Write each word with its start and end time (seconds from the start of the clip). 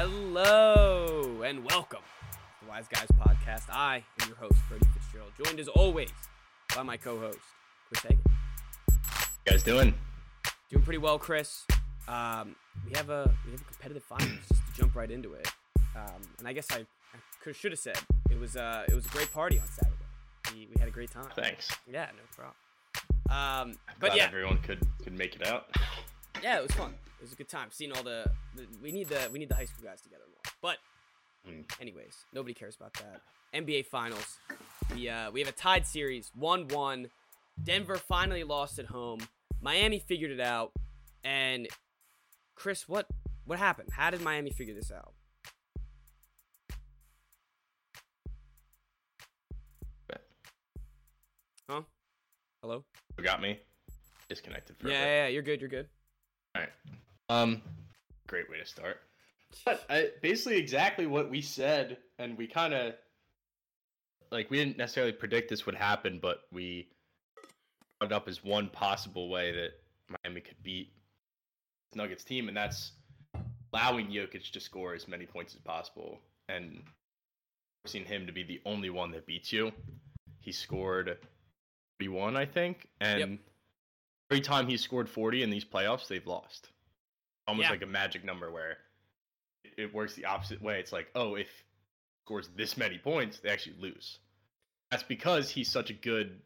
Hello 0.00 1.42
and 1.44 1.64
welcome 1.64 1.98
to 2.30 2.38
the 2.62 2.70
Wise 2.70 2.86
Guys 2.86 3.08
Podcast. 3.20 3.64
I 3.68 4.04
am 4.22 4.28
your 4.28 4.36
host, 4.36 4.54
Brady 4.68 4.86
Fitzgerald, 4.94 5.32
joined 5.44 5.58
as 5.58 5.66
always 5.66 6.12
by 6.72 6.84
my 6.84 6.96
co-host, 6.96 7.40
Chris 7.88 8.02
Hagan. 8.02 8.20
you 8.94 9.50
guys 9.52 9.64
doing? 9.64 9.92
Doing 10.70 10.84
pretty 10.84 10.98
well, 10.98 11.18
Chris. 11.18 11.64
Um, 12.06 12.54
we 12.86 12.92
have 12.94 13.10
a 13.10 13.28
we 13.44 13.50
have 13.50 13.60
a 13.60 13.64
competitive 13.64 14.04
finals 14.04 14.38
just 14.48 14.64
to 14.68 14.80
jump 14.80 14.94
right 14.94 15.10
into 15.10 15.32
it. 15.32 15.48
Um, 15.96 16.22
and 16.38 16.46
I 16.46 16.52
guess 16.52 16.68
I, 16.70 16.76
I 16.76 17.18
could 17.42 17.56
should 17.56 17.72
have 17.72 17.80
said 17.80 17.98
it 18.30 18.38
was 18.38 18.56
uh 18.56 18.84
it 18.88 18.94
was 18.94 19.04
a 19.04 19.08
great 19.08 19.32
party 19.32 19.58
on 19.58 19.66
Saturday. 19.66 19.96
We, 20.54 20.68
we 20.72 20.78
had 20.78 20.86
a 20.86 20.92
great 20.92 21.10
time. 21.10 21.26
Thanks. 21.34 21.76
Yeah, 21.92 22.06
no 22.16 22.22
problem. 22.36 22.54
Um, 23.30 23.78
but 23.98 24.12
Glad 24.12 24.16
yeah, 24.16 24.26
everyone 24.26 24.58
could 24.58 24.78
could 25.02 25.18
make 25.18 25.34
it 25.34 25.44
out. 25.44 25.74
Yeah, 26.42 26.58
it 26.58 26.62
was 26.62 26.72
fun. 26.72 26.94
It 27.18 27.22
was 27.22 27.32
a 27.32 27.36
good 27.36 27.48
time 27.48 27.68
seeing 27.70 27.92
all 27.92 28.02
the, 28.02 28.24
the 28.54 28.66
we 28.82 28.92
need 28.92 29.08
the 29.08 29.28
we 29.32 29.38
need 29.38 29.48
the 29.48 29.54
high 29.54 29.64
school 29.64 29.84
guys 29.84 30.00
together 30.00 30.24
more. 30.28 30.52
But 30.60 30.78
Mm. 31.48 31.64
anyways, 31.80 32.14
nobody 32.34 32.52
cares 32.52 32.74
about 32.74 32.92
that. 32.94 33.20
NBA 33.54 33.86
Finals. 33.86 34.38
We 34.94 35.08
uh 35.08 35.30
we 35.30 35.40
have 35.40 35.48
a 35.48 35.52
tied 35.52 35.86
series, 35.86 36.30
one 36.34 36.66
one. 36.68 37.08
Denver 37.62 37.96
finally 37.96 38.44
lost 38.44 38.78
at 38.78 38.86
home. 38.86 39.20
Miami 39.60 39.98
figured 39.98 40.30
it 40.30 40.40
out. 40.40 40.72
And 41.24 41.68
Chris, 42.54 42.88
what 42.88 43.06
what 43.44 43.58
happened? 43.58 43.90
How 43.92 44.10
did 44.10 44.20
Miami 44.20 44.50
figure 44.50 44.74
this 44.74 44.90
out? 44.90 45.14
Huh? 51.68 51.82
Hello? 52.62 52.84
You 53.18 53.24
got 53.24 53.42
me 53.42 53.60
disconnected 54.28 54.76
for 54.78 54.88
Yeah, 54.88 55.00
yeah, 55.04 55.06
yeah, 55.24 55.28
you're 55.28 55.42
good, 55.42 55.60
you're 55.60 55.68
good. 55.68 55.88
Right. 56.58 56.70
Um, 57.28 57.62
great 58.26 58.50
way 58.50 58.58
to 58.58 58.66
start. 58.66 59.00
But 59.64 59.84
I, 59.88 60.10
basically, 60.20 60.58
exactly 60.58 61.06
what 61.06 61.30
we 61.30 61.40
said, 61.40 61.98
and 62.18 62.36
we 62.36 62.46
kind 62.46 62.74
of 62.74 62.94
like 64.30 64.50
we 64.50 64.58
didn't 64.58 64.76
necessarily 64.76 65.12
predict 65.12 65.48
this 65.48 65.66
would 65.66 65.74
happen, 65.74 66.18
but 66.20 66.42
we 66.52 66.88
brought 67.98 68.12
it 68.12 68.14
up 68.14 68.28
as 68.28 68.44
one 68.44 68.68
possible 68.68 69.28
way 69.30 69.52
that 69.52 69.70
Miami 70.22 70.40
could 70.40 70.62
beat 70.62 70.92
Nuggets 71.94 72.24
team, 72.24 72.48
and 72.48 72.56
that's 72.56 72.92
allowing 73.72 74.08
Jokic 74.08 74.50
to 74.52 74.60
score 74.60 74.94
as 74.94 75.08
many 75.08 75.26
points 75.26 75.54
as 75.54 75.60
possible 75.60 76.18
and 76.48 76.82
forcing 77.82 78.04
him 78.04 78.26
to 78.26 78.32
be 78.32 78.42
the 78.42 78.60
only 78.64 78.90
one 78.90 79.10
that 79.12 79.26
beats 79.26 79.52
you. 79.52 79.72
He 80.40 80.52
scored 80.52 81.16
41, 82.00 82.36
I 82.36 82.46
think, 82.46 82.86
and 83.00 83.38
every 84.30 84.40
time 84.40 84.66
he's 84.68 84.80
scored 84.82 85.08
40 85.08 85.42
in 85.42 85.50
these 85.50 85.64
playoffs, 85.64 86.06
they've 86.08 86.26
lost. 86.26 86.70
Almost 87.46 87.66
Yeah. 87.66 87.70
like 87.70 87.82
a 87.82 87.86
magic 87.86 88.24
number 88.24 88.50
where 88.50 88.78
it- 89.76 89.92
works 89.92 90.14
the 90.14 90.24
opposite 90.26 90.60
way. 90.60 90.80
It's 90.80 90.92
like, 90.92 91.10
oh, 91.14 91.34
if 91.36 91.48
he 91.48 91.64
scores 92.26 92.48
this 92.50 92.76
many 92.76 92.98
points, 92.98 93.40
they 93.40 93.48
actually 93.48 93.76
lose. 93.76 94.18
That's 94.90 95.02
because 95.02 95.50
he's 95.50 95.70
such 95.70 95.90
a 95.90 95.94
good 95.94 96.42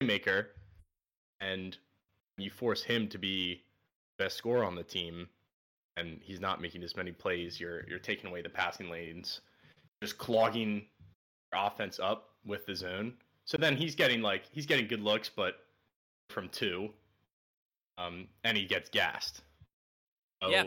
playmaker, 0.00 0.50
and 1.40 1.76
you 2.36 2.50
force 2.50 2.82
him 2.82 3.08
to 3.08 3.18
be 3.18 3.64
the 4.18 4.24
best 4.24 4.36
scorer 4.36 4.64
on 4.64 4.74
the 4.74 4.82
team, 4.84 5.28
and 5.96 6.20
he's 6.22 6.40
not 6.40 6.60
making 6.60 6.82
as 6.82 6.96
many 6.96 7.12
plays. 7.12 7.60
You're 7.60 7.86
you're 7.88 7.98
taking 8.00 8.26
away 8.26 8.42
the 8.42 8.48
passing 8.50 8.90
lanes, 8.90 9.40
just 10.02 10.18
clogging 10.18 10.88
your 11.52 11.60
offense 11.66 11.98
up 12.00 12.36
with 12.44 12.66
the 12.66 12.74
zone. 12.74 13.16
So 13.44 13.56
then 13.56 13.76
he's 13.76 13.94
getting 13.94 14.22
like 14.22 14.44
he's 14.50 14.66
getting 14.66 14.88
good 14.88 15.00
looks, 15.02 15.28
but 15.28 15.66
from 16.30 16.48
two, 16.48 16.92
um, 17.98 18.28
and 18.42 18.56
he 18.56 18.64
gets 18.64 18.88
gassed. 18.90 19.42
So, 20.42 20.50
Yeah. 20.50 20.64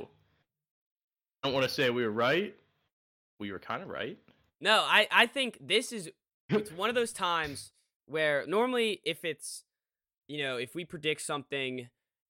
I 1.43 1.47
don't 1.47 1.53
want 1.53 1.67
to 1.67 1.73
say 1.73 1.89
we 1.89 2.03
were 2.03 2.11
right. 2.11 2.55
We 3.39 3.51
were 3.51 3.59
kind 3.59 3.83
of 3.83 3.89
right. 3.89 4.17
No, 4.59 4.79
I 4.79 5.07
I 5.11 5.27
think 5.27 5.59
this 5.61 5.91
is 5.91 6.09
it's 6.49 6.71
one 6.71 6.89
of 6.89 6.95
those 6.95 7.13
times 7.13 7.71
where 8.07 8.45
normally 8.47 9.01
if 9.05 9.23
it's 9.23 9.63
you 10.27 10.41
know 10.41 10.57
if 10.57 10.73
we 10.73 10.85
predict 10.85 11.21
something 11.21 11.89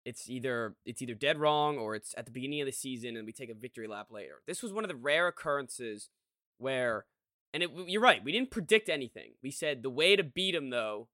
it's 0.05 0.29
either 0.29 0.75
it's 0.85 1.01
either 1.01 1.13
dead 1.13 1.37
wrong 1.37 1.77
or 1.77 1.93
it's 1.93 2.15
at 2.17 2.25
the 2.25 2.31
beginning 2.31 2.61
of 2.61 2.65
the 2.65 2.71
season 2.71 3.17
and 3.17 3.25
we 3.25 3.33
take 3.33 3.49
a 3.49 3.53
victory 3.53 3.87
lap 3.87 4.07
later 4.09 4.41
this 4.47 4.63
was 4.63 4.71
one 4.71 4.83
of 4.83 4.87
the 4.87 4.95
rare 4.95 5.27
occurrences 5.27 6.09
where 6.57 7.05
and 7.53 7.63
it, 7.63 7.69
you're 7.87 8.01
right 8.01 8.23
we 8.23 8.31
didn't 8.31 8.49
predict 8.49 8.87
anything 8.87 9.31
we 9.43 9.51
said 9.51 9.83
the 9.83 9.89
way 9.89 10.15
to 10.15 10.23
beat 10.23 10.53
them 10.53 10.69
though 10.69 11.09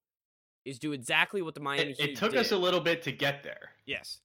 is 0.65 0.79
do 0.79 0.91
exactly 0.93 1.41
what 1.41 1.53
the 1.55 1.59
miami 1.61 1.91
It, 1.91 1.97
heat 1.99 2.09
it 2.11 2.15
took 2.17 2.31
did. 2.31 2.39
us 2.39 2.51
a 2.51 2.57
little 2.57 2.79
bit 2.79 3.01
to 3.03 3.11
get 3.11 3.43
there. 3.43 3.71
yes 3.85 4.19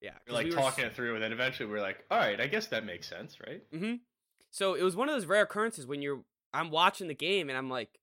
Yeah. 0.00 0.12
We're 0.26 0.34
like 0.34 0.46
we 0.46 0.52
talking 0.52 0.84
it 0.84 0.94
through, 0.94 1.14
and 1.14 1.22
then 1.22 1.32
eventually 1.32 1.68
we 1.68 1.76
are 1.78 1.82
like, 1.82 2.04
all 2.10 2.18
right, 2.18 2.40
I 2.40 2.46
guess 2.46 2.66
that 2.68 2.84
makes 2.84 3.08
sense, 3.08 3.36
right? 3.46 3.62
Mm-hmm. 3.72 3.94
So 4.50 4.74
it 4.74 4.82
was 4.82 4.94
one 4.96 5.08
of 5.08 5.14
those 5.14 5.26
rare 5.26 5.42
occurrences 5.42 5.86
when 5.86 6.02
you're 6.02 6.22
I'm 6.54 6.70
watching 6.70 7.08
the 7.08 7.14
game 7.14 7.48
and 7.48 7.58
I'm 7.58 7.68
like, 7.68 7.98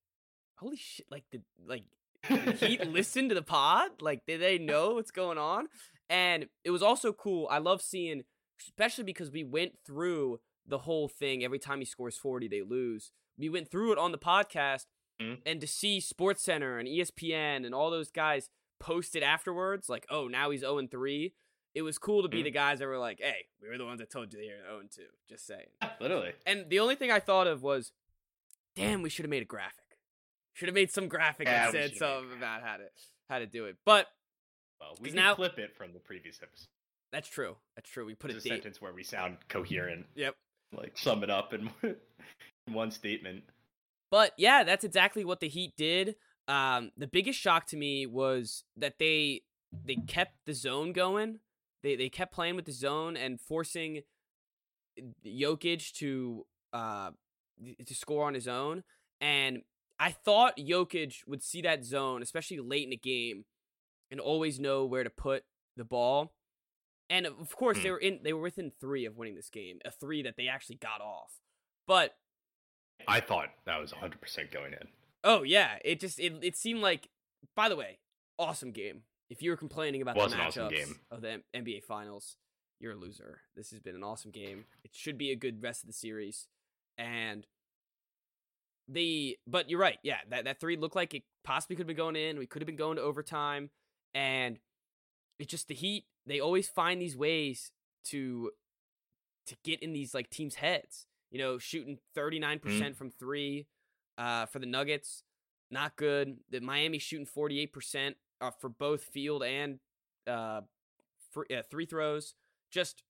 holy 0.56 0.76
shit! 0.76 1.06
Like 1.10 1.24
the 1.32 1.40
like 1.66 1.84
he 2.28 2.36
the 2.36 2.52
Heat 2.52 2.86
listen 2.98 3.28
to 3.28 3.34
the 3.34 3.42
pod? 3.42 4.00
Like 4.00 4.26
did 4.26 4.40
they 4.40 4.58
know 4.58 4.94
what's 4.94 5.10
going 5.10 5.38
on? 5.38 5.66
And 6.08 6.46
it 6.64 6.70
was 6.70 6.82
also 6.82 7.12
cool. 7.12 7.48
I 7.50 7.58
love 7.58 7.82
seeing, 7.82 8.22
especially 8.60 9.04
because 9.04 9.30
we 9.30 9.42
went 9.42 9.72
through 9.84 10.40
the 10.66 10.78
whole 10.78 11.08
thing. 11.08 11.42
Every 11.44 11.58
time 11.58 11.80
he 11.80 11.84
scores 11.86 12.16
forty, 12.16 12.46
they 12.46 12.62
lose. 12.62 13.10
We 13.38 13.48
went 13.48 13.70
through 13.70 13.92
it 13.92 13.98
on 13.98 14.12
the 14.12 14.18
podcast, 14.18 14.86
Mhm. 15.20 15.40
and 15.46 15.60
to 15.60 15.66
see 15.66 16.00
Sports 16.00 16.42
Center 16.42 16.78
and 16.78 16.86
ESPN 16.88 17.64
and 17.64 17.74
all 17.74 17.90
those 17.90 18.10
guys 18.10 18.50
posted 18.78 19.22
afterwards, 19.22 19.88
like, 19.88 20.04
oh, 20.10 20.28
now 20.28 20.50
he's 20.50 20.60
zero 20.60 20.78
and 20.78 20.90
three. 20.90 21.34
It 21.74 21.82
was 21.82 21.98
cool 21.98 22.22
to 22.22 22.28
be 22.28 22.40
Mhm. 22.40 22.44
the 22.44 22.50
guys 22.50 22.78
that 22.78 22.86
were 22.86 22.98
like, 22.98 23.20
"Hey, 23.20 23.48
we 23.60 23.68
were 23.68 23.78
the 23.78 23.84
ones 23.84 24.00
that 24.00 24.10
told 24.10 24.32
you 24.32 24.38
they 24.38 24.48
were 24.48 24.60
zero 24.60 24.78
and 24.80 24.90
two." 24.90 25.08
Just 25.28 25.46
saying. 25.46 25.68
Literally. 26.00 26.34
And 26.46 26.68
the 26.70 26.78
only 26.80 26.96
thing 26.96 27.10
I 27.10 27.20
thought 27.20 27.46
of 27.46 27.62
was, 27.62 27.92
damn, 28.74 29.02
we 29.02 29.10
should 29.10 29.24
have 29.24 29.30
made 29.30 29.42
a 29.42 29.46
graphic. 29.46 29.98
Should 30.54 30.68
have 30.68 30.74
made 30.74 30.90
some 30.90 31.08
graphic 31.08 31.46
Yeah, 31.46 31.66
that 31.66 31.72
said 31.72 31.90
should've 31.92 31.92
made 31.92 31.96
a 31.96 31.98
something 32.20 32.38
about 32.38 32.62
how 32.62 32.76
to 32.78 32.90
how 33.28 33.38
to 33.40 33.46
do 33.46 33.66
it. 33.66 33.76
But 33.84 34.08
Well, 34.80 34.96
we 35.00 35.08
can 35.08 35.16
now- 35.16 35.34
clip 35.34 35.58
it 35.58 35.74
from 35.74 35.92
the 35.92 35.98
previous 36.00 36.42
episode. 36.42 36.68
that's 37.10 37.28
true. 37.28 37.56
That's 37.74 37.88
true. 37.90 38.04
We 38.06 38.14
put 38.14 38.30
a 38.30 38.34
There's 38.34 38.46
a 38.46 38.48
sentence 38.50 38.80
where 38.80 38.92
we 38.92 39.02
sound 39.02 39.48
coherent, 39.48 40.06
Yep. 40.14 40.36
like 40.72 40.96
sum 40.98 41.22
it 41.24 41.30
up 41.30 41.52
in 41.54 41.70
in 41.82 41.96
one 42.74 42.90
statement. 42.90 43.44
But 44.10 44.32
yeah, 44.36 44.62
that's 44.64 44.84
exactly 44.84 45.24
what 45.24 45.40
the 45.40 45.48
Heat 45.48 45.72
did. 45.76 46.16
Um, 46.48 46.92
the 46.96 47.06
biggest 47.08 47.38
shock 47.40 47.66
to 47.68 47.76
me 47.76 48.06
was 48.06 48.64
that 48.76 48.98
they 48.98 49.42
they 49.84 49.96
kept 49.96 50.34
the 50.46 50.54
zone 50.54 50.92
going. 50.92 51.40
They 51.82 51.96
they 51.96 52.08
kept 52.08 52.32
playing 52.32 52.56
with 52.56 52.64
the 52.66 52.72
zone 52.72 53.16
and 53.16 53.40
forcing 53.40 54.02
Jokic 55.24 55.92
to 55.94 56.46
uh 56.72 57.10
to 57.84 57.94
score 57.94 58.26
on 58.26 58.34
his 58.34 58.48
own. 58.48 58.84
And 59.20 59.62
I 59.98 60.12
thought 60.12 60.58
Jokic 60.58 61.26
would 61.26 61.42
see 61.42 61.62
that 61.62 61.84
zone, 61.84 62.22
especially 62.22 62.58
late 62.60 62.84
in 62.84 62.90
the 62.90 62.96
game, 62.96 63.44
and 64.10 64.20
always 64.20 64.60
know 64.60 64.84
where 64.84 65.04
to 65.04 65.10
put 65.10 65.44
the 65.76 65.84
ball. 65.84 66.32
And 67.08 67.26
of 67.26 67.54
course, 67.56 67.78
they 67.78 67.88
Hmm. 67.88 67.92
were 67.92 67.98
in 67.98 68.20
they 68.22 68.32
were 68.32 68.42
within 68.42 68.70
three 68.80 69.04
of 69.04 69.16
winning 69.16 69.34
this 69.36 69.50
game, 69.50 69.78
a 69.84 69.90
three 69.90 70.22
that 70.22 70.36
they 70.36 70.48
actually 70.48 70.76
got 70.76 71.00
off. 71.00 71.40
But 71.86 72.16
I 73.08 73.20
thought 73.20 73.48
that 73.64 73.80
was 73.80 73.92
100% 73.92 74.50
going 74.50 74.72
in. 74.72 74.88
Oh 75.24 75.42
yeah, 75.42 75.78
it 75.84 76.00
just 76.00 76.18
it 76.20 76.34
it 76.42 76.56
seemed 76.56 76.80
like. 76.80 77.08
By 77.54 77.68
the 77.68 77.76
way, 77.76 77.98
awesome 78.38 78.70
game. 78.72 79.02
If 79.30 79.42
you 79.42 79.50
were 79.50 79.56
complaining 79.56 80.02
about 80.02 80.16
Was 80.16 80.32
the 80.32 80.40
an 80.40 80.46
awesome 80.46 80.68
game. 80.68 80.96
of 81.10 81.20
the 81.20 81.30
M- 81.32 81.42
NBA 81.54 81.82
Finals, 81.84 82.36
you're 82.80 82.92
a 82.92 82.96
loser. 82.96 83.40
This 83.56 83.70
has 83.70 83.80
been 83.80 83.96
an 83.96 84.04
awesome 84.04 84.30
game. 84.30 84.66
It 84.84 84.92
should 84.94 85.18
be 85.18 85.30
a 85.30 85.36
good 85.36 85.62
rest 85.62 85.82
of 85.82 85.88
the 85.88 85.92
series, 85.92 86.46
and 86.96 87.46
the 88.88 89.36
but 89.46 89.68
you're 89.68 89.80
right. 89.80 89.98
Yeah, 90.02 90.18
that 90.30 90.44
that 90.44 90.60
three 90.60 90.76
looked 90.76 90.96
like 90.96 91.14
it 91.14 91.24
possibly 91.44 91.76
could 91.76 91.82
have 91.82 91.88
been 91.88 91.96
going 91.96 92.16
in. 92.16 92.38
We 92.38 92.46
could 92.46 92.62
have 92.62 92.66
been 92.66 92.76
going 92.76 92.96
to 92.96 93.02
overtime, 93.02 93.70
and 94.14 94.58
it's 95.38 95.50
just 95.50 95.68
the 95.68 95.74
Heat. 95.74 96.04
They 96.24 96.40
always 96.40 96.68
find 96.68 97.00
these 97.00 97.16
ways 97.16 97.72
to 98.06 98.50
to 99.46 99.56
get 99.64 99.80
in 99.82 99.92
these 99.92 100.14
like 100.14 100.30
teams' 100.30 100.56
heads. 100.56 101.06
You 101.30 101.38
know, 101.38 101.58
shooting 101.58 101.98
39% 102.16 102.96
from 102.96 103.10
three 103.10 103.66
uh, 104.16 104.46
for 104.46 104.58
the 104.58 104.66
Nuggets, 104.66 105.22
not 105.70 105.96
good. 105.96 106.36
The 106.50 106.60
Miami 106.60 106.98
shooting 106.98 107.26
48% 107.26 108.14
uh, 108.40 108.50
for 108.60 108.68
both 108.68 109.02
field 109.02 109.42
and 109.42 109.78
uh, 110.26 110.62
free, 111.32 111.46
uh, 111.54 111.62
three 111.70 111.86
throws. 111.86 112.34
Just 112.70 113.02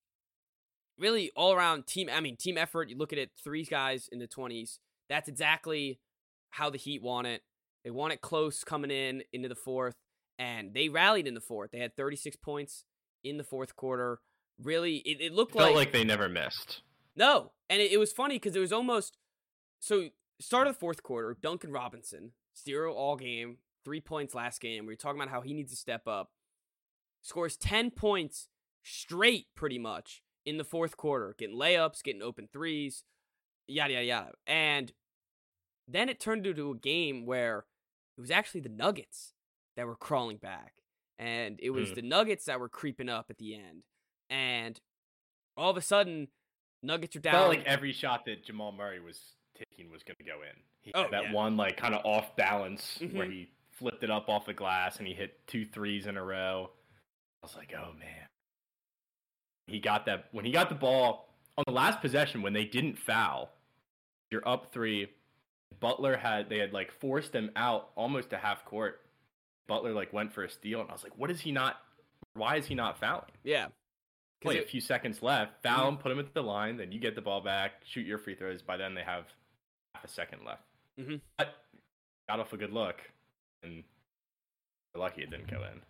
really 0.98 1.30
all 1.36 1.52
around 1.52 1.86
team. 1.86 2.08
I 2.12 2.20
mean, 2.20 2.36
team 2.36 2.56
effort. 2.58 2.88
You 2.88 2.96
look 2.96 3.12
at 3.12 3.18
it, 3.18 3.30
three 3.42 3.64
guys 3.64 4.08
in 4.10 4.18
the 4.18 4.28
20s. 4.28 4.78
That's 5.08 5.28
exactly 5.28 6.00
how 6.50 6.70
the 6.70 6.78
Heat 6.78 7.02
want 7.02 7.26
it. 7.26 7.42
They 7.84 7.90
want 7.90 8.12
it 8.12 8.20
close 8.20 8.64
coming 8.64 8.90
in 8.90 9.22
into 9.32 9.48
the 9.48 9.54
fourth, 9.54 9.94
and 10.38 10.74
they 10.74 10.88
rallied 10.88 11.28
in 11.28 11.34
the 11.34 11.40
fourth. 11.40 11.70
They 11.70 11.78
had 11.78 11.94
36 11.96 12.36
points 12.36 12.84
in 13.22 13.36
the 13.36 13.44
fourth 13.44 13.76
quarter. 13.76 14.18
Really, 14.60 14.96
it, 14.96 15.20
it 15.20 15.32
looked 15.32 15.52
Felt 15.52 15.66
like 15.66 15.74
like 15.76 15.92
they 15.92 16.02
never 16.02 16.28
missed. 16.28 16.82
No, 17.16 17.52
and 17.68 17.80
it, 17.82 17.92
it 17.92 17.98
was 17.98 18.12
funny 18.12 18.36
because 18.36 18.54
it 18.56 18.60
was 18.60 18.72
almost 18.72 19.16
so 19.80 20.08
start 20.40 20.66
of 20.66 20.74
the 20.74 20.78
fourth 20.78 21.02
quarter. 21.02 21.36
Duncan 21.40 21.72
Robinson 21.72 22.32
zero 22.56 22.92
all 22.94 23.16
game, 23.16 23.58
three 23.84 24.00
points 24.00 24.34
last 24.34 24.60
game. 24.60 24.86
We 24.86 24.92
were 24.92 24.96
talking 24.96 25.20
about 25.20 25.30
how 25.32 25.40
he 25.40 25.52
needs 25.54 25.70
to 25.72 25.76
step 25.76 26.06
up. 26.06 26.30
Scores 27.22 27.56
ten 27.56 27.90
points 27.90 28.48
straight, 28.84 29.46
pretty 29.54 29.78
much 29.78 30.22
in 30.44 30.58
the 30.58 30.64
fourth 30.64 30.96
quarter, 30.96 31.34
getting 31.38 31.56
layups, 31.56 32.02
getting 32.04 32.22
open 32.22 32.48
threes, 32.52 33.02
yada 33.66 33.94
yada 33.94 34.04
yada. 34.06 34.30
And 34.46 34.92
then 35.88 36.08
it 36.08 36.20
turned 36.20 36.46
into 36.46 36.70
a 36.70 36.76
game 36.76 37.26
where 37.26 37.66
it 38.16 38.20
was 38.20 38.30
actually 38.30 38.60
the 38.60 38.68
Nuggets 38.68 39.34
that 39.76 39.86
were 39.86 39.96
crawling 39.96 40.36
back. 40.36 40.74
And 41.18 41.58
it 41.60 41.70
was 41.70 41.90
Mm. 41.90 41.94
the 41.96 42.02
Nuggets 42.02 42.44
that 42.44 42.60
were 42.60 42.68
creeping 42.68 43.08
up 43.08 43.26
at 43.30 43.38
the 43.38 43.54
end. 43.54 43.84
And 44.30 44.80
all 45.56 45.70
of 45.70 45.76
a 45.76 45.82
sudden, 45.82 46.28
Nuggets 46.82 47.16
are 47.16 47.20
down. 47.20 47.32
Felt 47.32 47.48
like 47.48 47.64
every 47.64 47.92
shot 47.92 48.24
that 48.26 48.44
Jamal 48.44 48.72
Murray 48.72 49.00
was 49.00 49.18
taking 49.56 49.90
was 49.90 50.02
going 50.02 50.16
to 50.18 50.24
go 50.24 50.42
in. 50.42 50.56
He 50.82 50.92
Oh, 50.94 51.02
had 51.04 51.12
that 51.12 51.24
yeah. 51.24 51.32
one 51.32 51.56
like 51.56 51.76
kind 51.76 51.94
of 51.94 52.04
off 52.04 52.36
balance 52.36 52.98
where 53.00 53.26
Mhm. 53.26 53.32
he 53.32 53.50
flipped 53.70 54.02
it 54.04 54.10
up 54.10 54.28
off 54.28 54.46
the 54.46 54.54
glass 54.54 54.98
and 54.98 55.06
he 55.06 55.14
hit 55.14 55.46
two 55.46 55.66
threes 55.66 56.06
in 56.06 56.16
a 56.16 56.22
row. 56.24 56.70
I 57.42 57.46
was 57.46 57.56
like, 57.56 57.72
oh 57.74 57.92
man. 57.94 58.28
He 59.66 59.80
got 59.80 60.06
that 60.06 60.28
when 60.32 60.44
he 60.44 60.52
got 60.52 60.68
the 60.68 60.74
ball 60.76 61.28
on 61.58 61.64
the 61.66 61.72
last 61.72 62.00
possession 62.00 62.42
when 62.42 62.52
they 62.52 62.64
didn't 62.64 62.98
foul. 62.98 63.50
You're 64.30 64.46
up 64.46 64.72
three. 64.72 65.12
Butler 65.80 66.16
had 66.16 66.48
they 66.48 66.58
had 66.58 66.72
like 66.72 66.92
forced 66.92 67.34
him 67.34 67.50
out 67.56 67.90
almost 67.96 68.30
to 68.30 68.38
half 68.38 68.64
court. 68.64 69.00
Butler 69.66 69.92
like 69.92 70.12
went 70.12 70.32
for 70.32 70.44
a 70.44 70.50
steal 70.50 70.80
and 70.80 70.88
I 70.88 70.92
was 70.92 71.02
like, 71.02 71.16
what 71.18 71.30
is 71.30 71.40
he 71.40 71.50
not? 71.50 71.80
Why 72.34 72.56
is 72.56 72.66
he 72.66 72.74
not 72.74 72.98
fouling? 73.00 73.32
yeah. 73.42 73.68
It- 74.54 74.64
a 74.64 74.66
few 74.68 74.80
seconds 74.80 75.22
left. 75.22 75.62
Foul 75.62 75.88
him, 75.88 75.98
put 75.98 76.12
him 76.12 76.18
at 76.20 76.32
the 76.32 76.42
line, 76.42 76.76
then 76.76 76.92
you 76.92 77.00
get 77.00 77.14
the 77.16 77.22
ball 77.22 77.40
back, 77.40 77.84
shoot 77.84 78.06
your 78.06 78.18
free 78.18 78.34
throws. 78.36 78.62
By 78.62 78.76
then, 78.76 78.94
they 78.94 79.02
have 79.02 79.26
half 79.94 80.04
a 80.04 80.08
second 80.08 80.44
left. 80.44 80.62
Mhm. 80.98 81.20
But 81.36 81.66
got 82.28 82.40
off 82.40 82.52
a 82.52 82.56
good 82.56 82.72
look, 82.72 83.00
and 83.62 83.84
lucky 84.94 85.22
it 85.22 85.30
didn't 85.30 85.50
go 85.50 85.62
in. 85.64 85.82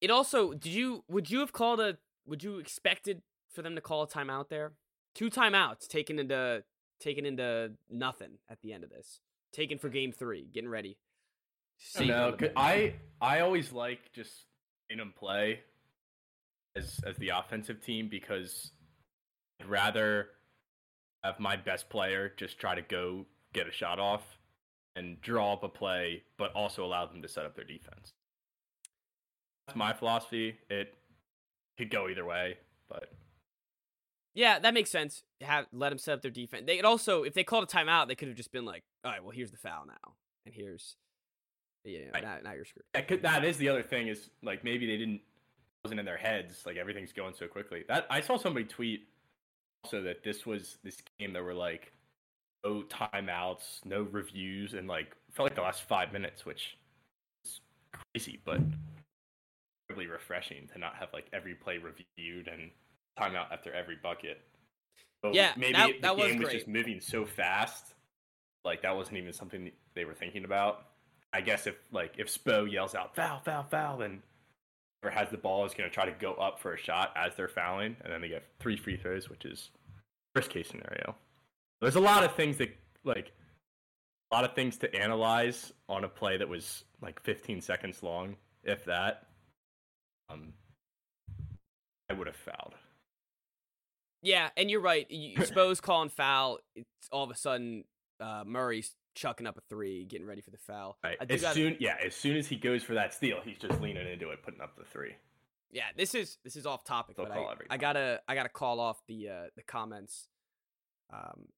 it 0.00 0.10
also 0.10 0.52
did 0.54 0.72
you 0.72 1.04
would 1.08 1.28
you 1.30 1.40
have 1.40 1.52
called 1.52 1.80
a 1.80 1.98
would 2.24 2.42
you 2.42 2.58
expected 2.58 3.20
for 3.50 3.62
them 3.62 3.74
to 3.74 3.80
call 3.80 4.02
a 4.02 4.06
timeout 4.06 4.48
there? 4.48 4.72
Two 5.14 5.28
timeouts 5.28 5.88
taken 5.88 6.18
into 6.18 6.64
taken 7.00 7.26
into 7.26 7.76
nothing 7.90 8.38
at 8.48 8.60
the 8.60 8.72
end 8.72 8.84
of 8.84 8.90
this. 8.90 9.20
Taken 9.52 9.76
for 9.78 9.88
game 9.88 10.12
three, 10.12 10.44
getting 10.46 10.70
ready. 10.70 10.98
No, 12.00 12.30
the 12.30 12.36
'cause 12.36 12.48
ball. 12.54 12.62
I 12.64 12.98
I 13.20 13.40
always 13.40 13.72
like 13.72 14.12
just 14.12 14.46
in 14.88 14.98
them 14.98 15.12
play 15.12 15.62
as 16.78 17.00
as 17.06 17.16
the 17.16 17.30
offensive 17.30 17.84
team 17.84 18.08
because 18.08 18.70
I'd 19.60 19.66
rather 19.68 20.28
have 21.22 21.38
my 21.40 21.56
best 21.56 21.90
player 21.90 22.32
just 22.36 22.58
try 22.58 22.74
to 22.74 22.82
go 22.82 23.26
get 23.52 23.66
a 23.66 23.72
shot 23.72 23.98
off 23.98 24.38
and 24.96 25.20
draw 25.20 25.52
up 25.52 25.62
a 25.62 25.68
play, 25.68 26.22
but 26.38 26.52
also 26.54 26.84
allow 26.84 27.06
them 27.06 27.22
to 27.22 27.28
set 27.28 27.44
up 27.44 27.54
their 27.54 27.64
defense. 27.64 28.12
That's 29.66 29.76
my 29.76 29.92
philosophy. 29.92 30.56
It 30.70 30.94
could 31.76 31.90
go 31.90 32.08
either 32.08 32.24
way, 32.24 32.56
but 32.88 33.10
Yeah, 34.34 34.58
that 34.60 34.74
makes 34.74 34.90
sense. 34.90 35.22
Have 35.40 35.66
let 35.72 35.90
them 35.90 35.98
set 35.98 36.14
up 36.14 36.22
their 36.22 36.30
defense. 36.30 36.64
They 36.66 36.76
could 36.76 36.84
also, 36.84 37.24
if 37.24 37.34
they 37.34 37.44
called 37.44 37.64
a 37.64 37.66
timeout, 37.66 38.08
they 38.08 38.14
could 38.14 38.28
have 38.28 38.36
just 38.36 38.52
been 38.52 38.64
like, 38.64 38.82
"All 39.04 39.10
right, 39.10 39.22
well, 39.22 39.32
here's 39.32 39.50
the 39.50 39.56
foul 39.56 39.84
now, 39.86 40.14
and 40.46 40.54
here's, 40.54 40.96
know, 41.84 42.10
Right. 42.14 42.22
now, 42.22 42.38
now 42.44 42.52
you're 42.52 42.64
screwed." 42.64 42.84
that, 42.94 43.08
could, 43.08 43.22
that 43.22 43.44
is 43.44 43.56
the 43.58 43.68
other 43.68 43.82
thing 43.82 44.08
is 44.08 44.30
like 44.42 44.64
maybe 44.64 44.86
they 44.86 44.96
didn't 44.96 45.20
wasn't 45.88 46.00
in 46.00 46.04
their 46.06 46.18
heads 46.18 46.64
like 46.66 46.76
everything's 46.76 47.12
going 47.14 47.32
so 47.34 47.46
quickly. 47.46 47.84
That 47.88 48.06
i 48.10 48.20
saw 48.20 48.36
somebody 48.36 48.66
tweet 48.66 49.08
also 49.84 50.02
that 50.02 50.22
this 50.22 50.44
was 50.44 50.76
this 50.84 50.96
game 51.18 51.32
that 51.32 51.42
were 51.42 51.54
like 51.54 51.92
no 52.64 52.82
timeouts 52.82 53.84
no 53.86 54.02
reviews 54.02 54.74
and 54.74 54.86
like 54.88 55.14
felt 55.32 55.46
like 55.46 55.54
the 55.54 55.62
last 55.62 55.82
five 55.82 56.12
minutes 56.12 56.44
which 56.44 56.76
is 57.44 57.60
crazy 58.14 58.38
but 58.44 58.60
really 59.88 60.06
refreshing 60.06 60.68
to 60.72 60.78
not 60.78 60.94
have 60.96 61.08
like 61.14 61.26
every 61.32 61.54
play 61.54 61.78
reviewed 61.78 62.48
and 62.48 62.70
timeout 63.18 63.50
after 63.50 63.72
every 63.72 63.96
bucket. 64.02 64.40
So 65.24 65.32
Yeah, 65.32 65.52
maybe 65.56 65.72
that- 65.72 65.86
the 65.94 66.00
that 66.02 66.16
game 66.16 66.38
was 66.38 66.44
great. 66.48 66.52
just 66.52 66.68
moving 66.68 67.00
so 67.00 67.24
fast 67.24 67.94
like 68.64 68.82
that 68.82 68.94
wasn't 68.94 69.16
even 69.16 69.32
something 69.32 69.72
they 69.94 70.04
were 70.04 70.14
thinking 70.14 70.44
about. 70.44 70.84
I 71.32 71.40
guess 71.40 71.66
if 71.66 71.76
like 71.90 72.14
if 72.18 72.28
Spo 72.28 72.70
yells 72.70 72.94
out 72.94 73.14
foul, 73.16 73.40
foul, 73.40 73.62
foul, 73.64 73.96
then 73.98 74.22
has 75.04 75.30
the 75.30 75.38
ball 75.38 75.64
is 75.64 75.74
going 75.74 75.88
to 75.88 75.94
try 75.94 76.04
to 76.06 76.12
go 76.12 76.34
up 76.34 76.58
for 76.60 76.74
a 76.74 76.78
shot 76.78 77.12
as 77.16 77.36
they're 77.36 77.48
fouling, 77.48 77.96
and 78.02 78.12
then 78.12 78.20
they 78.20 78.28
get 78.28 78.44
three 78.58 78.76
free 78.76 78.96
throws, 78.96 79.30
which 79.30 79.44
is 79.44 79.70
worst 80.34 80.50
case 80.50 80.68
scenario. 80.68 81.14
There's 81.80 81.96
a 81.96 82.00
lot 82.00 82.24
of 82.24 82.34
things 82.34 82.58
that 82.58 82.76
like 83.04 83.32
a 84.30 84.34
lot 84.34 84.44
of 84.44 84.54
things 84.54 84.76
to 84.78 84.94
analyze 84.94 85.72
on 85.88 86.04
a 86.04 86.08
play 86.08 86.36
that 86.36 86.48
was 86.48 86.84
like 87.00 87.22
15 87.22 87.60
seconds 87.60 88.02
long, 88.02 88.36
if 88.64 88.84
that. 88.84 89.26
Um, 90.30 90.52
I 92.10 92.14
would 92.14 92.26
have 92.26 92.36
fouled. 92.36 92.74
Yeah, 94.22 94.48
and 94.56 94.70
you're 94.70 94.80
right. 94.80 95.10
You, 95.10 95.44
Spo's 95.44 95.80
calling 95.80 96.08
foul. 96.10 96.58
It's 96.74 97.08
all 97.12 97.24
of 97.24 97.30
a 97.30 97.36
sudden 97.36 97.84
uh, 98.20 98.44
Murray's 98.46 98.94
chucking 99.18 99.46
up 99.46 99.58
a 99.58 99.60
three, 99.68 100.04
getting 100.04 100.26
ready 100.26 100.40
for 100.40 100.50
the 100.50 100.58
foul. 100.58 100.96
Right. 101.02 101.16
As 101.28 101.40
gotta- 101.40 101.54
soon, 101.54 101.76
yeah, 101.80 101.96
as 102.04 102.14
soon 102.14 102.36
as 102.36 102.46
he 102.46 102.56
goes 102.56 102.82
for 102.82 102.94
that 102.94 103.12
steal, 103.12 103.40
he's 103.44 103.58
just 103.58 103.80
leaning 103.80 104.06
into 104.06 104.30
it, 104.30 104.42
putting 104.42 104.60
up 104.60 104.76
the 104.76 104.84
three. 104.84 105.14
Yeah, 105.70 105.84
this 105.96 106.14
is 106.14 106.38
this 106.44 106.56
is 106.56 106.64
off 106.64 106.84
topic, 106.84 107.16
They'll 107.16 107.26
but 107.26 107.36
I, 107.36 107.74
I 107.74 107.76
gotta 107.76 108.22
I 108.26 108.34
gotta 108.34 108.48
call 108.48 108.80
off 108.80 109.02
the 109.06 109.28
uh, 109.28 109.42
the 109.54 109.62
comments. 109.62 110.28
Um, 111.12 111.48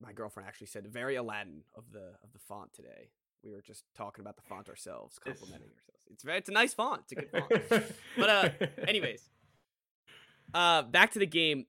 my 0.00 0.12
girlfriend 0.12 0.48
actually 0.48 0.66
said 0.68 0.86
very 0.88 1.14
Aladdin 1.16 1.62
of 1.76 1.84
the 1.92 2.14
of 2.24 2.32
the 2.32 2.38
font 2.40 2.72
today. 2.72 3.10
We 3.44 3.52
were 3.52 3.62
just 3.62 3.84
talking 3.94 4.22
about 4.22 4.36
the 4.36 4.42
font 4.42 4.68
ourselves, 4.68 5.20
complimenting 5.24 5.68
ourselves. 5.68 6.04
It's 6.10 6.24
very 6.24 6.38
it's 6.38 6.48
a 6.48 6.52
nice 6.52 6.74
font. 6.74 7.02
It's 7.02 7.12
a 7.12 7.14
good 7.14 7.30
font. 7.30 7.84
But, 8.16 8.30
uh, 8.30 8.48
Anyways, 8.88 9.22
uh, 10.52 10.82
back 10.82 11.12
to 11.12 11.18
the 11.20 11.26
game. 11.26 11.66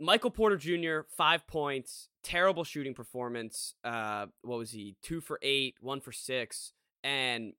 Michael 0.00 0.30
Porter 0.30 0.56
Jr. 0.56 1.06
five 1.14 1.46
points, 1.46 2.08
terrible 2.22 2.64
shooting 2.64 2.94
performance. 2.94 3.74
Uh, 3.84 4.26
what 4.42 4.58
was 4.58 4.70
he? 4.70 4.96
Two 5.02 5.20
for 5.20 5.38
eight, 5.42 5.76
one 5.80 6.00
for 6.00 6.10
six, 6.10 6.72
and 7.04 7.52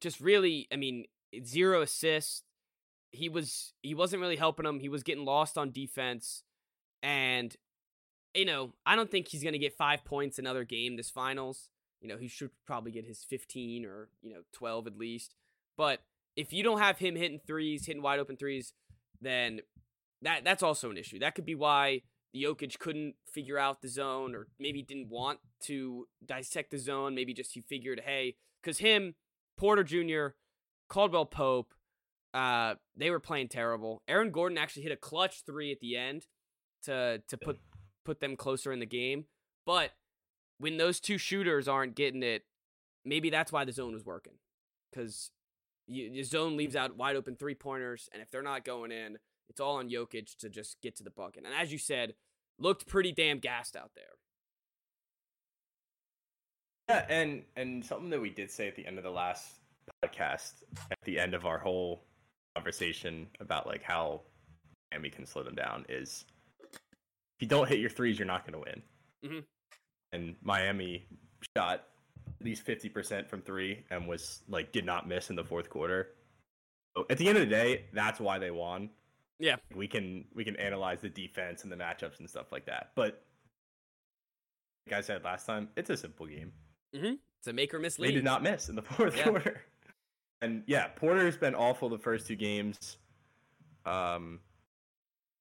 just 0.00 0.20
really, 0.20 0.66
I 0.72 0.76
mean, 0.76 1.04
zero 1.44 1.82
assists. 1.82 2.42
He 3.12 3.28
was 3.28 3.72
he 3.82 3.94
wasn't 3.94 4.20
really 4.20 4.36
helping 4.36 4.66
him. 4.66 4.80
He 4.80 4.88
was 4.88 5.04
getting 5.04 5.24
lost 5.24 5.56
on 5.56 5.70
defense, 5.70 6.42
and 7.00 7.54
you 8.34 8.44
know, 8.44 8.72
I 8.84 8.96
don't 8.96 9.10
think 9.10 9.28
he's 9.28 9.44
gonna 9.44 9.58
get 9.58 9.76
five 9.76 10.04
points 10.04 10.40
another 10.40 10.64
game 10.64 10.96
this 10.96 11.10
finals. 11.10 11.70
You 12.00 12.08
know, 12.08 12.18
he 12.18 12.26
should 12.26 12.50
probably 12.66 12.90
get 12.90 13.06
his 13.06 13.22
fifteen 13.22 13.84
or 13.86 14.08
you 14.20 14.34
know 14.34 14.40
twelve 14.52 14.88
at 14.88 14.98
least. 14.98 15.34
But 15.76 16.00
if 16.34 16.52
you 16.52 16.64
don't 16.64 16.80
have 16.80 16.98
him 16.98 17.14
hitting 17.14 17.40
threes, 17.46 17.86
hitting 17.86 18.02
wide 18.02 18.18
open 18.18 18.36
threes, 18.36 18.72
then 19.20 19.60
that 20.24 20.44
that's 20.44 20.62
also 20.62 20.90
an 20.90 20.96
issue. 20.96 21.18
That 21.18 21.34
could 21.34 21.46
be 21.46 21.54
why 21.54 22.02
the 22.32 22.42
Jokic 22.42 22.78
couldn't 22.78 23.14
figure 23.26 23.58
out 23.58 23.80
the 23.80 23.88
zone, 23.88 24.34
or 24.34 24.48
maybe 24.58 24.82
didn't 24.82 25.08
want 25.08 25.38
to 25.64 26.08
dissect 26.24 26.72
the 26.72 26.78
zone. 26.78 27.14
Maybe 27.14 27.32
just 27.32 27.52
he 27.54 27.60
figured, 27.60 28.02
hey, 28.04 28.34
because 28.60 28.78
him, 28.78 29.14
Porter 29.56 29.84
Jr., 29.84 30.34
Caldwell 30.88 31.26
Pope, 31.26 31.74
uh, 32.34 32.74
they 32.96 33.10
were 33.10 33.20
playing 33.20 33.48
terrible. 33.48 34.02
Aaron 34.08 34.32
Gordon 34.32 34.58
actually 34.58 34.82
hit 34.82 34.92
a 34.92 34.96
clutch 34.96 35.44
three 35.46 35.70
at 35.70 35.80
the 35.80 35.96
end 35.96 36.26
to 36.82 37.22
to 37.28 37.36
put 37.36 37.60
put 38.04 38.20
them 38.20 38.36
closer 38.36 38.72
in 38.72 38.80
the 38.80 38.86
game. 38.86 39.26
But 39.64 39.92
when 40.58 40.76
those 40.76 41.00
two 41.00 41.18
shooters 41.18 41.68
aren't 41.68 41.94
getting 41.94 42.22
it, 42.22 42.42
maybe 43.04 43.30
that's 43.30 43.52
why 43.52 43.64
the 43.64 43.72
zone 43.72 43.92
was 43.92 44.04
working. 44.04 44.34
Because 44.90 45.30
the 45.86 46.22
zone 46.22 46.56
leaves 46.56 46.76
out 46.76 46.96
wide 46.96 47.16
open 47.16 47.36
three 47.36 47.54
pointers, 47.54 48.08
and 48.12 48.22
if 48.22 48.30
they're 48.30 48.42
not 48.42 48.64
going 48.64 48.90
in, 48.90 49.18
it's 49.48 49.60
all 49.60 49.76
on 49.76 49.88
Jokic 49.88 50.36
to 50.38 50.48
just 50.48 50.80
get 50.82 50.96
to 50.96 51.04
the 51.04 51.10
bucket. 51.10 51.44
And 51.44 51.54
as 51.54 51.72
you 51.72 51.78
said, 51.78 52.14
looked 52.58 52.86
pretty 52.86 53.12
damn 53.12 53.38
gassed 53.38 53.76
out 53.76 53.90
there. 53.94 54.04
Yeah, 56.88 57.06
and 57.08 57.42
and 57.56 57.84
something 57.84 58.10
that 58.10 58.20
we 58.20 58.30
did 58.30 58.50
say 58.50 58.68
at 58.68 58.76
the 58.76 58.86
end 58.86 58.98
of 58.98 59.04
the 59.04 59.10
last 59.10 59.56
podcast, 60.04 60.62
at 60.90 60.98
the 61.04 61.18
end 61.18 61.34
of 61.34 61.46
our 61.46 61.58
whole 61.58 62.04
conversation 62.54 63.26
about 63.40 63.66
like 63.66 63.82
how 63.82 64.20
Miami 64.92 65.10
can 65.10 65.26
slow 65.26 65.42
them 65.42 65.54
down 65.54 65.84
is 65.88 66.24
if 66.72 67.40
you 67.40 67.48
don't 67.48 67.68
hit 67.68 67.78
your 67.80 67.90
threes, 67.90 68.18
you're 68.18 68.26
not 68.26 68.46
going 68.46 68.52
to 68.52 68.70
win. 68.70 68.82
Mhm. 69.24 69.44
And 70.12 70.36
Miami 70.42 71.06
shot 71.56 71.84
at 72.40 72.44
least 72.44 72.62
fifty 72.62 72.88
percent 72.88 73.28
from 73.28 73.40
three 73.40 73.84
and 73.90 74.06
was 74.06 74.42
like 74.48 74.70
did 74.72 74.84
not 74.84 75.08
miss 75.08 75.30
in 75.30 75.36
the 75.36 75.44
fourth 75.44 75.70
quarter. 75.70 76.14
So 76.96 77.06
at 77.10 77.18
the 77.18 77.28
end 77.28 77.38
of 77.38 77.44
the 77.48 77.50
day, 77.50 77.86
that's 77.92 78.20
why 78.20 78.38
they 78.38 78.50
won. 78.50 78.90
Yeah. 79.38 79.56
we 79.74 79.88
can 79.88 80.24
we 80.34 80.44
can 80.44 80.56
analyze 80.56 81.00
the 81.00 81.08
defense 81.08 81.62
and 81.64 81.72
the 81.72 81.76
matchups 81.76 82.18
and 82.20 82.28
stuff 82.30 82.52
like 82.52 82.66
that, 82.66 82.90
but. 82.94 83.22
Like 84.86 84.98
I 84.98 85.00
said 85.00 85.24
last 85.24 85.46
time, 85.46 85.70
it's 85.76 85.88
a 85.88 85.96
simple 85.96 86.26
game 86.26 86.52
Mm-hmm. 86.94 87.14
It's 87.40 87.46
a 87.48 87.52
make 87.54 87.72
or 87.72 87.78
miss 87.78 87.96
they 87.96 88.08
lead. 88.08 88.12
did 88.16 88.24
not 88.24 88.42
miss 88.42 88.68
in 88.68 88.76
the 88.76 88.82
fourth 88.90 89.16
Yeah. 89.16 89.24
quarter. 89.24 89.62
And 90.42 90.62
yeah, 90.66 90.88
Porter's 90.88 91.38
been 91.38 91.54
awful 91.54 91.88
the 91.88 91.96
first 91.98 92.26
two 92.26 92.36
games. 92.36 92.98
Um, 93.86 94.40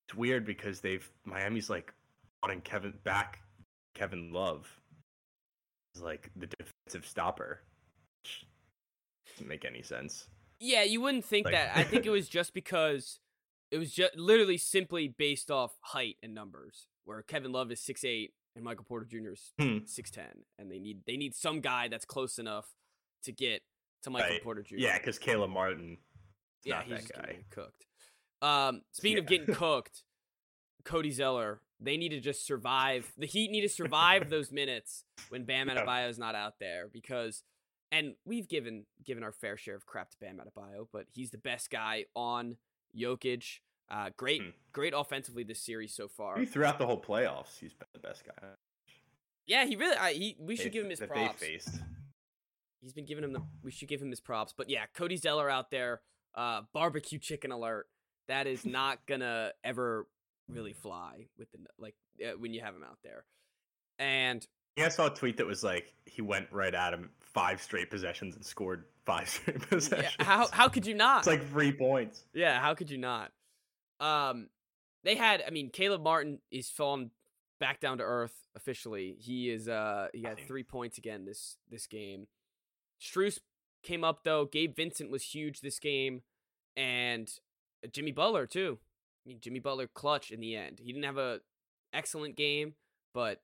it's 0.08 0.16
weird 0.16 0.46
because 0.46 0.80
they've 0.80 1.08
Miami's 1.26 1.70
like 1.70 1.94
wanting 2.42 2.62
Kevin 2.62 2.94
back. 3.04 3.42
Kevin 3.96 4.32
Love 4.32 4.66
is 5.96 6.02
like 6.02 6.32
the 6.38 6.48
defensive 6.48 7.06
stopper, 7.06 7.60
which 8.24 8.46
doesn't 9.28 9.48
make 9.50 9.66
any 9.66 9.82
sense. 9.82 10.28
Yeah, 10.62 10.84
you 10.84 11.02
wouldn't 11.02 11.26
think 11.26 11.48
Like- 11.48 11.54
that. 11.56 11.76
I 11.76 11.84
think 11.84 12.06
it 12.06 12.12
was 12.12 12.30
just 12.30 12.54
because 12.54 13.20
it 13.74 13.80
was 13.80 13.92
just 13.92 14.15
literally 14.15 14.58
simply 14.58 15.08
based 15.08 15.50
off 15.50 15.75
height 15.82 16.18
and 16.22 16.34
numbers. 16.34 16.88
Where 17.06 17.22
Kevin 17.24 17.51
Love 17.51 17.72
is 17.72 17.82
six 17.82 18.03
eight 18.06 18.34
and 18.56 18.63
Michael 18.63 18.86
Porter 18.86 19.06
Jr. 19.06 19.32
is 19.34 19.51
Hmm. 19.60 19.80
six 19.86 20.10
ten, 20.12 20.46
and 20.60 20.72
they 20.72 20.80
need 20.80 21.01
they 21.06 21.18
need 21.18 21.34
some 21.36 21.60
guy 21.60 21.88
that's 21.88 22.06
close 22.06 22.38
enough 22.39 22.68
to 23.24 23.32
get 23.32 23.63
to 24.03 24.10
Michael 24.10 24.30
Right. 24.30 24.44
Porter 24.44 24.62
Jr. 24.63 24.75
Yeah, 24.77 24.98
because 24.98 25.18
Caleb 25.20 25.50
Martin. 25.50 25.98
yeah, 26.63 26.75
not 26.75 26.84
he's 26.86 26.92
that 26.94 27.00
just 27.01 27.13
guy. 27.13 27.25
get 27.34 27.50
cooked. 27.50 27.86
Um, 28.42 28.82
speaking 28.92 29.20
of 29.20 29.25
getting 29.25 29.53
cooked, 29.56 30.03
Cody 30.86 31.12
Zeller, 31.12 31.62
they 31.80 31.98
need 31.98 32.10
to 32.10 32.20
just 32.20 32.46
survive. 32.46 33.12
The 33.18 33.25
Heat 33.25 33.51
need 33.51 33.62
to 33.62 33.70
survive 33.70 34.30
those 34.30 34.51
minutes 34.51 35.03
when 35.30 35.46
Bam 35.46 35.68
Yeah. 35.70 35.84
Adebayo 35.84 36.10
is 36.10 36.20
not 36.20 36.36
out 36.36 36.60
there 36.60 36.88
because, 36.92 37.44
and 37.92 38.15
we've 38.25 38.48
given 38.48 38.86
given 39.03 39.24
our 39.24 39.32
fair 39.32 39.58
share 39.58 39.75
of 39.75 39.86
crap 39.86 40.12
to 40.12 40.18
Bam 40.22 40.38
Adebayo, 40.39 40.88
but 40.92 41.06
he's 41.12 41.32
the 41.32 41.38
best 41.38 41.70
guy 41.70 42.06
on 42.15 42.58
Jokic. 42.98 43.60
Uh, 43.90 44.10
great, 44.18 44.42
Hmm. 44.42 44.50
great 44.72 44.94
offensively 44.96 45.44
this 45.44 45.62
series 45.62 45.94
so 45.94 46.08
far. 46.08 46.44
Throughout 46.46 46.78
the 46.80 46.86
whole 46.86 47.02
playoffs, 47.02 47.60
he's 47.60 47.74
been 47.74 47.88
the 47.94 48.00
best 48.00 48.24
guy. 48.26 48.48
Yeah, 49.46 49.66
he 49.66 49.76
really. 49.76 49.96
I, 49.98 50.14
he 50.14 50.36
we 50.40 50.56
should 50.56 50.68
they- 50.68 50.70
give 50.72 50.84
him 50.86 50.90
his 50.90 51.00
that 51.00 51.10
props. 51.10 51.40
They 51.40 51.48
faced. 51.48 51.80
He's 52.82 52.94
been 52.94 53.06
giving 53.06 53.24
him 53.24 53.34
the. 53.34 53.42
We 53.62 53.72
should 53.72 53.88
give 53.88 54.02
him 54.02 54.10
his 54.10 54.20
props. 54.22 54.54
But 54.58 54.70
yeah, 54.70 54.86
Cody 54.94 55.18
Zeller 55.18 55.50
out 55.50 55.70
there, 55.70 56.02
uh, 56.36 56.62
barbecue 56.74 57.20
chicken 57.20 57.52
alert. 57.52 57.88
That 58.30 58.48
is 58.48 58.66
not 58.66 59.06
gonna 59.06 59.52
ever 59.64 60.08
really 60.50 60.74
fly 60.74 61.28
with 61.38 61.52
the 61.52 61.60
like 61.78 61.96
uh, 62.26 62.32
when 62.38 62.54
you 62.54 62.62
have 62.62 62.76
him 62.76 62.84
out 62.84 62.98
there. 63.04 63.26
And 64.00 64.46
Yeah, 64.78 64.86
I 64.86 64.90
saw 64.90 65.08
a 65.08 65.10
tweet 65.14 65.38
that 65.38 65.46
was 65.46 65.64
like 65.64 65.94
he 66.06 66.22
went 66.22 66.48
right 66.52 66.74
at 66.74 66.94
him 66.94 67.12
five 67.20 67.62
straight 67.62 67.90
possessions 67.90 68.36
and 68.36 68.46
scored 68.46 68.86
five 69.06 69.30
straight 69.30 69.58
yeah, 69.60 69.66
possessions. 69.70 70.16
how 70.20 70.48
how 70.52 70.70
could 70.70 70.86
you 70.86 70.94
not? 70.94 71.20
It's 71.20 71.28
like 71.28 71.50
three 71.50 71.72
points. 71.72 72.24
yeah, 72.34 72.60
how 72.60 72.74
could 72.74 72.90
you 72.90 72.98
not? 72.98 73.32
Um, 74.00 74.50
they 75.04 75.16
had. 75.16 75.44
I 75.46 75.50
mean, 75.50 75.70
Caleb 75.70 76.04
Martin 76.04 76.40
is 76.52 76.70
fallen 76.70 77.12
back 77.60 77.80
down 77.80 78.00
to 78.00 78.04
earth 78.04 78.34
officially. 78.56 79.16
He 79.20 79.50
is. 79.50 79.68
Uh, 79.68 80.08
he 80.14 80.22
got 80.22 80.40
three 80.40 80.64
points 80.64 80.98
again 80.98 81.26
this 81.26 81.58
this 81.70 81.88
game. 81.88 82.28
Strus 83.02 83.40
came 83.84 84.04
up 84.04 84.24
though. 84.24 84.46
Gabe 84.46 84.76
Vincent 84.76 85.12
was 85.12 85.24
huge 85.24 85.62
this 85.62 85.80
game, 85.80 86.22
and 86.76 87.30
Jimmy 87.92 88.12
Butler 88.12 88.46
too. 88.48 88.80
I 89.26 89.30
mean, 89.30 89.40
Jimmy 89.42 89.60
Butler 89.60 89.88
clutch 89.88 90.32
in 90.32 90.40
the 90.40 90.56
end. 90.56 90.80
He 90.82 90.92
didn't 90.92 91.06
have 91.06 91.18
a 91.18 91.40
excellent 91.94 92.36
game, 92.36 92.74
but 93.14 93.42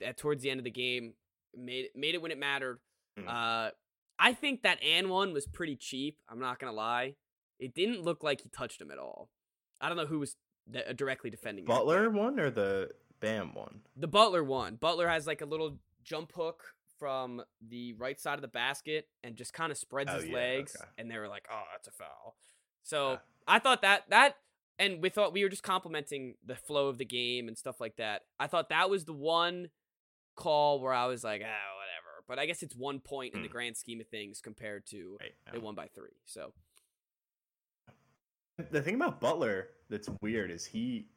at 0.00 0.16
towards 0.16 0.42
the 0.42 0.50
end 0.50 0.60
of 0.60 0.64
the 0.64 0.70
game, 0.70 1.14
made 1.56 1.88
made 1.94 2.14
it 2.14 2.22
when 2.22 2.30
it 2.30 2.38
mattered. 2.38 2.78
Hmm. 3.18 3.28
Uh, 3.28 3.68
I 4.18 4.32
think 4.34 4.62
that 4.62 4.82
and 4.82 5.10
one 5.10 5.32
was 5.32 5.46
pretty 5.46 5.76
cheap. 5.76 6.18
I'm 6.28 6.38
not 6.38 6.58
gonna 6.58 6.72
lie. 6.72 7.14
It 7.58 7.74
didn't 7.74 8.02
look 8.02 8.22
like 8.22 8.40
he 8.42 8.48
touched 8.48 8.80
him 8.80 8.90
at 8.90 8.98
all. 8.98 9.30
I 9.80 9.88
don't 9.88 9.96
know 9.96 10.06
who 10.06 10.18
was 10.20 10.36
th- 10.72 10.84
uh, 10.88 10.92
directly 10.92 11.30
defending 11.30 11.64
him. 11.64 11.68
Butler 11.68 12.08
one 12.10 12.38
or 12.40 12.50
the 12.50 12.90
Bam 13.20 13.54
one? 13.54 13.80
The 13.96 14.08
Butler 14.08 14.42
one. 14.44 14.76
Butler 14.76 15.08
has 15.08 15.26
like 15.26 15.40
a 15.42 15.46
little 15.46 15.78
jump 16.04 16.32
hook 16.32 16.74
from 16.98 17.42
the 17.60 17.92
right 17.94 18.20
side 18.20 18.34
of 18.34 18.42
the 18.42 18.48
basket 18.48 19.08
and 19.24 19.34
just 19.36 19.52
kind 19.52 19.70
of 19.72 19.78
spreads 19.78 20.10
Oh, 20.12 20.16
his 20.16 20.26
yeah, 20.26 20.34
legs, 20.34 20.76
okay. 20.76 20.88
and 20.98 21.10
they 21.10 21.18
were 21.18 21.28
like, 21.28 21.46
"Oh, 21.50 21.62
that's 21.72 21.88
a 21.88 21.92
foul." 21.92 22.36
So 22.84 23.18
Ah. 23.18 23.22
I 23.48 23.58
thought 23.58 23.82
that 23.82 24.04
that, 24.10 24.36
and 24.78 25.02
we 25.02 25.08
thought 25.08 25.32
we 25.32 25.42
were 25.42 25.48
just 25.48 25.62
complimenting 25.64 26.34
the 26.44 26.54
flow 26.56 26.88
of 26.88 26.98
the 26.98 27.04
game 27.04 27.48
and 27.48 27.56
stuff 27.58 27.80
like 27.80 27.96
that. 27.96 28.22
I 28.38 28.46
thought 28.46 28.68
that 28.68 28.88
was 28.90 29.04
the 29.04 29.12
one 29.12 29.70
call 30.36 30.80
where 30.80 30.92
I 30.92 31.06
was 31.06 31.22
like, 31.24 31.42
"Ah, 31.44 31.76
whatever." 31.76 32.01
But 32.26 32.38
I 32.38 32.46
guess 32.46 32.62
it's 32.62 32.74
one 32.76 33.00
point 33.00 33.34
in 33.34 33.42
the 33.42 33.48
Hmm. 33.48 33.52
grand 33.52 33.76
scheme 33.76 34.00
of 34.00 34.08
things 34.08 34.40
compared 34.40 34.86
to 34.86 35.18
Right. 35.20 35.34
they 35.52 35.58
won 35.58 35.74
by 35.74 35.88
three. 35.88 36.16
So 36.24 36.52
The 38.70 38.82
thing 38.82 38.94
about 38.94 39.20
Butler 39.20 39.70
that's 39.88 40.08
weird 40.20 40.50
is 40.50 40.64
he 40.66 41.08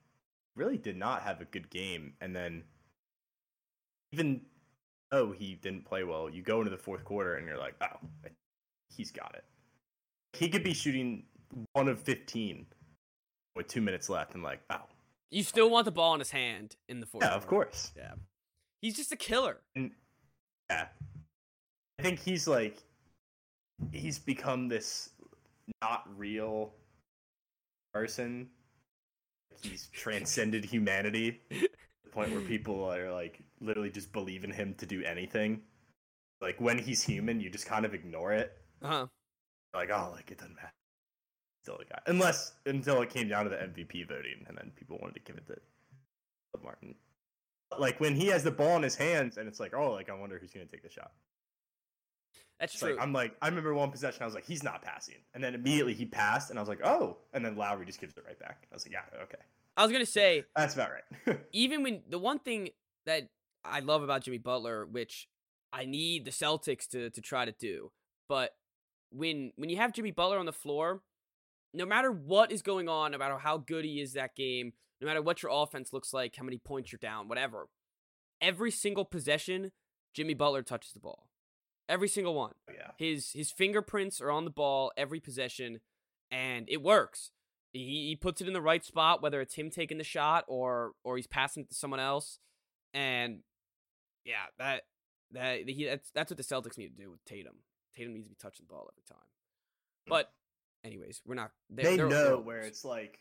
really 0.56 0.78
did 0.78 0.96
not 0.98 1.22
have 1.22 1.42
a 1.42 1.46
good 1.46 1.70
game, 1.70 2.16
and 2.22 2.36
then 2.36 2.64
even 4.14 4.46
though 5.12 5.32
he 5.34 5.56
didn't 5.56 5.84
play 5.86 6.04
well, 6.04 6.30
you 6.30 6.42
go 6.42 6.60
into 6.60 6.72
the 6.72 6.78
fourth 6.78 7.04
quarter 7.04 7.36
and 7.36 7.46
you're 7.46 7.58
like, 7.58 7.76
oh, 7.82 8.00
he's 8.90 9.12
got 9.12 9.36
it. 9.36 9.44
He 10.34 10.50
could 10.50 10.64
be 10.64 10.74
shooting 10.74 11.28
one 11.74 11.88
of 11.90 12.02
fifteen 12.02 12.66
with 13.56 13.68
two 13.68 13.82
minutes 13.82 14.10
left, 14.10 14.34
and 14.34 14.42
like, 14.44 14.62
oh, 14.70 14.88
you 15.30 15.44
still 15.44 15.70
want 15.70 15.86
the 15.86 15.92
ball 15.92 16.14
in 16.14 16.20
his 16.20 16.32
hand 16.32 16.78
in 16.88 17.00
the 17.02 17.06
fourth. 17.06 17.24
yeah, 17.26 17.34
of 17.36 17.48
course. 17.48 17.92
Yeah, 17.96 18.16
he's 18.82 18.96
just 18.96 19.12
a 19.12 19.18
killer. 19.18 19.62
Yeah. 20.70 20.88
I 22.00 22.04
think 22.04 22.20
he's 22.20 22.48
like 22.48 22.84
he's 23.92 24.20
become 24.20 24.68
this 24.68 25.10
not 25.82 26.08
real 26.18 26.74
person. 27.94 28.50
He's 29.62 29.88
transcended 29.94 30.66
humanity 30.66 31.42
to 31.50 31.70
the 32.04 32.10
point 32.10 32.32
where 32.32 32.42
people 32.48 32.84
are 32.84 33.12
like 33.12 33.42
literally 33.62 33.90
just 33.90 34.12
believe 34.12 34.44
in 34.44 34.52
him 34.52 34.76
to 34.78 34.86
do 34.86 35.04
anything. 35.04 35.62
Like 36.42 36.60
when 36.60 36.78
he's 36.78 37.02
human, 37.02 37.40
you 37.40 37.50
just 37.50 37.66
kind 37.66 37.86
of 37.86 37.94
ignore 37.94 38.34
it. 38.34 38.58
Uh 38.82 38.88
huh. 38.88 39.08
Like, 39.74 39.90
oh, 39.92 40.12
like 40.14 40.32
it 40.32 40.38
doesn't 40.38 40.56
matter. 40.56 40.72
Still 41.64 41.78
a 41.78 41.86
guy. 41.86 42.00
Unless 42.08 42.54
until 42.66 43.02
it 43.02 43.10
came 43.10 43.28
down 43.28 43.46
to 43.46 43.50
the 43.50 43.56
MVP 43.56 44.08
voting 44.08 44.46
and 44.48 44.58
then 44.58 44.72
people 44.76 44.98
wanted 45.02 45.16
to 45.16 45.22
give 45.22 45.38
it 45.38 45.48
to 45.48 46.64
Martin. 46.64 46.96
Like 47.78 48.00
when 48.00 48.16
he 48.16 48.28
has 48.28 48.44
the 48.44 48.52
ball 48.52 48.76
in 48.78 48.84
his 48.84 48.96
hands 48.96 49.38
and 49.38 49.48
it's 49.48 49.60
like, 49.60 49.74
oh, 49.76 49.92
like 49.92 50.10
I 50.10 50.14
wonder 50.14 50.38
who's 50.40 50.52
gonna 50.52 50.66
take 50.66 50.84
the 50.84 50.90
shot. 50.90 51.12
That's 52.60 52.74
It's 52.74 52.82
true. 52.82 52.92
like 52.94 53.02
I'm 53.02 53.12
like 53.12 53.36
I 53.42 53.48
remember 53.50 53.74
one 53.74 53.92
possession 53.92 54.22
I 54.22 54.26
was 54.26 54.36
like 54.36 54.46
he's 54.46 54.64
not 54.64 54.82
passing, 54.82 55.16
and 55.34 55.44
then 55.44 55.56
immediately 55.56 55.94
he 55.94 56.06
passed, 56.06 56.50
and 56.50 56.60
I 56.60 56.62
was 56.62 56.70
like 56.70 56.82
oh, 56.84 57.18
and 57.34 57.44
then 57.44 57.56
Lowry 57.58 57.86
just 57.86 58.00
gives 58.00 58.16
it 58.18 58.24
right 58.26 58.40
back. 58.40 58.68
I 58.72 58.76
was 58.76 58.86
like 58.86 58.94
yeah 58.94 59.24
okay, 59.24 59.44
I 59.76 59.84
was 59.84 59.92
gonna 59.92 60.06
say 60.06 60.46
that's 60.56 60.74
about 60.74 60.90
right. 60.92 61.40
even 61.52 61.84
when 61.84 62.04
the 62.10 62.20
one 62.20 62.40
thing 62.40 62.70
that 63.06 63.28
I 63.66 63.82
love 63.82 64.04
about 64.04 64.22
Jimmy 64.24 64.38
Butler, 64.38 64.86
which 64.86 65.28
I 65.74 65.86
need 65.86 66.24
the 66.24 66.32
Celtics 66.32 66.88
to 66.90 67.10
to 67.10 67.22
try 67.22 67.44
to 67.44 67.52
do, 67.52 67.92
but 68.30 68.56
when 69.12 69.52
when 69.58 69.70
you 69.70 69.78
have 69.78 69.92
Jimmy 69.92 70.12
Butler 70.12 70.38
on 70.40 70.46
the 70.46 70.54
floor, 70.54 71.02
no 71.74 71.86
matter 71.86 72.10
what 72.12 72.54
is 72.54 72.62
going 72.62 72.88
on, 72.88 73.12
no 73.12 73.18
matter 73.18 73.38
how 73.38 73.58
good 73.58 73.84
he 73.84 74.00
is 74.00 74.14
that 74.14 74.34
game, 74.36 74.72
no 75.02 75.08
matter 75.08 75.22
what 75.22 75.44
your 75.44 75.52
offense 75.54 75.92
looks 75.94 76.14
like, 76.14 76.36
how 76.36 76.44
many 76.44 76.58
points 76.58 76.92
you're 76.92 77.00
down, 77.00 77.28
whatever, 77.28 77.68
every 78.42 78.72
single 78.72 79.06
possession, 79.06 79.72
Jimmy 80.14 80.34
Butler 80.34 80.64
touches 80.64 80.94
the 80.94 81.00
ball. 81.00 81.28
Every 81.88 82.08
single 82.08 82.34
one. 82.34 82.54
Oh, 82.70 82.74
yeah, 82.74 82.92
His 82.98 83.32
his 83.34 83.52
fingerprints 83.52 84.20
are 84.20 84.32
on 84.32 84.44
the 84.46 84.50
ball 84.52 84.92
every 84.98 85.20
possession, 85.20 85.82
and 86.32 86.68
it 86.68 86.82
works. 86.82 87.32
He, 87.74 88.08
he 88.08 88.16
puts 88.16 88.42
it 88.42 88.48
in 88.48 88.54
the 88.54 88.62
right 88.62 88.84
spot, 88.84 89.22
whether 89.22 89.40
it's 89.42 89.54
him 89.56 89.70
taking 89.70 89.98
the 90.00 90.04
shot 90.04 90.46
or 90.48 90.94
or 91.04 91.18
he's 91.18 91.28
passing 91.28 91.64
it 91.64 91.70
to 91.70 91.76
someone 91.76 92.00
else. 92.00 92.40
And 92.94 93.42
yeah, 94.24 94.46
that 94.58 94.84
that 95.32 95.70
he 95.70 95.86
that's 95.86 96.10
that's 96.12 96.32
what 96.32 96.38
the 96.38 96.44
Celtics 96.44 96.78
need 96.78 96.96
to 96.98 97.04
do 97.04 97.12
with 97.12 97.24
Tatum. 97.26 97.58
Tatum 97.96 98.14
needs 98.14 98.26
to 98.26 98.30
be 98.30 98.36
touching 98.42 98.66
the 98.68 98.74
ball 98.74 98.90
every 98.92 99.04
time. 99.08 99.28
Hmm. 100.08 100.10
But 100.10 100.32
anyways, 100.84 101.22
we're 101.26 101.36
not. 101.36 101.52
they're- 101.70 101.86
they 101.86 101.98
know 101.98 102.40
where 102.40 102.62
it's 102.62 102.84
like 102.84 103.20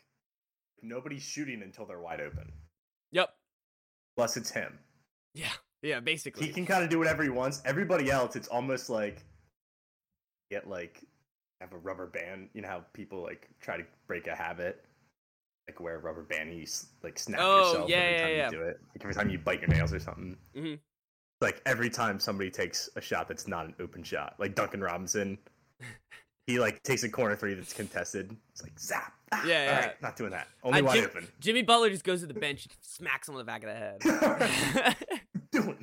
nobody's 0.81 1.23
shooting 1.23 1.61
until 1.61 1.85
they're 1.85 1.99
wide 1.99 2.21
open, 2.21 2.51
Yep. 3.11 3.33
unless 4.17 4.37
it's 4.37 4.51
him. 4.51 4.79
Yeah. 5.33 5.51
Yeah. 5.81 5.99
Basically. 5.99 6.47
He 6.47 6.53
can 6.53 6.65
kind 6.65 6.83
of 6.83 6.89
do 6.89 6.97
whatever 6.99 7.23
he 7.23 7.29
wants. 7.29 7.61
Everybody 7.65 8.09
else, 8.09 8.35
it's 8.35 8.47
almost 8.47 8.89
like 8.89 9.23
get 10.51 10.67
like 10.69 11.01
have 11.61 11.73
a 11.73 11.77
rubber 11.77 12.07
band. 12.07 12.49
You 12.53 12.61
know 12.61 12.67
how 12.69 12.85
people 12.93 13.21
like 13.23 13.49
try 13.61 13.77
to 13.77 13.85
break 14.07 14.27
a 14.27 14.35
habit. 14.35 14.83
Like 15.67 15.79
wear 15.79 15.95
a 15.95 15.99
rubber 15.99 16.21
band, 16.23 16.49
and 16.51 16.59
you 16.59 16.67
like 17.01 17.17
snap 17.17 17.39
Oh, 17.41 17.67
yourself 17.69 17.89
yeah, 17.89 17.95
every 17.97 18.11
yeah, 18.15 18.21
time 18.21 18.35
yeah. 18.37 18.45
you 18.45 18.51
do 18.51 18.61
it. 18.69 18.79
Like 18.93 19.01
every 19.01 19.13
time 19.15 19.29
you 19.31 19.39
bite 19.39 19.61
your 19.61 19.69
nails 19.69 19.93
or 19.93 19.99
something. 19.99 20.37
Mhm. 20.55 20.79
Like 21.41 21.61
every 21.65 21.89
time 21.89 22.19
somebody 22.19 22.51
takes 22.51 22.87
a 22.95 23.01
shot 23.01 23.27
that's 23.27 23.47
not 23.47 23.65
an 23.65 23.75
open 23.79 24.03
shot, 24.03 24.35
like 24.39 24.53
Duncan 24.55 24.79
Robinson, 24.81 25.37
he 26.47 26.59
like 26.59 26.81
takes 26.83 27.03
a 27.03 27.09
corner 27.09 27.35
three 27.35 27.55
that's 27.55 27.73
contested. 27.73 28.35
It's 28.51 28.61
like 28.61 28.79
zap. 28.79 29.13
Ah, 29.37 29.45
Yeah, 29.45 29.59
all 29.59 29.65
yeah. 29.65 29.79
right, 29.87 30.01
not 30.01 30.15
doing 30.15 30.31
that. 30.31 30.47
Only 30.63 30.81
wide 30.81 30.95
Jim- 30.95 31.05
open. 31.05 31.27
Jimmy 31.39 31.61
Butler 31.61 31.89
just 31.89 32.03
goes 32.03 32.21
to 32.21 32.27
the 32.27 32.33
bench, 32.33 32.65
and 32.65 32.73
smacks 32.81 33.27
him 33.27 33.35
on 33.35 33.39
the 33.39 33.43
back 33.45 33.63
of 33.63 33.69
the 33.69 33.75
head. 33.75 34.95
doing. 35.51 35.77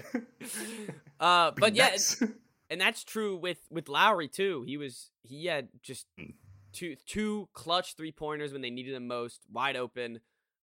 uh, 1.21 1.51
Be 1.53 1.61
but 1.61 1.75
yeah, 1.75 1.89
nice. 1.91 2.23
and 2.71 2.81
that's 2.81 3.05
true 3.05 3.37
with 3.37 3.59
with 3.71 3.89
Lowry 3.89 4.29
too. 4.29 4.63
He 4.67 4.77
was 4.77 5.11
he 5.23 5.47
had 5.47 5.69
just 5.83 6.07
Mm. 6.19 6.35
two 6.73 6.97
two 7.07 7.49
clutch 7.53 7.97
three 7.97 8.13
pointers 8.13 8.53
when 8.53 8.63
they 8.63 8.71
needed 8.71 8.95
them 8.95 9.07
most, 9.07 9.43
wide 9.51 9.77
open. 9.77 10.21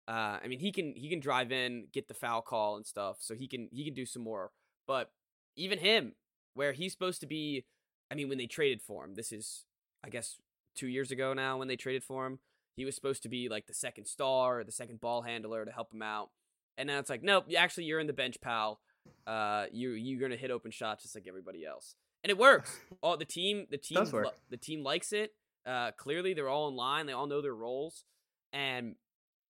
Uh, 0.07 0.39
I 0.43 0.47
mean 0.47 0.59
he 0.59 0.71
can 0.71 0.93
he 0.95 1.09
can 1.09 1.19
drive 1.19 1.51
in, 1.51 1.87
get 1.93 2.07
the 2.07 2.13
foul 2.13 2.41
call 2.41 2.75
and 2.77 2.85
stuff, 2.85 3.17
so 3.19 3.35
he 3.35 3.47
can 3.47 3.69
he 3.71 3.85
can 3.85 3.93
do 3.93 4.05
some 4.05 4.23
more. 4.23 4.51
But 4.87 5.11
even 5.55 5.79
him, 5.79 6.13
where 6.55 6.73
he's 6.73 6.91
supposed 6.93 7.21
to 7.21 7.27
be, 7.27 7.65
I 8.11 8.15
mean 8.15 8.27
when 8.29 8.37
they 8.37 8.47
traded 8.47 8.81
for 8.81 9.03
him, 9.05 9.15
this 9.15 9.31
is 9.31 9.65
I 10.03 10.09
guess 10.09 10.37
two 10.75 10.87
years 10.87 11.11
ago 11.11 11.33
now 11.33 11.57
when 11.57 11.67
they 11.67 11.75
traded 11.75 12.03
for 12.03 12.25
him, 12.25 12.39
he 12.79 12.85
was 12.85 12.95
supposed 12.95 13.23
to 13.23 13.29
be 13.29 13.49
like 13.49 13.67
the 13.67 13.73
second 13.73 14.05
star, 14.05 14.59
or 14.59 14.63
the 14.63 14.71
second 14.71 15.01
ball 15.01 15.21
handler 15.21 15.65
to 15.65 15.71
help 15.71 15.93
him 15.93 16.01
out. 16.01 16.29
And 16.77 16.87
now 16.87 16.97
it's 16.99 17.09
like, 17.09 17.21
nope, 17.21 17.47
actually 17.57 17.83
you're 17.83 17.99
in 17.99 18.07
the 18.07 18.13
bench, 18.13 18.39
pal. 18.39 18.79
Uh 19.27 19.65
you 19.73 19.89
you're 19.91 20.21
gonna 20.21 20.37
hit 20.39 20.49
open 20.49 20.71
shots 20.71 21.03
just 21.03 21.13
like 21.13 21.25
everybody 21.27 21.65
else. 21.65 21.95
And 22.23 22.31
it 22.31 22.37
works. 22.37 22.79
All 23.03 23.17
the 23.17 23.25
team 23.25 23.67
the 23.69 23.77
team 23.77 23.97
lo- 24.23 24.31
the 24.49 24.55
team 24.55 24.81
likes 24.81 25.11
it. 25.11 25.33
Uh 25.65 25.91
clearly 25.91 26.33
they're 26.33 26.47
all 26.47 26.69
in 26.69 26.75
line. 26.77 27.05
They 27.05 27.11
all 27.11 27.27
know 27.27 27.41
their 27.41 27.53
roles. 27.53 28.05
And 28.53 28.95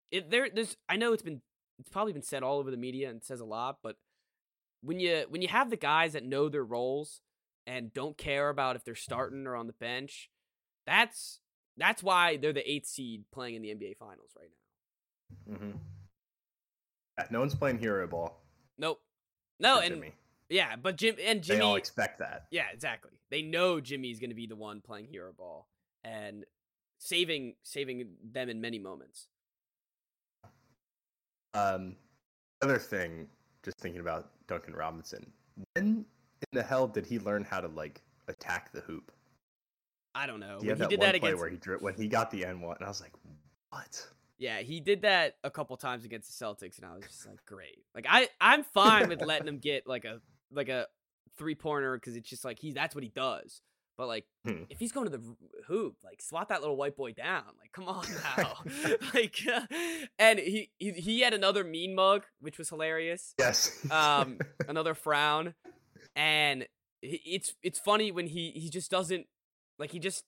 it 0.09 0.31
there 0.31 0.50
there's 0.50 0.75
I 0.88 0.98
know 0.98 1.13
it's 1.13 1.21
been 1.21 1.41
it's 1.77 1.89
probably 1.89 2.13
been 2.13 2.24
said 2.24 2.41
all 2.41 2.57
over 2.57 2.71
the 2.71 2.77
media 2.77 3.12
and 3.12 3.24
says 3.24 3.41
a 3.41 3.45
lot, 3.45 3.77
but 3.83 3.98
when 4.81 5.00
you 5.00 5.25
when 5.29 5.43
you 5.43 5.50
have 5.50 5.69
the 5.69 5.77
guys 5.77 6.13
that 6.13 6.24
know 6.24 6.50
their 6.50 6.65
roles 6.65 7.21
and 7.67 7.93
don't 7.93 8.17
care 8.17 8.50
about 8.50 8.75
if 8.75 8.83
they're 8.83 8.95
starting 8.95 9.45
or 9.45 9.55
on 9.55 9.67
the 9.67 9.74
bench, 9.74 10.31
that's 10.88 11.41
that's 11.79 12.03
why 12.03 12.38
they're 12.38 12.53
the 12.53 12.69
eighth 12.69 12.88
seed 12.88 13.24
playing 13.31 13.55
in 13.55 13.62
the 13.62 13.69
NBA 13.69 13.98
Finals 13.98 14.31
right 14.38 14.50
now. 15.48 15.55
Mm-hmm. 15.55 15.77
Yeah, 17.17 17.25
no 17.31 17.39
one's 17.39 17.55
playing 17.55 17.79
hero 17.79 18.07
ball. 18.07 18.41
Nope. 18.77 19.01
No, 19.59 19.79
and 19.79 19.95
Jimmy. 19.95 20.12
yeah, 20.50 20.75
but 20.75 20.95
Jim 20.95 21.15
and 21.24 21.43
they 21.43 21.59
all 21.59 21.71
Jimmy. 21.71 21.77
expect 21.79 22.19
that. 22.19 22.45
Yeah, 22.51 22.65
exactly. 22.74 23.12
They 23.29 23.41
know 23.41 23.79
Jimmy's 23.81 24.19
going 24.19 24.29
to 24.29 24.36
be 24.36 24.48
the 24.48 24.55
one 24.55 24.81
playing 24.81 25.07
hero 25.12 25.31
ball 25.38 25.67
and 26.03 26.45
saving 26.98 27.55
saving 27.63 28.07
them 28.31 28.50
in 28.50 28.62
many 28.62 28.79
moments. 28.79 29.27
Um, 31.53 31.95
other 32.62 32.77
thing, 32.77 33.27
just 33.63 33.79
thinking 33.79 34.01
about 34.01 34.29
Duncan 34.48 34.74
Robinson. 34.75 35.31
When 35.74 36.05
in 36.41 36.48
the 36.53 36.63
hell 36.63 36.88
did 36.88 37.05
he 37.05 37.19
learn 37.19 37.43
how 37.43 37.59
to 37.59 37.67
like 37.67 38.01
attack 38.27 38.71
the 38.71 38.81
hoop? 38.81 39.12
I 40.16 40.25
don't 40.28 40.39
know. 40.39 40.60
He 40.62 40.68
When 40.68 40.78
he 40.80 40.88
did 40.88 41.01
that 41.01 41.16
against 41.16 41.39
where 41.39 41.50
he 41.50 41.58
drew 41.58 41.78
when 41.80 41.94
he 41.96 42.08
got 42.08 42.32
the 42.32 42.46
N 42.46 42.62
one, 42.62 42.75
and 42.78 42.86
I 42.86 42.89
was 42.89 43.01
like, 43.01 43.13
what? 43.70 44.08
Yeah, 44.38 44.60
he 44.60 44.80
did 44.80 45.01
that 45.01 45.36
a 45.44 45.51
couple 45.51 45.75
times 45.78 46.06
against 46.06 46.39
the 46.39 46.46
Celtics, 46.46 46.78
and 46.78 46.86
I 46.86 46.96
was 46.96 47.04
just 47.06 47.28
like, 47.28 47.46
great. 47.46 47.84
Like 47.94 48.06
I, 48.10 48.30
I'm 48.39 48.63
fine 48.63 49.10
with 49.10 49.22
letting 49.22 49.48
him 49.48 49.60
get 49.60 49.86
like 49.88 50.06
a 50.06 50.22
like 50.51 50.70
a 50.70 50.88
three 51.38 51.56
pointer 51.56 51.96
because 51.96 52.16
it's 52.16 52.30
just 52.30 52.44
like 52.46 52.60
he 52.60 52.72
that's 52.72 52.96
what 52.96 53.04
he 53.04 53.10
does. 53.10 53.62
But 53.98 54.08
like, 54.08 54.25
Hmm. 54.46 54.63
if 54.70 54.80
he's 54.80 54.94
going 54.94 55.12
to 55.12 55.18
the 55.18 55.22
hoop, 55.68 55.98
like 56.06 56.22
swat 56.22 56.48
that 56.50 56.62
little 56.62 56.78
white 56.78 56.96
boy 56.96 57.12
down. 57.12 57.44
Like, 57.60 57.74
come 57.74 57.89
on 57.89 58.06
now. 58.38 58.54
like, 59.13 59.36
and 60.20 60.39
he, 60.39 60.72
he 60.80 60.92
he 60.92 61.20
had 61.20 61.34
another 61.34 61.66
mean 61.66 61.94
mug, 61.96 62.24
which 62.39 62.58
was 62.58 62.70
hilarious. 62.70 63.36
Yes. 63.38 63.78
Um, 63.92 64.39
another 64.70 64.94
frown, 64.94 65.54
and 66.16 66.66
it's 67.01 67.54
it's 67.62 67.78
funny 67.80 68.12
when 68.12 68.28
he 68.28 68.51
he 68.51 68.70
just 68.70 68.89
doesn't 68.89 69.28
like 69.79 69.91
he 69.91 70.00
just 70.00 70.24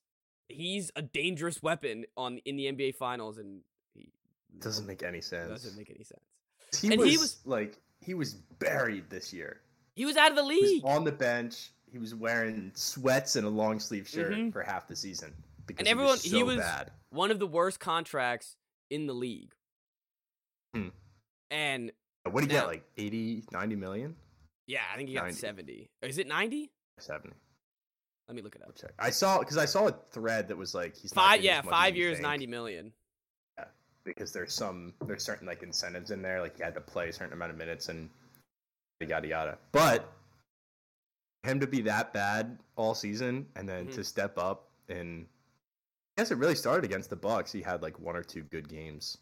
he's 0.49 0.91
a 0.95 1.01
dangerous 1.01 1.61
weapon 1.61 2.05
on 2.17 2.39
in 2.45 2.55
the 2.57 2.65
NBA 2.65 2.95
Finals, 2.95 3.37
and 3.37 3.61
he 3.93 4.09
doesn't 4.59 4.87
make 4.87 5.03
any 5.03 5.21
sense. 5.21 5.49
doesn't 5.49 5.77
make 5.77 5.89
any 5.89 6.03
sense. 6.03 6.21
He 6.81 6.87
and 6.91 6.99
was, 6.99 7.09
he 7.09 7.17
was- 7.17 7.39
like 7.45 7.77
he 7.99 8.13
was 8.13 8.33
buried 8.33 9.09
this 9.09 9.31
year. 9.31 9.61
He 9.95 10.05
was 10.05 10.15
out 10.17 10.31
of 10.31 10.37
the 10.37 10.43
He 10.45 10.61
league, 10.61 10.83
was 10.83 10.95
on 10.97 11.03
the 11.03 11.11
bench. 11.11 11.71
He 11.91 11.97
was 11.99 12.15
wearing 12.15 12.71
sweats 12.73 13.35
and 13.35 13.45
a 13.45 13.49
long 13.49 13.79
sleeve 13.79 14.07
shirt 14.07 14.31
Mhm. 14.33 14.53
for 14.53 14.63
half 14.63 14.87
the 14.87 14.95
season 14.95 15.33
because 15.67 15.79
And 15.79 15.87
he 15.87 15.91
everyone- 15.91 16.13
was 16.13 16.23
he 16.23 16.41
was- 16.43 16.57
bad. 16.57 16.91
one 17.09 17.29
of 17.31 17.39
the 17.39 17.47
worst 17.47 17.79
contracts 17.81 18.55
in 18.89 19.05
the 19.07 19.13
league. 19.13 19.53
Hmm. 20.73 20.89
And 21.49 21.91
What 22.23 22.41
did 22.41 22.51
he 22.51 22.55
Now- 22.55 22.61
get? 22.63 22.67
Like 22.67 22.83
80, 22.97 23.43
90 23.51 23.75
million? 23.75 24.15
yeah, 24.67 24.83
I 24.93 24.95
think 24.95 25.09
he 25.09 25.15
got 25.15 25.23
90. 25.23 25.37
seventy. 25.39 25.89
Is 26.01 26.17
it 26.17 26.27
ninety? 26.27 26.71
70. 26.99 27.35
Let 28.31 28.35
me 28.37 28.41
look 28.43 28.55
it 28.55 28.61
up. 28.65 28.73
check. 28.77 28.91
I 28.97 29.09
saw 29.09 29.39
because 29.39 29.57
I 29.57 29.65
saw 29.65 29.89
a 29.89 29.95
thread 30.11 30.47
that 30.47 30.55
was 30.57 30.73
like 30.73 30.95
he's 30.95 31.11
Five, 31.11 31.41
yeah, 31.41 31.57
as 31.59 31.65
much 31.65 31.73
as 31.73 31.77
five 31.79 31.95
years, 31.97 32.13
think 32.15 32.23
ninety 32.23 32.47
million. 32.47 32.93
because 34.05 34.31
there's 34.31 34.53
some 34.53 34.93
there's 35.05 35.21
certain 35.21 35.45
like 35.45 35.63
incentives 35.63 36.11
in 36.11 36.21
there 36.21 36.39
like 36.41 36.55
he 36.55 36.63
had 36.63 36.73
to 36.75 36.79
play 36.79 37.09
a 37.09 37.13
certain 37.13 37.33
amount 37.33 37.51
of 37.51 37.57
minutes 37.57 37.89
and 37.89 38.09
yada 39.01 39.27
yada. 39.27 39.57
But 39.73 40.09
him 41.43 41.59
to 41.59 41.67
be 41.67 41.81
that 41.81 42.13
bad 42.13 42.57
all 42.77 42.95
season 42.95 43.47
and 43.57 43.67
then 43.67 43.87
Mhm. 43.87 43.95
to 43.95 44.03
step 44.05 44.37
up 44.37 44.69
and 44.87 45.27
I 46.17 46.21
guess 46.21 46.31
it 46.31 46.37
really 46.37 46.55
started 46.55 46.85
against 46.85 47.09
the 47.09 47.15
Bucks. 47.17 47.51
He 47.51 47.61
had 47.61 47.81
like 47.81 47.99
one 47.99 48.15
or 48.15 48.23
two 48.23 48.43
good 48.43 48.69
games. 48.69 49.17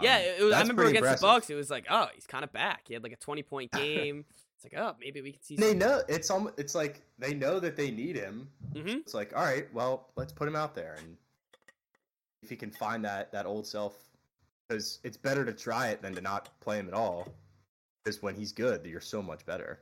Yeah, 0.00 0.16
Um, 0.16 0.22
it 0.22 0.42
was, 0.42 0.54
I 0.54 0.60
remember 0.62 0.82
against 0.84 0.96
impressive. 0.98 1.20
the 1.20 1.26
Bucks, 1.28 1.50
it 1.50 1.54
was 1.54 1.70
like, 1.70 1.84
oh, 1.88 2.08
he's 2.14 2.26
kind 2.26 2.42
of 2.42 2.52
back. 2.52 2.88
He 2.88 2.94
had 2.94 3.02
like 3.04 3.12
a 3.12 3.16
twenty 3.16 3.42
point 3.44 3.70
game. 3.72 4.24
It's 4.64 4.72
like, 4.72 4.82
oh, 4.82 4.96
maybe 5.00 5.20
we 5.20 5.32
can 5.32 5.42
see. 5.42 5.56
They 5.56 5.74
know 5.74 6.02
it's 6.08 6.30
almost, 6.30 6.58
it's 6.58 6.74
like 6.74 7.02
they 7.18 7.34
know 7.34 7.58
that 7.60 7.76
they 7.76 7.90
need 7.90 8.16
him. 8.16 8.48
hmm 8.74 8.98
It's 8.98 9.14
like, 9.14 9.36
all 9.36 9.44
right, 9.44 9.72
well, 9.72 10.08
let's 10.16 10.32
put 10.32 10.48
him 10.48 10.56
out 10.56 10.74
there 10.74 10.96
and 10.98 11.16
if 12.42 12.50
he 12.50 12.56
can 12.56 12.70
find 12.70 13.04
that 13.04 13.32
that 13.32 13.46
old 13.46 13.66
self, 13.66 13.96
because 14.68 14.98
it's 15.04 15.16
better 15.16 15.44
to 15.44 15.52
try 15.52 15.88
it 15.88 16.02
than 16.02 16.14
to 16.14 16.20
not 16.20 16.48
play 16.60 16.78
him 16.78 16.88
at 16.88 16.94
all. 16.94 17.28
Because 18.04 18.22
when 18.22 18.34
he's 18.34 18.52
good, 18.52 18.84
you're 18.84 19.00
so 19.00 19.22
much 19.22 19.46
better. 19.46 19.80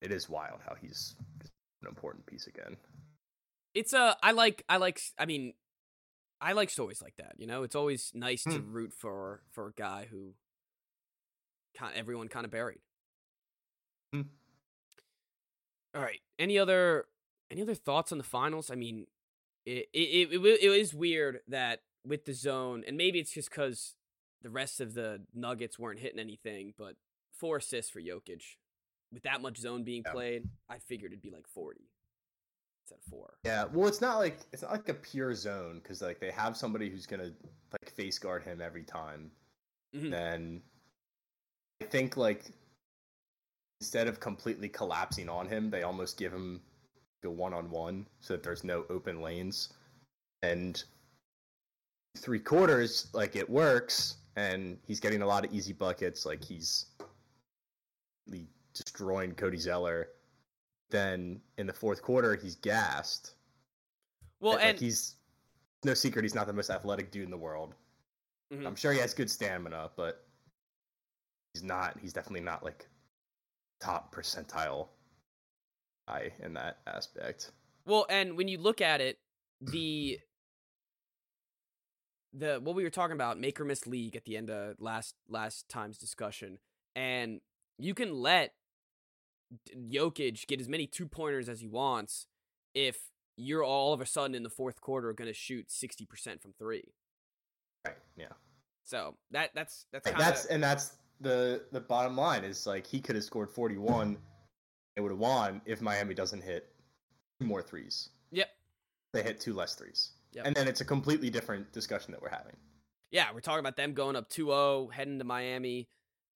It 0.00 0.10
is 0.10 0.28
wild 0.28 0.60
how 0.66 0.74
he's 0.80 1.14
an 1.82 1.88
important 1.88 2.24
piece 2.26 2.46
again. 2.46 2.76
It's 3.74 3.92
a. 3.92 4.16
I 4.22 4.32
like. 4.32 4.64
I 4.68 4.76
like. 4.78 5.00
I 5.18 5.26
mean, 5.26 5.54
I 6.40 6.52
like 6.52 6.70
stories 6.70 7.02
like 7.02 7.16
that. 7.16 7.34
You 7.38 7.46
know, 7.46 7.62
it's 7.62 7.74
always 7.76 8.10
nice 8.14 8.42
to 8.44 8.60
Hmm. 8.60 8.72
root 8.72 8.92
for 8.92 9.42
for 9.50 9.68
a 9.68 9.72
guy 9.72 10.08
who, 10.10 10.34
kind 11.76 11.94
everyone 11.96 12.28
kind 12.28 12.44
of 12.44 12.50
buried. 12.50 12.80
Hmm. 14.12 14.22
All 15.94 16.02
right. 16.02 16.20
Any 16.38 16.58
other 16.58 17.06
any 17.50 17.62
other 17.62 17.74
thoughts 17.74 18.12
on 18.12 18.18
the 18.18 18.24
finals? 18.24 18.70
I 18.70 18.74
mean, 18.74 19.06
it 19.66 19.88
it 19.92 20.32
it, 20.32 20.44
it, 20.44 20.64
is 20.70 20.94
weird 20.94 21.40
that 21.48 21.82
with 22.04 22.24
the 22.24 22.34
zone, 22.34 22.82
and 22.86 22.96
maybe 22.96 23.18
it's 23.18 23.32
just 23.32 23.50
because 23.50 23.94
the 24.42 24.50
rest 24.50 24.80
of 24.80 24.94
the 24.94 25.22
Nuggets 25.34 25.78
weren't 25.78 26.00
hitting 26.00 26.18
anything, 26.18 26.74
but 26.76 26.96
four 27.32 27.58
assists 27.58 27.90
for 27.90 28.00
Jokic. 28.00 28.42
With 29.12 29.24
that 29.24 29.42
much 29.42 29.58
zone 29.58 29.84
being 29.84 30.02
Yeah. 30.06 30.12
played, 30.12 30.48
I 30.70 30.78
figured 30.78 31.12
it'd 31.12 31.22
be 31.22 31.30
like 31.30 31.46
forty. 31.46 31.90
It's 32.84 32.92
at 32.92 33.02
four. 33.10 33.34
Yeah, 33.44 33.66
well, 33.66 33.86
it's 33.86 34.00
not 34.00 34.18
like 34.18 34.38
it's 34.52 34.62
not 34.62 34.72
like 34.72 34.88
a 34.88 34.94
pure 34.94 35.34
zone 35.34 35.80
because 35.82 36.00
like 36.02 36.18
they 36.18 36.30
have 36.30 36.56
somebody 36.56 36.88
who's 36.88 37.06
gonna 37.06 37.32
like 37.70 37.90
face 37.94 38.18
guard 38.18 38.42
him 38.42 38.60
every 38.60 38.82
time. 38.82 39.30
Mhm. 39.94 40.10
Then 40.10 40.62
think 41.82 42.16
like 42.16 42.44
instead 43.80 44.06
of 44.06 44.20
completely 44.20 44.68
collapsing 44.68 45.28
on 45.28 45.46
him, 45.46 45.70
they 45.70 45.82
almost 45.82 46.16
give 46.16 46.32
him 46.32 46.60
the 47.22 47.30
one 47.30 47.52
on 47.52 47.70
one 47.70 48.06
so 48.20 48.34
that 48.34 48.42
there's 48.42 48.64
no 48.64 48.84
open 48.90 49.20
lanes. 49.20 49.70
And 50.42 50.82
three 52.16 52.40
quarters, 52.40 53.08
like 53.12 53.36
it 53.36 53.48
works, 53.48 54.16
and 54.36 54.78
he's 54.86 55.00
getting 55.00 55.22
a 55.22 55.26
lot 55.26 55.44
of 55.44 55.52
easy 55.52 55.72
buckets. 55.72 56.26
Like 56.26 56.42
he's 56.42 56.86
really 58.26 58.46
destroying 58.74 59.34
Cody 59.34 59.58
Zeller. 59.58 60.08
Then 60.90 61.40
in 61.58 61.66
the 61.66 61.72
fourth 61.72 62.02
quarter, 62.02 62.36
he's 62.36 62.56
gassed. 62.56 63.34
Well, 64.40 64.54
like 64.54 64.64
and 64.64 64.78
he's 64.78 65.14
no 65.84 65.94
secret 65.94 66.22
he's 66.22 66.34
not 66.34 66.46
the 66.46 66.52
most 66.52 66.70
athletic 66.70 67.10
dude 67.10 67.24
in 67.24 67.30
the 67.30 67.36
world. 67.36 67.74
Mhm. 68.52 68.66
I'm 68.66 68.76
sure 68.76 68.92
he 68.92 68.98
has 68.98 69.14
good 69.14 69.30
stamina, 69.30 69.90
but 69.96 70.26
he's 71.54 71.62
not. 71.62 71.98
He's 72.00 72.12
definitely 72.12 72.40
not 72.40 72.64
like 72.64 72.86
top 73.80 74.14
percentile 74.14 74.88
guy 76.08 76.32
in 76.42 76.54
that 76.54 76.78
aspect. 76.86 77.50
Well, 77.86 78.06
and 78.08 78.36
when 78.36 78.48
you 78.48 78.58
look 78.58 78.80
at 78.80 79.00
it, 79.00 79.18
the 79.60 80.18
the 82.32 82.60
what 82.62 82.74
we 82.74 82.84
were 82.84 82.90
talking 82.90 83.14
about, 83.14 83.38
make 83.38 83.60
or 83.60 83.64
miss 83.64 83.86
league 83.86 84.16
at 84.16 84.24
the 84.24 84.36
end 84.36 84.50
of 84.50 84.76
last 84.78 85.14
last 85.28 85.68
time's 85.68 85.98
discussion, 85.98 86.58
and 86.94 87.40
you 87.78 87.94
can 87.94 88.14
let 88.14 88.54
Jokic 89.76 90.46
get 90.46 90.60
as 90.60 90.68
many 90.68 90.86
two 90.86 91.06
pointers 91.06 91.48
as 91.48 91.60
he 91.60 91.66
wants 91.66 92.26
if 92.74 93.10
you're 93.36 93.64
all 93.64 93.92
of 93.92 94.00
a 94.00 94.06
sudden 94.06 94.34
in 94.34 94.42
the 94.42 94.50
fourth 94.50 94.80
quarter 94.80 95.12
going 95.12 95.28
to 95.28 95.34
shoot 95.34 95.70
sixty 95.70 96.06
percent 96.06 96.40
from 96.40 96.52
three. 96.58 96.94
Right. 97.84 97.96
Yeah. 98.16 98.26
So 98.84 99.16
that 99.30 99.50
that's 99.54 99.86
that's 99.92 100.06
Like, 100.06 100.14
kind 100.14 100.26
that's 100.26 100.46
and 100.46 100.62
that's 100.62 100.92
the 101.22 101.62
the 101.72 101.80
bottom 101.80 102.16
line 102.16 102.44
is 102.44 102.66
like 102.66 102.86
he 102.86 103.00
could 103.00 103.14
have 103.14 103.24
scored 103.24 103.50
41 103.50 104.16
and 104.96 105.02
would 105.02 105.10
have 105.12 105.18
won 105.18 105.60
if 105.64 105.80
Miami 105.80 106.14
doesn't 106.14 106.42
hit 106.42 106.68
two 107.40 107.46
more 107.46 107.62
threes. 107.62 108.10
yep 108.30 108.50
They 109.12 109.22
hit 109.22 109.40
two 109.40 109.54
less 109.54 109.74
threes. 109.74 110.12
Yep. 110.32 110.46
And 110.46 110.56
then 110.56 110.68
it's 110.68 110.80
a 110.80 110.84
completely 110.84 111.30
different 111.30 111.72
discussion 111.72 112.12
that 112.12 112.22
we're 112.22 112.30
having. 112.30 112.56
yeah. 113.10 113.26
We're 113.34 113.40
talking 113.40 113.60
about 113.60 113.76
them 113.76 113.92
going 113.92 114.16
up 114.16 114.30
2-0, 114.30 114.90
heading 114.92 115.18
to 115.18 115.24
Miami, 115.24 115.88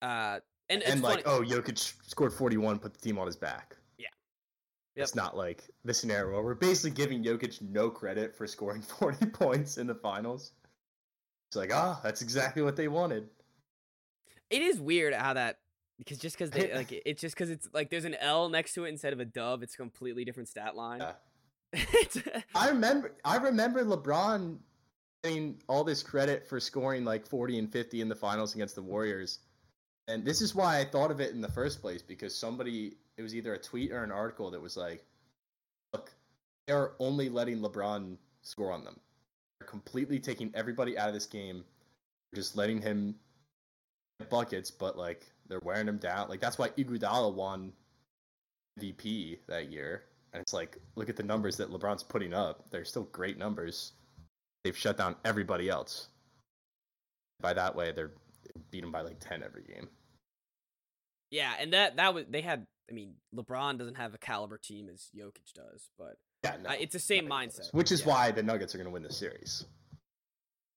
uh, 0.02 0.40
and, 0.68 0.82
And, 0.82 1.00
like, 1.00 1.24
funny. 1.24 1.36
oh, 1.36 1.42
Jokic 1.42 1.94
scored 2.06 2.32
41, 2.34 2.78
put 2.78 2.92
the 2.92 3.00
team 3.00 3.18
on 3.18 3.26
his 3.26 3.36
back. 3.36 3.76
Yeah. 3.98 4.08
It's 4.96 5.14
not 5.14 5.34
like 5.36 5.64
the 5.84 5.94
scenario 5.94 6.32
where 6.34 6.42
we're 6.42 6.54
basically 6.54 6.90
giving 6.90 7.22
Jokic 7.24 7.62
no 7.62 7.88
credit 7.88 8.36
for 8.36 8.46
scoring 8.46 8.82
40 9.00 9.26
points 9.26 9.78
in 9.78 9.86
the 9.86 9.94
finals. 9.94 10.52
It's 11.48 11.56
like, 11.56 11.72
ah, 11.72 11.98
that's 12.02 12.20
exactly 12.20 12.62
what 12.62 12.76
they 12.76 12.88
wanted. 12.88 13.28
It 14.50 14.62
is 14.62 14.80
weird 14.80 15.14
how 15.14 15.34
that 15.34 15.58
because 15.98 16.18
just 16.18 16.36
because 16.36 16.50
they 16.50 16.74
like 16.74 16.92
it's 17.06 17.20
just 17.20 17.34
because 17.34 17.50
it's 17.50 17.68
like 17.72 17.90
there's 17.90 18.04
an 18.04 18.14
L 18.14 18.48
next 18.48 18.74
to 18.74 18.84
it 18.84 18.88
instead 18.88 19.12
of 19.12 19.20
a 19.20 19.24
dub. 19.24 19.62
It's 19.62 19.74
a 19.74 19.78
completely 19.78 20.24
different 20.24 20.48
stat 20.48 20.76
line. 20.76 21.00
Yeah. 21.00 21.12
I 22.54 22.68
remember 22.68 23.14
I 23.24 23.36
remember 23.36 23.84
LeBron 23.84 24.58
getting 25.24 25.60
all 25.68 25.84
this 25.84 26.02
credit 26.02 26.46
for 26.48 26.60
scoring 26.60 27.04
like 27.04 27.26
40 27.26 27.58
and 27.58 27.72
50 27.72 28.00
in 28.00 28.08
the 28.08 28.14
finals 28.14 28.54
against 28.54 28.74
the 28.74 28.82
Warriors. 28.82 29.40
And 30.08 30.24
this 30.24 30.40
is 30.40 30.54
why 30.54 30.78
I 30.78 30.84
thought 30.84 31.10
of 31.10 31.20
it 31.20 31.32
in 31.32 31.40
the 31.40 31.50
first 31.50 31.80
place 31.80 32.02
because 32.02 32.36
somebody 32.36 32.96
it 33.16 33.22
was 33.22 33.34
either 33.34 33.54
a 33.54 33.58
tweet 33.58 33.90
or 33.90 34.04
an 34.04 34.12
article 34.12 34.50
that 34.52 34.60
was 34.60 34.76
like 34.76 35.04
look, 35.92 36.12
they're 36.66 36.92
only 36.98 37.28
letting 37.28 37.60
LeBron 37.60 38.16
score 38.42 38.72
on 38.72 38.84
them. 38.84 38.98
They're 39.58 39.68
completely 39.68 40.18
taking 40.18 40.52
everybody 40.54 40.98
out 40.98 41.08
of 41.08 41.14
this 41.14 41.26
game, 41.26 41.64
They're 42.30 42.42
just 42.42 42.56
letting 42.56 42.80
him 42.80 43.16
buckets, 44.24 44.70
but 44.70 44.96
like 44.96 45.24
they're 45.48 45.60
wearing 45.62 45.88
him 45.88 45.98
down. 45.98 46.28
Like 46.28 46.40
that's 46.40 46.58
why 46.58 46.70
Iguodala 46.70 47.34
won 47.34 47.72
MVP 48.80 49.38
that 49.48 49.70
year. 49.70 50.02
And 50.32 50.42
it's 50.42 50.52
like, 50.52 50.78
look 50.96 51.08
at 51.08 51.16
the 51.16 51.22
numbers 51.22 51.56
that 51.58 51.70
LeBron's 51.70 52.02
putting 52.02 52.34
up. 52.34 52.70
They're 52.70 52.84
still 52.84 53.04
great 53.04 53.38
numbers. 53.38 53.92
They've 54.64 54.76
shut 54.76 54.98
down 54.98 55.16
everybody 55.24 55.68
else. 55.68 56.08
By 57.40 57.54
that 57.54 57.74
way, 57.76 57.92
they're 57.92 58.12
beat 58.70 58.80
them 58.80 58.92
by 58.92 59.02
like 59.02 59.18
ten 59.20 59.42
every 59.42 59.62
game. 59.62 59.88
Yeah, 61.30 61.52
and 61.58 61.72
that 61.72 61.96
that 61.96 62.14
was 62.14 62.24
they 62.28 62.40
had. 62.40 62.64
I 62.90 62.92
mean, 62.94 63.14
LeBron 63.34 63.78
doesn't 63.78 63.96
have 63.96 64.14
a 64.14 64.18
caliber 64.18 64.58
team 64.58 64.88
as 64.88 65.08
Jokic 65.16 65.52
does, 65.54 65.88
but 65.98 66.16
Yeah, 66.44 66.56
no, 66.62 66.70
it's 66.70 66.92
the 66.92 67.00
same 67.00 67.26
mindset. 67.28 67.72
Which 67.74 67.90
is 67.90 68.02
Yeah. 68.02 68.06
why 68.08 68.30
the 68.30 68.44
Nuggets 68.44 68.74
are 68.74 68.78
going 68.78 68.86
to 68.86 68.92
win 68.92 69.02
the 69.02 69.12
series. 69.12 69.64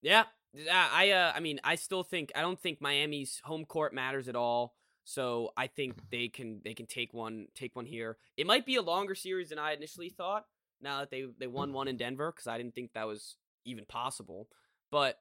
Yeah, 0.02 0.24
I 0.72 1.12
uh, 1.12 1.32
I 1.36 1.40
mean, 1.40 1.60
I 1.64 1.76
still 1.76 2.04
think 2.04 2.32
I 2.36 2.42
don't 2.42 2.60
think 2.60 2.82
Miami's 2.82 3.42
home 3.44 3.66
court 3.66 3.94
matters 3.94 4.28
at 4.28 4.36
all. 4.36 4.74
So 5.04 5.52
I 5.58 5.68
think 5.68 5.96
they 6.12 6.28
can 6.28 6.62
they 6.64 6.74
can 6.74 6.86
take 6.86 7.14
one 7.14 7.48
take 7.56 7.76
one 7.76 7.86
here. 7.86 8.18
It 8.38 8.48
might 8.48 8.66
be 8.66 8.76
a 8.76 8.82
longer 8.82 9.16
series 9.16 9.50
than 9.50 9.60
I 9.60 9.74
initially 9.74 10.10
thought. 10.10 10.46
Now 10.82 11.00
that 11.00 11.12
they 11.12 11.26
they 11.40 11.48
won 11.48 11.74
one 11.74 11.88
in 11.88 11.98
Denver 11.98 12.32
because 12.32 12.48
I 12.48 12.58
didn't 12.58 12.76
think 12.76 12.94
that 12.94 13.08
was 13.08 13.36
even 13.66 13.86
possible. 13.86 14.48
But 14.92 15.20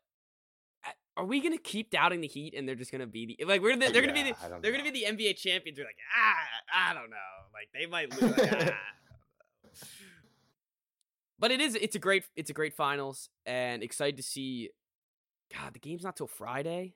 uh, 0.87 0.91
are 1.17 1.25
we 1.25 1.41
gonna 1.41 1.59
keep 1.59 1.91
doubting 1.91 2.21
the 2.21 2.29
Heat 2.29 2.55
and 2.55 2.69
they're 2.69 2.75
just 2.75 2.93
gonna 2.93 3.07
be 3.07 3.37
the 3.39 3.45
like 3.45 3.63
we're 3.63 3.77
the, 3.77 3.91
they're 3.91 4.03
gonna 4.03 4.13
be 4.13 4.25
the 4.25 4.35
they're 4.61 4.73
know. 4.73 4.79
gonna 4.79 4.91
be 4.91 5.05
the 5.05 5.07
NBA 5.07 5.37
champions? 5.37 5.79
We're 5.79 5.85
like 5.85 5.97
ah 6.17 6.91
I 6.91 6.95
don't 6.95 7.11
know 7.11 7.17
like 7.53 7.69
they 7.75 7.87
might 7.87 8.11
lose. 8.21 8.37
like, 8.37 8.73
ah. 8.73 8.79
But 11.41 11.53
it 11.53 11.61
is 11.61 11.77
it's 11.77 11.95
a 11.95 12.01
great 12.01 12.25
it's 12.35 12.51
a 12.51 12.55
great 12.55 12.75
finals 12.75 13.31
and 13.47 13.83
excited 13.83 14.17
to 14.17 14.23
see. 14.23 14.71
God, 15.55 15.75
the 15.75 15.79
game's 15.79 16.03
not 16.05 16.17
till 16.17 16.27
Friday. 16.27 16.95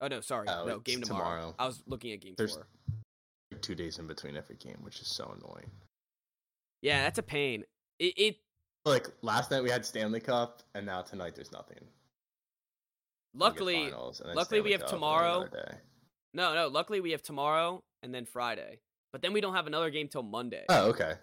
Oh 0.00 0.08
no, 0.08 0.20
sorry, 0.20 0.46
Oh, 0.48 0.66
no 0.66 0.78
game 0.78 1.02
tomorrow. 1.02 1.24
tomorrow. 1.24 1.54
I 1.58 1.66
was 1.66 1.82
looking 1.86 2.12
at 2.12 2.20
game 2.20 2.34
There's- 2.36 2.54
four. 2.54 2.66
Two 3.62 3.74
days 3.74 3.98
in 3.98 4.06
between 4.06 4.36
every 4.36 4.56
game, 4.56 4.76
which 4.82 5.00
is 5.00 5.08
so 5.08 5.24
annoying. 5.24 5.70
Yeah, 6.82 7.02
that's 7.04 7.18
a 7.18 7.22
pain. 7.22 7.64
It, 7.98 8.12
it 8.18 8.36
Like 8.84 9.06
last 9.22 9.50
night 9.50 9.62
we 9.62 9.70
had 9.70 9.86
Stanley 9.86 10.20
Cup, 10.20 10.62
and 10.74 10.84
now 10.84 11.00
tonight 11.02 11.34
there's 11.34 11.52
nothing. 11.52 11.78
Luckily 13.34 13.84
finals, 13.90 14.20
luckily 14.24 14.60
we 14.60 14.72
have 14.72 14.82
Cup, 14.82 14.90
tomorrow. 14.90 15.48
no 16.34 16.54
no 16.54 16.68
luckily 16.68 17.00
we 17.00 17.10
have 17.12 17.22
tomorrow 17.22 17.82
and 18.02 18.14
then 18.14 18.24
Friday, 18.26 18.80
but 19.12 19.22
then 19.22 19.32
we 19.32 19.40
don't 19.40 19.54
have 19.54 19.66
another 19.66 19.90
game 19.90 20.08
till 20.08 20.22
Monday. 20.22 20.64
Oh, 20.68 20.88
okay. 20.90 21.14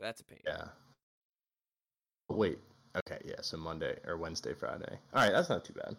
That's 0.00 0.20
a 0.20 0.24
pain. 0.24 0.40
Yeah. 0.44 0.68
Wait. 2.28 2.58
Okay, 2.96 3.18
yeah. 3.24 3.36
So 3.40 3.56
Monday 3.56 3.96
or 4.06 4.16
Wednesday, 4.16 4.52
Friday. 4.54 4.98
All 5.14 5.22
right, 5.22 5.32
that's 5.32 5.48
not 5.48 5.64
too 5.64 5.72
bad. 5.72 5.96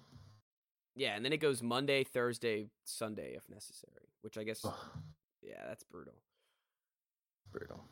Yeah, 0.95 1.15
and 1.15 1.25
then 1.25 1.34
it 1.34 1.38
goes 1.39 1.63
Monday, 1.63 2.03
Thursday, 2.03 2.67
Sunday 2.86 3.34
if 3.36 3.49
necessary. 3.49 4.10
Which 4.21 4.38
I 4.38 4.43
guess 4.43 4.63
yeah, 5.41 5.65
that's 5.67 5.84
brutal. 5.84 6.13
brutal. 7.51 7.84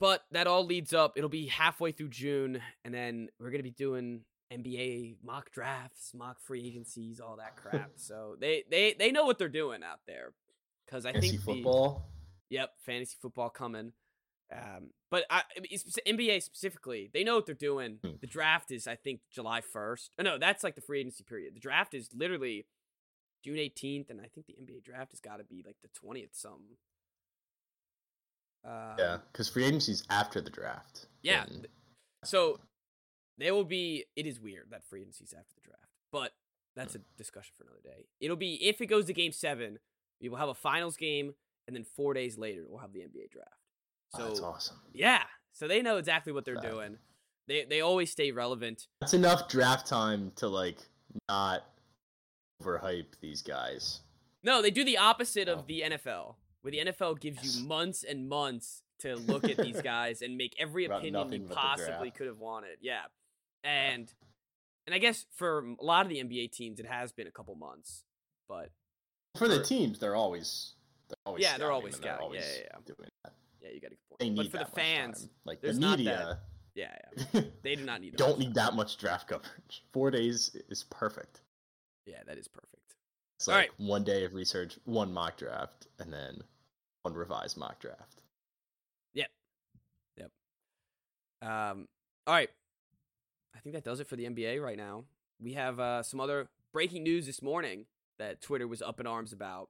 But 0.00 0.24
that 0.32 0.46
all 0.46 0.64
leads 0.64 0.92
up. 0.92 1.14
It'll 1.16 1.30
be 1.30 1.46
halfway 1.46 1.92
through 1.92 2.08
June, 2.10 2.60
and 2.84 2.92
then 2.92 3.28
we're 3.38 3.50
gonna 3.50 3.62
be 3.62 3.70
doing 3.70 4.22
NBA 4.52 5.16
mock 5.24 5.50
drafts, 5.50 6.12
mock 6.14 6.40
free 6.40 6.66
agencies, 6.66 7.20
all 7.20 7.36
that 7.36 7.56
crap. 7.56 7.92
so 7.96 8.36
they 8.40 8.64
they 8.70 8.94
they 8.98 9.10
know 9.12 9.24
what 9.24 9.38
they're 9.38 9.48
doing 9.48 9.82
out 9.82 10.00
there. 10.06 10.32
Because 10.86 11.04
I 11.06 11.12
Fantasy 11.12 11.30
think 11.36 11.40
the- 11.44 11.52
football. 11.54 12.08
yep, 12.50 12.70
fantasy 12.80 13.16
football 13.20 13.48
coming. 13.50 13.92
Um, 14.52 14.90
but 15.10 15.24
I, 15.30 15.38
I 15.56 15.60
mean, 15.60 15.68
it's- 15.72 15.98
NBA 16.06 16.40
specifically, 16.42 17.10
they 17.12 17.24
know 17.24 17.34
what 17.36 17.46
they're 17.46 17.54
doing. 17.54 17.98
Hmm. 18.02 18.12
The 18.20 18.26
draft 18.26 18.70
is, 18.70 18.86
I 18.86 18.94
think, 18.94 19.20
July 19.30 19.60
first. 19.60 20.12
Oh, 20.18 20.22
no, 20.22 20.38
that's 20.38 20.62
like 20.62 20.74
the 20.76 20.80
free 20.80 21.00
agency 21.00 21.24
period. 21.24 21.54
The 21.56 21.60
draft 21.60 21.94
is 21.94 22.08
literally 22.14 22.66
June 23.44 23.58
eighteenth, 23.58 24.08
and 24.10 24.20
I 24.20 24.26
think 24.26 24.46
the 24.46 24.54
NBA 24.54 24.82
draft 24.84 25.12
has 25.12 25.20
got 25.20 25.38
to 25.38 25.44
be 25.44 25.62
like 25.66 25.76
the 25.82 25.88
twentieth. 25.94 26.30
Something. 26.34 26.76
Um, 28.64 28.94
yeah, 28.98 29.18
because 29.32 29.48
free 29.48 29.64
agency's 29.64 30.02
after 30.10 30.40
the 30.40 30.50
draft. 30.50 31.06
Yeah, 31.22 31.44
And- 31.44 31.66
So 32.24 32.58
there 33.38 33.54
will 33.54 33.64
be. 33.64 34.04
It 34.16 34.26
is 34.26 34.40
weird 34.40 34.70
that 34.70 34.84
free 34.84 35.02
agency's 35.02 35.32
after 35.32 35.54
the 35.54 35.60
draft, 35.62 35.92
but 36.10 36.32
that's 36.74 36.94
a 36.94 36.98
discussion 37.16 37.52
for 37.56 37.64
another 37.64 37.80
day. 37.84 38.06
It'll 38.20 38.36
be 38.36 38.54
if 38.66 38.80
it 38.80 38.86
goes 38.86 39.06
to 39.06 39.12
game 39.12 39.32
seven, 39.32 39.78
we 40.20 40.28
will 40.28 40.38
have 40.38 40.48
a 40.48 40.54
finals 40.54 40.96
game, 40.96 41.34
and 41.66 41.76
then 41.76 41.84
four 41.84 42.14
days 42.14 42.36
later 42.38 42.64
we'll 42.68 42.80
have 42.80 42.92
the 42.92 43.00
NBA 43.00 43.30
draft. 43.30 43.50
Oh, 44.16 44.22
So 44.22 44.28
that's 44.28 44.40
awesome. 44.40 44.76
yeah, 44.92 45.22
so 45.52 45.68
they 45.68 45.82
know 45.82 45.96
exactly 45.96 46.32
what 46.32 46.44
they're 46.44 46.56
doing. 46.56 46.98
They 47.48 47.64
they 47.64 47.80
always 47.80 48.10
stay 48.10 48.32
relevant. 48.32 48.86
That's 49.00 49.14
enough 49.14 49.48
draft 49.48 49.86
time 49.86 50.32
to 50.36 50.48
like 50.48 50.78
not 51.28 51.62
overhype 52.62 53.14
these 53.20 53.42
guys. 53.42 54.00
No, 54.42 54.62
they 54.62 54.70
do 54.70 54.84
the 54.84 54.98
opposite 54.98 55.48
Oh. 55.48 55.54
of 55.54 55.66
the 55.66 55.82
NFL, 55.82 56.36
where 56.62 56.70
the 56.72 56.78
NFL 56.80 57.20
gives 57.20 57.38
Yes. 57.42 57.56
you 57.58 57.66
months 57.66 58.02
and 58.04 58.28
months 58.28 58.82
to 59.00 59.14
look 59.30 59.44
at 59.44 59.56
these 59.58 59.80
guys 59.82 60.22
and 60.22 60.36
make 60.36 60.54
every 60.58 60.86
opinion 60.86 61.32
you 61.32 61.48
possibly 61.48 62.10
could 62.10 62.26
have 62.26 62.38
wanted. 62.38 62.78
Yeah, 62.80 63.04
and 63.64 64.12
and 64.86 64.94
I 64.94 64.98
guess 64.98 65.26
for 65.32 65.66
a 65.80 65.84
lot 65.84 66.06
of 66.06 66.10
the 66.10 66.18
NBA 66.22 66.52
teams, 66.52 66.78
it 66.80 66.86
has 66.86 67.12
been 67.12 67.26
a 67.26 67.32
couple 67.32 67.54
months, 67.56 68.04
but 68.48 68.70
For 69.36 69.48
the 69.48 69.62
teams, 69.62 69.98
they're 69.98 70.14
always 70.16 70.74
they're 71.08 71.16
always 71.26 71.42
Yeah, 71.42 71.50
they're 71.58 71.66
scouting 71.68 71.74
always 71.74 71.94
and 71.94 72.02
they're 72.04 72.12
scouting. 72.16 72.34
Yeah, 72.34 72.40
always 72.40 72.56
yeah, 72.58 72.68
yeah. 73.24 73.30
Yeah, 73.66 73.74
you 73.74 73.80
got 73.80 73.88
a 73.88 73.90
good 73.90 74.08
point. 74.08 74.18
They 74.20 74.30
need 74.30 74.52
but 74.52 74.60
for 74.60 74.70
the 74.70 74.80
fans, 74.80 75.22
time. 75.22 75.30
like 75.44 75.60
there's 75.60 75.78
the 75.78 75.88
media, 75.88 76.38
yeah, 76.74 76.94
yeah, 77.32 77.40
they 77.62 77.74
do 77.74 77.84
not 77.84 78.00
need. 78.00 78.16
don't 78.16 78.38
need 78.38 78.54
that 78.54 78.74
much 78.74 78.98
draft 78.98 79.28
coverage. 79.28 79.84
Four 79.92 80.10
days 80.10 80.56
is 80.68 80.84
perfect. 80.84 81.40
Yeah, 82.06 82.18
that 82.26 82.38
is 82.38 82.48
perfect. 82.48 82.94
It's 83.36 83.48
All 83.48 83.54
like 83.54 83.70
right. 83.78 83.88
one 83.88 84.04
day 84.04 84.24
of 84.24 84.34
research, 84.34 84.78
one 84.84 85.12
mock 85.12 85.36
draft, 85.36 85.88
and 85.98 86.12
then 86.12 86.42
one 87.02 87.14
revised 87.14 87.56
mock 87.56 87.80
draft. 87.80 88.22
Yep. 89.14 89.28
Yep. 90.16 90.30
Um, 91.42 91.88
all 92.26 92.34
right. 92.34 92.50
I 93.54 93.58
think 93.58 93.74
that 93.74 93.84
does 93.84 94.00
it 94.00 94.06
for 94.06 94.16
the 94.16 94.24
NBA 94.24 94.62
right 94.62 94.76
now. 94.76 95.04
We 95.40 95.54
have 95.54 95.80
uh, 95.80 96.02
some 96.02 96.20
other 96.20 96.48
breaking 96.72 97.02
news 97.02 97.26
this 97.26 97.42
morning 97.42 97.86
that 98.18 98.40
Twitter 98.40 98.66
was 98.68 98.80
up 98.80 99.00
in 99.00 99.06
arms 99.06 99.32
about. 99.32 99.68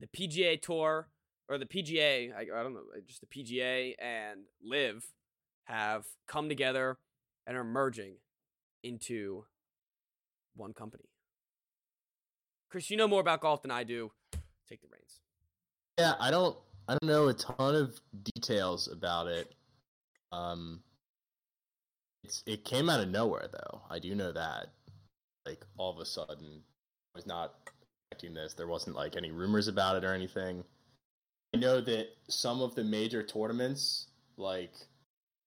The 0.00 0.06
PGA 0.06 0.60
Tour, 0.60 1.08
or 1.52 1.58
the 1.58 1.66
PGA, 1.66 2.34
I, 2.34 2.40
I 2.40 2.62
don't 2.62 2.72
know, 2.72 2.80
just 3.06 3.20
the 3.20 3.26
PGA 3.26 3.94
and 3.98 4.40
LIV 4.64 5.04
have 5.64 6.06
come 6.26 6.48
together 6.48 6.96
and 7.46 7.58
are 7.58 7.64
merging 7.64 8.14
into 8.82 9.44
one 10.56 10.72
company. 10.72 11.04
Chris, 12.70 12.90
you 12.90 12.96
know 12.96 13.06
more 13.06 13.20
about 13.20 13.42
golf 13.42 13.60
than 13.60 13.70
I 13.70 13.84
do. 13.84 14.12
Take 14.66 14.80
the 14.80 14.88
reins. 14.90 15.20
Yeah, 15.98 16.14
I 16.18 16.30
don't 16.30 16.56
I 16.88 16.92
don't 16.92 17.04
know 17.04 17.28
a 17.28 17.34
ton 17.34 17.74
of 17.74 18.00
details 18.34 18.88
about 18.88 19.26
it. 19.26 19.54
Um 20.32 20.80
it's 22.24 22.42
it 22.46 22.64
came 22.64 22.88
out 22.88 23.00
of 23.00 23.10
nowhere 23.10 23.46
though. 23.52 23.82
I 23.90 23.98
do 23.98 24.14
know 24.14 24.32
that. 24.32 24.68
Like 25.44 25.60
all 25.76 25.92
of 25.92 25.98
a 25.98 26.06
sudden 26.06 26.62
I 27.14 27.18
was 27.18 27.26
not 27.26 27.52
expecting 28.10 28.32
this. 28.32 28.54
There 28.54 28.66
wasn't 28.66 28.96
like 28.96 29.16
any 29.16 29.30
rumors 29.30 29.68
about 29.68 29.96
it 29.96 30.04
or 30.04 30.14
anything. 30.14 30.64
I 31.54 31.58
know 31.58 31.80
that 31.80 32.08
some 32.28 32.62
of 32.62 32.74
the 32.74 32.84
major 32.84 33.22
tournaments 33.22 34.06
like 34.36 34.72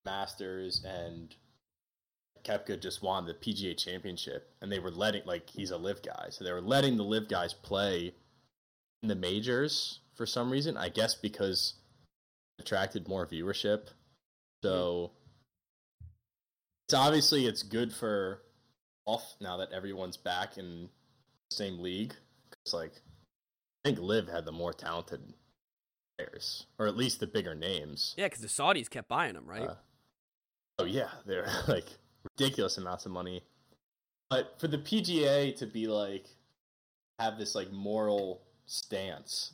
Masters 0.06 0.84
and 0.86 1.36
Koepka 2.44 2.80
just 2.80 3.02
won 3.02 3.26
the 3.26 3.34
PGA 3.34 3.76
championship 3.76 4.52
and 4.62 4.72
they 4.72 4.80
were 4.80 4.92
letting 4.92 5.24
like 5.26 5.50
he's 5.50 5.72
a 5.72 5.78
LIV 5.78 6.04
guy. 6.04 6.28
So 6.30 6.44
they 6.44 6.52
were 6.52 6.62
letting 6.62 6.96
the 6.96 7.04
LIV 7.04 7.28
guys 7.28 7.54
play 7.54 8.14
in 9.02 9.10
the 9.10 9.16
majors 9.16 10.00
for 10.14 10.28
some 10.28 10.52
reason. 10.52 10.78
I 10.78 10.90
guess 10.90 11.16
because 11.16 11.74
attracted 12.60 13.08
more 13.08 13.26
viewership. 13.26 13.88
So 14.64 15.12
it's 16.88 16.94
obviously 16.94 17.48
it's 17.48 17.64
good 17.64 17.92
for 17.92 18.44
off 19.06 19.36
now 19.42 19.58
that 19.58 19.72
everyone's 19.72 20.18
back 20.18 20.58
in 20.58 20.88
the 21.50 21.56
same 21.56 21.80
league. 21.80 22.14
Because 22.50 22.74
like 22.76 22.94
I 23.84 23.90
think 23.90 24.00
LIV 24.00 24.30
had 24.30 24.46
the 24.46 24.52
more 24.52 24.74
talented 24.74 25.22
players, 26.18 26.66
or 26.80 26.88
at 26.88 26.98
least 26.98 27.20
the 27.20 27.28
bigger 27.28 27.56
names. 27.56 28.14
Yeah, 28.18 28.26
because 28.26 28.42
the 28.42 28.48
Saudis 28.48 28.90
kept 28.90 29.08
buying 29.08 29.34
them, 29.34 29.46
right? 29.46 29.70
Uh, 29.70 29.76
oh 30.80 30.86
yeah, 30.86 31.10
they're 31.26 31.48
like 31.68 31.88
ridiculous 32.24 32.78
amounts 32.78 33.06
of 33.06 33.12
money. 33.12 33.44
But 34.30 34.60
for 34.60 34.68
the 34.68 34.78
PGA 34.78 35.56
to 35.58 35.66
be 35.66 35.88
like 35.88 36.28
have 37.20 37.38
this 37.38 37.56
like 37.56 37.72
moral 37.72 38.42
stance 38.66 39.54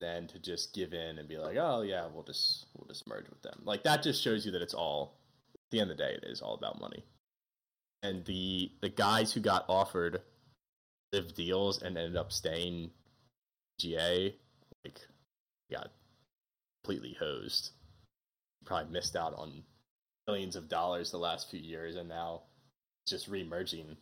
than 0.00 0.28
to 0.28 0.38
just 0.38 0.74
give 0.74 0.92
in 0.92 1.18
and 1.18 1.28
be 1.28 1.38
like, 1.38 1.56
oh 1.56 1.82
yeah, 1.82 2.06
we'll 2.12 2.22
just 2.22 2.66
we'll 2.76 2.86
just 2.86 3.06
merge 3.08 3.28
with 3.28 3.42
them. 3.42 3.60
Like 3.64 3.84
that 3.84 4.02
just 4.02 4.22
shows 4.22 4.44
you 4.44 4.52
that 4.52 4.62
it's 4.62 4.74
all 4.74 5.18
at 5.54 5.60
the 5.70 5.80
end 5.80 5.90
of 5.90 5.96
the 5.96 6.04
day 6.04 6.12
it 6.14 6.24
is 6.28 6.40
all 6.40 6.54
about 6.54 6.80
money. 6.80 7.04
And 8.02 8.24
the 8.24 8.70
the 8.80 8.90
guys 8.90 9.32
who 9.32 9.40
got 9.40 9.64
offered 9.68 10.20
LIV 11.12 11.34
deals 11.34 11.82
and 11.82 11.96
ended 11.96 12.16
up 12.16 12.30
staying 12.30 12.90
GA 13.80 14.34
like 14.84 15.00
got 15.70 15.90
completely 16.84 17.16
hosed. 17.18 17.70
Probably 18.64 18.92
missed 18.92 19.16
out 19.16 19.34
on 19.36 19.62
millions 20.26 20.56
of 20.56 20.68
dollars 20.68 21.10
the 21.10 21.18
last 21.18 21.50
few 21.50 21.60
years, 21.60 21.96
and 21.96 22.08
now 22.08 22.42
it's 23.04 23.10
just 23.12 23.30
remerging. 23.30 23.96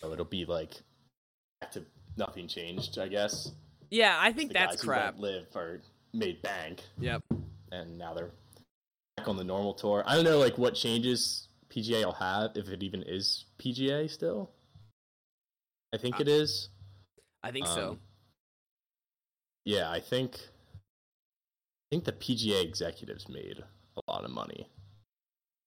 So 0.00 0.12
it'll 0.12 0.24
be 0.24 0.44
like 0.44 0.74
back 1.60 1.72
to 1.72 1.84
nothing 2.16 2.46
changed, 2.48 2.98
I 2.98 3.08
guess. 3.08 3.52
Yeah, 3.90 4.16
I 4.20 4.32
think 4.32 4.52
that's 4.52 4.82
crap. 4.84 5.18
LIV 5.18 5.46
or 5.56 5.80
made 6.12 6.40
bank, 6.42 6.82
Yep. 7.00 7.22
and 7.72 7.98
now 7.98 8.14
they're 8.14 8.30
back 9.16 9.26
on 9.26 9.36
the 9.36 9.44
normal 9.44 9.74
tour. 9.74 10.04
I 10.06 10.14
don't 10.14 10.24
know, 10.24 10.38
like 10.38 10.58
what 10.58 10.74
changes 10.74 11.48
PGA 11.70 12.04
will 12.04 12.12
have 12.12 12.52
if 12.56 12.68
it 12.68 12.82
even 12.84 13.02
is 13.02 13.46
PGA 13.58 14.08
still. 14.08 14.50
I 15.92 15.96
think 15.98 16.16
Uh, 16.16 16.22
it 16.22 16.28
is. 16.28 16.68
I 17.42 17.50
think 17.50 17.66
so. 17.66 17.90
Um, 17.90 18.00
Yeah, 19.64 19.90
I 19.90 20.00
think 20.00 20.38
think 21.90 22.04
the 22.04 22.12
PGA 22.12 22.62
executives 22.62 23.28
made 23.28 23.62
a 23.96 24.12
lot 24.12 24.24
of 24.24 24.30
money. 24.30 24.68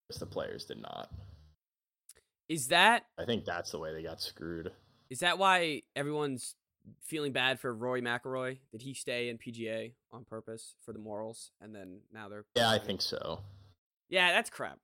Because 0.08 0.20
the 0.20 0.26
players 0.26 0.64
did 0.64 0.80
not. 0.80 1.10
Is 2.48 2.68
that 2.68 3.04
I 3.18 3.24
think 3.24 3.44
that's 3.44 3.70
the 3.70 3.78
way 3.78 3.94
they 3.94 4.02
got 4.02 4.20
screwed. 4.20 4.70
is 5.08 5.20
that 5.20 5.38
why 5.38 5.82
everyone's 5.96 6.56
feeling 7.02 7.32
bad 7.32 7.58
for 7.58 7.74
Rory 7.74 8.02
McIlroy? 8.02 8.58
Did 8.70 8.82
he 8.82 8.92
stay 8.92 9.30
in 9.30 9.38
PGA 9.38 9.92
on 10.12 10.24
purpose 10.24 10.74
for 10.84 10.92
the 10.92 10.98
morals, 10.98 11.52
and 11.60 11.74
then 11.74 12.00
now 12.12 12.28
they're 12.28 12.44
Yeah, 12.54 12.70
I 12.70 12.78
think 12.78 13.00
so. 13.00 13.40
Yeah, 14.10 14.32
that's 14.32 14.50
crap. 14.50 14.78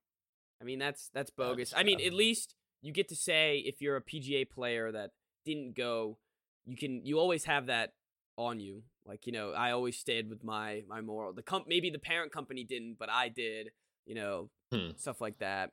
I 0.61 0.65
mean, 0.65 0.79
that's 0.79 1.11
that's 1.13 1.31
bogus. 1.31 1.75
I 1.77 1.83
mean, 1.83 2.01
at 2.01 2.13
least 2.15 2.55
you 2.81 2.93
get 2.93 3.09
to 3.11 3.17
say 3.17 3.59
if 3.59 3.83
you're 3.83 3.97
a 3.97 4.03
PGA 4.03 4.49
player 4.49 4.91
that 4.93 5.11
didn't 5.45 5.77
go, 5.77 6.19
you 6.65 6.77
can 6.77 7.05
you 7.05 7.19
always 7.19 7.45
have 7.45 7.67
that 7.67 7.93
on 8.37 8.61
you. 8.61 8.85
Like 9.07 9.27
you 9.27 9.33
know, 9.33 9.53
I 9.53 9.73
always 9.73 9.97
stayed 9.99 10.29
with 10.29 10.45
my 10.45 10.83
my 10.89 11.01
moral. 11.01 11.33
The 11.33 11.43
comp 11.43 11.67
maybe 11.69 11.91
the 11.91 11.99
parent 11.99 12.33
company 12.33 12.65
didn't, 12.65 12.97
but 12.99 13.11
I 13.11 13.29
did. 13.29 13.71
You 14.07 14.15
know, 14.15 14.51
Hmm. 14.73 14.91
stuff 14.97 15.21
like 15.21 15.39
that. 15.39 15.73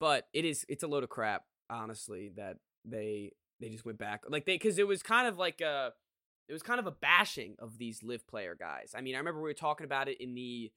But 0.00 0.28
it 0.32 0.44
is 0.44 0.64
it's 0.68 0.82
a 0.82 0.86
load 0.86 1.02
of 1.04 1.08
crap, 1.10 1.44
honestly. 1.70 2.30
That 2.36 2.58
they 2.84 3.32
they 3.60 3.68
just 3.70 3.84
went 3.84 3.98
back 3.98 4.22
like 4.28 4.44
they 4.44 4.54
because 4.54 4.78
it 4.78 4.86
was 4.86 5.02
kind 5.02 5.26
of 5.26 5.38
like 5.38 5.60
a 5.60 5.92
it 6.48 6.52
was 6.52 6.62
kind 6.62 6.78
of 6.78 6.86
a 6.86 6.90
bashing 6.92 7.56
of 7.58 7.78
these 7.78 8.02
LIV 8.02 8.26
player 8.26 8.54
guys. 8.58 8.92
I 8.96 9.00
mean, 9.00 9.14
I 9.14 9.18
remember 9.18 9.40
we 9.40 9.48
were 9.48 9.54
talking 9.54 9.84
about 9.84 10.08
it 10.08 10.20
in 10.20 10.34
the 10.34 10.70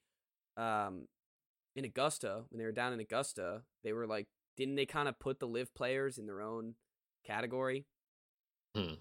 um 0.56 1.06
in 1.76 1.84
Augusta 1.84 2.44
when 2.48 2.58
they 2.58 2.64
were 2.64 2.72
down 2.72 2.92
in 2.92 3.00
Augusta. 3.00 3.62
They 3.84 3.92
were 3.92 4.06
like, 4.06 4.26
didn't 4.56 4.74
they 4.76 4.86
kind 4.86 5.08
of 5.08 5.18
put 5.20 5.38
the 5.40 5.46
LIV 5.46 5.74
players 5.74 6.18
in 6.18 6.26
their 6.26 6.40
own 6.40 6.74
category? 7.24 7.86
Hmm. 8.74 8.94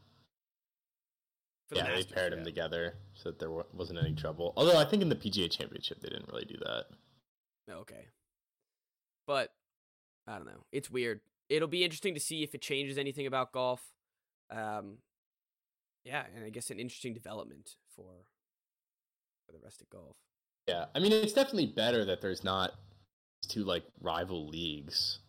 The 1.70 1.78
Yeah, 1.78 1.96
they 1.96 2.04
paired 2.04 2.34
them 2.34 2.44
together 2.44 2.96
so 3.14 3.30
that 3.30 3.40
there 3.40 3.52
wasn't 3.74 4.00
any 4.00 4.14
trouble. 4.14 4.54
Although 4.58 4.78
I 4.78 4.86
think 4.86 5.02
in 5.02 5.10
the 5.10 5.16
PGA 5.16 5.50
Championship 5.52 6.02
they 6.02 6.10
didn't 6.10 6.28
really 6.30 6.46
do 6.46 6.58
that. 6.58 6.86
Okay. 7.70 8.08
But 9.28 9.54
I 10.28 10.38
don't 10.38 10.48
know. 10.48 10.64
It's 10.72 10.90
weird. 10.90 11.22
It'll 11.50 11.68
be 11.68 11.84
interesting 11.84 12.14
to 12.16 12.20
see 12.20 12.42
if 12.44 12.56
it 12.56 12.62
changes 12.62 12.98
anything 12.98 13.28
about 13.28 13.52
golf. 13.52 13.82
Um 14.50 14.98
yeah, 16.04 16.24
and 16.36 16.44
I 16.44 16.50
guess 16.50 16.72
an 16.72 16.80
interesting 16.80 17.14
development 17.14 17.76
for 17.96 18.26
for 19.46 19.52
the 19.52 19.60
rest 19.64 19.82
of 19.82 19.90
golf. 19.90 20.16
Yeah, 20.68 20.86
I 20.96 21.00
mean 21.00 21.12
it's 21.12 21.34
definitely 21.34 21.68
better 21.68 22.06
that 22.06 22.22
there's 22.22 22.44
not 22.44 22.72
two 23.48 23.64
like 23.64 23.84
rival 24.02 24.48
leagues. 24.48 25.20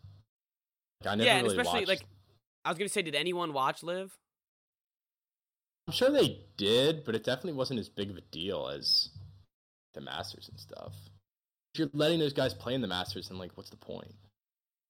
Like, 1.03 1.13
I 1.13 1.15
never 1.17 1.27
yeah, 1.27 1.41
really 1.43 1.57
especially 1.59 1.81
watched- 1.81 1.89
like 1.89 2.07
I 2.65 2.71
was 2.71 2.79
gonna 2.79 2.89
say, 2.89 3.03
did 3.03 3.15
anyone 3.15 3.53
watch 3.53 3.83
LIV? 3.83 4.17
I'm 5.91 5.97
sure 5.97 6.13
they 6.13 6.39
did, 6.57 7.03
but 7.03 7.17
it 7.17 7.25
definitely 7.25 7.55
wasn't 7.55 7.81
as 7.81 7.89
big 7.89 8.11
of 8.11 8.17
a 8.17 8.21
deal 8.21 8.69
as 8.69 9.09
the 9.93 10.01
Masters 10.01 10.49
and 10.49 10.57
stuff. 10.57 10.95
If 11.75 11.81
you're 11.81 11.91
letting 11.93 12.21
those 12.21 12.33
guys 12.33 12.55
play 12.55 12.75
in 12.75 12.81
the 12.81 12.87
Masters, 12.87 13.29
then 13.29 13.39
like, 13.39 13.57
what's 13.57 13.71
the 13.71 13.77
point? 13.77 14.15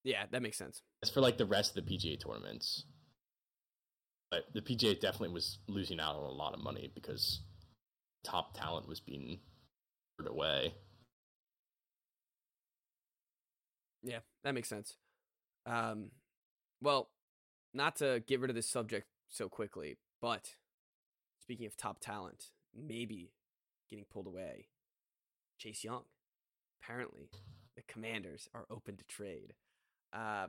Yeah, 0.05 0.25
that 0.31 0.43
makes 0.43 0.59
sense. 0.59 0.83
As 1.03 1.09
for 1.09 1.23
like 1.23 1.39
the 1.39 1.47
rest 1.47 1.75
of 1.75 1.87
the 1.87 1.91
PGA 1.91 2.23
tournaments, 2.23 2.85
but 4.31 4.45
the 4.53 4.61
PGA 4.61 5.01
definitely 5.01 5.33
was 5.33 5.57
losing 5.69 6.01
out 6.01 6.17
on 6.17 6.25
a 6.25 6.35
lot 6.35 6.53
of 6.53 6.63
money 6.63 6.91
because 6.95 7.41
top 8.23 8.55
talent 8.55 8.87
was 8.87 9.01
being 9.01 9.39
put 10.19 10.29
away. 10.29 10.75
Yeah, 14.03 14.19
that 14.45 14.53
makes 14.53 14.69
sense. 14.69 14.99
Um, 15.65 16.11
well, 16.83 17.09
not 17.73 17.97
to 17.97 18.23
get 18.27 18.41
rid 18.41 18.51
of 18.51 18.55
this 18.55 18.69
subject 18.69 19.07
so 19.31 19.49
quickly, 19.49 19.97
but 20.21 20.57
speaking 21.51 21.67
of 21.67 21.77
top 21.77 21.99
talent, 21.99 22.45
maybe 22.77 23.33
getting 23.91 24.05
pulled 24.05 24.29
away, 24.29 24.69
Chase 25.59 25.83
Young. 25.83 26.03
Apparently, 26.81 27.29
the 27.75 27.83
Commanders 27.89 28.49
are 28.55 28.67
open 28.71 28.97
to 28.97 29.03
trade. 29.05 29.55
Uh, 30.13 30.47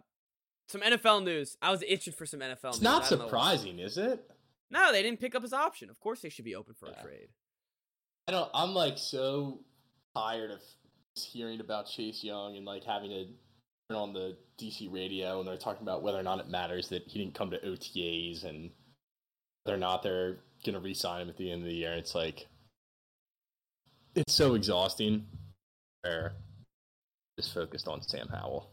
some 0.70 0.82
NFL 0.82 1.24
news. 1.24 1.58
I 1.60 1.72
was 1.72 1.84
itching 1.88 2.14
for 2.14 2.28
some 2.28 2.40
NFL 2.42 2.66
It's 2.66 2.78
news. 2.78 2.82
not 2.84 3.04
I 3.06 3.10
don't 3.10 3.18
know 3.20 3.26
why. 3.26 3.30
surprising, 3.56 3.80
is 3.80 3.98
it? 3.98 4.30
No, 4.70 4.92
they 4.92 5.02
didn't 5.02 5.20
pick 5.20 5.34
up 5.34 5.42
his 5.42 5.54
option. 5.54 5.90
Of 5.90 6.00
course, 6.00 6.22
they 6.22 6.30
should 6.30 6.46
be 6.46 6.54
open 6.56 6.76
for 6.76 6.88
Yeah. 6.88 7.00
a 7.00 7.04
trade. 7.04 7.30
I 8.28 8.34
don't. 8.34 8.52
I'm 8.54 8.76
like 8.76 9.00
so 9.00 9.62
tired 10.16 10.52
of 10.52 10.60
just 11.16 11.30
hearing 11.30 11.62
about 11.62 11.88
Chase 11.88 12.24
Young 12.24 12.58
and 12.58 12.66
like 12.66 12.84
having 12.84 13.10
to 13.10 13.26
turn 13.90 13.98
on 13.98 14.14
the 14.14 14.38
DC 14.60 14.88
radio 14.94 15.40
and 15.40 15.48
they're 15.48 15.58
talking 15.58 15.82
about 15.82 16.04
whether 16.04 16.20
or 16.20 16.24
not 16.24 16.40
it 16.40 16.48
matters 16.48 16.90
that 16.90 17.08
he 17.08 17.18
didn't 17.18 17.34
come 17.34 17.50
to 17.50 17.58
OTAs 17.66 18.44
and 18.46 18.70
whether 19.64 19.76
or 19.76 19.80
not 19.80 20.04
they're 20.04 20.38
gonna 20.66 20.80
re-sign 20.80 21.22
him 21.22 21.30
at 21.30 21.38
the 21.38 21.52
end 21.52 21.62
of 21.62 21.68
the 21.68 21.76
year. 21.76 21.94
It's 21.94 22.16
like 22.16 22.48
it's 24.16 24.34
so 24.34 24.56
exhausting. 24.56 25.26
Where 26.02 26.34
just 27.38 27.54
focused 27.54 27.88
on 27.88 28.02
Sam 28.02 28.28
Howell. 28.28 28.70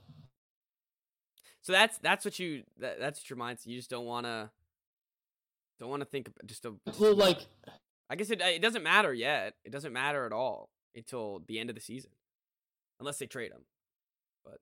So 1.62 1.72
that's 1.72 1.98
that's 1.98 2.24
what 2.24 2.38
you 2.38 2.62
that, 2.78 2.98
that's 2.98 3.20
what 3.20 3.30
your 3.30 3.38
mindset. 3.38 3.66
You 3.66 3.76
just 3.76 3.90
don't 3.90 4.06
want 4.06 4.26
to 4.26 4.50
don't 5.78 5.90
want 5.90 6.00
to 6.00 6.06
think 6.06 6.30
just 6.46 6.64
a 6.64 6.74
Well, 6.98 7.14
like 7.14 7.46
I 8.10 8.16
guess 8.16 8.30
it 8.30 8.40
it 8.40 8.62
doesn't 8.62 8.82
matter 8.82 9.12
yet. 9.12 9.54
It 9.64 9.72
doesn't 9.72 9.92
matter 9.92 10.24
at 10.24 10.32
all 10.32 10.70
until 10.94 11.42
the 11.46 11.58
end 11.58 11.70
of 11.70 11.76
the 11.76 11.82
season, 11.82 12.10
unless 13.00 13.18
they 13.18 13.26
trade 13.26 13.52
him. 13.52 13.62
But 14.44 14.58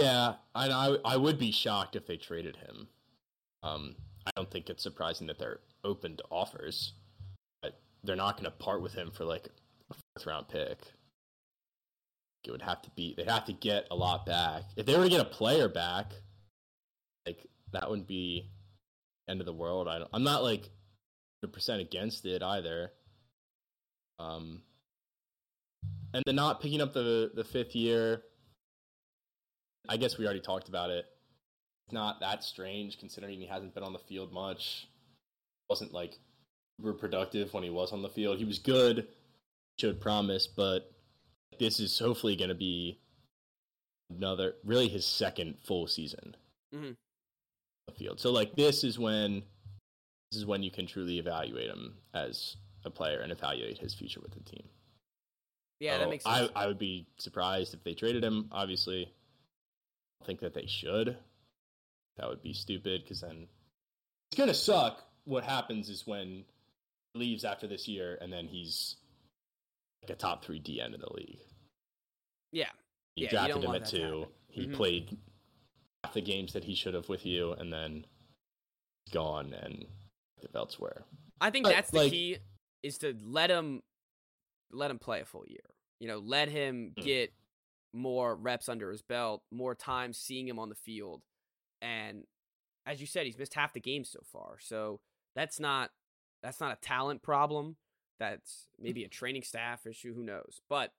yeah, 0.00 0.34
I, 0.54 0.68
I 0.68 0.96
I 1.04 1.16
would 1.16 1.38
be 1.38 1.52
shocked 1.52 1.96
if 1.96 2.06
they 2.06 2.16
traded 2.16 2.56
him. 2.56 2.88
Um, 3.62 3.96
I 4.26 4.30
don't 4.36 4.50
think 4.50 4.70
it's 4.70 4.82
surprising 4.82 5.26
that 5.26 5.38
they're 5.38 5.60
open 5.84 6.16
to 6.16 6.24
offers, 6.30 6.94
but 7.62 7.78
they're 8.02 8.16
not 8.16 8.36
going 8.36 8.44
to 8.44 8.50
part 8.50 8.82
with 8.82 8.94
him 8.94 9.10
for 9.10 9.24
like 9.24 9.48
a 9.90 9.94
fourth 9.94 10.26
round 10.26 10.48
pick. 10.48 10.78
It 12.44 12.50
would 12.50 12.62
have 12.62 12.82
to 12.82 12.90
be 12.90 13.14
they'd 13.16 13.28
have 13.28 13.46
to 13.46 13.52
get 13.52 13.86
a 13.90 13.96
lot 13.96 14.26
back. 14.26 14.64
If 14.76 14.86
they 14.86 14.96
were 14.96 15.04
to 15.04 15.10
get 15.10 15.20
a 15.20 15.24
player 15.24 15.68
back, 15.68 16.12
like 17.26 17.46
that 17.72 17.88
wouldn't 17.88 18.08
be 18.08 18.50
end 19.28 19.40
of 19.40 19.46
the 19.46 19.52
world. 19.52 19.88
I 19.88 20.00
I'm 20.12 20.24
not 20.24 20.42
like 20.42 20.68
100 21.40 21.52
percent 21.52 21.80
against 21.80 22.26
it 22.26 22.42
either. 22.42 22.92
Um, 24.18 24.62
and 26.12 26.22
then 26.26 26.36
not 26.36 26.60
picking 26.60 26.80
up 26.80 26.92
the 26.92 27.30
the 27.34 27.44
fifth 27.44 27.74
year. 27.74 28.22
I 29.88 29.96
guess 29.96 30.16
we 30.16 30.24
already 30.24 30.40
talked 30.40 30.68
about 30.68 30.90
it. 30.90 31.04
It's 31.86 31.92
not 31.92 32.20
that 32.20 32.42
strange 32.42 32.98
considering 32.98 33.40
he 33.40 33.46
hasn't 33.46 33.74
been 33.74 33.82
on 33.82 33.92
the 33.92 33.98
field 33.98 34.32
much. 34.32 34.88
Wasn't 35.68 35.92
like 35.92 36.18
super 36.80 36.92
productive 36.94 37.52
when 37.52 37.62
he 37.62 37.70
was 37.70 37.92
on 37.92 38.02
the 38.02 38.08
field. 38.08 38.38
He 38.38 38.44
was 38.44 38.58
good, 38.58 39.06
showed 39.78 40.00
promise, 40.00 40.46
but 40.46 40.90
this 41.58 41.80
is 41.80 41.98
hopefully 41.98 42.36
going 42.36 42.48
to 42.48 42.54
be 42.54 42.98
another, 44.10 44.54
really 44.64 44.88
his 44.88 45.04
second 45.06 45.58
full 45.64 45.86
season 45.86 46.34
Mhm. 46.74 46.88
on 46.90 46.96
the 47.86 47.92
field. 47.94 48.18
So 48.20 48.30
like 48.32 48.54
this 48.54 48.82
is 48.84 48.98
when 48.98 49.42
this 50.30 50.38
is 50.40 50.46
when 50.46 50.62
you 50.62 50.70
can 50.70 50.86
truly 50.86 51.18
evaluate 51.18 51.68
him 51.70 51.96
as 52.14 52.56
a 52.84 52.90
player 52.90 53.20
and 53.20 53.30
evaluate 53.30 53.78
his 53.78 53.94
future 53.94 54.20
with 54.20 54.32
the 54.32 54.40
team. 54.40 54.68
Yeah, 55.80 55.94
So 55.94 55.98
that 56.00 56.08
makes 56.10 56.24
sense. 56.24 56.50
I, 56.54 56.64
I 56.64 56.66
would 56.66 56.78
be 56.78 57.06
surprised 57.18 57.74
if 57.74 57.82
they 57.84 57.94
traded 57.94 58.24
him. 58.24 58.48
Obviously, 58.50 59.12
I 60.20 60.24
think 60.24 60.40
that 60.40 60.54
they 60.54 60.66
should. 60.66 61.16
That 62.16 62.28
would 62.28 62.42
be 62.42 62.52
stupid 62.52 63.02
because 63.02 63.20
then 63.20 63.48
it's 64.30 64.38
gonna 64.38 64.54
suck. 64.54 65.04
What 65.24 65.44
happens 65.44 65.88
is 65.88 66.06
when 66.06 66.44
he 67.12 67.18
leaves 67.20 67.44
after 67.44 67.66
this 67.66 67.88
year, 67.88 68.18
and 68.20 68.32
then 68.32 68.46
he's 68.46 68.96
like 70.02 70.10
a 70.10 70.14
top 70.16 70.44
three 70.44 70.58
D 70.58 70.80
end 70.80 70.94
in 70.94 71.00
the 71.00 71.12
league. 71.12 71.40
yeah, 72.52 72.70
You 73.16 73.24
Yeah, 73.24 73.30
drafted 73.30 73.62
don't 73.62 73.74
him 73.74 73.82
at 73.82 73.88
to 73.88 73.96
two. 73.98 74.32
He 74.48 74.66
Mhm. 74.68 74.74
played 74.74 75.18
half 76.04 76.14
the 76.14 76.20
games 76.20 76.52
that 76.52 76.62
he 76.64 76.74
should 76.76 76.94
have 76.94 77.08
with 77.08 77.24
you, 77.26 77.52
and 77.54 77.72
then 77.72 78.06
he's 79.06 79.12
gone 79.12 79.52
and 79.54 79.86
elsewhere. 80.54 81.04
I 81.40 81.50
think 81.50 81.64
But, 81.64 81.70
that's 81.70 81.90
the 81.90 81.96
like- 81.98 82.12
key 82.12 82.38
is 82.82 82.98
to 82.98 83.14
let 83.22 83.50
him 83.50 83.82
let 84.70 84.90
him 84.90 84.98
play 84.98 85.20
a 85.20 85.24
full 85.24 85.46
year. 85.46 85.74
You 86.00 86.08
know, 86.08 86.18
let 86.18 86.48
him 86.48 86.92
Mm. 86.94 87.04
get 87.04 87.32
more 87.92 88.34
reps 88.34 88.68
under 88.68 88.90
his 88.90 89.02
belt, 89.02 89.44
more 89.52 89.74
time 89.76 90.12
seeing 90.12 90.48
him 90.48 90.58
on 90.58 90.68
the 90.68 90.74
field. 90.74 91.22
And 91.84 92.24
as 92.86 93.00
you 93.00 93.06
said, 93.06 93.26
he's 93.26 93.38
missed 93.38 93.54
half 93.54 93.74
the 93.74 93.80
games 93.80 94.08
so 94.10 94.20
far. 94.32 94.56
So 94.58 95.00
that's 95.36 95.60
not 95.60 95.90
that's 96.42 96.60
not 96.60 96.72
a 96.72 96.76
talent 96.80 97.22
problem. 97.22 97.76
That's 98.18 98.68
maybe 98.80 99.02
a 99.02 99.06
mm-hmm. 99.06 99.10
training 99.10 99.42
staff 99.42 99.86
issue, 99.86 100.14
who 100.14 100.22
knows. 100.22 100.60
But 100.68 100.92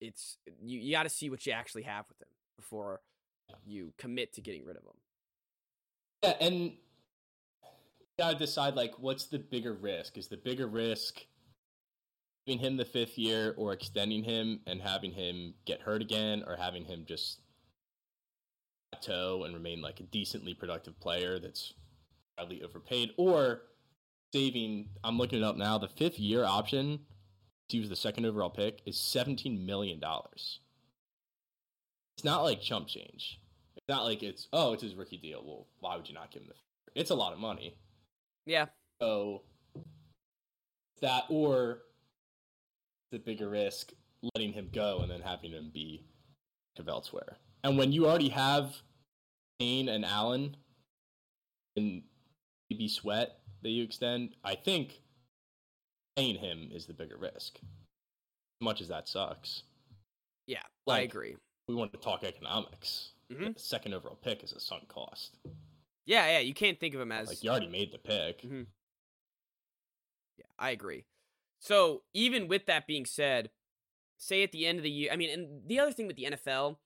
it's 0.00 0.38
you, 0.60 0.80
you 0.80 0.92
got 0.92 1.04
to 1.04 1.08
see 1.08 1.30
what 1.30 1.46
you 1.46 1.52
actually 1.52 1.84
have 1.84 2.06
with 2.08 2.20
him 2.20 2.28
before 2.56 3.00
you 3.64 3.92
commit 3.98 4.32
to 4.34 4.40
getting 4.40 4.64
rid 4.64 4.76
of 4.76 4.82
him. 4.82 4.92
Yeah, 6.24 6.34
and 6.40 6.54
you 6.54 6.72
gotta 8.18 8.38
decide 8.38 8.74
like 8.74 8.94
what's 8.98 9.26
the 9.26 9.38
bigger 9.38 9.74
risk? 9.74 10.18
Is 10.18 10.28
the 10.28 10.36
bigger 10.36 10.66
risk 10.66 11.24
giving 12.46 12.60
him 12.60 12.76
the 12.76 12.84
fifth 12.84 13.18
year 13.18 13.54
or 13.56 13.72
extending 13.72 14.24
him 14.24 14.60
and 14.66 14.80
having 14.80 15.12
him 15.12 15.54
get 15.64 15.80
hurt 15.80 16.02
again 16.02 16.42
or 16.46 16.56
having 16.56 16.84
him 16.84 17.04
just 17.06 17.41
plateau 18.92 19.44
and 19.44 19.54
remain 19.54 19.80
like 19.80 20.00
a 20.00 20.04
decently 20.04 20.54
productive 20.54 20.98
player 21.00 21.38
that's 21.38 21.72
badly 22.36 22.62
overpaid 22.62 23.10
or 23.16 23.62
saving 24.32 24.88
i'm 25.04 25.18
looking 25.18 25.38
it 25.38 25.44
up 25.44 25.56
now 25.56 25.76
the 25.78 25.88
fifth 25.88 26.18
year 26.18 26.44
option 26.44 27.00
to 27.72 27.78
use 27.78 27.88
the 27.88 27.96
second 27.96 28.26
overall 28.26 28.50
pick 28.50 28.80
is 28.86 29.00
17 29.00 29.64
million 29.64 29.98
dollars. 29.98 30.60
It's 32.16 32.24
not 32.24 32.42
like 32.42 32.60
chump 32.60 32.86
change. 32.86 33.40
It's 33.76 33.88
not 33.88 34.04
like 34.04 34.22
it's 34.22 34.48
oh 34.52 34.74
it's 34.74 34.82
his 34.82 34.94
rookie 34.94 35.16
deal. 35.16 35.42
Well 35.44 35.66
why 35.80 35.96
would 35.96 36.08
you 36.08 36.14
not 36.14 36.30
give 36.30 36.42
him 36.42 36.48
the 36.48 37.00
it's 37.00 37.10
a 37.10 37.14
lot 37.14 37.32
of 37.32 37.38
money. 37.38 37.74
Yeah, 38.44 38.66
so 39.00 39.42
that 41.00 41.24
or 41.30 41.78
the 43.10 43.18
bigger 43.18 43.48
risk 43.48 43.92
letting 44.34 44.52
him 44.52 44.68
go 44.72 44.98
and 44.98 45.10
then 45.10 45.20
having 45.20 45.52
him 45.52 45.70
be 45.72 46.04
elsewhere. 46.86 47.36
And 47.64 47.78
when 47.78 47.92
you 47.92 48.06
already 48.06 48.28
have 48.30 48.74
Kane 49.58 49.88
and 49.88 50.04
Allen 50.04 50.56
and 51.76 52.02
maybe 52.70 52.88
Sweat 52.88 53.38
that 53.62 53.70
you 53.70 53.84
extend, 53.84 54.34
I 54.44 54.54
think 54.54 55.00
paying 56.16 56.36
him 56.36 56.70
is 56.72 56.86
the 56.86 56.92
bigger 56.92 57.16
risk. 57.16 57.58
As 57.62 58.64
much 58.64 58.80
as 58.80 58.88
that 58.88 59.08
sucks. 59.08 59.62
yeah, 60.46 60.62
I 60.88 61.00
agree. 61.00 61.36
We 61.68 61.74
want 61.76 61.92
to 61.92 61.98
talk 61.98 62.24
economics. 62.24 63.12
Mhm. 63.30 63.54
The 63.54 63.60
second 63.60 63.94
overall 63.94 64.16
pick 64.16 64.42
is 64.42 64.52
a 64.52 64.60
sunk 64.60 64.88
cost. 64.88 65.38
Yeah, 66.04 66.26
yeah, 66.32 66.38
you 66.40 66.52
can't 66.52 66.78
think 66.80 66.94
of 66.94 67.00
him 67.00 67.12
as 67.12 67.28
Like 67.28 67.42
you 67.44 67.50
already 67.50 67.68
made 67.68 67.92
the 67.92 67.98
pick. 67.98 68.42
Mhm. 68.42 68.66
Yeah, 70.36 70.46
I 70.58 70.70
agree. 70.70 71.04
So 71.60 72.02
even 72.12 72.48
with 72.48 72.66
that 72.66 72.88
being 72.88 73.06
said, 73.06 73.52
say 74.18 74.42
at 74.42 74.50
the 74.50 74.66
end 74.66 74.78
of 74.78 74.82
the 74.82 74.90
year, 74.90 75.12
I 75.12 75.16
mean, 75.16 75.30
and 75.30 75.68
the 75.68 75.78
other 75.78 75.92
thing 75.92 76.08
with 76.08 76.16
the 76.16 76.24
NFL, 76.24 76.80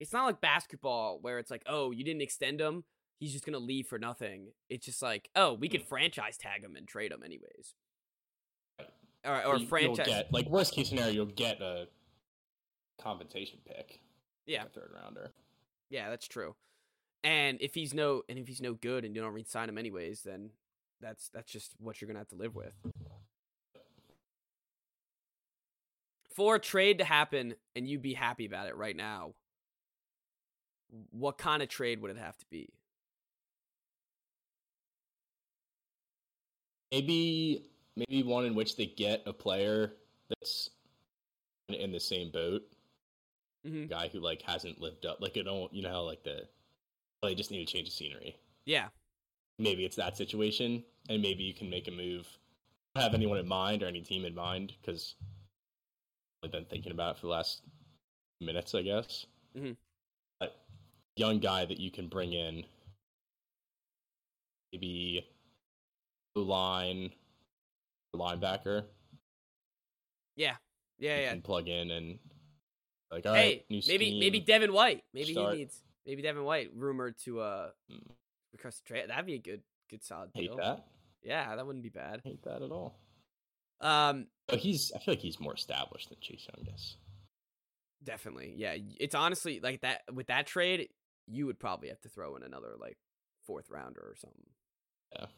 it's 0.00 0.12
not 0.12 0.26
like 0.26 0.40
basketball 0.40 1.18
where 1.20 1.38
it's 1.38 1.50
like, 1.50 1.62
oh, 1.66 1.90
you 1.90 2.04
didn't 2.04 2.22
extend 2.22 2.60
him, 2.60 2.84
he's 3.18 3.32
just 3.32 3.44
gonna 3.44 3.58
leave 3.58 3.86
for 3.86 3.98
nothing. 3.98 4.48
It's 4.68 4.84
just 4.84 5.02
like, 5.02 5.30
oh, 5.34 5.54
we 5.54 5.68
could 5.68 5.82
mm. 5.82 5.88
franchise 5.88 6.36
tag 6.36 6.62
him 6.62 6.76
and 6.76 6.86
trade 6.86 7.12
him 7.12 7.22
anyways, 7.22 7.74
Right. 8.78 8.88
or 9.24 9.44
or 9.44 9.56
You- 9.56 9.66
franchise. 9.66 10.06
get 10.06 10.32
like 10.32 10.46
worst 10.48 10.72
case 10.74 10.88
scenario, 10.88 11.12
you'll 11.12 11.26
get 11.26 11.60
a 11.60 11.88
compensation 12.98 13.60
pick. 13.64 14.00
Yeah. 14.46 14.64
a 14.64 14.68
third 14.68 14.92
rounder. 14.94 15.32
Yeah, 15.90 16.08
that's 16.10 16.28
true. 16.28 16.54
And 17.24 17.60
if 17.60 17.74
he's 17.74 17.92
no, 17.92 18.22
and 18.28 18.38
if 18.38 18.46
he's 18.46 18.60
no 18.60 18.74
good, 18.74 19.04
and 19.04 19.14
you 19.14 19.20
don't 19.20 19.32
re-sign 19.32 19.68
him 19.68 19.78
anyways, 19.78 20.22
then 20.22 20.50
that's 21.00 21.28
that's 21.30 21.50
just 21.50 21.74
what 21.78 22.00
you're 22.00 22.06
gonna 22.06 22.20
have 22.20 22.28
to 22.28 22.36
live 22.36 22.54
with. 22.54 22.72
For 26.34 26.56
a 26.56 26.60
trade 26.60 26.98
to 26.98 27.04
happen 27.04 27.54
and 27.74 27.88
you'd 27.88 28.02
be 28.02 28.14
happy 28.14 28.44
about 28.46 28.68
it 28.68 28.76
right 28.76 28.94
now, 28.94 29.32
what 31.10 31.38
kind 31.38 31.62
of 31.62 31.68
trade 31.68 32.00
would 32.00 32.10
it 32.10 32.18
have 32.18 32.36
to 32.38 32.46
be? 32.50 32.68
Maybe 36.92 37.70
maybe 37.96 38.22
one 38.22 38.44
in 38.44 38.54
which 38.54 38.76
they 38.76 38.86
get 38.86 39.22
a 39.26 39.32
player 39.32 39.92
that's 40.28 40.70
in- 41.68 41.92
the 41.92 42.00
same 42.00 42.30
boat, 42.30 42.62
hmm 43.64 43.84
a 43.84 43.86
guy 43.88 44.08
who 44.08 44.20
like 44.20 44.42
hasn't 44.42 44.80
lived 44.80 45.06
up, 45.06 45.20
like 45.20 45.36
you 45.36 45.42
don't, 45.42 45.72
you 45.72 45.82
know, 45.82 45.90
how, 45.90 46.02
like 46.02 46.22
the 46.22 46.48
well, 47.22 47.30
they 47.30 47.34
just 47.34 47.50
need 47.50 47.66
to 47.66 47.72
change 47.72 47.88
the 47.88 47.94
scenery. 47.94 48.36
Yeah, 48.64 48.88
Maybe 49.58 49.84
it's 49.84 49.96
that 49.96 50.16
situation, 50.16 50.84
and 51.08 51.22
maybe 51.22 51.42
you 51.44 51.54
can 51.54 51.68
make 51.70 51.88
a 51.88 51.90
move. 51.90 52.26
Don't 52.94 53.02
have 53.04 53.14
anyone 53.14 53.38
in 53.38 53.48
mind 53.48 53.82
or 53.82 53.86
any 53.86 54.02
team 54.02 54.24
in 54.24 54.34
mind 54.34 54.74
because 54.80 55.14
I've 56.42 56.50
been 56.52 56.64
thinking 56.64 56.92
about 56.92 57.16
it 57.16 57.20
for 57.20 57.26
the 57.26 57.32
last 57.32 57.62
minutes, 58.40 58.74
I 58.74 58.82
guess. 58.82 59.26
Mhm. 59.54 59.76
Young 61.16 61.38
guy 61.40 61.64
that 61.64 61.80
you 61.80 61.90
can 61.90 62.08
bring 62.08 62.32
in, 62.34 62.64
maybe 64.72 65.26
blue 66.34 66.44
line 66.44 67.10
linebacker. 68.14 68.84
yeah, 70.36 70.56
yeah, 70.98 71.16
you 71.16 71.22
yeah. 71.22 71.30
can 71.30 71.42
plug 71.42 71.68
in 71.68 71.90
and 71.90 72.18
like 73.10 73.24
all 73.26 73.32
right, 73.32 73.40
hey, 73.40 73.64
new 73.70 73.80
maybe 73.88 74.18
maybe. 74.18 74.40
Devin 74.40 74.72
White. 74.72 75.04
Maybe 75.14 75.32
Start. 75.32 75.52
he 75.54 75.58
needs 75.60 75.80
maybe 76.06 76.22
Devin 76.22 76.44
White 76.44 76.70
rumored 76.74 77.16
to 77.24 77.40
uh 77.40 77.70
Mm. 77.90 78.10
request 78.52 78.82
a 78.84 78.84
trade. 78.84 79.08
That'd 79.08 79.26
be 79.26 79.34
a 79.34 79.38
good 79.38 79.62
good 79.88 80.04
solid 80.04 80.32
deal. 80.34 80.52
hate 80.52 80.56
that. 80.58 80.84
Yeah, 81.22 81.56
that 81.56 81.66
wouldn't 81.66 81.82
be 81.82 81.88
bad. 81.90 82.20
Hate 82.24 82.42
that 82.44 82.62
at 82.62 82.70
all. 82.70 82.98
Um, 83.80 84.26
But 84.48 84.58
he's 84.58 84.92
I 84.94 84.98
feel 84.98 85.12
like 85.12 85.20
he's 85.20 85.40
more 85.40 85.54
established 85.54 86.08
than 86.10 86.18
Chase 86.20 86.46
Young 86.56 86.66
is. 86.74 86.96
Definitely. 88.04 88.54
Yeah. 88.56 88.76
It's 89.00 89.14
honestly 89.14 89.60
like 89.60 89.80
that 89.82 90.02
with 90.12 90.26
that 90.28 90.46
trade, 90.46 90.88
you 91.26 91.46
would 91.46 91.58
probably 91.58 91.88
have 91.88 92.00
to 92.02 92.08
throw 92.08 92.36
in 92.36 92.42
another 92.42 92.74
like 92.80 92.96
fourth 93.46 93.70
rounder 93.70 94.00
or 94.00 94.14
something. 94.16 95.28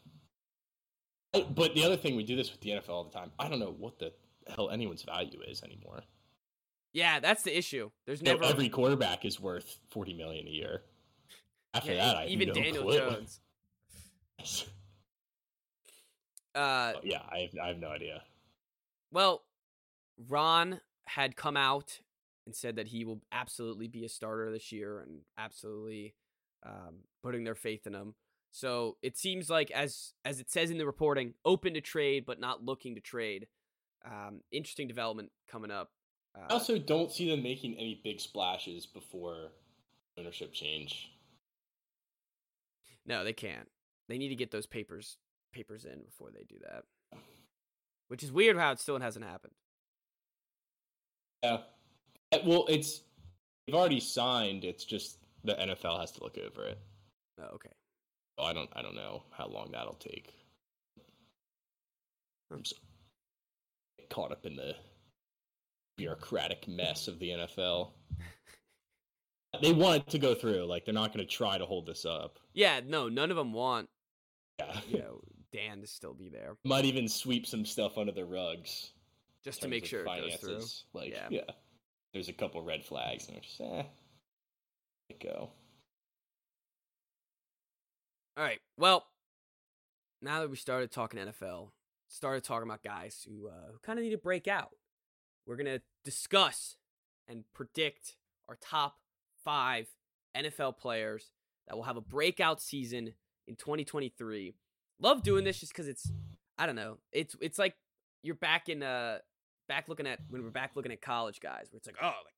I, 1.33 1.45
but 1.53 1.75
the 1.75 1.83
other 1.83 1.97
thing 1.97 2.15
we 2.15 2.23
do 2.23 2.35
this 2.35 2.51
with 2.51 2.61
the 2.61 2.71
NFL 2.71 2.89
all 2.89 3.03
the 3.03 3.11
time. 3.11 3.31
I 3.37 3.47
don't 3.49 3.59
know 3.59 3.75
what 3.77 3.99
the 3.99 4.13
hell 4.55 4.69
anyone's 4.69 5.03
value 5.03 5.39
is 5.47 5.61
anymore. 5.63 6.01
Yeah, 6.93 7.19
that's 7.19 7.43
the 7.43 7.55
issue. 7.55 7.91
There's 8.07 8.21
know, 8.21 8.37
every 8.37 8.69
quarterback 8.69 9.25
is 9.25 9.39
worth 9.39 9.77
forty 9.89 10.13
million 10.13 10.47
a 10.47 10.51
year. 10.51 10.81
After 11.73 11.93
yeah, 11.93 12.05
that, 12.05 12.17
I 12.17 12.25
even 12.25 12.47
no 12.47 12.53
Daniel 12.55 12.83
clue. 12.83 12.97
Jones. 12.97 13.39
Uh 16.55 16.93
Oh, 16.95 16.99
yeah, 17.03 17.21
I 17.31 17.39
have, 17.39 17.51
I 17.63 17.67
have 17.67 17.77
no 17.77 17.89
idea. 17.89 18.23
well, 19.11 19.43
Ron 20.27 20.81
had 21.05 21.35
come 21.35 21.55
out 21.55 21.99
and 22.49 22.55
said 22.55 22.77
that 22.77 22.87
he 22.87 23.05
will 23.05 23.21
absolutely 23.31 23.87
be 23.87 24.03
a 24.05 24.09
starter 24.09 24.51
this 24.51 24.71
year 24.71 25.01
and 25.01 25.19
absolutely 25.37 26.15
um, 26.65 27.03
putting 27.21 27.43
their 27.43 27.53
faith 27.53 27.85
in 27.85 27.93
him. 27.93 28.15
So 28.49 28.97
it 29.03 29.19
seems 29.19 29.51
like, 29.51 29.69
as 29.69 30.13
as 30.25 30.39
it 30.39 30.49
says 30.49 30.71
in 30.71 30.79
the 30.79 30.85
reporting, 30.87 31.35
open 31.45 31.75
to 31.75 31.81
trade 31.81 32.23
but 32.25 32.39
not 32.39 32.65
looking 32.65 32.95
to 32.95 33.01
trade. 33.01 33.45
Um, 34.03 34.41
interesting 34.51 34.87
development 34.87 35.29
coming 35.47 35.69
up. 35.69 35.91
Uh, 36.35 36.45
I 36.49 36.53
also 36.53 36.79
don't 36.79 37.11
see 37.11 37.29
them 37.29 37.43
making 37.43 37.75
any 37.75 38.01
big 38.03 38.19
splashes 38.19 38.87
before 38.87 39.51
ownership 40.17 40.51
change. 40.51 41.11
No, 43.05 43.23
they 43.23 43.33
can't. 43.33 43.67
They 44.07 44.17
need 44.17 44.29
to 44.29 44.35
get 44.35 44.49
those 44.49 44.65
papers 44.65 45.17
papers 45.53 45.85
in 45.85 46.01
before 46.03 46.31
they 46.33 46.45
do 46.49 46.55
that. 46.63 46.83
Which 48.07 48.23
is 48.23 48.31
weird 48.31 48.57
how 48.57 48.71
it 48.71 48.79
still 48.79 48.99
hasn't 48.99 49.25
happened. 49.25 49.53
Yeah. 51.43 51.59
Uh, 52.31 52.39
Well, 52.45 52.65
it's 52.69 53.01
they've 53.65 53.75
already 53.75 53.99
signed. 53.99 54.63
It's 54.63 54.85
just 54.85 55.17
the 55.43 55.53
NFL 55.53 55.99
has 55.99 56.11
to 56.13 56.23
look 56.23 56.37
over 56.37 56.65
it. 56.65 56.79
Oh, 57.39 57.55
okay. 57.55 57.69
So 58.37 58.45
I 58.45 58.53
don't 58.53 58.69
I 58.73 58.81
don't 58.81 58.95
know 58.95 59.23
how 59.31 59.47
long 59.47 59.69
that'll 59.71 59.93
take. 59.95 60.33
I'm 62.51 62.65
so 62.65 62.75
caught 64.09 64.31
up 64.31 64.45
in 64.45 64.55
the 64.55 64.73
bureaucratic 65.97 66.67
mess 66.67 67.07
of 67.07 67.19
the 67.19 67.29
NFL. 67.29 67.91
they 69.61 69.71
want 69.71 69.97
it 70.03 70.09
to 70.09 70.17
go 70.17 70.33
through. 70.33 70.65
Like 70.65 70.83
they're 70.85 70.93
not 70.93 71.13
going 71.13 71.25
to 71.25 71.31
try 71.31 71.57
to 71.57 71.65
hold 71.65 71.85
this 71.85 72.05
up. 72.05 72.39
Yeah, 72.53 72.79
no, 72.85 73.07
none 73.09 73.29
of 73.29 73.37
them 73.37 73.53
want 73.53 73.87
Yeah. 74.59 74.79
you 74.89 74.99
know 74.99 75.21
Dan 75.53 75.81
to 75.81 75.87
still 75.87 76.13
be 76.13 76.29
there 76.29 76.55
Might 76.63 76.85
even 76.85 77.07
sweep 77.07 77.45
some 77.45 77.65
stuff 77.65 77.97
under 77.97 78.11
the 78.11 78.25
rugs. 78.25 78.91
just 79.43 79.61
to 79.61 79.67
make 79.67 79.85
sure 79.85 80.01
it 80.05 80.21
goes 80.21 80.35
through. 80.37 80.63
Like 80.99 81.11
Yeah. 81.11 81.27
yeah. 81.29 81.41
There's 82.13 82.29
a 82.29 82.33
couple 82.33 82.61
red 82.63 82.83
flags 82.83 83.27
and 83.27 83.35
they're 83.35 83.41
just 83.41 83.61
eh. 83.61 83.83
let 85.09 85.19
go. 85.19 85.51
All 88.37 88.43
right. 88.43 88.59
Well, 88.77 89.05
now 90.21 90.39
that 90.39 90.49
we 90.49 90.55
started 90.55 90.91
talking 90.91 91.19
NFL, 91.19 91.71
started 92.07 92.43
talking 92.43 92.67
about 92.67 92.83
guys 92.83 93.27
who 93.27 93.47
uh, 93.47 93.71
who 93.71 93.79
kind 93.83 93.99
of 93.99 94.03
need 94.03 94.11
to 94.11 94.17
break 94.17 94.47
out, 94.47 94.71
we're 95.45 95.57
gonna 95.57 95.81
discuss 96.03 96.77
and 97.27 97.43
predict 97.53 98.15
our 98.47 98.57
top 98.61 98.95
five 99.43 99.87
NFL 100.35 100.77
players 100.77 101.31
that 101.67 101.75
will 101.75 101.83
have 101.83 101.97
a 101.97 102.01
breakout 102.01 102.61
season 102.61 103.13
in 103.47 103.55
2023. 103.55 104.53
Love 104.99 105.23
doing 105.23 105.43
this 105.43 105.59
just 105.59 105.71
because 105.71 105.87
it's 105.87 106.11
I 106.57 106.65
don't 106.65 106.75
know. 106.75 106.97
It's 107.11 107.35
it's 107.41 107.59
like 107.59 107.75
you're 108.23 108.35
back 108.35 108.69
in 108.69 108.83
uh 108.83 109.19
back 109.69 109.87
looking 109.87 110.05
at 110.07 110.19
when 110.29 110.43
we're 110.43 110.49
back 110.49 110.71
looking 110.75 110.91
at 110.91 111.01
college 111.01 111.39
guys 111.39 111.67
where 111.71 111.77
it's 111.77 111.87
like 111.87 111.95
oh 112.01 112.07
like 112.07 112.33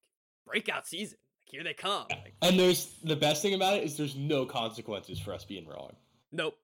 breakout 0.46 0.86
season 0.86 1.18
like 1.40 1.50
here 1.50 1.64
they 1.64 1.74
come 1.74 2.06
like 2.10 2.34
And 2.42 2.56
there's 2.58 2.94
the 3.02 3.16
best 3.16 3.42
thing 3.42 3.54
about 3.54 3.74
it 3.74 3.82
is 3.82 3.96
there's 3.96 4.14
no 4.14 4.46
consequences 4.46 5.18
for 5.18 5.34
us 5.34 5.44
being 5.44 5.66
wrong. 5.66 5.90
nope 6.30 6.54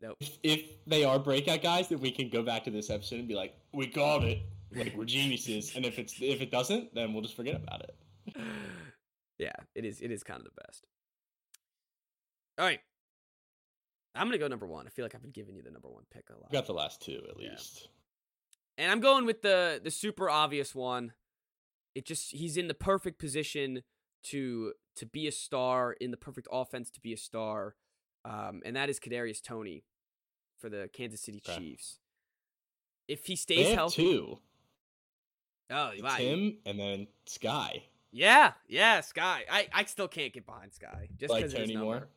nope 0.00 0.16
If, 0.20 0.38
if 0.42 0.62
they 0.86 1.04
are 1.04 1.18
breakout 1.18 1.62
guys, 1.62 1.88
then 1.88 2.00
we 2.00 2.10
can 2.10 2.30
go 2.30 2.42
back 2.42 2.64
to 2.64 2.70
this 2.70 2.88
episode 2.88 3.18
and 3.18 3.28
be 3.28 3.34
like, 3.34 3.54
"We 3.74 3.88
called 3.88 4.24
it." 4.24 4.38
like 4.74 4.94
we're 4.96 5.04
geniuses, 5.04 5.74
and 5.76 5.84
if 5.84 5.98
it's 5.98 6.14
if 6.20 6.40
it 6.40 6.50
doesn't, 6.50 6.94
then 6.94 7.12
we'll 7.12 7.22
just 7.22 7.34
forget 7.36 7.56
about 7.56 7.82
it. 7.82 7.96
yeah, 9.38 9.52
it 9.74 9.84
is. 9.84 10.00
It 10.00 10.10
is 10.10 10.22
kind 10.22 10.38
of 10.40 10.44
the 10.44 10.60
best. 10.66 10.84
All 12.58 12.64
right, 12.66 12.80
I'm 14.14 14.26
gonna 14.26 14.38
go 14.38 14.48
number 14.48 14.66
one. 14.66 14.86
I 14.86 14.90
feel 14.90 15.04
like 15.04 15.14
I've 15.14 15.22
been 15.22 15.30
giving 15.30 15.56
you 15.56 15.62
the 15.62 15.70
number 15.70 15.88
one 15.88 16.04
pick 16.12 16.28
a 16.30 16.34
lot. 16.34 16.50
We 16.50 16.56
got 16.56 16.66
the 16.66 16.74
last 16.74 17.00
two 17.00 17.20
at 17.28 17.36
least. 17.36 17.88
And 18.78 18.90
I'm 18.90 19.00
going 19.00 19.26
with 19.26 19.42
the 19.42 19.80
the 19.82 19.90
super 19.90 20.30
obvious 20.30 20.74
one. 20.74 21.12
It 21.94 22.06
just 22.06 22.30
he's 22.32 22.56
in 22.56 22.68
the 22.68 22.74
perfect 22.74 23.18
position 23.18 23.82
to 24.24 24.72
to 24.96 25.04
be 25.06 25.26
a 25.26 25.32
star 25.32 25.92
in 25.92 26.10
the 26.12 26.16
perfect 26.16 26.48
offense 26.50 26.90
to 26.92 27.00
be 27.00 27.12
a 27.12 27.16
star, 27.16 27.74
um, 28.24 28.62
and 28.64 28.76
that 28.76 28.88
is 28.88 28.98
Kadarius 29.00 29.42
Toney 29.42 29.84
for 30.58 30.68
the 30.68 30.88
Kansas 30.92 31.20
City 31.20 31.42
Okay. 31.46 31.58
Chiefs. 31.58 31.98
If 33.08 33.26
he 33.26 33.36
stays 33.36 33.74
healthy, 33.74 34.02
two. 34.04 34.38
oh 35.70 35.90
It's 35.94 36.02
wow, 36.02 36.16
him 36.16 36.58
and 36.64 36.78
then 36.78 37.06
Skyy. 37.26 37.82
yeah, 38.12 38.52
yeah, 38.68 39.00
Skyy. 39.00 39.40
I 39.50 39.68
I 39.72 39.84
still 39.86 40.08
can't 40.08 40.32
get 40.32 40.46
behind 40.46 40.70
Skyy 40.72 41.08
just 41.16 41.34
because 41.34 41.52
his 41.52 41.68
Toney. 41.70 41.76
Moore. 41.76 42.08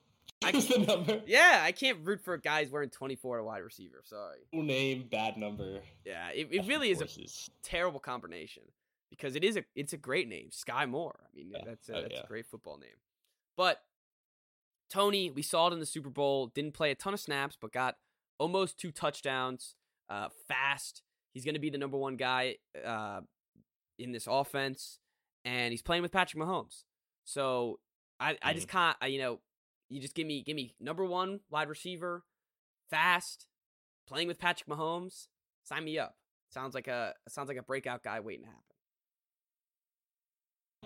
I- 0.44 0.52
the 0.60 0.86
number. 0.88 1.22
Yeah, 1.26 1.62
I 1.64 1.72
can't 1.72 2.00
root 2.04 2.22
for 2.22 2.38
guys 2.38 2.70
wearing 2.72 2.90
24 2.90 3.40
at 3.40 3.46
wide 3.46 3.60
receiver. 3.60 4.02
Sorry. 4.04 4.40
Full 4.54 4.64
name, 4.64 5.08
bad 5.10 5.38
number. 5.38 5.82
Yeah, 6.06 6.30
it, 6.30 6.48
it 6.52 6.66
really 6.68 6.92
is 6.92 7.02
a 7.02 7.08
terrible 7.64 8.00
combination 8.00 8.64
because 9.10 9.36
it 9.36 9.44
is 9.44 9.58
a 9.58 9.64
it's 9.76 9.94
a 9.94 9.98
great 9.98 10.28
name, 10.28 10.50
Skyy 10.52 10.90
Moore. 10.90 11.20
I 11.24 11.36
mean, 11.36 11.52
Yeah. 11.52 11.62
that's 11.66 11.90
a, 11.90 11.98
Oh, 11.98 12.02
that's 12.02 12.14
yeah. 12.16 12.22
a 12.24 12.28
great 12.28 12.46
football 12.48 12.78
name. 12.78 12.98
But 13.58 13.82
Toney, 14.90 15.30
we 15.30 15.42
saw 15.42 15.68
it 15.68 15.74
in 15.74 15.80
the 15.80 15.86
Super 15.86 16.10
Bowl. 16.10 16.48
Didn't 16.48 16.74
play 16.74 16.92
a 16.92 16.96
ton 16.96 17.14
of 17.14 17.20
snaps, 17.20 17.58
but 17.60 17.72
got 17.72 17.96
almost 18.40 18.78
two 18.78 18.92
touchdowns. 18.92 19.76
Uh, 20.10 20.28
fast. 20.48 21.02
He's 21.34 21.46
going 21.46 21.54
to 21.54 21.62
be 21.62 21.70
the 21.70 21.78
number 21.78 21.96
one 21.98 22.18
guy 22.18 22.58
uh, 22.84 23.22
in 23.98 24.12
this 24.12 24.28
offense, 24.30 25.00
and 25.46 25.72
he's 25.72 25.82
playing 25.82 26.02
with 26.02 26.12
Patrick 26.12 26.44
Mahomes. 26.44 26.84
So 27.24 27.80
I 28.20 28.38
I 28.42 28.54
just 28.54 28.68
can't. 28.68 28.98
I, 29.02 29.08
you 29.08 29.20
know, 29.20 29.40
you 29.92 30.00
just 30.02 30.16
give 30.16 30.26
me 30.26 30.42
give 30.42 30.56
me 30.56 30.74
number 30.80 31.06
one 31.06 31.42
wide 31.50 31.70
receiver, 31.70 32.24
fast, 32.90 33.46
playing 34.08 34.28
with 34.28 34.40
Patrick 34.40 34.68
Mahomes. 34.68 35.28
Sign 35.64 35.84
me 35.84 36.00
up. 36.00 36.16
Sounds 36.50 36.74
like 36.74 36.88
a 36.88 37.14
sounds 37.28 37.48
like 37.50 37.58
a 37.58 37.64
breakout 37.64 38.04
guy 38.04 38.20
waiting 38.20 38.46
to 38.46 38.50
happen. 38.50 38.62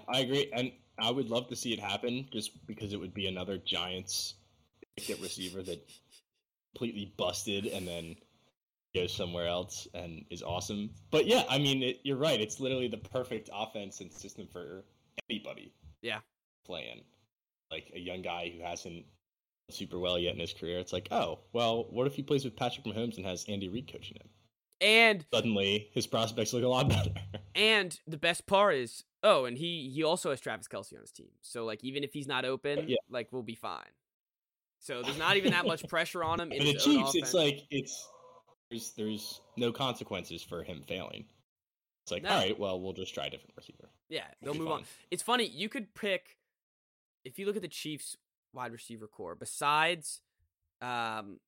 I 0.08 0.20
agree, 0.20 0.52
and 0.54 0.72
I 1.00 1.12
would 1.12 1.30
love 1.30 1.48
to 1.50 1.56
see 1.56 1.74
it 1.74 1.80
happen, 1.80 2.28
just 2.32 2.66
because 2.68 2.94
it 2.94 3.00
would 3.00 3.14
be 3.14 3.28
another 3.28 3.58
Giants 3.58 4.36
get 4.98 5.22
receiver 5.22 5.62
that 5.64 5.90
completely 6.74 7.14
busted 7.18 7.68
and 7.68 7.88
then 7.88 8.16
goes 8.94 9.14
somewhere 9.14 9.48
else 9.48 9.88
and 9.94 10.24
is 10.30 10.42
awesome. 10.42 10.90
But 11.12 11.26
yeah, 11.28 11.44
I 11.50 11.58
mean, 11.58 11.84
it, 11.84 12.00
you're 12.04 12.18
right. 12.18 12.40
It's 12.40 12.60
literally 12.60 12.88
the 12.88 12.98
perfect 12.98 13.50
offense 13.54 14.02
and 14.02 14.12
system 14.12 14.48
for 14.52 14.86
anybody. 15.30 15.74
Yeah. 16.02 16.20
playing 16.66 17.02
like 17.76 17.92
a 17.94 18.00
young 18.00 18.22
guy 18.22 18.52
who 18.56 18.64
hasn't 18.64 19.06
super 19.70 20.00
well 20.00 20.18
yet 20.18 20.34
in 20.34 20.40
his 20.40 20.54
career. 20.54 20.80
It's 20.80 20.94
like, 20.94 21.08
oh, 21.12 21.40
well, 21.54 21.88
what 21.90 22.08
if 22.08 22.16
he 22.16 22.24
plays 22.24 22.46
with 22.46 22.56
Patrick 22.56 22.86
Mahomes 22.86 23.18
and 23.18 23.26
has 23.26 23.46
Andy 23.50 23.68
Reid 23.70 23.92
coaching 23.92 24.18
him? 24.18 24.30
And 24.82 25.26
Suddenly, 25.34 25.90
his 25.94 26.06
prospects 26.08 26.54
look 26.54 26.64
a 26.64 26.68
lot 26.68 26.90
better. 26.96 27.12
and 27.56 27.98
the 28.08 28.18
best 28.18 28.46
part 28.46 28.76
is, 28.76 29.04
oh, 29.24 29.46
and 29.46 29.58
he 29.58 29.90
he 29.94 30.04
also 30.04 30.30
has 30.30 30.40
Travis 30.42 30.68
Kelce 30.68 30.94
on 30.94 31.02
his 31.02 31.12
team. 31.12 31.30
So 31.42 31.66
like 31.66 31.84
even 31.84 32.04
if 32.04 32.14
he's 32.14 32.28
not 32.28 32.46
open, 32.46 32.86
yeah. 32.88 32.98
like 33.10 33.30
we'll 33.32 33.42
be 33.44 33.56
fine. 33.56 33.94
So 34.80 35.02
there's 35.02 35.18
not 35.18 35.38
even 35.38 35.52
that 35.52 35.66
much 35.66 35.88
pressure 35.90 36.24
on 36.24 36.40
him. 36.40 36.52
In 36.52 36.66
the 36.66 36.74
Chiefs, 36.74 37.16
it's 37.16 37.34
like 37.34 37.62
it's 37.72 38.08
there's 38.70 38.92
there's 38.98 39.42
no 39.58 39.72
consequences 39.72 40.44
for 40.44 40.62
him 40.64 40.82
failing. 40.88 41.26
It's 42.04 42.12
like, 42.12 42.22
No. 42.24 42.30
all 42.30 42.38
right, 42.38 42.60
well, 42.60 42.80
we'll 42.80 42.94
just 42.94 43.16
try 43.16 43.26
a 43.26 43.30
different 43.32 43.54
receiver. 43.58 43.90
yeah, 44.10 44.26
they'll 44.44 44.54
move 44.54 44.68
on. 44.70 44.84
It's 45.10 45.24
funny. 45.24 45.46
You 45.48 45.70
could 45.70 45.96
pick 45.96 46.38
if 47.26 47.38
you 47.40 47.46
look 47.46 47.56
at 47.58 47.62
the 47.62 47.68
Chiefs 47.68 48.16
wide 48.54 48.72
receiver 48.72 49.08
core. 49.08 49.36
Besides, 49.36 50.22
um, 50.82 51.40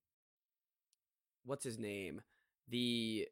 what's 1.45 1.63
his 1.63 1.79
name? 1.79 2.21
The 2.67 3.27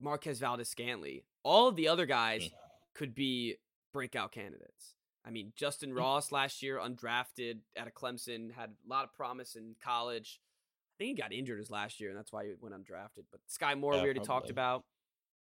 Marquez 0.00 0.38
Valdes-Scantling. 0.40 1.20
All 1.42 1.68
of 1.68 1.76
the 1.76 1.88
other 1.88 2.06
guys 2.06 2.44
Mm. 2.44 2.54
could 2.94 3.14
be 3.14 3.56
breakout 3.92 4.32
candidates. 4.32 4.94
I 5.24 5.30
mean, 5.30 5.52
Justin 5.56 5.92
Mm. 5.92 5.98
Ross 5.98 6.32
last 6.32 6.62
year, 6.62 6.78
undrafted 6.78 7.60
out 7.76 7.86
of 7.86 7.94
Clemson, 7.94 8.52
had 8.52 8.70
a 8.84 8.88
lot 8.88 9.04
of 9.04 9.12
promise 9.12 9.56
in 9.56 9.74
college. 9.80 10.40
I 10.94 10.96
think 10.98 11.08
he 11.08 11.14
got 11.22 11.32
injured 11.32 11.58
his 11.58 11.70
last 11.70 12.00
year, 12.00 12.08
and 12.10 12.18
that's 12.18 12.32
why 12.32 12.46
he 12.46 12.54
went 12.54 12.74
undrafted. 12.74 13.26
But 13.30 13.40
Skyy 13.48 13.78
Moore, 13.78 13.94
Yeah, 13.94 14.00
we 14.02 14.04
already 14.06 14.20
talked 14.20 14.48
about. 14.50 14.86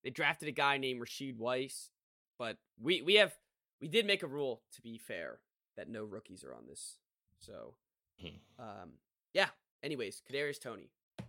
They 0.03 0.11
drafted 0.11 0.49
a 0.49 0.53
guy 0.53 0.79
named 0.79 1.01
Rashee 1.03 1.35
Rice, 1.39 1.91
but 2.39 2.59
we 2.79 3.03
we 3.03 3.15
have 3.15 3.37
we 3.81 3.89
did 3.89 4.07
make 4.07 4.23
a 4.23 4.27
rule 4.27 4.63
to 4.73 4.81
be 4.83 4.97
fair 4.99 5.41
that 5.77 5.89
no 5.89 6.05
rookies 6.05 6.45
are 6.45 6.55
on 6.55 6.67
this. 6.67 6.99
So, 7.39 7.75
Mhm. 8.23 8.39
um, 8.59 8.99
yeah. 9.35 9.51
Anyways, 9.83 10.23
Kadarius 10.23 10.61
Toney. 10.61 10.91
I 11.19 11.25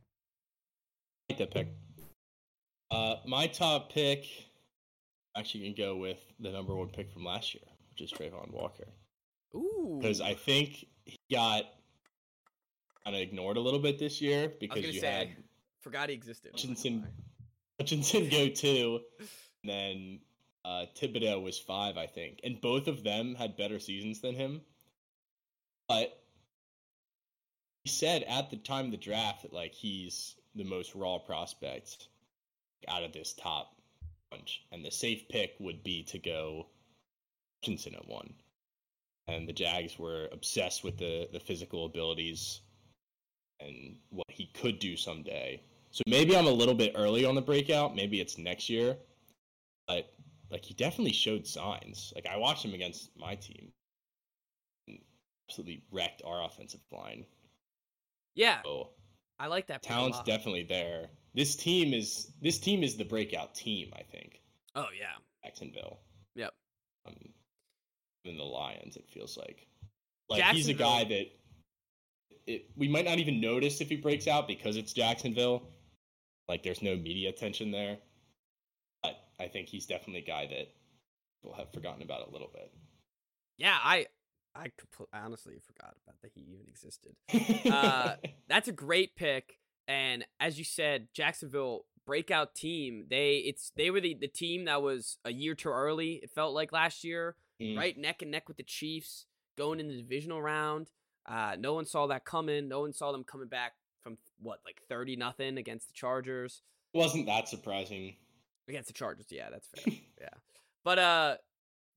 like 1.29 1.39
that 1.39 1.51
pick. 1.51 1.67
Uh, 2.91 3.15
my 3.25 3.47
top 3.47 3.91
pick, 3.91 4.25
actually, 5.35 5.63
can 5.63 5.73
go 5.73 5.95
with 5.95 6.19
the 6.39 6.51
number 6.51 6.75
one 6.75 6.89
pick 6.89 7.11
from 7.11 7.23
last 7.25 7.55
year, 7.55 7.63
which 7.89 8.01
is 8.01 8.11
Travon 8.11 8.51
Walker, 8.51 8.87
Ooh, 9.55 9.97
because 9.99 10.21
I 10.21 10.35
think 10.35 10.85
he 11.05 11.17
got 11.31 11.63
kind 13.03 13.15
of 13.15 13.21
ignored 13.21 13.57
a 13.57 13.61
little 13.61 13.79
bit 13.79 13.97
this 13.97 14.21
year 14.21 14.49
because 14.59 14.83
you 14.93 14.99
say, 14.99 15.07
had 15.07 15.43
forgot 15.81 16.09
he 16.09 16.15
existed. 16.15 16.49
I'm 16.49 16.53
not 16.53 16.61
gonna 16.61 16.75
Hutchinson. 16.75 17.07
Hutchinson 17.79 18.29
go 18.29 18.49
two, 18.49 18.99
and 19.63 19.69
then 19.69 20.19
uh, 20.65 20.85
Thibodeaux 20.95 21.41
was 21.41 21.57
five, 21.59 21.97
I 21.97 22.07
think, 22.07 22.39
and 22.43 22.61
both 22.61 22.87
of 22.87 23.03
them 23.03 23.35
had 23.35 23.57
better 23.57 23.79
seasons 23.79 24.21
than 24.21 24.35
him. 24.35 24.61
But 25.87 26.17
he 27.83 27.89
said 27.89 28.23
at 28.23 28.49
the 28.49 28.57
time 28.57 28.85
of 28.85 28.91
the 28.91 28.97
draft 28.97 29.41
that 29.41 29.53
like 29.53 29.73
he's 29.73 30.35
the 30.55 30.63
most 30.63 30.95
raw 30.95 31.17
prospect 31.17 32.07
out 32.87 33.03
of 33.03 33.11
this 33.11 33.33
top 33.33 33.75
bunch, 34.31 34.65
and 34.71 34.83
the 34.83 34.91
safe 34.91 35.27
pick 35.29 35.55
would 35.59 35.83
be 35.83 36.03
to 36.03 36.17
go 36.17 36.67
Hutchinson 37.61 37.95
at 37.95 38.07
one. 38.07 38.33
And 39.27 39.47
the 39.47 39.53
Jags 39.53 39.97
were 39.99 40.29
obsessed 40.31 40.83
with 40.83 40.97
the 40.97 41.29
the 41.31 41.39
physical 41.39 41.85
abilities 41.85 42.61
and 43.59 43.95
what 44.09 44.29
he 44.29 44.47
could 44.47 44.79
do 44.79 44.95
someday. 44.97 45.61
So 45.91 46.01
maybe 46.07 46.35
I'm 46.35 46.47
a 46.47 46.51
little 46.51 46.73
bit 46.73 46.93
early 46.95 47.23
on 47.23 47.35
the 47.35 47.41
breakout. 47.41 47.95
Maybe 47.95 48.19
it's 48.19 48.37
next 48.37 48.69
year. 48.69 48.97
But 49.87 50.11
like 50.53 50.63
he 50.63 50.75
definitely 50.75 51.11
showed 51.13 51.45
signs. 51.47 52.13
Like 52.15 52.27
I 52.27 52.37
watched 52.37 52.63
him 52.63 52.73
against 52.73 53.09
my 53.17 53.35
team. 53.35 53.71
and 54.87 54.99
Absolutely 55.49 55.83
wrecked 55.91 56.21
our 56.25 56.45
offensive 56.45 56.79
line. 56.91 57.25
Yeah, 58.35 58.61
So 58.63 58.89
I 59.39 59.47
like 59.47 59.67
that. 59.67 59.81
talent's 59.83 60.21
definitely 60.23 60.63
there. 60.63 61.07
This 61.33 61.55
team 61.55 61.93
is 61.93 62.31
this 62.41 62.59
team 62.59 62.83
is 62.83 62.95
the 62.95 63.03
breakout 63.03 63.55
team, 63.55 63.91
I 63.95 64.03
think. 64.03 64.41
Oh 64.75 64.87
yeah. 64.97 65.15
Jacksonville. 65.43 65.99
Yep. 66.35 66.53
Um 67.07 67.15
than 68.23 68.37
the 68.37 68.43
Lions, 68.43 68.95
it 68.95 69.05
feels 69.11 69.35
like. 69.37 69.67
Like 70.29 70.43
he's 70.55 70.69
a 70.69 70.73
guy 70.73 71.03
that 71.03 71.25
it, 72.45 72.69
we 72.77 72.87
might 72.87 73.05
not 73.05 73.17
even 73.19 73.41
notice 73.41 73.81
if 73.81 73.89
he 73.89 73.95
breaks 73.97 74.27
out 74.27 74.47
because 74.47 74.77
it's 74.77 74.93
Jacksonville. 74.93 75.63
Like 76.47 76.61
there's 76.63 76.81
no 76.81 76.95
media 76.95 77.29
attention 77.29 77.71
there. 77.71 77.97
I 79.43 79.47
think 79.47 79.67
he's 79.67 79.85
definitely 79.85 80.21
a 80.21 80.25
guy 80.25 80.47
that 80.47 80.73
people 81.41 81.55
have 81.57 81.71
forgotten 81.73 82.01
about 82.01 82.27
a 82.27 82.31
little 82.31 82.49
bit. 82.53 82.71
Yeah, 83.57 83.77
I 83.83 84.07
I 84.55 84.67
compl- 84.67 85.07
I 85.13 85.19
honestly 85.19 85.55
forgot 85.65 85.95
about 86.05 86.21
that 86.21 86.31
he 86.33 86.41
even 86.41 86.67
existed. 86.67 87.15
Uh, 87.71 88.15
That's 88.47 88.67
a 88.67 88.71
great 88.71 89.15
pick, 89.15 89.59
and 89.87 90.25
as 90.39 90.57
you 90.57 90.63
said, 90.65 91.07
Jacksonville 91.13 91.85
breakout 92.05 92.53
team. 92.55 93.05
They 93.09 93.35
it's 93.37 93.71
they 93.77 93.89
were 93.89 94.01
the 94.01 94.13
the 94.19 94.27
team 94.27 94.65
that 94.65 94.81
was 94.81 95.17
a 95.25 95.31
year 95.31 95.55
too 95.55 95.69
early. 95.69 96.19
It 96.23 96.31
felt 96.31 96.53
like 96.53 96.71
last 96.71 97.03
year, 97.03 97.35
Mm. 97.61 97.77
right 97.77 97.95
neck 97.97 98.21
and 98.23 98.31
neck 98.31 98.47
with 98.47 98.57
the 98.57 98.63
Chiefs 98.63 99.25
going 99.57 99.79
in 99.79 99.87
the 99.87 99.95
divisional 100.01 100.41
round. 100.41 100.89
Uh, 101.27 101.55
no 101.57 101.73
one 101.75 101.85
saw 101.85 102.07
that 102.07 102.25
coming. 102.25 102.67
No 102.67 102.81
one 102.81 102.91
saw 102.93 103.11
them 103.11 103.23
coming 103.23 103.47
back 103.47 103.73
from 104.01 104.17
what 104.39 104.59
like 104.65 104.81
thirty 104.89 105.15
nothing 105.15 105.57
against 105.57 105.87
the 105.87 105.93
Chargers. 105.93 106.61
wasn't 106.93 107.25
that 107.27 107.47
surprising. 107.47 108.15
Against 108.67 108.87
the 108.87 108.93
Chargers, 108.93 109.27
yeah, 109.29 109.49
that's 109.51 109.67
fair. 109.67 109.93
yeah, 110.21 110.29
but 110.83 110.99
uh, 110.99 111.35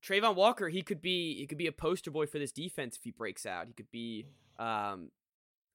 Travon 0.03 0.35
Walker, 0.35 0.69
he 0.69 0.81
could 0.81 1.01
be 1.01 1.35
he 1.35 1.47
could 1.47 1.57
be 1.57 1.67
a 1.67 1.71
poster 1.71 2.11
boy 2.11 2.25
for 2.25 2.39
this 2.39 2.51
defense 2.51 2.97
if 2.97 3.03
he 3.03 3.11
breaks 3.11 3.45
out. 3.45 3.67
He 3.67 3.73
could 3.73 3.91
be 3.91 4.25
um, 4.59 5.09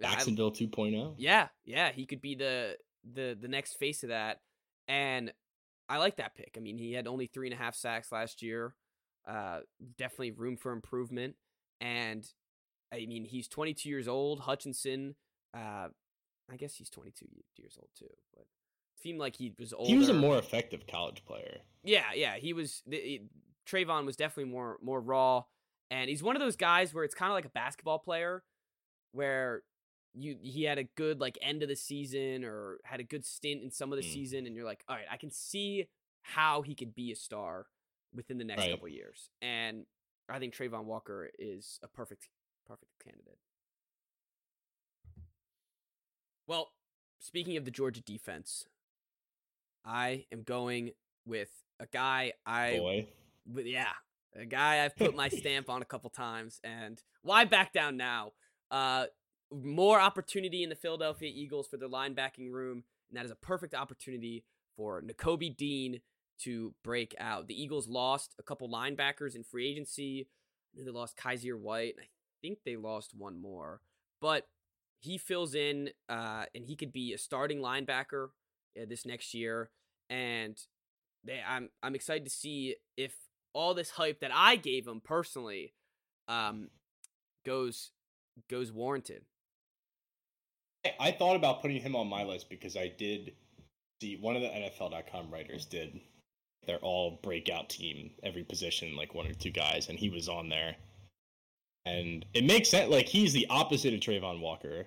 Jacksonville 0.00 0.46
oh. 0.46 0.50
2.0. 0.50 1.14
yeah, 1.18 1.48
yeah, 1.64 1.92
he 1.92 2.06
could 2.06 2.20
be 2.20 2.34
the 2.34 2.76
the 3.10 3.36
the 3.40 3.48
next 3.48 3.74
face 3.74 4.02
of 4.02 4.10
that, 4.10 4.40
and 4.88 5.32
I 5.88 5.98
like 5.98 6.16
that 6.16 6.34
pick. 6.34 6.54
I 6.56 6.60
mean, 6.60 6.78
he 6.78 6.92
had 6.92 7.06
only 7.06 7.26
three 7.26 7.48
and 7.48 7.54
a 7.54 7.62
half 7.62 7.74
sacks 7.74 8.12
last 8.12 8.42
year. 8.42 8.74
Uh, 9.26 9.60
definitely 9.98 10.32
room 10.32 10.56
for 10.56 10.72
improvement, 10.72 11.36
and 11.80 12.26
I 12.92 13.06
mean, 13.06 13.24
he's 13.24 13.48
22 13.48 13.88
years 13.88 14.08
old. 14.08 14.40
Hutchinson, 14.40 15.14
uh, 15.54 15.88
I 16.50 16.56
guess 16.56 16.74
he's 16.74 16.90
22 16.90 17.26
years 17.56 17.76
old 17.78 17.90
too, 17.98 18.10
but 18.34 18.46
seemed 19.02 19.18
like 19.18 19.36
he 19.36 19.52
was 19.58 19.72
older. 19.72 19.90
He 19.90 19.96
was 19.96 20.08
a 20.08 20.14
more 20.14 20.38
effective 20.38 20.86
college 20.86 21.24
player. 21.24 21.58
Yeah, 21.82 22.12
yeah, 22.14 22.36
he 22.36 22.52
was. 22.52 22.82
The, 22.86 23.22
Travon 23.66 24.06
was 24.06 24.16
definitely 24.16 24.52
more 24.52 24.78
more 24.82 25.00
raw, 25.00 25.44
and 25.90 26.08
he's 26.08 26.22
one 26.22 26.36
of 26.36 26.40
those 26.40 26.56
guys 26.56 26.94
where 26.94 27.04
it's 27.04 27.14
kind 27.14 27.30
of 27.30 27.34
like 27.34 27.44
a 27.44 27.50
basketball 27.50 27.98
player, 27.98 28.44
where 29.12 29.62
you 30.14 30.36
he 30.42 30.64
had 30.64 30.78
a 30.78 30.84
good 30.84 31.20
like 31.20 31.38
end 31.42 31.62
of 31.62 31.68
the 31.68 31.76
season 31.76 32.44
or 32.44 32.78
had 32.84 33.00
a 33.00 33.04
good 33.04 33.24
stint 33.24 33.62
in 33.62 33.70
some 33.70 33.92
of 33.92 33.96
the 33.96 34.04
Mm. 34.04 34.12
season, 34.12 34.46
and 34.46 34.54
you're 34.54 34.64
like, 34.64 34.84
all 34.88 34.96
right, 34.96 35.06
I 35.10 35.16
can 35.16 35.30
see 35.30 35.88
how 36.22 36.62
he 36.62 36.74
could 36.74 36.94
be 36.94 37.10
a 37.12 37.16
star 37.16 37.66
within 38.14 38.38
the 38.38 38.44
next 38.44 38.60
Right. 38.60 38.70
couple 38.72 38.88
years, 38.88 39.30
and 39.40 39.86
I 40.28 40.38
think 40.38 40.54
Travon 40.54 40.84
Walker 40.84 41.30
is 41.38 41.80
a 41.82 41.88
perfect 41.88 42.28
perfect 42.66 42.92
candidate. 43.02 43.38
Well, 46.46 46.72
speaking 47.20 47.56
of 47.56 47.64
the 47.64 47.70
Georgia 47.70 48.00
defense, 48.02 48.66
I 49.84 50.26
am 50.32 50.42
going 50.42 50.92
with 51.26 51.50
a 51.80 51.86
guy 51.86 52.32
I 52.46 52.78
Boy. 52.78 53.06
yeah, 53.64 53.92
a 54.34 54.44
guy 54.44 54.84
I've 54.84 54.96
put 54.96 55.14
my 55.16 55.28
stamp 55.28 55.68
on 55.68 55.82
a 55.82 55.84
couple 55.84 56.10
times, 56.10 56.60
and 56.64 57.02
why 57.22 57.44
back 57.44 57.72
down 57.72 57.96
now? 57.96 58.32
Uh, 58.70 59.06
more 59.50 60.00
opportunity 60.00 60.62
in 60.62 60.68
the 60.68 60.74
Philadelphia 60.74 61.30
Eagles 61.32 61.66
for 61.66 61.76
their 61.76 61.88
linebacking 61.88 62.50
room, 62.50 62.84
and 63.10 63.18
that 63.18 63.24
is 63.24 63.30
a 63.30 63.36
perfect 63.36 63.74
opportunity 63.74 64.44
for 64.76 65.02
Nakobe 65.02 65.56
Dean 65.56 66.00
to 66.40 66.74
break 66.82 67.14
out. 67.18 67.48
The 67.48 67.60
Eagles 67.60 67.88
lost 67.88 68.34
a 68.38 68.42
couple 68.42 68.68
linebackers 68.68 69.36
in 69.36 69.44
free 69.44 69.68
agency. 69.68 70.28
They 70.74 70.90
lost 70.90 71.16
Kyzir 71.16 71.58
White, 71.58 71.94
and 71.96 72.04
I 72.04 72.08
think 72.40 72.60
they 72.64 72.76
lost 72.76 73.12
one 73.14 73.40
more, 73.40 73.80
but 74.20 74.48
he 75.00 75.18
fills 75.18 75.54
in, 75.54 75.90
uh, 76.08 76.44
and 76.54 76.64
he 76.64 76.76
could 76.76 76.92
be 76.92 77.12
a 77.12 77.18
starting 77.18 77.58
linebacker 77.58 78.28
uh, 78.80 78.84
this 78.88 79.06
next 79.06 79.34
year, 79.34 79.70
and 80.10 80.58
they, 81.24 81.40
I'm 81.46 81.70
I'm 81.82 81.94
excited 81.94 82.24
to 82.24 82.30
see 82.30 82.76
if 82.96 83.14
all 83.54 83.74
this 83.74 83.90
hype 83.90 84.20
that 84.20 84.30
I 84.34 84.56
gave 84.56 84.86
him 84.86 85.00
personally 85.04 85.74
um 86.28 86.68
goes 87.44 87.90
goes 88.48 88.72
warranted. 88.72 89.24
I- 90.98 91.12
thought 91.12 91.36
about 91.36 91.62
putting 91.62 91.80
him 91.80 91.94
on 91.94 92.08
my 92.08 92.24
list 92.24 92.50
because 92.50 92.76
I 92.76 92.88
did 92.88 93.34
see 94.00 94.16
one 94.16 94.34
of 94.34 94.42
the 94.42 94.48
NFL.com 94.48 95.30
writers 95.30 95.64
did 95.64 96.00
their 96.66 96.78
all 96.78 97.20
breakout 97.22 97.68
team, 97.68 98.10
every 98.22 98.44
position, 98.44 98.96
like 98.96 99.14
one 99.14 99.26
or 99.26 99.34
two 99.34 99.50
guys, 99.50 99.88
and 99.88 99.98
he 99.98 100.10
was 100.10 100.28
on 100.28 100.48
there. 100.48 100.76
And 101.84 102.24
it 102.34 102.44
makes 102.44 102.68
sense. 102.68 102.90
Like 102.90 103.06
he's 103.06 103.32
the 103.32 103.46
opposite 103.48 103.94
of 103.94 104.00
Travon 104.00 104.40
Walker. 104.40 104.86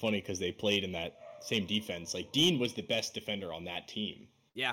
Funny 0.00 0.20
because 0.20 0.38
they 0.38 0.52
played 0.52 0.84
in 0.84 0.92
that 0.92 1.16
same 1.40 1.66
defense. 1.66 2.14
Like 2.14 2.32
Dean 2.32 2.58
was 2.58 2.74
the 2.74 2.82
best 2.82 3.14
defender 3.14 3.52
on 3.52 3.64
that 3.64 3.88
team 3.88 4.28
Yeah. 4.54 4.72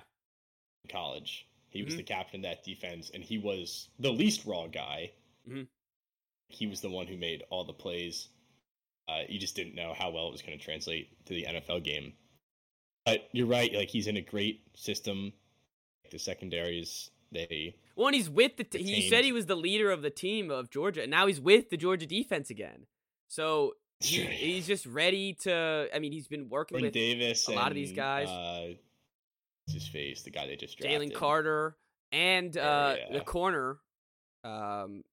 in 0.84 0.90
college. 0.92 1.48
He 1.70 1.84
was 1.84 1.94
Mhm. 1.94 1.98
the 1.98 2.04
captain 2.04 2.40
of 2.40 2.44
that 2.44 2.64
defense, 2.64 3.10
and 3.12 3.24
he 3.24 3.38
was 3.38 3.90
the 4.00 4.12
least 4.12 4.46
raw 4.46 4.68
guy. 4.68 5.12
Mhm. 5.48 5.68
He 6.50 6.68
was 6.68 6.82
the 6.82 6.90
one 6.90 7.08
who 7.08 7.18
made 7.18 7.44
all 7.50 7.64
the 7.66 7.74
plays. 7.74 8.30
Uh, 9.08 9.24
you 9.30 9.40
just 9.40 9.56
didn't 9.56 9.76
know 9.76 9.94
how 9.94 10.10
well 10.12 10.28
it 10.28 10.32
was 10.32 10.42
going 10.42 10.58
to 10.58 10.64
translate 10.64 11.26
to 11.26 11.34
the 11.34 11.46
NFL 11.46 11.80
game. 11.80 12.18
But 13.06 13.30
you're 13.32 13.48
right; 13.48 13.74
like 13.74 13.90
he's 13.90 14.08
in 14.08 14.18
a 14.18 14.22
great 14.22 14.62
system. 14.78 15.34
The 16.10 16.20
secondaries, 16.20 17.12
they 17.32 17.76
Well, 17.96 18.08
and 18.08 18.16
he's 18.16 18.30
with 18.30 18.56
the. 18.58 18.64
T- 18.64 18.84
he 18.84 19.10
said 19.10 19.24
he 19.26 19.32
was 19.34 19.46
the 19.46 19.56
leader 19.56 19.92
of 19.92 20.02
the 20.02 20.10
team 20.10 20.50
of 20.52 20.70
Georgia, 20.70 21.02
and 21.02 21.12
now 21.12 21.28
he's 21.28 21.40
with 21.40 21.70
the 21.70 21.78
Georgia 21.78 22.06
defense 22.06 22.50
again. 22.50 22.88
So 23.30 23.76
he, 24.00 24.22
he's 24.26 24.68
just 24.68 24.86
ready 24.86 25.34
to. 25.42 25.88
I 25.94 26.00
mean, 26.00 26.12
he's 26.12 26.28
been 26.28 26.50
working 26.50 26.82
with 26.82 26.94
Davis, 26.94 27.48
a 27.48 27.52
lot 27.52 27.70
of 27.70 27.76
these 27.76 27.92
guys. 27.94 28.28
Uh, 28.28 28.74
his 29.68 29.88
face, 29.88 30.22
the 30.24 30.30
guy 30.32 30.48
they 30.48 30.56
just 30.56 30.78
drafted. 30.78 31.02
Jalen 31.12 31.14
Carter 31.14 31.76
and 32.12 32.58
Oh, 32.58 32.62
uh, 32.62 32.96
yeah. 33.10 33.18
the 33.18 33.24
corner. 33.24 33.78
Um, 34.44 35.04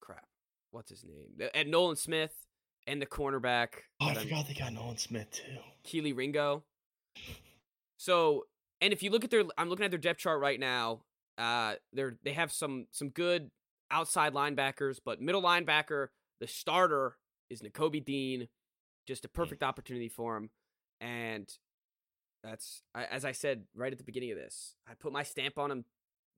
crap, 0.00 0.26
what's 0.72 0.90
his 0.90 1.04
name? 1.04 1.48
And 1.54 1.70
Nolan 1.70 1.96
Smith 1.96 2.34
and 2.86 3.00
the 3.00 3.06
cornerback. 3.06 3.68
Oh, 4.00 4.06
I 4.06 4.12
I'm- 4.12 4.16
forgot 4.22 4.48
they 4.48 4.54
got 4.54 4.72
Nolan 4.72 4.96
Smith 4.96 5.30
too. 5.30 5.58
Kelee 5.84 6.16
Ringo. 6.16 6.64
So, 7.96 8.46
and 8.80 8.92
if 8.92 9.02
you 9.02 9.10
look 9.10 9.24
at 9.24 9.30
their, 9.30 9.44
I'm 9.56 9.68
looking 9.68 9.84
at 9.84 9.90
their 9.90 9.98
depth 10.00 10.18
chart 10.20 10.40
right 10.40 10.58
now. 10.58 11.02
Uh, 11.38 11.74
they're 11.92 12.16
they 12.24 12.32
have 12.32 12.52
some 12.52 12.86
some 12.92 13.08
good 13.10 13.50
outside 13.90 14.34
linebackers, 14.34 14.98
but 15.04 15.20
middle 15.20 15.42
linebacker, 15.42 16.08
the 16.40 16.46
starter 16.46 17.16
is 17.54 17.62
Nakobe 17.62 18.04
Dean. 18.04 18.48
Just 19.06 19.24
a 19.24 19.28
perfect 19.28 19.62
opportunity 19.62 20.08
for 20.08 20.36
him, 20.36 20.50
and 21.00 21.50
that's 22.42 22.82
I, 22.94 23.04
as 23.04 23.24
I 23.24 23.32
said 23.32 23.64
right 23.74 23.92
at 23.92 23.98
the 23.98 24.04
beginning 24.04 24.32
of 24.32 24.38
this. 24.38 24.76
I 24.88 24.94
put 24.94 25.12
my 25.12 25.22
stamp 25.22 25.58
on 25.58 25.70
him 25.70 25.84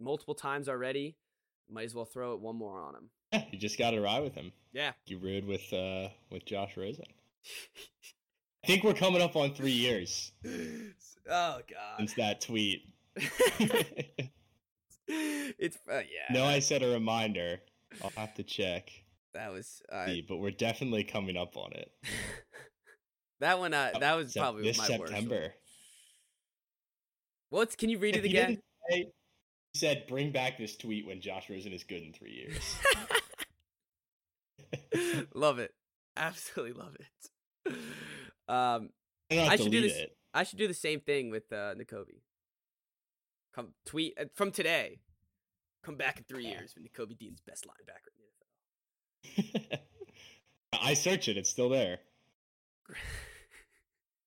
multiple 0.00 0.34
times 0.34 0.68
already. 0.68 1.16
Might 1.70 1.84
as 1.84 1.94
well 1.94 2.04
throw 2.04 2.34
it 2.34 2.40
one 2.40 2.56
more 2.56 2.80
on 2.80 2.94
him. 2.94 3.10
Yeah, 3.32 3.44
you 3.50 3.58
just 3.58 3.78
got 3.78 3.90
to 3.92 4.00
ride 4.00 4.22
with 4.22 4.34
him. 4.34 4.52
Yeah. 4.72 4.92
You 5.06 5.18
rode 5.18 5.44
with 5.44 5.72
uh 5.72 6.08
with 6.30 6.44
Josh 6.44 6.76
Rosen. 6.76 7.06
I 8.64 8.66
think 8.66 8.82
we're 8.84 8.94
coming 8.94 9.22
up 9.22 9.36
on 9.36 9.54
three 9.54 9.70
years 9.70 10.32
oh 10.46 11.60
God. 11.68 11.96
since 11.98 12.14
that 12.14 12.40
tweet. 12.40 12.82
it's 15.08 15.78
uh, 15.90 15.98
yeah. 15.98 16.32
no, 16.32 16.44
I 16.44 16.58
said 16.58 16.82
a 16.82 16.88
reminder. 16.88 17.60
I'll 18.02 18.10
have 18.16 18.34
to 18.34 18.42
check. 18.42 18.90
That 19.36 19.52
was 19.52 19.82
uh, 19.92 20.06
See, 20.06 20.24
but 20.26 20.36
we're 20.38 20.50
definitely 20.50 21.04
coming 21.04 21.36
up 21.36 21.56
on 21.56 21.72
it. 21.72 21.90
that 23.40 23.58
one. 23.58 23.72
Uh, 23.74 23.90
that 24.00 24.14
was 24.16 24.32
probably 24.34 24.62
this 24.64 24.78
my 24.78 24.88
worst. 24.98 25.12
September. 25.12 25.40
one. 25.40 25.50
What's? 27.50 27.76
Can 27.76 27.90
you 27.90 27.98
read 27.98 28.16
it 28.16 28.24
He 28.24 28.30
again? 28.30 28.48
didn't 28.48 28.62
say- 28.90 29.12
He 29.72 29.78
said, 29.78 30.06
"Bring 30.08 30.32
back 30.32 30.58
this 30.58 30.76
tweet 30.76 31.06
when 31.06 31.20
Josh 31.20 31.48
Rosen 31.50 31.72
is 31.72 31.84
good 31.84 32.02
in 32.02 32.12
three 32.12 32.32
years." 32.32 32.76
love 35.34 35.58
it. 35.58 35.72
Absolutely 36.16 36.72
love 36.72 36.96
it. 36.98 37.72
Um, 38.48 38.90
I 39.30 39.34
don't 39.34 39.44
have 39.44 39.52
I 39.52 39.56
to 39.56 39.62
should 39.64 39.72
do 39.72 39.80
this- 39.82 39.96
it. 39.96 40.16
I 40.34 40.42
should 40.42 40.58
do 40.58 40.68
the 40.68 40.74
same 40.74 41.00
thing 41.00 41.30
with 41.30 41.50
uh, 41.52 41.74
Nakobe. 41.74 42.20
Come 43.54 43.68
tweet 43.86 44.14
uh, 44.20 44.24
from 44.34 44.50
today. 44.50 45.00
Come 45.84 45.96
back 45.96 46.18
in 46.18 46.24
three 46.24 46.44
years 46.46 46.74
when 46.74 46.84
Nakobe 46.84 47.16
Dean's 47.18 47.40
best 47.40 47.64
linebacker 47.64 48.10
in 48.12 48.15
the 48.15 48.15
NFL. 48.15 48.15
I 50.82 50.94
search 50.94 51.28
it; 51.28 51.36
it's 51.36 51.50
still 51.50 51.68
there. 51.68 51.98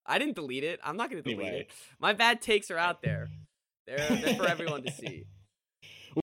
I 0.06 0.18
didn't 0.18 0.36
delete 0.36 0.64
it. 0.64 0.80
I'm 0.84 0.97
not 0.97 1.10
going 1.12 1.22
to 1.22 1.30
delete 1.30 1.45
Anyway. 1.45 1.62
it. 1.62 1.72
My 2.00 2.14
bad 2.14 2.41
takes 2.41 2.72
are 2.72 2.78
out 2.78 3.02
there. 3.04 3.30
They're, 3.86 3.97
they're 3.97 4.36
for 4.36 4.47
everyone 4.47 4.84
to 4.84 4.91
see. 4.91 5.26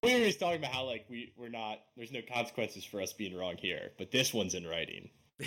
We 0.02 0.14
were 0.14 0.20
just 0.26 0.40
talking 0.40 0.58
about 0.58 0.72
how 0.72 0.84
like 0.84 1.06
we 1.08 1.32
we're 1.36 1.48
not. 1.48 1.78
There's 1.96 2.10
no 2.10 2.18
consequences 2.20 2.84
for 2.84 3.00
us 3.00 3.12
being 3.12 3.36
wrong 3.36 3.54
here, 3.56 3.92
but 3.98 4.10
this 4.10 4.34
one's 4.34 4.54
in 4.54 4.66
writing. 4.66 5.10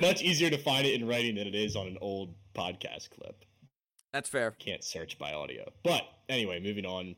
Much 0.00 0.20
easier 0.22 0.50
to 0.50 0.58
find 0.58 0.86
it 0.86 1.00
in 1.00 1.06
writing 1.06 1.36
than 1.36 1.46
it 1.46 1.54
is 1.54 1.76
on 1.76 1.86
an 1.86 1.96
old 2.00 2.34
podcast 2.54 3.10
clip. 3.10 3.44
That's 4.12 4.28
fair. 4.28 4.50
Can't 4.58 4.82
search 4.82 5.18
by 5.18 5.32
audio. 5.32 5.70
But 5.84 6.02
anyway, 6.28 6.58
moving 6.60 6.84
on. 6.84 7.14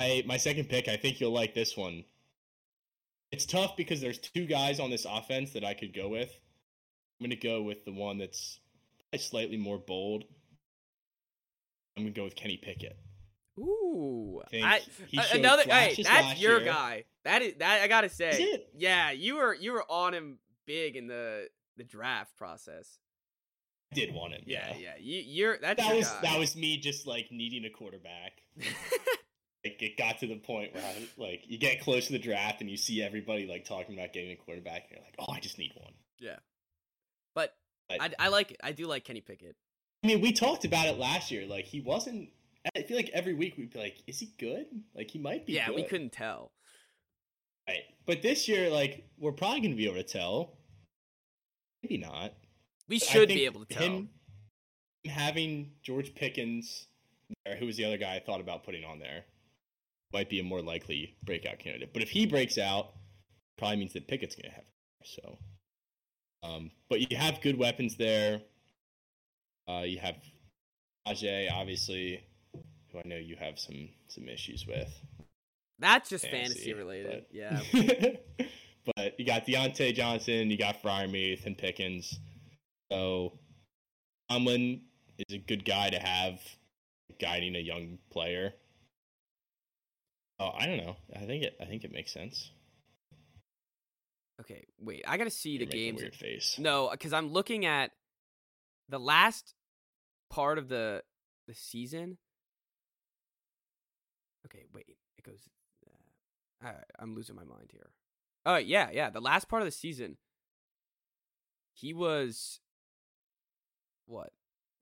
I 0.00 0.22
my 0.26 0.38
second 0.38 0.70
pick. 0.70 0.88
I 0.88 0.96
think 0.96 1.20
you'll 1.20 1.32
like 1.32 1.54
this 1.54 1.76
one. 1.76 2.04
It's 3.32 3.46
tough 3.46 3.76
because 3.76 4.00
there's 4.00 4.18
two 4.18 4.46
guys 4.46 4.80
on 4.80 4.90
this 4.90 5.06
offense 5.08 5.52
that 5.52 5.64
I 5.64 5.74
could 5.74 5.94
go 5.94 6.08
with. 6.08 6.30
I'm 7.20 7.26
gonna 7.26 7.36
go 7.36 7.62
with 7.62 7.84
the 7.84 7.92
one 7.92 8.18
that's 8.18 8.58
slightly 9.16 9.56
more 9.56 9.78
bold. 9.78 10.24
I'm 11.96 12.04
gonna 12.04 12.14
go 12.14 12.24
with 12.24 12.34
Kenny 12.34 12.56
Pickett. 12.56 12.98
Ooh, 13.58 14.40
I, 14.52 14.80
showed 15.12 15.38
another. 15.38 15.64
Hey, 15.64 16.02
that's 16.02 16.40
your 16.40 16.60
year. 16.60 16.66
guy. 16.72 17.04
That 17.24 17.42
is 17.42 17.54
that. 17.58 17.82
I 17.82 17.88
gotta 17.88 18.08
say, 18.08 18.64
yeah, 18.74 19.10
you 19.10 19.36
were 19.36 19.54
you 19.54 19.72
were 19.72 19.84
on 19.90 20.14
him 20.14 20.38
big 20.66 20.96
in 20.96 21.06
the 21.06 21.48
the 21.76 21.84
draft 21.84 22.36
process. 22.36 22.98
I 23.92 23.96
did 23.96 24.14
want 24.14 24.32
him. 24.32 24.42
Yeah, 24.46 24.68
Yeah, 24.70 24.76
yeah. 24.78 24.92
You, 25.00 25.22
you're 25.26 25.58
that's 25.58 25.80
That 25.82 25.88
your 25.88 25.96
was 25.98 26.08
guy. 26.08 26.20
that 26.22 26.38
was 26.38 26.56
me 26.56 26.78
just 26.78 27.06
like 27.06 27.26
needing 27.30 27.64
a 27.64 27.70
quarterback. 27.70 28.32
Like 29.64 29.82
it 29.82 29.96
got 29.98 30.18
to 30.20 30.26
the 30.26 30.36
point 30.36 30.74
where 30.74 30.82
I, 30.82 31.06
like 31.18 31.42
you 31.46 31.58
get 31.58 31.80
close 31.82 32.06
to 32.06 32.12
the 32.12 32.18
draft 32.18 32.60
and 32.62 32.70
you 32.70 32.76
see 32.78 33.02
everybody 33.02 33.46
like 33.46 33.64
talking 33.66 33.94
about 33.94 34.12
getting 34.14 34.30
a 34.30 34.36
quarterback 34.36 34.84
and 34.84 34.92
you're 34.92 35.04
like, 35.04 35.14
oh, 35.18 35.32
I 35.32 35.40
just 35.40 35.58
need 35.58 35.72
one. 35.76 35.92
yeah, 36.18 36.36
but 37.34 37.54
But- 37.88 38.00
I, 38.00 38.26
I 38.26 38.28
like 38.28 38.52
it. 38.52 38.56
I 38.62 38.72
do 38.72 38.86
like 38.86 39.04
Kenny 39.04 39.20
Pickett. 39.20 39.56
I 40.02 40.06
mean, 40.06 40.22
we 40.22 40.32
talked 40.32 40.64
about 40.64 40.86
it 40.86 40.98
last 40.98 41.30
year. 41.30 41.46
Like 41.46 41.66
he 41.66 41.80
wasn't. 41.80 42.30
I 42.74 42.82
feel 42.82 42.96
like 42.96 43.10
every 43.12 43.34
week 43.34 43.56
we'd 43.58 43.72
be 43.72 43.78
like, 43.78 44.02
is 44.06 44.18
he 44.18 44.32
good? 44.38 44.66
Like 44.94 45.10
he 45.10 45.18
might 45.18 45.44
be. 45.46 45.52
Yeah, 45.54 45.70
we 45.70 45.82
couldn't 45.82 46.12
tell. 46.12 46.52
Right. 47.68 47.82
But 48.06 48.22
this 48.22 48.48
year, 48.48 48.70
like 48.70 49.04
we're 49.18 49.32
probably 49.32 49.60
gonna 49.60 49.74
be 49.76 49.84
able 49.86 49.96
to 49.96 50.02
tell. 50.04 50.56
Maybe 51.82 51.98
not. 51.98 52.32
We 52.88 52.98
should 52.98 53.28
be 53.28 53.44
able 53.44 53.64
to 53.66 53.74
tell. 53.74 53.82
Him 53.82 54.08
having 55.06 55.70
George 55.82 56.14
Pickens, 56.14 56.86
there, 57.44 57.56
who 57.56 57.66
was 57.66 57.76
the 57.76 57.84
other 57.84 57.96
guy 57.96 58.16
I 58.16 58.20
thought 58.20 58.40
about 58.40 58.64
putting 58.64 58.84
on 58.84 58.98
there, 58.98 59.24
might 60.12 60.28
be 60.28 60.40
a 60.40 60.44
more 60.44 60.62
likely 60.62 61.16
breakout 61.24 61.58
candidate. 61.58 61.92
But 61.92 62.02
if 62.02 62.10
he 62.10 62.26
breaks 62.26 62.58
out, 62.58 62.92
probably 63.58 63.76
means 63.76 63.92
that 63.92 64.08
Pickett's 64.08 64.34
going 64.34 64.50
to 64.50 64.56
have. 64.56 64.64
So, 65.04 65.38
um, 66.42 66.70
but 66.88 67.10
you 67.10 67.16
have 67.16 67.40
good 67.40 67.58
weapons 67.58 67.96
there. 67.96 68.40
Uh, 69.68 69.82
you 69.82 69.98
have 69.98 70.16
Najee, 71.06 71.50
obviously, 71.52 72.22
who 72.92 72.98
I 72.98 73.02
know 73.04 73.16
you 73.16 73.36
have 73.36 73.58
some 73.58 73.88
some 74.08 74.28
issues 74.28 74.66
with. 74.66 74.92
That's 75.78 76.10
just 76.10 76.26
fantasy, 76.26 76.54
fantasy 76.54 76.72
related. 76.74 77.24
But... 77.30 77.34
Yeah. 77.34 77.60
but 78.96 79.18
you 79.18 79.24
got 79.24 79.46
Diontae 79.46 79.94
Johnson, 79.94 80.50
you 80.50 80.58
got 80.58 80.82
Freiermuth 80.82 81.46
and 81.46 81.56
Pickens. 81.56 82.18
So 82.92 83.32
Tomlin 84.30 84.82
is 85.18 85.34
a 85.34 85.38
good 85.38 85.64
guy 85.64 85.90
to 85.90 85.98
have 85.98 86.40
guiding 87.20 87.56
a 87.56 87.60
young 87.60 87.98
player. 88.10 88.54
Oh, 90.40 90.52
I 90.58 90.66
don't 90.66 90.78
know. 90.78 90.96
I 91.14 91.26
think 91.26 91.44
it. 91.44 91.54
I 91.60 91.66
think 91.66 91.84
it 91.84 91.92
makes 91.92 92.12
sense. 92.12 92.50
Okay, 94.40 94.64
wait. 94.80 95.04
I 95.06 95.18
gotta 95.18 95.30
see 95.30 95.50
You're 95.50 95.66
the 95.66 95.72
games. 95.72 96.00
Weird 96.00 96.14
face. 96.16 96.56
No, 96.58 96.88
because 96.90 97.12
I'm 97.12 97.30
looking 97.30 97.66
at 97.66 97.90
the 98.88 98.98
last 98.98 99.54
part 100.30 100.56
of 100.56 100.68
the 100.68 101.02
the 101.46 101.54
season. 101.54 102.16
Okay, 104.46 104.64
wait. 104.72 104.96
It 105.18 105.24
goes. 105.24 105.50
Uh, 106.64 106.72
I'm 106.98 107.14
losing 107.14 107.36
my 107.36 107.44
mind 107.44 107.70
here. 107.72 107.90
Oh 108.46 108.56
yeah, 108.56 108.88
yeah. 108.92 109.10
The 109.10 109.20
last 109.20 109.46
part 109.46 109.60
of 109.60 109.66
the 109.66 109.72
season, 109.72 110.16
he 111.74 111.92
was 111.92 112.60
what 114.06 114.30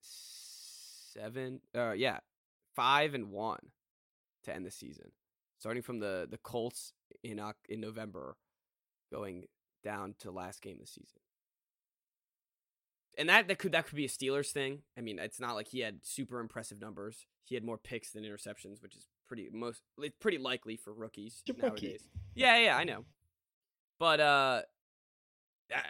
seven? 0.00 1.60
Uh, 1.76 1.92
yeah, 1.92 2.18
five 2.76 3.14
and 3.14 3.32
one 3.32 3.72
to 4.44 4.54
end 4.54 4.64
the 4.64 4.70
season. 4.70 5.10
Starting 5.58 5.82
from 5.82 5.98
the 5.98 6.26
the 6.30 6.38
Colts 6.38 6.92
in 7.22 7.40
in 7.68 7.80
November, 7.80 8.36
going 9.12 9.46
down 9.82 10.14
to 10.20 10.30
last 10.30 10.62
game 10.62 10.74
of 10.74 10.80
the 10.80 10.86
season. 10.86 11.20
And 13.16 13.28
that 13.28 13.48
that 13.48 13.58
could 13.58 13.72
that 13.72 13.86
could 13.86 13.96
be 13.96 14.04
a 14.04 14.08
Steelers 14.08 14.52
thing. 14.52 14.82
I 14.96 15.00
mean, 15.00 15.18
it's 15.18 15.40
not 15.40 15.54
like 15.54 15.68
he 15.68 15.80
had 15.80 15.98
super 16.04 16.38
impressive 16.40 16.80
numbers. 16.80 17.26
He 17.44 17.54
had 17.54 17.64
more 17.64 17.78
picks 17.78 18.12
than 18.12 18.24
interceptions, 18.24 18.82
which 18.82 18.94
is 18.94 19.08
pretty 19.26 19.48
most 19.52 19.82
it's 19.98 20.16
pretty 20.20 20.38
likely 20.38 20.76
for 20.76 20.92
rookies 20.92 21.42
nowadays. 21.48 21.70
Rookie. 21.72 21.98
Yeah, 22.34 22.58
yeah, 22.58 22.76
I 22.76 22.84
know. 22.84 23.04
But 23.98 24.20
uh 24.20 24.62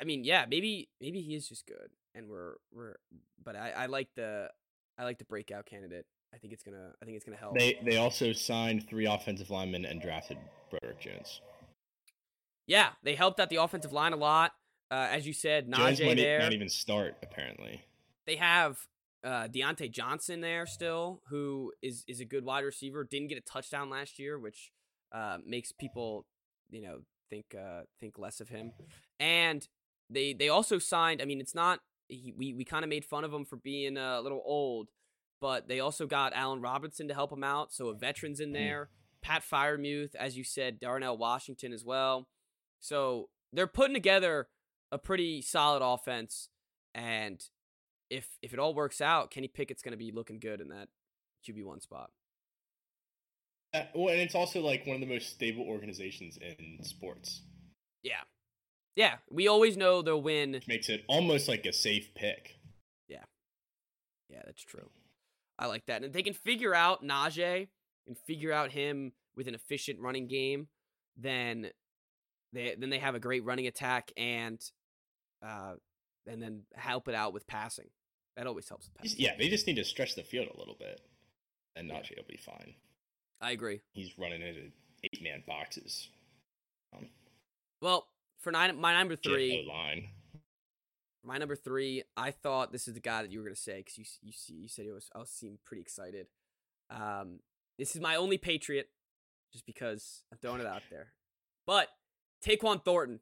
I 0.01 0.05
mean, 0.05 0.25
yeah, 0.25 0.47
maybe 0.49 0.89
maybe 1.01 1.21
he 1.21 1.35
is 1.35 1.49
just 1.49 1.67
good 1.67 1.91
and 2.15 2.29
we're 2.29 2.55
we're 2.73 2.97
but 3.43 3.57
I 3.57 3.71
I 3.71 3.87
like 3.87 4.09
the 4.17 4.51
I 4.99 5.05
like 5.05 5.19
the 5.19 5.25
breakout 5.25 5.67
candidate. 5.67 6.07
I 6.35 6.39
think 6.39 6.53
it's 6.53 6.63
gonna. 6.63 6.93
I 7.01 7.05
think 7.05 7.17
it's 7.17 7.25
gonna 7.25 7.39
help. 7.39 7.57
They 7.59 7.79
they 7.85 7.97
also 7.97 8.33
signed 8.33 8.89
three 8.89 9.07
offensive 9.07 9.51
linemen 9.51 9.85
and 9.85 10.01
drafted 10.01 10.39
Broderick 10.71 11.01
Jones. 11.01 11.41
Yeah, 12.67 12.91
they 13.03 13.15
helped 13.15 13.41
out 13.41 13.49
the 13.51 13.57
offensive 13.57 13.93
line 13.93 14.13
a 14.13 14.17
lot. 14.17 14.53
Uh, 14.91 15.09
as 15.11 15.27
you 15.27 15.33
said, 15.33 15.73
Jones 15.73 15.99
Najee 15.99 16.07
might 16.07 16.17
there. 16.17 16.39
Not 16.39 16.53
even 16.53 16.69
start 16.69 17.17
apparently. 17.23 17.85
They 18.27 18.37
have 18.37 18.79
uh, 19.25 19.49
Diontae 19.49 19.91
Johnson 19.91 20.41
there 20.41 20.67
still, 20.67 21.23
who 21.29 21.73
is 21.83 22.05
is 22.07 22.21
a 22.21 22.25
good 22.25 22.45
wide 22.45 22.65
receiver. 22.65 23.05
Didn't 23.05 23.29
get 23.29 23.39
a 23.39 23.43
touchdown 23.43 23.91
last 23.91 24.19
year, 24.19 24.39
which 24.39 24.71
uh, 25.13 25.39
makes 25.47 25.73
people 25.73 26.27
you 26.71 26.83
know 26.83 27.01
think 27.31 27.55
uh, 27.59 27.83
think 28.01 28.19
less 28.19 28.41
of 28.41 28.49
him. 28.49 28.73
And 29.19 29.67
they 30.11 30.33
they 30.33 30.49
also 30.49 30.79
signed. 30.79 31.21
I 31.21 31.25
mean, 31.25 31.41
it's 31.41 31.55
not 31.55 31.81
he, 32.09 32.33
we 32.37 32.55
we 32.55 32.65
kind 32.65 32.85
of 32.85 32.89
made 32.89 33.05
fun 33.05 33.25
of 33.25 33.33
him 33.33 33.45
for 33.45 33.57
being 33.57 33.97
a 33.97 34.21
little 34.21 34.43
old, 34.45 34.89
but 35.41 35.69
they 35.69 35.81
also 35.81 36.07
got 36.07 36.33
Allen 36.35 36.61
Robinson 36.61 37.09
to 37.09 37.15
help 37.15 37.33
him 37.33 37.45
out, 37.45 37.73
so 37.73 37.89
a 37.89 37.95
veteran's 37.95 38.41
in 38.41 38.51
mm. 38.51 38.55
there. 38.55 38.91
Pat 39.23 39.43
Freiermuth, 39.43 40.15
as 40.15 40.37
you 40.37 40.45
said, 40.45 40.79
Darnell 40.79 41.17
Washington 41.17 41.73
as 41.73 41.85
well. 41.85 42.29
So 42.81 43.29
they're 43.53 43.67
putting 43.67 43.95
together 43.95 44.49
a 44.93 44.99
pretty 44.99 45.43
solid 45.43 45.83
offense, 45.83 46.49
and 46.95 47.43
if 48.11 48.29
if 48.43 48.53
it 48.53 48.59
all 48.59 48.75
works 48.75 49.01
out, 49.01 49.31
Kenny 49.31 49.49
Pickett's 49.49 49.83
going 49.83 49.93
to 49.93 49.99
be 49.99 50.13
looking 50.13 50.39
good 50.39 50.61
in 50.61 50.69
that 50.69 50.89
QB 51.49 51.65
one 51.65 51.81
spot. 51.81 52.11
Uh, 53.75 53.83
well, 53.95 54.13
and 54.13 54.21
it's 54.21 54.35
also 54.35 54.61
like 54.61 54.87
one 54.87 54.95
of 54.95 55.01
the 55.01 55.13
most 55.13 55.31
stable 55.31 55.65
organizations 55.69 56.39
in 56.41 56.83
sports. 56.85 57.43
Yeah, 58.03 58.23
yeah, 58.99 59.19
we 59.31 59.47
always 59.47 59.77
know 59.77 60.03
they'll 60.03 60.21
win. 60.21 60.51
Which 60.51 60.67
makes 60.67 60.89
it 60.89 61.05
almost 61.07 61.47
like 61.47 61.65
a 61.67 61.73
safe 61.73 62.13
pick. 62.17 62.57
Yeah. 63.07 63.23
Yeah, 64.29 64.43
that's 64.45 64.65
true. 64.65 64.91
I 65.59 65.67
like 65.67 65.87
that. 65.87 65.97
And 65.97 66.07
if 66.07 66.13
they 66.13 66.23
can 66.23 66.35
figure 66.35 66.75
out 66.75 67.03
Najee 67.03 67.69
and 68.07 68.19
figure 68.27 68.53
out 68.53 68.71
him 68.71 69.13
with 69.37 69.49
an 69.49 69.55
efficient 69.55 70.01
running 70.01 70.29
game, 70.29 70.69
then 71.17 71.71
they 72.53 72.77
then 72.79 72.91
they 72.91 72.99
have 72.99 73.15
a 73.15 73.21
great 73.21 73.45
running 73.45 73.67
attack 73.67 74.13
and 74.17 74.61
uh 75.45 75.75
and 76.27 76.43
then 76.43 76.63
help 76.75 77.09
it 77.09 77.15
out 77.15 77.33
with 77.33 77.47
passing. 77.47 77.89
That 78.37 78.47
always 78.47 78.69
helps. 78.69 78.89
Yeah, 79.03 79.33
they 79.37 79.49
just 79.49 79.67
need 79.67 79.77
to 79.77 79.85
stretch 79.85 80.15
the 80.15 80.23
field 80.23 80.47
a 80.55 80.59
little 80.59 80.77
bit, 80.79 81.01
and 81.75 81.91
Najee 81.91 82.17
will 82.17 82.25
be 82.29 82.37
fine. 82.37 82.75
I 83.41 83.51
agree. 83.51 83.81
He's 83.93 84.17
running 84.17 84.43
into 84.43 84.71
eight 85.03 85.23
man 85.23 85.43
boxes. 85.47 86.09
Um, 86.97 87.09
well, 87.83 88.07
for 88.41 88.53
nine, 88.53 88.79
my 88.81 88.95
number 88.95 89.17
three. 89.17 89.67
line. 89.69 90.09
My 91.29 91.37
number 91.37 91.57
three, 91.57 92.05
I 92.17 92.31
thought 92.31 92.73
this 92.73 92.89
is 92.89 92.95
the 92.95 93.01
guy 93.01 93.21
that 93.21 93.31
you 93.31 93.39
were 93.41 93.45
gonna 93.45 93.55
say 93.55 93.85
because 93.85 93.99
you 93.99 94.05
you 94.23 94.33
see 94.33 94.55
you 94.55 94.67
said 94.67 94.87
it 94.87 94.93
was 94.93 95.11
I 95.15 95.19
was 95.19 95.29
seem 95.29 95.59
pretty 95.63 95.83
excited. 95.83 96.27
Um, 96.89 97.41
this 97.79 97.95
is 97.95 98.01
my 98.01 98.17
only 98.17 98.39
Patriot, 98.39 98.89
just 99.53 99.67
because 99.67 100.25
I'm 100.33 100.39
throwing 100.39 100.63
it 100.63 100.67
out 100.67 100.81
there. 100.91 101.13
But 101.67 101.89
Tyquan 102.43 102.83
Thornton, 102.83 103.21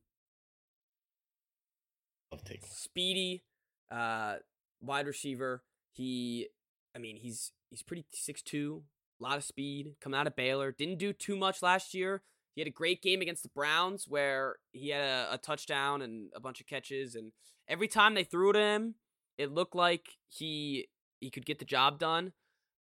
Love 2.31 2.45
Tyquan. 2.45 2.71
speedy, 2.71 3.43
uh, 3.91 4.37
wide 4.81 5.09
receiver. 5.09 5.65
He, 5.93 6.47
I 6.95 7.01
mean, 7.01 7.17
he's 7.17 7.51
he's 7.71 7.83
pretty 7.83 8.05
six 8.13 8.41
two, 8.41 8.85
a 9.21 9.25
lot 9.25 9.37
of 9.37 9.43
speed. 9.43 9.97
Coming 10.01 10.21
out 10.21 10.29
of 10.29 10.37
Baylor, 10.37 10.71
didn't 10.71 10.99
do 10.99 11.13
too 11.13 11.35
much 11.35 11.61
last 11.61 11.93
year. 11.93 12.23
He 12.57 12.63
had 12.63 12.69
a 12.69 12.73
great 12.73 13.03
game 13.03 13.21
against 13.21 13.43
the 13.43 13.51
Browns 13.51 14.07
where 14.09 14.57
he 14.73 14.89
had 14.89 15.03
a, 15.03 15.35
a 15.35 15.39
touchdown 15.39 16.01
and 16.01 16.31
a 16.35 16.41
bunch 16.41 16.59
of 16.59 16.67
catches, 16.67 17.15
and 17.15 17.33
every 17.69 17.87
time 17.87 18.15
they 18.15 18.25
threw 18.25 18.53
to 18.53 18.59
him, 18.59 18.95
it 19.37 19.53
looked 19.53 19.77
like 19.77 20.17
he 20.29 20.89
he 21.21 21.31
could 21.31 21.45
get 21.45 21.59
the 21.59 21.67
job 21.67 21.99
done. 21.99 22.33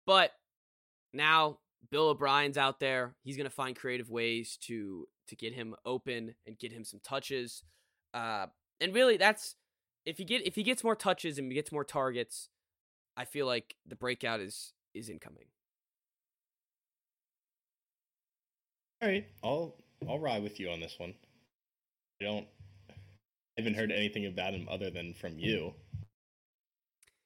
But 0.07 0.33
now 1.13 1.59
Bill 1.91 2.09
O'Brien's 2.09 2.57
out 2.57 2.81
there. 2.81 3.15
He's 3.23 3.37
gonna 3.37 3.51
find 3.51 3.77
creative 3.77 4.09
ways 4.09 4.57
to 4.63 5.07
to 5.29 5.37
get 5.37 5.53
him 5.53 5.75
open 5.85 6.35
and 6.47 6.59
get 6.59 6.73
him 6.73 6.85
some 6.85 7.01
touches. 7.05 7.63
Uh, 8.15 8.47
and 8.81 8.95
really, 8.95 9.19
that's 9.19 9.55
if 10.07 10.17
he 10.17 10.25
get 10.25 10.47
if 10.47 10.55
he 10.55 10.63
gets 10.63 10.83
more 10.83 10.97
touches 10.97 11.37
and 11.37 11.53
gets 11.53 11.71
more 11.71 11.85
targets, 11.85 12.49
I 13.19 13.27
feel 13.27 13.47
like 13.47 13.75
the 13.87 13.97
breakout 13.97 14.41
is 14.41 14.73
is 14.95 15.11
incoming. 15.11 15.49
All 19.01 19.09
right, 19.09 19.27
I'll 19.45 19.77
I'll 20.09 20.19
ride 20.19 20.43
with 20.43 20.59
you 20.59 20.71
on 20.71 20.81
this 20.81 20.97
one. 20.99 21.15
I 22.21 22.25
don't 22.25 22.47
I 22.91 22.95
haven't 23.59 23.75
heard 23.75 23.93
anything 23.93 24.27
about 24.27 24.55
him 24.55 24.67
other 24.69 24.91
than 24.91 25.15
from 25.15 25.39
you. 25.39 25.75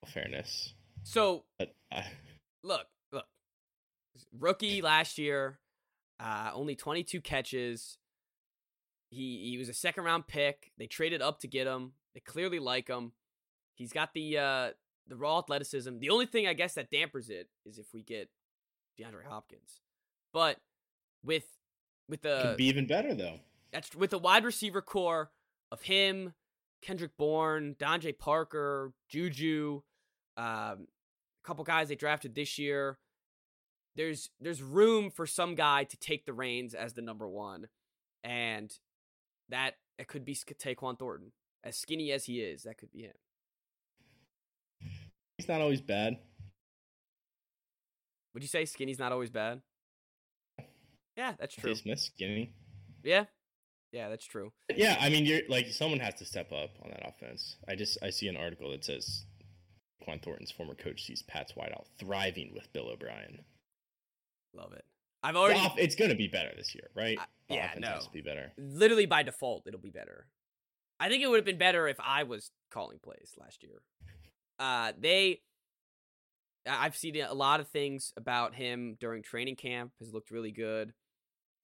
Fairness. 0.07 0.75
So 1.05 1.45
but 1.59 1.75
I... 1.91 2.05
look, 2.63 2.87
look. 3.11 3.25
Rookie 4.39 4.83
last 4.83 5.17
year, 5.17 5.59
uh, 6.21 6.51
only 6.53 6.75
22 6.75 7.21
catches. 7.21 7.97
He 9.11 9.51
he 9.51 9.59
was 9.59 9.69
a 9.69 9.75
second 9.75 10.05
round 10.05 10.27
pick. 10.27 10.73
They 10.79 10.87
traded 10.87 11.23
up 11.23 11.41
to 11.41 11.49
get 11.49 11.67
him. 11.67 11.93
They 12.15 12.21
clearly 12.21 12.59
like 12.59 12.89
him. 12.89 13.13
He's 13.75 13.93
got 13.93 14.13
the 14.13 14.37
uh 14.37 14.71
the 15.07 15.17
raw 15.17 15.39
athleticism. 15.39 15.99
The 16.01 16.11
only 16.11 16.27
thing 16.27 16.47
I 16.47 16.53
guess 16.53 16.75
that 16.75 16.91
dampers 16.91 17.31
it 17.31 17.49
is 17.65 17.79
if 17.79 17.95
we 17.95 18.03
get 18.03 18.29
DeAndre 19.01 19.25
Hopkins. 19.27 19.81
But 20.33 20.59
with 21.25 21.45
with 22.13 22.21
the 22.21 22.41
could 22.43 22.59
be 22.59 22.67
even 22.67 22.87
better 22.87 23.15
though. 23.15 23.41
That's 23.73 23.95
with 23.95 24.11
the 24.11 24.19
wide 24.19 24.45
receiver 24.45 24.83
core 24.83 25.31
of 25.73 25.81
him, 25.81 26.35
Kendrick 26.83 27.17
Bourne, 27.17 27.75
DeVante 27.81 28.17
Parker, 28.19 28.93
Juju, 29.09 29.81
um, 30.37 30.45
a 30.45 30.77
couple 31.43 31.65
guys 31.65 31.89
they 31.89 31.95
drafted 31.95 32.35
this 32.35 32.59
year. 32.59 32.99
There's 33.97 34.29
there's 34.43 34.63
room 34.63 35.11
for 35.11 35.27
some 35.27 35.55
guy 35.55 35.85
to 35.85 35.97
take 35.97 36.27
the 36.27 36.35
reins 36.35 36.75
as 36.75 36.93
the 36.93 37.01
number 37.01 37.27
one, 37.27 37.69
and 38.23 38.71
that 39.49 39.77
it 39.99 40.07
could 40.07 40.27
be 40.27 40.35
Tyquan 40.35 40.99
Thornton. 40.99 41.33
As 41.65 41.77
skinny 41.77 42.13
as 42.13 42.27
he 42.27 42.41
is, 42.41 42.65
that 42.65 42.77
could 42.77 42.93
be 42.93 43.03
him. 43.03 43.13
He's 45.39 45.49
not 45.49 45.63
always 45.63 45.81
bad. 45.81 46.19
Would 48.35 48.43
you 48.43 48.49
say 48.49 48.67
skinny's 48.67 48.99
not 48.99 49.13
always 49.13 49.31
bad? 49.31 49.63
Yeah, 51.17 51.33
that's 51.39 51.55
true. 51.55 51.75
Smith 51.75 52.01
skinny. 52.01 52.55
Yeah, 53.03 53.25
yeah, 53.93 54.09
that's 54.09 54.25
true. 54.25 54.53
Yeah, 54.75 54.97
I 55.01 55.11
mean, 55.11 55.27
you're 55.27 55.41
like 55.49 55.69
someone 55.69 56.01
has 56.01 56.15
to 56.15 56.25
step 56.25 56.53
up 56.53 56.71
on 56.83 56.91
that 56.91 57.07
offense. 57.07 57.57
I 57.69 57.75
just 57.75 57.99
I 58.03 58.11
see 58.11 58.29
an 58.29 58.37
article 58.37 58.71
that 58.71 58.85
says 58.85 59.27
Quan 60.03 60.19
Thornton's 60.19 60.51
former 60.51 60.75
coach 60.75 61.05
sees 61.05 61.23
Pat's 61.23 61.53
wideout 61.53 61.85
thriving 61.99 62.53
with 62.55 62.73
Bill 62.73 62.89
O'Brien. 62.89 63.41
Love 64.55 64.73
it. 64.73 64.85
I've 65.23 65.37
already. 65.37 65.61
Off, 65.61 65.75
it's 65.79 65.95
going 65.95 66.11
to 66.11 66.17
be 66.17 66.29
better 66.29 66.51
this 66.57 66.75
year, 66.75 66.89
right? 66.95 67.19
Yeah, 67.49 67.71
no. 67.79 67.89
Has 67.89 68.07
to 68.07 68.13
be 68.13 68.23
better. 68.23 68.53
Literally 68.59 69.07
by 69.07 69.23
default, 69.23 69.67
it'll 69.67 69.81
be 69.81 69.91
better. 69.91 70.27
I 70.99 71.09
think 71.09 71.23
it 71.23 71.29
would 71.29 71.37
have 71.37 71.45
been 71.45 71.59
better 71.59 71.87
if 71.89 71.99
I 72.01 72.23
was 72.23 72.51
calling 72.71 72.99
plays 73.03 73.33
last 73.39 73.63
year. 73.63 73.83
Uh, 74.59 74.93
they 74.99 75.41
I've 76.67 76.97
seen 76.97 77.21
a 77.21 77.35
lot 77.35 77.61
of 77.61 77.69
things 77.69 78.13
about 78.17 78.55
him 78.55 78.97
during 79.01 79.23
training 79.23 79.57
camp. 79.57 79.93
Has 79.99 80.13
looked 80.13 80.31
really 80.31 80.53
good, 80.53 80.93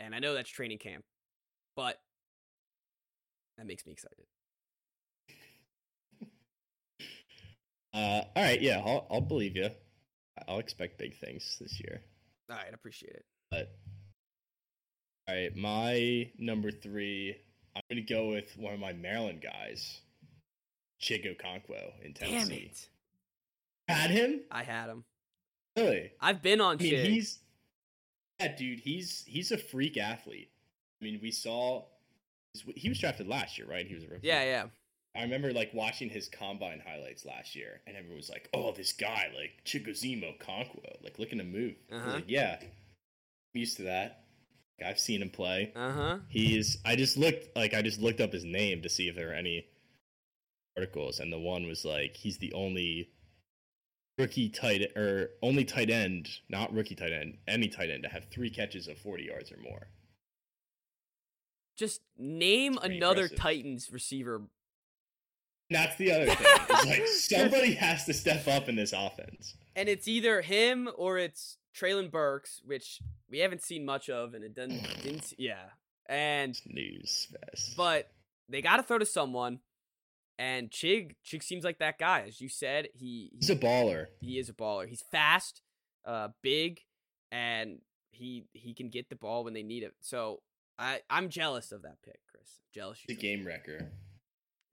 and 0.00 0.14
I 0.14 0.18
know 0.18 0.34
that's 0.34 0.50
training 0.50 0.78
camp, 0.78 1.04
but 1.76 1.98
that 3.56 3.66
makes 3.66 3.86
me 3.86 3.92
excited. 3.92 4.26
Uh, 7.94 8.22
all 8.36 8.42
right, 8.44 8.60
yeah, 8.60 8.78
I'll 8.84 9.06
I'll 9.10 9.20
believe 9.22 9.56
you. 9.56 9.70
I'll 10.46 10.58
expect 10.58 10.98
big 10.98 11.16
things 11.18 11.56
this 11.58 11.80
year. 11.80 12.02
All 12.50 12.56
right, 12.56 12.72
appreciate 12.72 13.14
it. 13.14 13.24
But 13.50 13.70
all 15.26 15.34
right, 15.34 15.56
my 15.56 16.30
number 16.38 16.70
three, 16.70 17.34
I'm 17.74 17.82
gonna 17.90 18.02
go 18.02 18.28
with 18.28 18.56
one 18.58 18.74
of 18.74 18.78
my 18.78 18.92
Maryland 18.92 19.40
guys, 19.42 20.00
Chig 21.02 21.24
Okonkwo 21.26 21.92
in 22.04 22.12
Damn 22.12 22.28
Tennessee. 22.28 22.70
it! 22.72 22.88
Had 23.92 24.10
him 24.10 24.40
I 24.50 24.62
had 24.64 24.90
him. 24.90 25.04
really? 25.76 26.12
I've 26.20 26.42
been 26.42 26.60
on 26.60 26.76
I 26.78 26.82
mean, 26.82 27.04
he's 27.10 27.38
dude. 28.46 28.80
He's 28.80 29.24
he's 29.26 29.50
a 29.50 29.58
freak 29.58 29.96
athlete. 29.96 30.50
I 31.00 31.04
mean, 31.04 31.18
we 31.22 31.30
saw 31.30 31.84
he 32.74 32.88
was 32.88 32.98
drafted 32.98 33.28
last 33.28 33.58
year, 33.58 33.66
right? 33.68 33.86
He 33.86 33.94
was 33.94 34.04
a 34.04 34.08
rookie. 34.08 34.26
Yeah, 34.26 34.44
yeah. 34.44 34.64
I 35.16 35.22
remember 35.22 35.52
like 35.52 35.72
watching 35.74 36.08
his 36.08 36.28
combine 36.28 36.80
highlights 36.86 37.24
last 37.24 37.56
year, 37.56 37.80
and 37.86 37.96
everyone 37.96 38.18
was 38.18 38.30
like, 38.30 38.48
"Oh, 38.54 38.72
this 38.72 38.92
guy, 38.92 39.30
like 39.36 39.64
Chigoziem 39.64 40.22
Okonkwo, 40.22 41.02
like 41.02 41.18
looking 41.18 41.38
to 41.38 41.44
move." 41.44 41.74
Uh-huh. 41.90 42.12
like, 42.12 42.24
yeah, 42.28 42.58
I'm 42.60 42.68
used 43.52 43.78
to 43.78 43.84
that. 43.84 44.24
Like, 44.80 44.90
I've 44.90 44.98
seen 44.98 45.22
him 45.22 45.30
play. 45.30 45.72
Uh 45.74 45.92
huh. 45.92 46.18
He's. 46.28 46.78
I 46.84 46.94
just 46.94 47.16
looked 47.16 47.56
like 47.56 47.74
I 47.74 47.82
just 47.82 48.00
looked 48.00 48.20
up 48.20 48.32
his 48.32 48.44
name 48.44 48.82
to 48.82 48.88
see 48.88 49.08
if 49.08 49.16
there 49.16 49.28
were 49.28 49.32
any 49.32 49.66
articles, 50.76 51.18
and 51.18 51.32
the 51.32 51.38
one 51.38 51.66
was 51.66 51.84
like 51.84 52.16
he's 52.16 52.38
the 52.38 52.52
only 52.52 53.10
rookie 54.18 54.48
tight 54.48 54.82
or 54.96 55.30
only 55.42 55.64
tight 55.64 55.90
end, 55.90 56.28
not 56.48 56.72
rookie 56.72 56.94
tight 56.94 57.12
end, 57.12 57.38
any 57.46 57.68
tight 57.68 57.90
end 57.90 58.02
to 58.02 58.08
have 58.08 58.26
three 58.30 58.50
catches 58.50 58.88
of 58.88 58.98
forty 58.98 59.24
yards 59.24 59.52
or 59.52 59.58
more. 59.62 59.88
Just 61.76 62.00
name 62.16 62.76
another 62.82 63.22
impressive. 63.22 63.38
Titans 63.38 63.88
receiver. 63.92 64.42
That's 65.70 65.96
the 65.96 66.12
other 66.12 66.26
thing. 66.26 66.36
It's 66.70 66.86
like 66.86 67.06
somebody 67.06 67.74
has 67.74 68.04
to 68.06 68.12
step 68.12 68.46
up 68.46 68.68
in 68.68 68.76
this 68.76 68.92
offense. 68.92 69.54
And 69.74 69.88
it's 69.88 70.06
either 70.08 70.42
him 70.42 70.88
or 70.96 71.18
it's 71.18 71.58
Treylon 71.76 72.10
Burks, 72.10 72.60
which 72.64 73.00
we 73.30 73.38
haven't 73.40 73.62
seen 73.62 73.84
much 73.84 74.08
of, 74.08 74.34
and 74.34 74.44
it 74.44 74.54
doesn't. 74.54 75.02
Didn't, 75.02 75.34
yeah. 75.38 75.64
And 76.06 76.58
News 76.66 77.28
fest. 77.30 77.76
but 77.76 78.10
they 78.48 78.62
got 78.62 78.78
to 78.78 78.82
throw 78.82 78.98
to 78.98 79.06
someone, 79.06 79.60
and 80.38 80.70
Chig 80.70 81.16
Chig 81.26 81.42
seems 81.42 81.64
like 81.64 81.78
that 81.78 81.98
guy, 81.98 82.24
as 82.26 82.40
you 82.40 82.48
said. 82.48 82.88
He 82.94 83.30
he's 83.38 83.50
a 83.50 83.56
baller. 83.56 84.06
he 84.20 84.38
is 84.38 84.48
a 84.48 84.52
baller. 84.52 84.86
He's 84.88 85.02
fast, 85.10 85.62
uh, 86.04 86.28
big, 86.42 86.80
and 87.32 87.80
he 88.10 88.44
he 88.52 88.74
can 88.74 88.88
get 88.88 89.08
the 89.08 89.16
ball 89.16 89.44
when 89.44 89.54
they 89.54 89.62
need 89.62 89.82
it. 89.82 89.94
So 90.00 90.40
I 90.78 91.00
I'm 91.10 91.28
jealous 91.28 91.72
of 91.72 91.82
that 91.82 91.96
pick, 92.04 92.20
Chris. 92.30 92.60
Jealous. 92.74 93.00
He's 93.06 93.16
a 93.16 93.20
game 93.20 93.44
wrecker. 93.44 93.76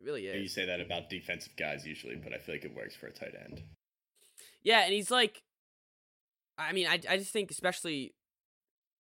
It 0.02 0.06
really 0.06 0.26
You 0.26 0.48
say 0.48 0.66
that 0.66 0.80
about 0.82 1.10
defensive 1.10 1.56
guys 1.58 1.86
usually, 1.86 2.16
but 2.16 2.34
I 2.34 2.38
feel 2.38 2.56
like 2.56 2.66
it 2.66 2.76
works 2.76 2.96
for 2.96 3.08
a 3.08 3.12
tight 3.12 3.34
end. 3.44 3.64
Yeah, 4.62 4.84
and 4.84 4.94
he's 4.94 5.12
like, 5.12 5.44
I 6.58 6.74
mean, 6.74 6.88
I 6.88 7.00
I 7.10 7.18
just 7.18 7.32
think 7.32 7.50
especially 7.52 8.14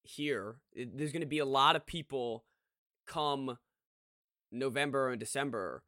here, 0.03 0.55
it, 0.73 0.97
there's 0.97 1.11
going 1.11 1.21
to 1.21 1.27
be 1.27 1.39
a 1.39 1.45
lot 1.45 1.75
of 1.75 1.85
people 1.85 2.45
come 3.07 3.57
November 4.51 5.09
and 5.09 5.19
December 5.19 5.83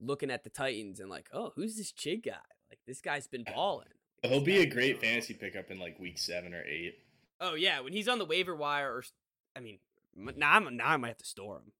looking 0.00 0.30
at 0.30 0.44
the 0.44 0.50
Titans 0.50 1.00
and 1.00 1.08
like, 1.10 1.28
oh, 1.32 1.52
who's 1.56 1.76
this 1.76 1.92
Chig 1.92 2.24
guy? 2.26 2.32
Like 2.70 2.78
this 2.86 3.00
guy's 3.00 3.26
been 3.26 3.44
balling. 3.54 3.88
He'll 4.22 4.40
be 4.40 4.58
a 4.60 4.66
great 4.66 5.00
fantasy 5.00 5.34
pickup 5.34 5.70
in 5.70 5.78
like 5.78 5.98
week 6.00 6.18
seven 6.18 6.54
or 6.54 6.62
eight. 6.64 6.98
Oh 7.40 7.54
yeah, 7.54 7.80
when 7.80 7.92
he's 7.92 8.08
on 8.08 8.18
the 8.18 8.24
waiver 8.24 8.54
wire, 8.56 8.90
or 8.94 9.04
I 9.56 9.60
mean, 9.60 9.78
now 10.16 10.52
I'm 10.52 10.76
now 10.76 10.88
I 10.88 10.96
might 10.96 11.08
have 11.08 11.18
to 11.18 11.26
store 11.26 11.56
him. 11.56 11.72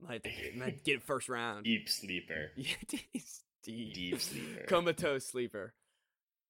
Might 0.00 0.12
have 0.14 0.22
to 0.22 0.30
get, 0.30 0.56
might 0.56 0.84
get 0.84 0.94
it 0.96 1.02
first 1.02 1.28
round. 1.28 1.64
Deep 1.64 1.88
sleeper. 1.88 2.52
Yeah, 2.56 2.74
deep, 2.88 3.94
Deep 3.94 4.20
sleeper. 4.20 4.64
comatose 4.66 5.26
sleeper. 5.26 5.74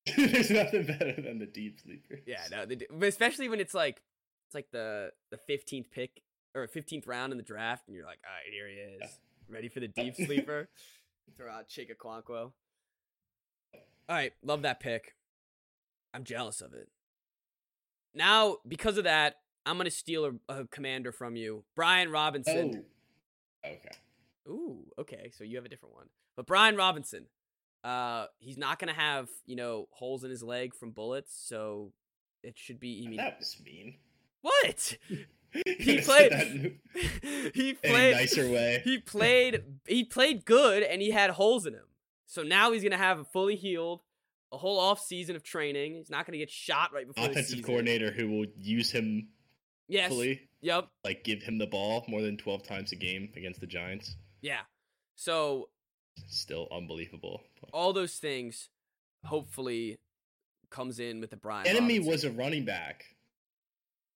There's 0.16 0.50
nothing 0.50 0.84
better 0.86 1.20
than 1.20 1.38
the 1.38 1.46
deep 1.46 1.80
sleeper. 1.80 2.20
Yeah, 2.26 2.42
no, 2.50 2.64
but 2.66 3.08
especially 3.08 3.48
when 3.48 3.60
it's 3.60 3.74
like 3.74 4.00
it's 4.46 4.54
like 4.54 4.70
the 4.70 5.10
the 5.30 5.36
fifteenth 5.38 5.90
pick 5.90 6.22
or 6.54 6.66
fifteenth 6.68 7.06
round 7.06 7.32
in 7.32 7.38
the 7.38 7.44
draft, 7.44 7.88
and 7.88 7.96
you're 7.96 8.06
like, 8.06 8.20
all 8.24 8.30
right, 8.32 8.52
here 8.52 8.68
he 8.68 8.74
is, 9.04 9.18
ready 9.48 9.68
for 9.68 9.80
the 9.80 9.88
deep 9.88 10.16
sleeper. 10.16 10.68
Throw 11.36 11.50
out 11.50 11.68
Chig 11.68 11.88
Okonkwo. 11.94 12.52
All 13.74 14.16
right, 14.16 14.32
love 14.42 14.62
that 14.62 14.80
pick. 14.80 15.14
I'm 16.14 16.24
jealous 16.24 16.60
of 16.60 16.72
it. 16.72 16.88
Now, 18.14 18.56
because 18.66 18.96
of 18.96 19.04
that, 19.04 19.36
I'm 19.66 19.76
gonna 19.76 19.90
steal 19.90 20.24
a, 20.48 20.60
a 20.60 20.66
commander 20.66 21.12
from 21.12 21.36
you, 21.36 21.64
Brian 21.76 22.10
Robinson. 22.10 22.84
Oh. 23.64 23.68
Okay. 23.68 23.90
Ooh, 24.48 24.86
okay, 24.98 25.30
so 25.36 25.44
you 25.44 25.56
have 25.56 25.66
a 25.66 25.68
different 25.68 25.94
one. 25.94 26.06
But 26.36 26.46
Brian 26.46 26.76
Robinson, 26.76 27.26
uh, 27.84 28.26
he's 28.38 28.56
not 28.56 28.78
gonna 28.78 28.94
have 28.94 29.28
you 29.44 29.56
know 29.56 29.88
holes 29.90 30.24
in 30.24 30.30
his 30.30 30.42
leg 30.42 30.74
from 30.74 30.92
bullets, 30.92 31.38
so 31.46 31.92
it 32.42 32.56
should 32.56 32.80
be. 32.80 33.02
I 33.04 33.08
mean, 33.08 33.18
that 33.18 33.36
was 33.38 33.60
mean. 33.62 33.96
what? 34.40 34.96
He 35.78 36.00
played. 36.00 36.78
he 37.54 37.70
a 37.70 37.74
played. 37.74 38.14
nicer 38.16 38.48
way. 38.50 38.80
He 38.84 38.98
played. 38.98 39.62
He 39.86 40.04
played 40.04 40.44
good, 40.44 40.82
and 40.82 41.00
he 41.00 41.10
had 41.10 41.30
holes 41.30 41.66
in 41.66 41.74
him. 41.74 41.84
So 42.26 42.42
now 42.42 42.72
he's 42.72 42.82
gonna 42.82 42.98
have 42.98 43.18
a 43.20 43.24
fully 43.24 43.56
healed, 43.56 44.02
a 44.52 44.58
whole 44.58 44.78
off 44.78 45.00
season 45.00 45.36
of 45.36 45.42
training. 45.42 45.94
He's 45.94 46.10
not 46.10 46.26
gonna 46.26 46.38
get 46.38 46.50
shot 46.50 46.92
right 46.92 47.06
before 47.06 47.24
the 47.24 47.30
Offensive 47.30 47.64
coordinator 47.64 48.10
who 48.10 48.28
will 48.28 48.46
use 48.58 48.90
him 48.90 49.28
Yes. 49.88 50.10
fully, 50.10 50.42
Yep. 50.60 50.88
like 51.04 51.24
give 51.24 51.42
him 51.42 51.56
the 51.56 51.66
ball 51.66 52.04
more 52.08 52.20
than 52.20 52.36
12 52.36 52.62
times 52.64 52.92
a 52.92 52.96
game 52.96 53.32
against 53.34 53.60
the 53.60 53.66
Giants. 53.66 54.16
Yeah. 54.42 54.60
So 55.16 55.70
Still 56.28 56.68
unbelievable. 56.70 57.42
all 57.72 57.94
those 57.94 58.16
things, 58.18 58.68
hopefully, 59.24 59.98
comes 60.70 61.00
in 61.00 61.20
with 61.20 61.30
the 61.30 61.36
Brian. 61.36 61.66
Enemy 61.66 62.00
Robinson. 62.00 62.10
was 62.10 62.24
a 62.24 62.30
running 62.32 62.64
back. 62.66 63.06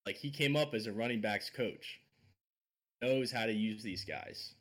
Like 0.07 0.17
he 0.17 0.31
came 0.31 0.57
up 0.57 0.75
as 0.75 0.87
a 0.87 0.93
running 0.93 1.21
backs 1.21 1.51
coach. 1.51 2.01
Knows 3.03 3.33
how 3.33 3.47
to 3.47 3.53
use 3.53 3.83
these 3.83 4.05
guys. 4.05 4.55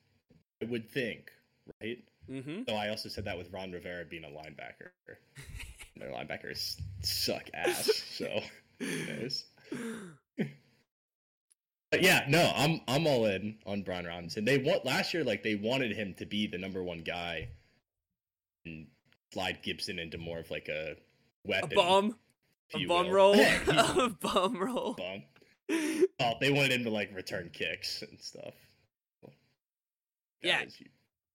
I 0.61 0.65
would 0.65 0.89
think, 0.89 1.31
right? 1.81 1.99
Mm-hmm. 2.29 2.63
Though 2.67 2.75
I 2.75 2.89
also 2.89 3.09
said 3.09 3.25
that 3.25 3.37
with 3.37 3.51
Ron 3.51 3.71
Rivera 3.71 4.05
being 4.05 4.23
a 4.23 4.27
linebacker. 4.27 4.89
Their 5.97 6.11
linebackers 6.11 6.79
suck 7.03 7.49
ass. 7.53 7.91
So? 8.17 8.39
But 11.91 12.01
yeah, 12.01 12.23
no, 12.29 12.51
I'm 12.55 12.79
I'm 12.87 13.05
all 13.05 13.25
in 13.25 13.57
on 13.65 13.83
Brian 13.83 14.05
Robinson. 14.05 14.45
They 14.45 14.57
want 14.57 14.85
last 14.85 15.13
year, 15.13 15.25
like 15.25 15.43
they 15.43 15.55
wanted 15.55 15.91
him 15.95 16.15
to 16.19 16.25
be 16.25 16.47
the 16.47 16.57
number 16.57 16.81
one 16.81 16.99
guy, 16.99 17.49
and 18.65 18.87
slide 19.33 19.59
Gibson 19.61 19.99
into 19.99 20.17
more 20.17 20.39
of 20.39 20.49
like 20.49 20.69
a 20.69 20.95
a 21.45 21.47
weapon. 21.47 21.75
bum. 21.75 22.05
if 22.07 22.15
A 22.73 22.85
bum 22.85 23.07
will. 23.07 23.13
roll. 23.13 23.33
A 23.67 24.09
bum 24.09 24.57
roll. 24.57 24.93
bum. 24.93 25.23
Oh, 26.19 26.33
they 26.41 26.51
wanted 26.51 26.71
him 26.73 26.83
to 26.83 26.89
like 26.89 27.13
return 27.15 27.49
kicks 27.53 28.01
and 28.01 28.19
stuff. 28.19 28.53
Yeah, 30.41 30.61
you- 30.77 30.87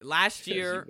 Last 0.02 0.46
year, 0.46 0.86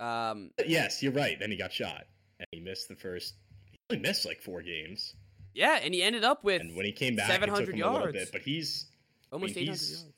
um, 0.00 0.50
yes, 0.66 1.02
you're 1.02 1.12
right. 1.12 1.38
Then 1.40 1.50
he 1.50 1.56
got 1.56 1.72
shot, 1.72 2.04
and 2.38 2.46
he 2.52 2.60
missed 2.60 2.88
the 2.88 2.94
first. 2.94 3.34
He 3.72 3.78
only 3.96 4.02
missed 4.06 4.26
like 4.26 4.42
four 4.42 4.60
games, 4.60 5.14
yeah, 5.54 5.78
and 5.82 5.94
he 5.94 6.02
ended 6.02 6.24
up 6.24 6.44
with 6.44 6.60
and 6.60 6.76
when 6.76 6.84
he 6.84 6.92
came 6.92 7.16
back, 7.16 7.30
it 7.30 7.32
700 7.32 7.64
took 7.66 7.74
him 7.74 7.82
a 7.82 7.86
little 7.86 8.00
yards. 8.02 8.12
bit. 8.18 8.32
But 8.32 8.42
he's 8.42 8.86
almost 9.32 9.56
mean, 9.56 9.64
800 9.64 9.72
he's- 9.78 9.90
yards. 10.02 10.12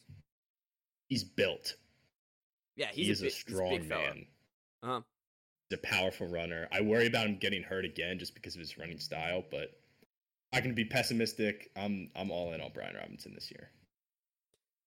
he's 1.08 1.24
built. 1.24 1.76
Yeah, 2.76 2.88
he's 2.92 3.06
he 3.06 3.12
is 3.12 3.20
a, 3.22 3.24
a, 3.24 3.26
he's 3.26 3.34
strong 3.36 3.70
big 3.70 3.88
man. 3.88 4.26
Uh-huh. 4.82 5.00
He's 5.70 5.78
a 5.78 5.82
powerful 5.82 6.26
runner. 6.26 6.68
I 6.72 6.80
worry 6.80 7.06
about 7.06 7.26
him 7.26 7.36
getting 7.36 7.62
hurt 7.62 7.84
again 7.84 8.18
just 8.18 8.34
because 8.34 8.54
of 8.54 8.60
his 8.60 8.76
running 8.76 8.98
style, 8.98 9.44
but 9.50 9.70
I 10.52 10.60
can 10.60 10.74
be 10.74 10.84
pessimistic. 10.84 11.70
I'm 11.76 12.10
I'm 12.16 12.30
all 12.30 12.52
in 12.52 12.60
on 12.60 12.70
Brian 12.74 12.96
Robinson 12.96 13.32
this 13.34 13.50
year. 13.50 13.68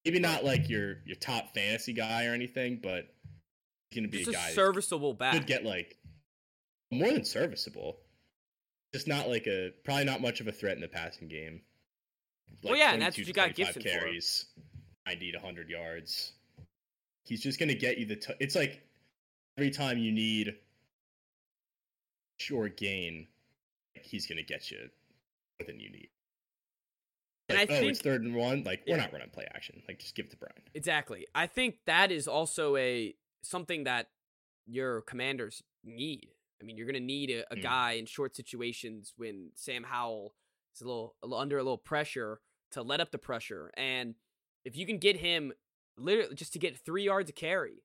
Maybe 0.05 0.19
not 0.19 0.43
like 0.43 0.69
your 0.69 0.97
your 1.05 1.15
top 1.15 1.53
fantasy 1.53 1.93
guy 1.93 2.25
or 2.25 2.33
anything, 2.33 2.79
but 2.83 3.07
he's 3.89 3.99
gonna 4.01 4.09
be 4.09 4.19
Just 4.25 4.31
a 4.31 4.33
guy 4.33 4.51
serviceable 4.51 5.13
back. 5.13 5.33
could 5.33 5.47
get 5.47 5.63
like 5.63 5.97
more 6.91 7.11
than 7.11 7.23
serviceable. 7.23 7.97
Just 8.93 9.07
not 9.07 9.29
like 9.29 9.47
a 9.47 9.71
probably 9.85 10.03
not 10.03 10.21
much 10.21 10.41
of 10.41 10.47
a 10.47 10.51
threat 10.51 10.75
in 10.75 10.81
the 10.81 10.87
passing 10.89 11.27
game. 11.29 11.61
Well, 12.61 12.75
yeah, 12.75 12.93
and 12.93 13.01
that's 13.01 13.17
what 13.17 13.25
you 13.25 13.33
got 13.33 13.55
25 13.55 13.55
Gibson 13.55 13.81
for. 13.81 13.87
carries, 13.89 14.45
ninety 15.07 15.31
to 15.31 15.39
hundred 15.39 15.69
yards. 15.69 16.33
He's 17.25 17.41
just 17.41 17.57
gonna 17.57 17.73
get 17.73 17.97
you 17.97 18.05
the. 18.05 18.17
T- 18.17 18.33
it's 18.41 18.55
like 18.55 18.81
every 19.57 19.71
time 19.71 19.97
you 19.97 20.11
need 20.11 20.55
short 22.43 22.77
gain, 22.77 23.27
he's 23.93 24.27
gonna 24.27 24.43
get 24.43 24.69
you 24.71 24.77
more 25.59 25.65
than 25.67 25.79
you 25.79 25.89
need. 25.89 26.09
And 27.49 27.57
I 27.57 27.63
oh, 27.63 27.65
think- 27.67 27.91
it's 27.91 28.01
third 28.01 28.23
and 28.23 28.35
one. 28.35 28.63
Like 28.63 28.83
Yeah. 28.85 28.93
we're 28.95 29.01
not 29.01 29.11
running 29.13 29.29
play 29.29 29.47
action. 29.53 29.81
Like 29.87 29.99
just 29.99 30.15
give 30.15 30.25
it 30.27 30.31
to 30.31 30.37
Brian. 30.37 30.61
Exactly. 30.73 31.27
I 31.35 31.47
think 31.47 31.79
that 31.85 32.11
is 32.11 32.27
also 32.27 32.75
a 32.77 33.15
something 33.41 33.83
that 33.83 34.09
your 34.65 35.01
commanders 35.01 35.61
need 35.83 36.29
I 36.61 36.65
mean, 36.65 36.77
you're 36.77 36.85
going 36.87 36.93
to 36.93 37.05
need 37.05 37.29
a, 37.29 37.41
a 37.51 37.57
Mm. 37.57 37.61
guy 37.61 37.91
in 37.93 38.05
short 38.05 38.37
situations 38.37 39.13
when 39.17 39.51
Sam 39.53 39.83
Howell 39.83 40.33
is 40.73 40.79
a 40.81 40.85
little, 40.85 41.17
a 41.21 41.27
little 41.27 41.41
under 41.41 41.57
a 41.57 41.63
little 41.63 41.77
pressure 41.77 42.39
to 42.71 42.81
let 42.81 43.01
up 43.01 43.11
the 43.11 43.17
pressure. 43.17 43.69
And 43.75 44.15
if 44.63 44.77
you 44.77 44.85
can 44.85 44.97
get 44.97 45.17
him 45.17 45.51
literally 45.97 46.33
just 46.35 46.53
to 46.53 46.59
get 46.59 46.77
three 46.79 47.03
yards 47.03 47.29
of 47.29 47.35
carry, 47.35 47.83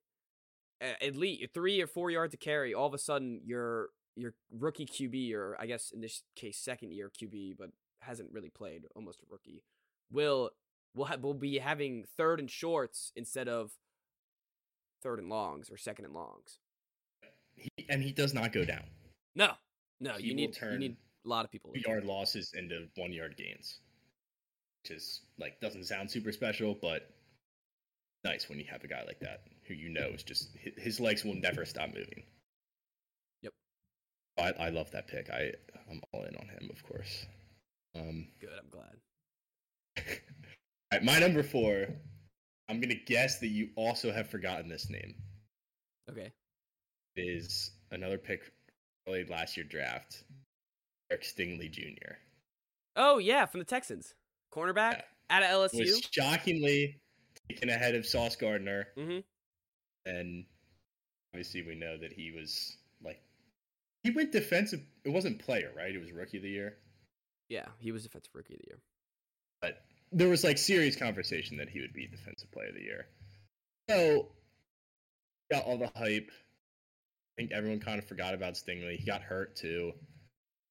at 0.80 1.16
least 1.16 1.52
three 1.52 1.80
or 1.80 1.88
four 1.88 2.12
yards 2.12 2.34
of 2.34 2.38
carry, 2.40 2.72
all 2.72 2.86
of 2.86 2.94
a 2.94 2.98
sudden 2.98 3.40
your 3.44 3.88
your 4.18 4.34
rookie 4.50 4.86
QB, 4.86 5.34
or 5.34 5.56
I 5.58 5.66
guess 5.66 5.90
in 5.90 6.00
this 6.00 6.22
case 6.36 6.58
second 6.58 6.92
year 6.92 7.10
QB, 7.10 7.56
but 7.58 7.70
hasn't 8.00 8.32
really 8.32 8.50
played, 8.50 8.84
almost 8.94 9.20
a 9.20 9.26
rookie, 9.30 9.62
will 10.10 10.50
will 10.94 11.06
ha- 11.06 11.16
will 11.20 11.34
be 11.34 11.58
having 11.58 12.04
third 12.16 12.40
and 12.40 12.50
shorts 12.50 13.12
instead 13.16 13.48
of 13.48 13.72
third 15.02 15.18
and 15.18 15.28
longs 15.28 15.70
or 15.70 15.76
second 15.76 16.04
and 16.04 16.14
longs. 16.14 16.58
He, 17.54 17.70
and 17.88 18.02
he 18.02 18.12
does 18.12 18.34
not 18.34 18.52
go 18.52 18.64
down. 18.64 18.84
No, 19.34 19.52
no, 20.00 20.14
He 20.14 20.28
you 20.28 20.34
need 20.34 20.56
you 20.60 20.78
need 20.78 20.96
a 21.24 21.28
lot 21.28 21.44
of 21.44 21.50
people. 21.50 21.72
Yard 21.74 22.04
losses 22.04 22.52
into 22.54 22.86
one 22.96 23.12
yard 23.12 23.36
gains, 23.36 23.80
which 24.82 24.96
is 24.96 25.22
like 25.38 25.60
doesn't 25.60 25.84
sound 25.84 26.10
super 26.10 26.32
special, 26.32 26.76
but 26.80 27.10
nice 28.24 28.48
when 28.48 28.58
you 28.58 28.64
have 28.70 28.82
a 28.84 28.88
guy 28.88 29.04
like 29.06 29.20
that 29.20 29.42
who 29.66 29.74
you 29.74 29.88
know 29.88 30.08
is 30.14 30.22
just 30.22 30.48
his 30.76 30.98
legs 30.98 31.24
will 31.24 31.34
never 31.34 31.64
stop 31.64 31.88
moving. 31.88 32.22
I, 34.38 34.52
I 34.58 34.68
love 34.70 34.90
that 34.92 35.08
pick. 35.08 35.30
I 35.30 35.52
I'm 35.90 36.00
all 36.12 36.22
in 36.24 36.36
on 36.36 36.48
him, 36.48 36.70
of 36.70 36.82
course. 36.84 37.26
Um, 37.96 38.28
Good, 38.40 38.50
I'm 38.58 38.70
glad. 38.70 38.96
all 40.06 40.98
right, 40.98 41.04
my 41.04 41.18
number 41.18 41.42
four. 41.42 41.86
I'm 42.68 42.80
gonna 42.80 42.94
guess 42.94 43.38
that 43.38 43.48
you 43.48 43.70
also 43.76 44.12
have 44.12 44.28
forgotten 44.28 44.68
this 44.68 44.90
name. 44.90 45.14
Okay. 46.10 46.32
Is 47.16 47.70
another 47.90 48.18
pick 48.18 48.52
early 49.08 49.24
last 49.24 49.56
year 49.56 49.66
draft, 49.68 50.22
Derek 51.08 51.24
Stingley 51.24 51.70
Jr. 51.70 52.14
Oh 52.94 53.18
yeah, 53.18 53.46
from 53.46 53.60
the 53.60 53.64
Texans, 53.64 54.14
cornerback 54.52 54.92
Yeah. 54.92 55.02
out 55.30 55.42
of 55.42 55.70
LSU. 55.70 55.80
was 55.80 56.02
shockingly 56.12 57.00
taken 57.48 57.70
ahead 57.70 57.94
of 57.94 58.06
Sauce 58.06 58.36
Gardner, 58.36 58.88
mm-hmm. 58.96 59.20
and 60.04 60.44
obviously 61.32 61.62
we 61.62 61.74
know 61.74 61.96
that 61.96 62.12
he 62.12 62.30
was 62.30 62.76
like 63.02 63.20
he 64.04 64.10
went 64.10 64.32
defensive. 64.32 64.80
It 65.04 65.10
wasn't 65.10 65.38
player, 65.40 65.70
right? 65.76 65.94
It 65.94 65.98
was 66.00 66.12
rookie 66.12 66.36
of 66.38 66.42
the 66.42 66.50
year, 66.50 66.76
Yeah, 67.48 67.66
he 67.78 67.92
was 67.92 68.02
defensive 68.04 68.34
rookie 68.34 68.54
of 68.54 68.60
the 68.60 68.66
year. 68.68 68.78
but 69.62 69.82
there 70.12 70.28
was 70.28 70.42
like 70.44 70.56
serious 70.58 70.96
conversation 70.96 71.56
that 71.58 71.68
he 71.68 71.80
would 71.80 71.92
be 71.92 72.06
defensive 72.06 72.50
player 72.50 72.68
of 72.68 72.74
the 72.74 72.80
year. 72.82 73.06
So 73.90 74.32
got 75.50 75.64
all 75.64 75.78
the 75.78 75.90
hype. 75.96 76.30
I 76.30 77.42
think 77.42 77.52
everyone 77.52 77.80
kind 77.80 77.98
of 77.98 78.06
forgot 78.06 78.34
about 78.34 78.54
Stingley. 78.54 78.96
He 78.96 79.04
got 79.06 79.22
hurt 79.22 79.54
too. 79.56 79.92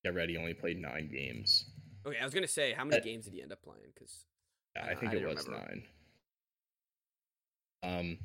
Get 0.03 0.13
ready, 0.15 0.37
only 0.37 0.53
played 0.53 0.79
nine 0.81 1.09
games. 1.11 1.65
Okay, 2.05 2.17
I 2.19 2.23
was 2.23 2.33
gonna 2.33 2.47
say 2.47 2.73
how 2.73 2.83
many 2.83 2.97
But- 2.97 3.03
games 3.03 3.25
did 3.25 3.33
he 3.33 3.41
end 3.41 3.51
up 3.51 3.61
playing? 3.61 3.91
Because 3.93 4.25
Yeah, 4.75 4.85
I 4.85 4.89
I 4.91 4.95
think 4.95 5.11
I 5.13 5.17
it 5.17 5.25
was 5.27 5.45
remember. 5.47 5.67
nine. 5.67 5.87
Um, 7.83 8.17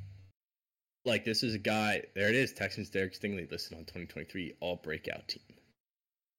like 1.05 1.25
this 1.25 1.43
is 1.43 1.55
a 1.55 1.59
guy. 1.59 2.03
There 2.15 2.29
it 2.29 2.35
is. 2.35 2.53
Texans 2.53 2.91
Derek 2.91 3.13
Stingley 3.19 3.51
listed 3.51 3.73
on 3.77 3.81
2023 3.85 4.55
All 4.61 4.77
Breakout 4.77 5.27
Team. 5.29 5.43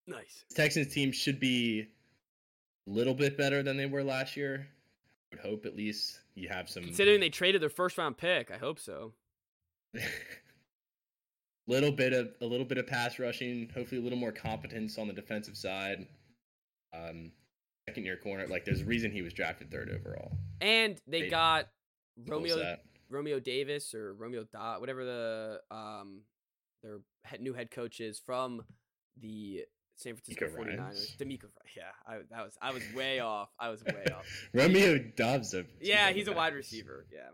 nice. 0.07 0.45
Texans 0.55 0.93
team 0.93 1.11
should 1.11 1.39
be 1.39 1.87
a 2.87 2.91
little 2.91 3.13
bit 3.13 3.37
better 3.37 3.63
than 3.63 3.77
they 3.77 3.85
were 3.85 4.03
last 4.03 4.35
year. 4.37 4.67
I 5.31 5.35
would 5.35 5.45
hope 5.45 5.65
at 5.65 5.75
least 5.75 6.19
you 6.35 6.49
have 6.49 6.69
some 6.69 6.83
Considering 6.83 7.19
they 7.19 7.29
traded 7.29 7.61
their 7.61 7.69
first 7.69 7.97
round 7.97 8.17
pick, 8.17 8.51
I 8.51 8.57
hope 8.57 8.79
so. 8.79 9.13
little 11.67 11.91
bit 11.91 12.13
of 12.13 12.29
a 12.41 12.45
little 12.45 12.65
bit 12.65 12.77
of 12.77 12.87
pass 12.87 13.19
rushing. 13.19 13.69
Hopefully, 13.73 13.99
a 14.01 14.03
little 14.03 14.17
more 14.19 14.31
competence 14.31 14.97
on 14.97 15.07
the 15.07 15.13
defensive 15.13 15.57
side. 15.57 16.07
Um, 16.93 17.31
second 17.87 18.05
year 18.05 18.17
corner. 18.17 18.47
Like 18.47 18.65
there's 18.65 18.81
a 18.81 18.85
reason 18.85 19.11
he 19.11 19.21
was 19.21 19.33
drafted 19.33 19.71
third 19.71 19.89
overall. 19.89 20.37
And 20.61 20.99
they 21.07 21.21
They- 21.23 21.29
got 21.29 21.69
Romeo? 22.27 22.77
Romeo 23.13 23.39
Davis 23.39 23.93
or 23.93 24.13
Romeo 24.13 24.45
Dot, 24.51 24.81
whatever 24.81 25.05
the 25.05 25.61
um 25.71 26.21
their 26.81 26.99
head, 27.23 27.41
new 27.41 27.53
head 27.53 27.71
coach 27.71 27.99
is 27.99 28.19
from 28.19 28.63
the 29.21 29.61
San 29.95 30.15
Francisco 30.15 30.47
DeMeco 30.47 30.57
49ers. 30.57 30.79
Ryans? 30.79 31.15
DeMeco, 31.19 31.45
yeah, 31.77 31.83
I 32.07 32.17
that 32.31 32.43
was 32.43 32.57
I 32.61 32.71
was 32.71 32.83
way 32.95 33.19
off. 33.31 33.49
I 33.59 33.69
was 33.69 33.83
way 33.83 34.05
off. 34.13 34.25
Romeo 34.53 34.97
Dobbs. 35.15 35.55
Yeah, 35.79 36.11
he's 36.11 36.27
a 36.27 36.33
wide 36.33 36.53
receiver. 36.53 37.05
Yeah, 37.11 37.29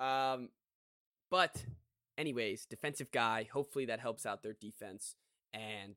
I 0.00 0.04
know. 0.04 0.34
Um, 0.34 0.48
but 1.30 1.64
anyways, 2.18 2.66
defensive 2.66 3.10
guy. 3.10 3.48
Hopefully 3.52 3.86
that 3.86 4.00
helps 4.00 4.26
out 4.26 4.42
their 4.42 4.56
defense. 4.60 5.16
And 5.52 5.96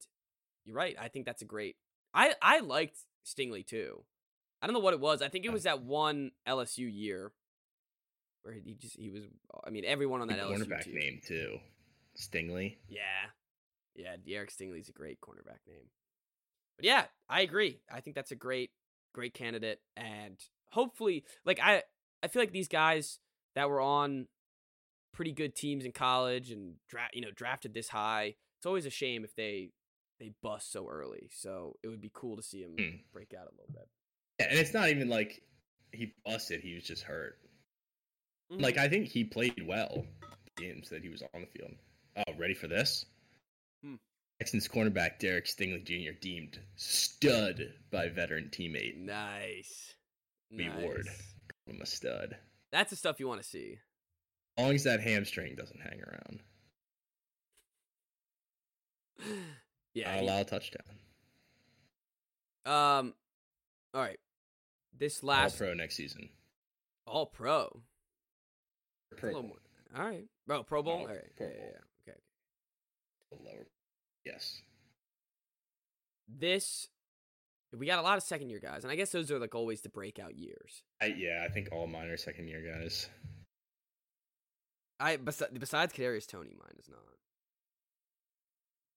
you're 0.65 0.75
right. 0.75 0.95
I 0.99 1.09
think 1.09 1.25
that's 1.25 1.41
a 1.41 1.45
great. 1.45 1.75
I 2.13 2.34
I 2.41 2.59
liked 2.59 2.97
Stingley 3.25 3.65
too. 3.65 4.03
I 4.61 4.67
don't 4.67 4.73
know 4.73 4.80
what 4.80 4.93
it 4.93 4.99
was. 4.99 5.21
I 5.21 5.30
think 5.30 5.45
it 5.45 5.53
was 5.53 5.63
that 5.63 5.84
one 5.84 6.32
LSU 6.47 6.89
year 6.91 7.32
where 8.43 8.53
he 8.53 8.73
just 8.75 8.97
he 8.97 9.09
was. 9.09 9.23
I 9.65 9.69
mean, 9.69 9.85
everyone 9.85 10.21
on 10.21 10.27
that 10.29 10.39
LSU 10.39 10.57
cornerback 10.67 10.83
team. 10.85 10.95
name 10.95 11.21
too. 11.25 11.57
Stingley. 12.17 12.77
Yeah, 12.87 12.99
yeah. 13.95 14.15
Derek 14.27 14.51
Stingley's 14.51 14.89
a 14.89 14.93
great 14.93 15.19
cornerback 15.21 15.59
name. 15.67 15.87
But 16.77 16.85
yeah, 16.85 17.05
I 17.29 17.41
agree. 17.41 17.79
I 17.93 18.01
think 18.01 18.15
that's 18.15 18.31
a 18.31 18.35
great, 18.35 18.71
great 19.13 19.33
candidate, 19.33 19.79
and 19.97 20.37
hopefully, 20.71 21.23
like 21.45 21.59
I, 21.61 21.83
I 22.23 22.27
feel 22.27 22.41
like 22.41 22.51
these 22.51 22.67
guys 22.69 23.19
that 23.55 23.69
were 23.69 23.81
on 23.81 24.27
pretty 25.13 25.31
good 25.31 25.55
teams 25.55 25.85
in 25.85 25.91
college 25.91 26.51
and 26.51 26.75
draft, 26.89 27.15
you 27.15 27.21
know, 27.21 27.31
drafted 27.35 27.73
this 27.73 27.89
high. 27.89 28.35
It's 28.59 28.65
always 28.65 28.85
a 28.85 28.89
shame 28.89 29.23
if 29.23 29.35
they 29.35 29.71
they 30.19 30.31
bust 30.43 30.71
so 30.71 30.87
early. 30.87 31.29
So 31.33 31.75
it 31.83 31.87
would 31.87 32.01
be 32.01 32.11
cool 32.13 32.35
to 32.37 32.43
see 32.43 32.61
him 32.61 32.75
Hmm. 32.77 32.95
break 33.13 33.33
out 33.33 33.47
a 33.47 33.51
little 33.51 33.73
bit. 33.73 33.87
Yeah, 34.39 34.47
and 34.51 34.59
it's 34.59 34.73
not 34.73 34.89
even 34.89 35.09
like 35.09 35.41
he 35.91 36.13
busted. 36.25 36.61
He 36.61 36.75
was 36.75 36.83
just 36.83 37.03
hurt. 37.03 37.37
Mhm. 38.52 38.62
Like 38.62 38.78
I 38.78 38.88
think 38.89 39.08
he 39.08 39.24
played 39.24 39.66
well 39.68 40.06
games 40.56 40.89
that 40.89 41.04
he 41.04 41.10
was 41.10 41.22
on 41.34 41.41
the 41.41 41.47
field. 41.47 41.72
Oh, 42.18 42.34
ready 42.38 42.54
for 42.54 42.68
this? 42.68 43.06
Hmm. 43.84 43.95
Texans 44.39 44.68
cornerback 44.68 45.20
Derek 45.20 45.45
Stingley 45.45 45.84
Jr. 45.84 46.18
deemed 46.20 46.60
stud 46.76 47.74
by 47.91 48.10
veteran 48.10 48.50
teammate. 48.52 48.97
nice, 48.97 49.93
Lee 50.52 50.68
nice. 50.68 50.82
Ward. 50.82 51.08
I'm 51.70 51.82
a 51.82 51.86
stud. 51.86 52.38
That's 52.72 52.89
the 52.89 52.95
stuff 52.95 53.20
you 53.20 53.28
want 53.28 53.41
to 53.41 53.47
see. 53.47 53.78
As 54.58 54.64
long 54.66 54.76
as 54.76 54.84
that 54.84 55.00
hamstring 55.02 55.56
doesn't 55.56 55.80
hang 55.82 56.02
around, 56.02 56.41
yeah, 59.93 60.12
I'll 60.12 60.20
he- 60.22 60.26
allow 60.28 60.41
a 60.41 60.45
touchdown. 60.45 60.84
Um, 62.66 63.14
all 63.93 64.02
right. 64.02 64.20
This 64.97 65.24
last 65.24 65.54
All 65.54 65.68
pro 65.68 65.74
next 65.74 65.95
season. 65.95 66.30
all 67.08 67.26
pro. 67.26 67.82
That's 69.12 69.20
a 69.20 69.22
Pro 69.22 69.28
little 69.30 69.41
Bowl. 69.43 69.49
more. 69.95 70.01
All 70.03 70.10
right, 70.10 70.26
bro. 70.47 70.64
Pro 70.64 70.84
Bowl. 70.84 70.97
No, 70.99 71.01
all 71.01 71.07
right. 71.07 71.36
Pro 71.38 71.47
yeah, 71.47 71.53
yeah, 71.53 71.60
Bowl. 71.62 71.72
yeah. 72.07 72.14
Okay. 72.14 72.20
Lower. 73.57 73.68
Yes. 74.26 74.62
This 76.28 76.88
we 77.78 77.86
got 77.86 77.99
a 77.99 78.03
lot 78.03 78.18
of 78.18 78.24
second 78.24 78.49
year 78.49 78.60
guys, 78.60 78.84
and 78.84 78.91
I 78.91 78.95
guess 78.95 79.12
those 79.12 79.30
are 79.32 79.39
like 79.39 79.53
always 79.55 79.82
the 79.82 79.89
breakout 79.89 80.36
years. 80.36 80.84
I, 81.01 81.07
yeah, 81.18 81.45
I 81.47 81.51
think 81.51 81.70
all 81.72 81.86
mine 81.88 82.07
are 82.07 82.18
second 82.18 82.47
year 82.47 82.62
guys. 82.62 83.07
I 84.99 85.18
besi- 85.18 85.57
besides 85.60 85.93
Kadarius 85.93 86.28
Toney, 86.28 86.55
mine 86.60 86.76
is 86.80 86.89
not. 86.89 86.99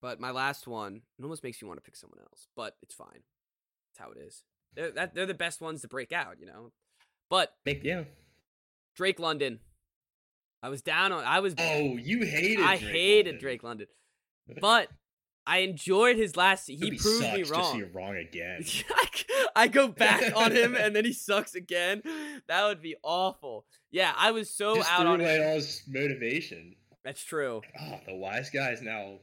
But 0.00 0.20
my 0.20 0.30
last 0.30 0.66
one, 0.66 1.02
it 1.18 1.22
almost 1.22 1.44
makes 1.44 1.62
me 1.62 1.68
want 1.68 1.78
to 1.78 1.82
pick 1.82 1.96
someone 1.96 2.18
else, 2.20 2.48
but 2.56 2.76
it's 2.82 2.94
fine. 2.94 3.22
It's 3.92 3.98
how 3.98 4.10
it 4.10 4.18
is. 4.18 4.42
They're 4.74 4.90
that, 4.92 5.14
they're 5.14 5.26
the 5.26 5.34
best 5.34 5.60
ones 5.60 5.82
to 5.82 5.88
break 5.88 6.12
out, 6.12 6.40
you 6.40 6.46
know. 6.46 6.72
But 7.30 7.54
Make 7.64 7.84
yeah. 7.84 8.04
Drake 8.96 9.20
London, 9.20 9.60
I 10.62 10.68
was 10.68 10.82
down 10.82 11.12
on. 11.12 11.24
I 11.24 11.40
was. 11.40 11.54
Oh, 11.58 11.96
you 11.96 12.24
hated. 12.24 12.60
I 12.64 12.76
Drake 12.78 12.92
hated 12.92 13.26
London. 13.26 13.40
Drake 13.40 13.62
London, 13.62 13.86
but 14.60 14.88
I 15.46 15.58
enjoyed 15.58 16.16
his 16.16 16.36
last. 16.36 16.68
He 16.68 16.76
Hope 16.76 16.98
proved 16.98 17.32
me 17.34 17.42
wrong. 17.44 17.78
you're 17.78 17.88
wrong 17.88 18.16
again. 18.16 18.64
I 19.56 19.68
go 19.68 19.88
back 19.88 20.34
on 20.36 20.52
him 20.52 20.74
and 20.80 20.94
then 20.94 21.04
he 21.04 21.12
sucks 21.12 21.54
again. 21.54 22.02
That 22.48 22.64
would 22.66 22.80
be 22.80 22.96
awful. 23.02 23.64
Yeah, 23.90 24.12
I 24.16 24.30
was 24.30 24.48
so 24.48 24.76
Just 24.76 24.90
out 24.90 25.00
threw 25.00 25.08
on 25.10 25.20
away 25.20 25.36
him. 25.36 25.48
all 25.48 25.54
his 25.56 25.82
motivation. 25.88 26.76
That's 27.04 27.22
true. 27.22 27.60
Oh, 27.80 27.98
the 28.06 28.14
wise 28.14 28.48
guy 28.50 28.70
is 28.70 28.80
now 28.80 29.18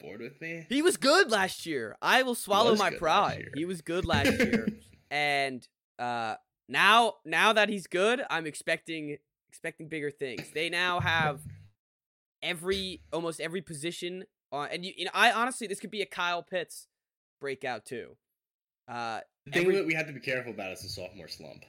bored 0.00 0.20
with 0.20 0.40
me. 0.40 0.66
He 0.68 0.80
was 0.82 0.96
good 0.96 1.30
last 1.30 1.66
year. 1.66 1.96
I 2.02 2.22
will 2.22 2.34
swallow 2.34 2.74
my 2.74 2.90
pride. 2.90 3.50
He 3.54 3.64
was 3.66 3.82
good 3.82 4.04
last 4.06 4.32
year. 4.40 4.68
and 5.10 5.66
uh 5.98 6.36
now 6.68 7.14
now 7.26 7.52
that 7.52 7.68
he's 7.68 7.86
good, 7.86 8.22
I'm 8.30 8.46
expecting 8.46 9.18
expecting 9.52 9.86
bigger 9.86 10.10
things. 10.10 10.50
They 10.54 10.70
now 10.70 10.98
have 11.00 11.40
every 12.42 13.02
almost 13.12 13.38
every 13.38 13.60
position 13.60 14.24
on 14.50 14.68
and 14.72 14.82
you, 14.84 14.94
you 14.96 15.04
know, 15.04 15.10
I 15.12 15.30
honestly 15.30 15.66
this 15.66 15.78
could 15.78 15.90
be 15.90 16.00
a 16.00 16.06
Kyle 16.06 16.42
Pitts 16.42 16.88
breakout 17.38 17.84
too. 17.84 18.16
Uh 18.88 19.20
The 19.44 19.52
thing 19.52 19.62
Every- 19.64 19.76
that 19.76 19.86
we 19.86 19.92
have 19.94 20.06
to 20.06 20.12
be 20.14 20.20
careful 20.20 20.52
about 20.52 20.72
is 20.72 20.80
the 20.82 20.88
sophomore 20.88 21.28
slump. 21.28 21.64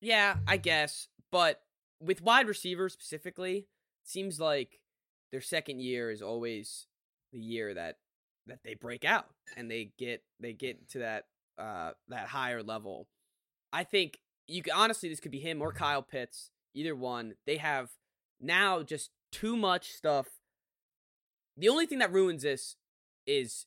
Yeah, 0.00 0.36
I 0.46 0.58
guess. 0.58 1.08
But 1.32 1.62
with 2.00 2.22
wide 2.22 2.46
receivers 2.46 2.92
specifically, 2.92 3.66
seems 4.04 4.38
like 4.38 4.78
their 5.32 5.40
second 5.40 5.80
year 5.80 6.10
is 6.10 6.22
always 6.22 6.86
the 7.32 7.40
year 7.40 7.72
that 7.74 7.96
that 8.46 8.60
they 8.64 8.74
break 8.74 9.04
out 9.04 9.26
and 9.56 9.70
they 9.70 9.90
get 9.98 10.22
they 10.40 10.52
get 10.52 10.88
to 10.90 10.98
that 11.00 11.24
uh 11.58 11.92
that 12.08 12.28
higher 12.28 12.62
level. 12.62 13.08
I 13.72 13.84
think 13.84 14.18
you 14.48 14.62
could 14.62 14.72
honestly 14.72 15.08
this 15.08 15.20
could 15.20 15.30
be 15.30 15.40
him 15.40 15.62
or 15.62 15.72
Kyle 15.72 16.02
Pitts, 16.02 16.50
either 16.74 16.96
one. 16.96 17.34
They 17.46 17.58
have 17.58 17.90
now 18.40 18.82
just 18.82 19.10
too 19.30 19.56
much 19.56 19.92
stuff. 19.92 20.26
The 21.56 21.68
only 21.68 21.86
thing 21.86 21.98
that 21.98 22.12
ruins 22.12 22.42
this 22.42 22.76
is 23.26 23.66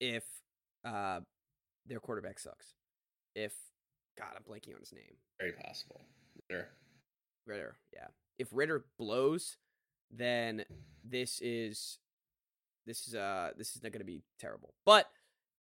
if 0.00 0.24
uh 0.84 1.20
their 1.86 2.00
quarterback 2.00 2.38
sucks. 2.38 2.74
If 3.34 3.52
God, 4.18 4.34
I'm 4.36 4.42
blanking 4.42 4.74
on 4.74 4.80
his 4.80 4.92
name. 4.92 5.16
Very 5.38 5.52
possible. 5.52 6.04
Sure. 6.50 6.66
Ridder, 7.46 7.76
yeah. 7.94 8.08
If 8.38 8.48
Ridder 8.52 8.84
blows, 8.98 9.56
then 10.10 10.64
this 11.04 11.40
is 11.40 11.98
this 12.86 13.06
is 13.06 13.14
uh 13.14 13.50
this 13.56 13.76
is 13.76 13.82
not 13.82 13.92
going 13.92 14.00
to 14.00 14.04
be 14.06 14.22
terrible. 14.40 14.74
But 14.84 15.06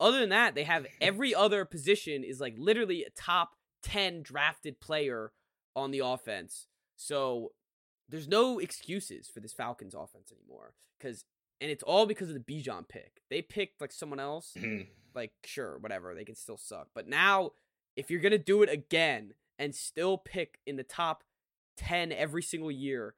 other 0.01 0.21
than 0.21 0.31
that, 0.31 0.55
they 0.55 0.65
have 0.65 0.87
every 1.01 1.35
other 1.35 1.65
position 1.65 2.25
is 2.25 2.41
like 2.41 2.55
literally 2.59 3.05
a 3.05 3.11
top 3.11 3.51
10 3.87 4.23
drafted 4.23 4.81
player 4.81 5.33
on 5.75 5.91
the 5.91 6.01
offense. 6.01 6.67
So 6.97 7.53
there's 8.09 8.29
no 8.29 8.59
excuses 8.59 9.29
for 9.29 9.41
this 9.41 9.53
Falcons 9.53 9.95
offense 9.95 10.33
anymore 10.33 10.75
cuz 11.01 11.25
and 11.61 11.71
it's 11.71 11.83
all 11.83 12.05
because 12.07 12.29
of 12.29 12.35
the 12.35 12.41
Bijan 12.41 12.87
pick. 12.89 13.23
They 13.31 13.41
picked 13.43 13.81
like 13.81 13.93
someone 13.93 14.21
else, 14.21 14.53
Mhm. 14.57 14.89
like 15.15 15.33
sure, 15.45 15.79
whatever, 15.79 16.15
they 16.15 16.25
can 16.25 16.35
still 16.35 16.57
suck. 16.59 16.89
But 16.95 17.09
now 17.09 17.53
if 17.97 18.11
you're 18.11 18.21
going 18.21 18.33
to 18.33 18.39
do 18.39 18.63
it 18.63 18.69
again 18.69 19.35
and 19.59 19.75
still 19.75 20.19
pick 20.19 20.61
in 20.67 20.77
the 20.77 20.85
top 20.85 21.25
10 21.79 22.13
every 22.13 22.43
single 22.43 22.71
year 22.71 23.15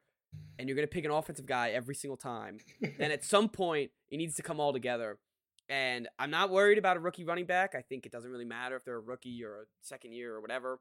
and 0.57 0.67
you're 0.69 0.75
going 0.75 0.87
to 0.87 0.91
pick 0.93 1.03
an 1.03 1.11
offensive 1.11 1.45
guy 1.45 1.71
every 1.71 1.95
single 1.95 2.15
time, 2.17 2.59
then 2.97 3.11
at 3.11 3.23
some 3.25 3.49
point 3.49 3.91
it 4.09 4.17
needs 4.17 4.35
to 4.35 4.41
come 4.43 4.59
all 4.59 4.71
together. 4.71 5.19
And 5.69 6.07
I'm 6.17 6.31
not 6.31 6.49
worried 6.49 6.79
about 6.79 6.97
a 6.97 6.99
rookie 6.99 7.23
running 7.23 7.45
back. 7.45 7.75
I 7.75 7.81
think 7.83 8.05
it 8.05 8.11
doesn't 8.11 8.29
really 8.31 8.45
matter 8.45 8.75
if 8.75 8.83
they're 8.83 8.95
a 8.95 8.99
rookie 8.99 9.43
or 9.43 9.61
a 9.61 9.65
second 9.81 10.13
year 10.13 10.35
or 10.35 10.41
whatever. 10.41 10.79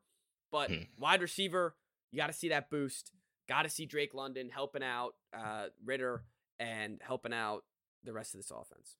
But 0.51 0.71
Hmm. 0.71 0.83
wide 0.97 1.21
receiver, 1.21 1.77
you 2.11 2.17
got 2.17 2.29
to 2.29 2.33
see 2.33 2.49
that 2.49 2.71
boost. 2.71 3.13
Got 3.49 3.63
to 3.63 3.69
see 3.69 3.85
Drake 3.85 4.15
London 4.15 4.49
helping 4.49 4.83
out 4.83 5.15
uh, 5.35 5.67
Ridder 5.85 6.25
and 6.59 7.01
helping 7.03 7.35
out 7.35 7.65
the 8.03 8.13
rest 8.15 8.35
of 8.35 8.41
this 8.41 8.51
offense. 8.51 8.97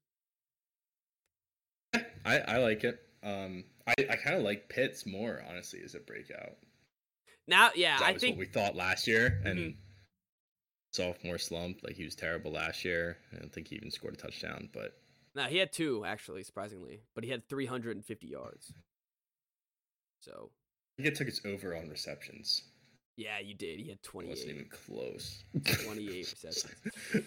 I, 2.25 2.39
I 2.41 2.57
like 2.59 2.85
it. 2.85 3.01
Um, 3.23 3.65
I, 3.87 3.95
I 4.11 4.17
kind 4.17 4.37
of 4.37 4.43
like 4.43 4.69
Pitts 4.69 5.07
more, 5.07 5.43
honestly, 5.49 5.81
as 5.83 5.95
a 5.95 6.01
breakout. 6.01 6.59
Now, 7.47 7.71
yeah, 7.75 7.99
that 7.99 8.09
I 8.09 8.13
was 8.13 8.21
think 8.21 8.37
what 8.37 8.41
we 8.41 8.53
thought 8.53 8.77
last 8.77 9.07
year, 9.07 9.41
and 9.45 9.59
Mhm. 9.59 9.77
sophomore 10.93 11.39
slump. 11.39 11.83
Like 11.83 11.97
he 11.97 12.05
was 12.05 12.15
terrible 12.15 12.53
last 12.53 12.85
year. 12.85 13.17
I 13.33 13.37
don't 13.39 13.53
think 13.53 13.69
he 13.69 13.77
even 13.77 13.91
scored 13.91 14.15
a 14.15 14.17
touchdown, 14.19 14.69
but 14.73 15.01
no, 15.39 15.45
he 15.45 15.57
had 15.59 15.73
two 15.73 16.05
actually, 16.05 16.43
surprisingly, 16.43 17.01
but 17.15 17.25
he 17.25 17.31
had 17.31 17.49
350 17.49 18.27
yards. 18.27 18.73
So 20.21 20.51
I 20.99 21.03
think 21.03 21.15
it 21.15 21.19
took 21.19 21.29
its 21.29 21.41
over 21.45 21.77
on 21.77 21.89
receptions. 21.89 22.63
yeah, 23.17 23.39
you 23.39 23.55
did. 23.55 23.79
He 23.81 23.89
had 23.89 23.99
It 24.03 24.15
wasn't 24.15 24.51
28. 24.51 24.55
even 24.55 24.69
close. 24.71 25.45
28 25.85 26.35
receptions. 26.45 26.75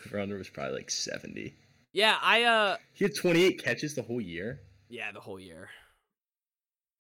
Runner 0.11 0.37
was 0.37 0.49
probably 0.49 0.75
like 0.75 0.89
seventy. 0.91 1.55
Yeah, 1.93 2.17
I 2.21 2.43
uh, 2.43 2.77
He 2.93 3.05
had 3.05 3.15
twenty 3.15 3.43
eight 3.43 3.63
catches 3.63 3.95
the 3.95 4.01
whole 4.01 4.21
year. 4.21 4.59
yeah, 4.89 5.11
the 5.11 5.19
whole 5.19 5.39
year. 5.39 5.69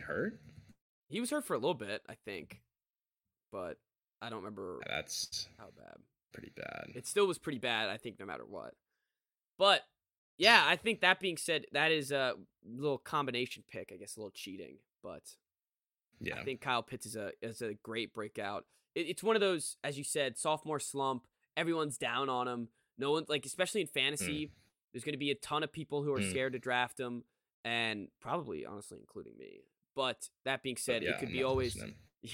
Hurt? 0.01 0.39
He 1.09 1.19
was 1.19 1.29
hurt 1.29 1.45
for 1.45 1.53
a 1.53 1.59
little 1.59 1.73
bit, 1.75 2.01
I 2.09 2.15
think, 2.25 2.61
but 3.51 3.77
I 4.21 4.29
don't 4.29 4.39
remember 4.39 4.79
That's 4.87 5.47
how 5.59 5.67
bad. 5.77 5.97
pretty 6.33 6.51
bad. 6.55 6.91
It 6.95 7.05
still 7.05 7.27
was 7.27 7.37
pretty 7.37 7.59
bad, 7.59 7.89
I 7.89 7.97
think, 7.97 8.19
no 8.19 8.25
matter 8.25 8.45
what. 8.47 8.73
But 9.59 9.81
yeah, 10.41 10.63
I 10.67 10.75
think 10.75 11.01
that 11.01 11.19
being 11.19 11.37
said, 11.37 11.65
that 11.71 11.91
is 11.91 12.11
a 12.11 12.33
little 12.65 12.97
combination 12.97 13.63
pick. 13.71 13.91
I 13.93 13.97
guess 13.97 14.15
a 14.17 14.19
little 14.19 14.31
cheating, 14.31 14.77
but 15.03 15.21
yeah. 16.19 16.39
I 16.39 16.43
think 16.43 16.61
Kyle 16.61 16.83
Pitts 16.83 17.05
is 17.05 17.15
a 17.15 17.31
is 17.41 17.61
a 17.61 17.73
great 17.75 18.13
breakout. 18.13 18.65
It, 18.95 19.01
it's 19.01 19.23
one 19.23 19.35
of 19.35 19.39
those, 19.39 19.77
as 19.83 19.97
you 19.97 20.03
said, 20.03 20.37
sophomore 20.37 20.79
slump. 20.79 21.27
Everyone's 21.55 21.97
down 21.97 22.27
on 22.29 22.47
him. 22.47 22.69
No 22.97 23.11
one 23.11 23.25
like, 23.29 23.45
especially 23.45 23.81
in 23.81 23.87
fantasy. 23.87 24.51
There's 24.93 25.03
going 25.03 25.13
to 25.13 25.19
be 25.19 25.31
a 25.31 25.35
ton 25.35 25.63
of 25.63 25.71
people 25.71 26.03
who 26.03 26.11
are 26.13 26.19
Mm. 26.19 26.29
scared 26.31 26.53
to 26.53 26.59
draft 26.59 26.99
him, 26.99 27.23
and 27.63 28.09
probably, 28.19 28.65
honestly, 28.65 28.97
including 28.99 29.37
me. 29.37 29.61
But 29.95 30.27
that 30.45 30.63
being 30.63 30.77
said, 30.77 31.03
yeah, 31.03 31.11
it 31.11 31.19
could 31.19 31.29
I'm 31.29 31.33
be 31.33 31.43
always 31.43 31.75
yeah. 32.21 32.31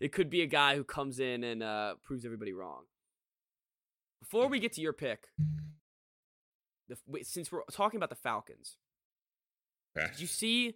it 0.00 0.12
could 0.12 0.30
be 0.30 0.42
a 0.42 0.46
guy 0.46 0.76
who 0.76 0.84
comes 0.84 1.20
in 1.20 1.44
and 1.44 1.62
uh, 1.62 1.94
proves 2.02 2.24
everybody 2.24 2.52
wrong. 2.52 2.84
Before 4.20 4.48
we 4.48 4.58
get 4.58 4.72
to 4.74 4.80
your 4.80 4.92
pick, 4.92 5.28
the, 6.88 6.96
since 7.24 7.50
we're 7.50 7.62
talking 7.70 7.98
about 7.98 8.10
the 8.10 8.14
Falcons, 8.16 8.76
Okay. 9.96 10.08
did 10.10 10.20
you 10.20 10.26
see 10.26 10.74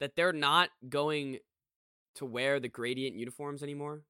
that 0.00 0.16
they're 0.16 0.32
not 0.32 0.70
going 0.88 1.38
to 2.14 2.24
wear 2.24 2.58
the 2.58 2.68
gradient 2.68 3.16
uniforms 3.16 3.62
anymore? 3.62 4.02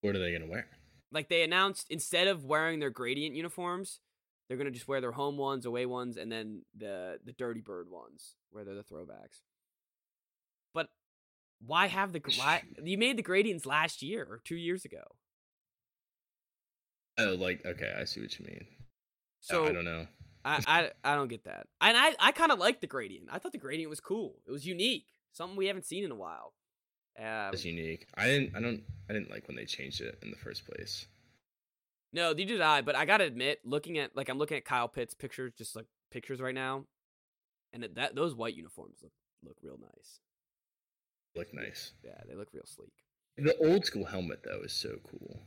What 0.00 0.16
are 0.16 0.18
they 0.18 0.32
gonna 0.32 0.50
wear? 0.50 0.68
Like 1.12 1.28
they 1.28 1.42
announced, 1.42 1.86
instead 1.90 2.26
of 2.28 2.44
wearing 2.44 2.80
their 2.80 2.90
gradient 2.90 3.34
uniforms, 3.36 4.00
they're 4.48 4.56
gonna 4.56 4.70
just 4.70 4.88
wear 4.88 5.00
their 5.00 5.12
home 5.12 5.36
ones, 5.36 5.66
away 5.66 5.86
ones, 5.86 6.16
and 6.16 6.30
then 6.30 6.62
the 6.76 7.18
the 7.24 7.32
Dirty 7.32 7.60
Bird 7.60 7.88
ones, 7.88 8.34
where 8.50 8.64
they're 8.64 8.74
the 8.74 8.82
throwbacks. 8.82 9.42
But 10.74 10.88
why 11.64 11.86
have 11.86 12.12
the 12.12 12.20
why 12.36 12.62
you 12.84 12.98
made 12.98 13.16
the 13.16 13.22
gradients 13.22 13.66
last 13.66 14.02
year 14.02 14.26
or 14.28 14.40
two 14.44 14.56
years 14.56 14.84
ago? 14.84 15.02
Oh, 17.18 17.34
like 17.38 17.64
okay, 17.64 17.94
I 17.98 18.04
see 18.04 18.20
what 18.20 18.38
you 18.38 18.46
mean. 18.46 18.66
So 19.42 19.66
I 19.66 19.72
don't 19.72 19.84
know. 19.84 20.06
I, 20.44 20.62
I 20.66 20.90
I 21.12 21.14
don't 21.14 21.28
get 21.28 21.44
that. 21.44 21.66
And 21.80 21.96
I 21.96 22.14
I 22.18 22.32
kind 22.32 22.50
of 22.52 22.58
like 22.58 22.80
the 22.80 22.86
gradient. 22.86 23.28
I 23.30 23.38
thought 23.38 23.52
the 23.52 23.58
gradient 23.58 23.90
was 23.90 24.00
cool. 24.00 24.38
It 24.46 24.50
was 24.50 24.66
unique, 24.66 25.06
something 25.32 25.56
we 25.56 25.66
haven't 25.66 25.84
seen 25.84 26.04
in 26.04 26.10
a 26.10 26.16
while. 26.16 26.54
Um, 27.18 27.52
It's 27.52 27.64
unique. 27.64 28.06
I 28.16 28.26
didn't. 28.26 28.56
I 28.56 28.60
don't. 28.60 28.82
I 29.10 29.12
didn't 29.12 29.30
like 29.30 29.46
when 29.46 29.56
they 29.56 29.66
changed 29.66 30.00
it 30.00 30.18
in 30.22 30.30
the 30.30 30.36
first 30.38 30.64
place. 30.66 31.06
no, 32.12 32.32
neither 32.32 32.54
did 32.54 32.60
I. 32.62 32.80
But 32.80 32.96
I 32.96 33.04
gotta 33.04 33.24
admit, 33.24 33.60
looking 33.64 33.98
at 33.98 34.16
like 34.16 34.28
I'm 34.30 34.38
looking 34.38 34.56
at 34.56 34.64
Kyle 34.64 34.88
Pitts 34.88 35.12
pictures, 35.14 35.52
just 35.56 35.76
like 35.76 35.86
pictures 36.10 36.40
right 36.40 36.54
now, 36.54 36.84
and 37.72 37.84
it, 37.84 37.94
that 37.96 38.14
those 38.14 38.34
white 38.34 38.54
uniforms 38.54 38.96
look 39.02 39.12
look 39.44 39.56
real 39.62 39.78
nice. 39.78 40.20
Look 41.36 41.52
nice. 41.52 41.92
Yeah, 42.04 42.18
they 42.28 42.34
look 42.34 42.48
real 42.52 42.64
sleek. 42.66 42.92
The 43.38 43.56
old 43.58 43.84
school 43.84 44.04
helmet 44.06 44.40
though 44.44 44.60
is 44.64 44.72
so 44.72 44.96
cool. 45.10 45.40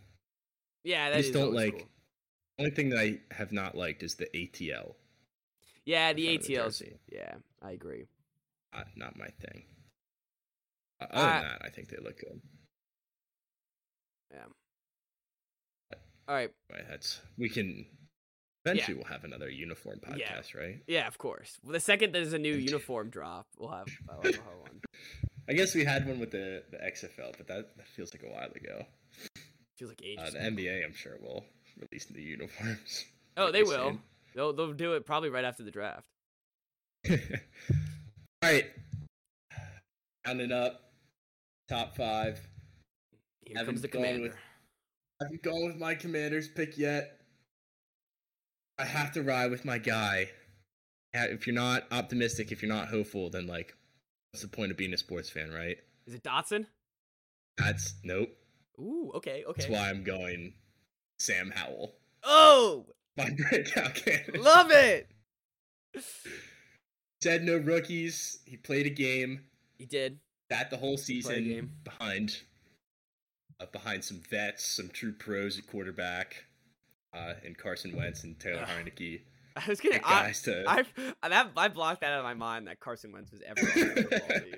Yeah, 0.83 1.09
that 1.09 1.15
I 1.15 1.19
just 1.19 1.29
is 1.29 1.35
don't 1.35 1.53
like. 1.53 1.73
cool. 1.77 1.89
Only 2.57 2.71
thing 2.71 2.89
that 2.89 2.99
I 2.99 3.19
have 3.31 3.51
not 3.51 3.75
liked 3.75 4.01
is 4.03 4.15
the 4.15 4.27
ATL. 4.33 4.93
Yeah, 5.85 6.13
the 6.13 6.37
the 6.37 6.93
yeah, 7.11 7.35
I 7.61 7.71
agree. 7.71 8.05
Not, 8.73 8.87
not 8.95 9.17
my 9.17 9.27
thing. 9.27 9.63
Uh, 11.01 11.05
other 11.11 11.27
I- 11.27 11.33
than 11.41 11.49
that, 11.49 11.61
I 11.65 11.69
think 11.69 11.89
they 11.89 11.97
look 11.97 12.19
good. 12.19 12.41
Yeah. 14.31 15.97
All 16.27 16.35
right. 16.35 16.49
That's 16.89 17.21
we 17.37 17.49
can. 17.49 17.85
Eventually, 18.65 18.95
we'll 18.95 19.03
have 19.05 19.23
another 19.25 19.47
uniform 19.47 19.99
Yeah. 20.17 20.27
podcast, 20.39 20.55
right? 20.55 20.81
Yeah, 20.87 21.05
of 21.07 21.19
course. 21.19 21.59
Well, 21.63 21.73
the 21.73 21.79
second 21.79 22.15
there's 22.15 22.33
a 22.33 22.39
new 22.39 22.55
uniform 22.55 23.11
drop, 23.11 23.45
we'll 23.59 23.69
have, 23.69 23.85
I'll 24.09 24.23
have 24.23 24.33
a 24.33 24.59
one. 24.61 24.81
I 25.47 25.53
guess 25.53 25.75
we 25.75 25.83
had 25.85 26.07
one 26.07 26.19
with 26.19 26.31
the 26.31 26.63
the 26.71 26.77
XFL, 26.77 27.37
but 27.37 27.47
that, 27.47 27.77
that 27.77 27.87
feels 27.95 28.11
like 28.11 28.23
a 28.23 28.33
while 28.33 28.49
ago. 28.55 28.83
Feels 29.77 29.91
like 29.91 30.01
ages. 30.03 30.23
Uh, 30.29 30.31
the 30.31 30.47
ago. 30.47 30.55
NBA, 30.55 30.83
I'm 30.83 30.95
sure, 30.95 31.17
will 31.21 31.45
release 31.79 32.05
the 32.05 32.21
uniforms. 32.21 33.05
Oh, 33.37 33.51
they 33.51 33.63
will. 33.63 33.97
They'll 34.33 34.53
they'll 34.53 34.73
do 34.73 34.93
it 34.93 35.05
probably 35.05 35.29
right 35.29 35.45
after 35.45 35.63
the 35.63 35.71
draft. 35.71 36.05
All 37.09 37.17
right, 38.43 38.65
rounding 40.25 40.51
up, 40.51 40.81
top 41.69 41.95
five. 41.95 42.39
Here 43.45 43.57
Haven't 43.57 43.75
comes 43.75 43.81
the 43.81 43.87
commander. 43.87 44.23
with- 44.29 44.35
haven't 45.21 45.43
gone 45.43 45.65
with 45.67 45.77
my 45.77 45.95
commander's 45.95 46.49
pick 46.49 46.77
yet. 46.77 47.19
I 48.77 48.83
have 48.83 49.13
to 49.13 49.23
ride 49.23 49.49
with 49.51 49.63
my 49.63 49.77
guy. 49.77 50.29
If 51.13 51.47
you're 51.47 51.55
not 51.55 51.83
optimistic, 51.91 52.51
if 52.51 52.61
you're 52.61 52.73
not 52.73 52.89
hopeful, 52.89 53.29
then 53.29 53.47
like, 53.47 53.73
what's 54.31 54.41
the 54.41 54.49
point 54.49 54.71
of 54.71 54.77
being 54.77 54.93
a 54.93 54.97
sports 54.97 55.29
fan, 55.29 55.51
right? 55.51 55.77
Is 56.05 56.13
it 56.13 56.23
Dotson? 56.23 56.65
That's 57.57 57.93
nope. 58.03 58.29
Ooh, 58.77 59.11
okay, 59.15 59.45
okay. 59.47 59.53
That's 59.61 59.69
why 59.69 59.89
I'm 59.89 60.03
going 60.03 60.53
Sam 61.19 61.51
Howell. 61.55 61.95
Oh, 62.23 62.85
My 63.17 63.29
breakout 63.29 63.95
candidate. 63.95 64.41
love 64.41 64.71
it. 64.71 65.09
Said 67.21 67.43
no 67.43 67.57
rookies. 67.57 68.39
He 68.45 68.57
played 68.57 68.85
a 68.85 68.89
game. 68.89 69.41
He 69.77 69.85
did. 69.85 70.19
That 70.49 70.69
the 70.69 70.77
whole 70.77 70.97
season 70.97 71.71
behind 71.83 72.37
uh, 73.59 73.65
behind 73.71 74.03
some 74.03 74.21
vets, 74.29 74.65
some 74.65 74.89
true 74.89 75.13
pros 75.13 75.57
at 75.57 75.65
quarterback, 75.67 76.45
uh, 77.13 77.33
and 77.43 77.57
Carson 77.57 77.95
Wentz 77.95 78.23
and 78.23 78.39
Taylor. 78.39 78.65
Heinicke. 78.65 79.21
I 79.55 79.63
was 79.69 79.79
gonna. 79.79 80.01
I, 80.03 80.33
to. 80.43 80.63
I 80.67 81.29
that 81.29 81.51
I 81.55 81.67
blocked 81.69 82.01
that 82.01 82.11
out 82.11 82.19
of 82.19 82.25
my 82.25 82.33
mind 82.33 82.67
that 82.67 82.79
Carson 82.79 83.11
Wentz 83.13 83.31
was 83.31 83.41
ever 83.41 83.61
on 83.61 83.65
the 83.65 84.03
football 84.03 84.39
team. 84.39 84.55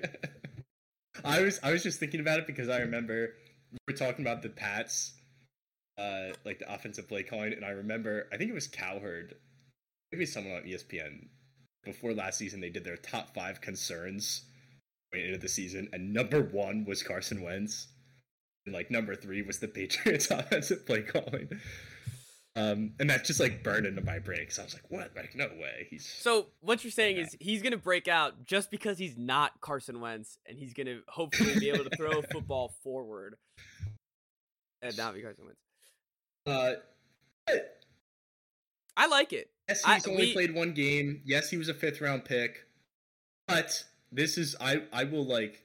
I 1.24 1.40
was 1.40 1.60
I 1.62 1.70
was 1.70 1.82
just 1.82 2.00
thinking 2.00 2.20
about 2.20 2.40
it 2.40 2.46
because 2.46 2.68
I 2.68 2.78
remember 2.80 3.34
we 3.72 3.78
were 3.86 3.96
talking 3.96 4.24
about 4.24 4.42
the 4.42 4.48
Pats 4.48 5.12
uh, 5.98 6.32
like 6.44 6.58
the 6.60 6.72
offensive 6.72 7.08
play 7.08 7.22
calling, 7.22 7.52
and 7.52 7.64
I 7.64 7.70
remember 7.70 8.28
I 8.32 8.36
think 8.36 8.50
it 8.50 8.54
was 8.54 8.66
Cowherd, 8.68 9.34
maybe 10.12 10.26
someone 10.26 10.54
on 10.56 10.62
ESPN 10.62 11.26
before 11.84 12.12
last 12.12 12.38
season. 12.38 12.60
They 12.60 12.70
did 12.70 12.84
their 12.84 12.96
top 12.96 13.34
five 13.34 13.60
concerns 13.60 14.44
going 15.12 15.26
into 15.26 15.38
the 15.38 15.48
season, 15.48 15.88
and 15.92 16.12
number 16.12 16.40
one 16.42 16.84
was 16.86 17.02
Carson 17.02 17.42
Wentz, 17.42 17.88
and 18.66 18.74
like 18.74 18.90
number 18.90 19.14
three 19.14 19.42
was 19.42 19.58
the 19.58 19.68
Patriots 19.68 20.30
offensive 20.30 20.86
play 20.86 21.02
calling. 21.02 21.48
Um, 22.56 22.94
and 22.98 23.08
that 23.10 23.24
just 23.24 23.38
like 23.38 23.62
burned 23.62 23.86
into 23.86 24.00
my 24.02 24.18
brain 24.18 24.40
because 24.40 24.58
I 24.58 24.64
was 24.64 24.74
like, 24.74 24.90
"What? 24.90 25.12
Like, 25.14 25.36
no 25.36 25.46
way." 25.60 25.86
He's 25.90 26.04
So 26.06 26.48
what 26.60 26.82
you're 26.82 26.90
saying 26.90 27.16
Yeah. 27.16 27.22
is 27.22 27.36
he's 27.38 27.62
gonna 27.62 27.76
break 27.76 28.08
out 28.08 28.44
just 28.46 28.70
because 28.70 28.98
he's 28.98 29.16
not 29.16 29.60
Carson 29.60 30.00
Wentz, 30.00 30.38
and 30.46 30.58
he's 30.58 30.72
gonna 30.74 31.00
hopefully 31.08 31.54
be 31.60 31.68
able 31.70 31.84
to 31.84 31.96
throw 31.96 32.18
a 32.18 32.22
football 32.32 32.74
forward 32.82 33.36
and 34.82 34.96
not 34.96 35.14
be 35.14 35.22
Carson 35.22 35.44
Wentz. 35.44 35.60
Uh, 36.46 36.74
but 37.46 37.80
I 38.96 39.06
like 39.06 39.32
it. 39.32 39.50
Yes, 39.68 39.82
I- 39.84 39.94
he's 39.94 40.06
only 40.06 40.26
we- 40.26 40.32
played 40.32 40.54
one 40.54 40.72
game. 40.72 41.22
Yes, 41.24 41.50
he 41.50 41.56
was 41.56 41.68
a 41.68 41.74
fifth 41.74 42.00
round 42.00 42.24
pick. 42.24 42.64
But 43.46 43.84
this 44.12 44.36
is 44.38 44.56
I 44.60 44.82
I 44.92 45.04
will 45.04 45.24
like 45.24 45.64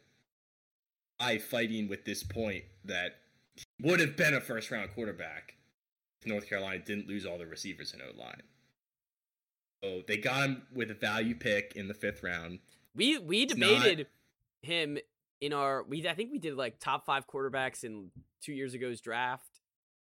I 1.20 1.38
fighting 1.38 1.88
with 1.88 2.06
this 2.06 2.24
point 2.24 2.64
that 2.86 3.18
he 3.56 3.64
would 3.82 4.00
have 4.00 4.16
been 4.16 4.34
a 4.34 4.42
first 4.42 4.72
round 4.72 4.92
quarterback 4.94 5.56
if 6.22 6.28
North 6.28 6.48
Carolina 6.48 6.80
didn't 6.80 7.08
lose 7.08 7.26
all 7.26 7.38
the 7.38 7.46
receivers 7.48 7.94
in 7.94 8.02
O 8.02 8.18
line. 8.18 8.42
So 9.84 10.02
they 10.08 10.16
got 10.18 10.46
him 10.50 10.64
with 10.74 10.92
a 10.92 10.94
value 10.94 11.36
pick 11.36 11.74
in 11.76 11.88
the 11.90 11.94
fifth 11.94 12.24
round. 12.24 12.60
We 12.96 13.18
we 13.18 13.44
It's 13.44 13.56
not- 13.56 13.84
debated 13.84 14.08
him 14.62 14.98
in 15.42 15.52
our 15.52 15.84
we 15.84 16.08
I 16.08 16.14
think 16.14 16.32
we 16.32 16.40
did 16.40 16.56
like 16.56 16.80
top 16.80 17.06
five 17.06 17.28
quarterbacks 17.28 17.84
in 17.84 18.12
two 18.42 18.54
years 18.54 18.74
ago's 18.74 19.02
draft 19.02 19.53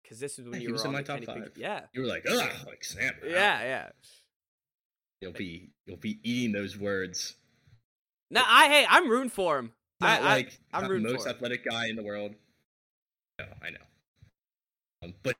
because 0.08 0.20
this 0.20 0.38
is 0.38 0.46
when 0.46 0.54
you 0.54 0.60
he 0.60 0.66
were 0.68 0.72
was 0.74 0.82
in 0.82 0.88
on 0.88 0.92
my 0.94 1.02
top 1.02 1.22
five. 1.24 1.50
Yeah, 1.54 1.82
You 1.92 2.00
were 2.00 2.06
like, 2.08 2.24
ugh, 2.26 2.50
like 2.66 2.82
Sam. 2.82 3.12
Howell." 3.20 3.30
yeah, 3.30 3.62
yeah. 3.62 3.88
You'll 5.20 5.32
be 5.32 5.70
you'll 5.84 5.98
be 5.98 6.18
eating 6.22 6.52
those 6.52 6.78
words. 6.78 7.34
No, 8.30 8.42
I 8.46 8.68
hey, 8.68 8.86
I'm 8.88 9.08
rooting 9.10 9.30
for 9.30 9.58
him. 9.58 9.72
I, 10.00 10.20
like 10.20 10.58
I'm 10.72 10.82
not 10.82 10.88
the 10.90 10.98
most 11.00 11.24
for 11.24 11.28
him. 11.28 11.34
athletic 11.34 11.68
guy 11.68 11.88
in 11.88 11.96
the 11.96 12.02
world. 12.04 12.34
No, 13.38 13.46
I 13.62 13.70
know. 13.70 13.76
Um, 15.02 15.14
but 15.22 15.36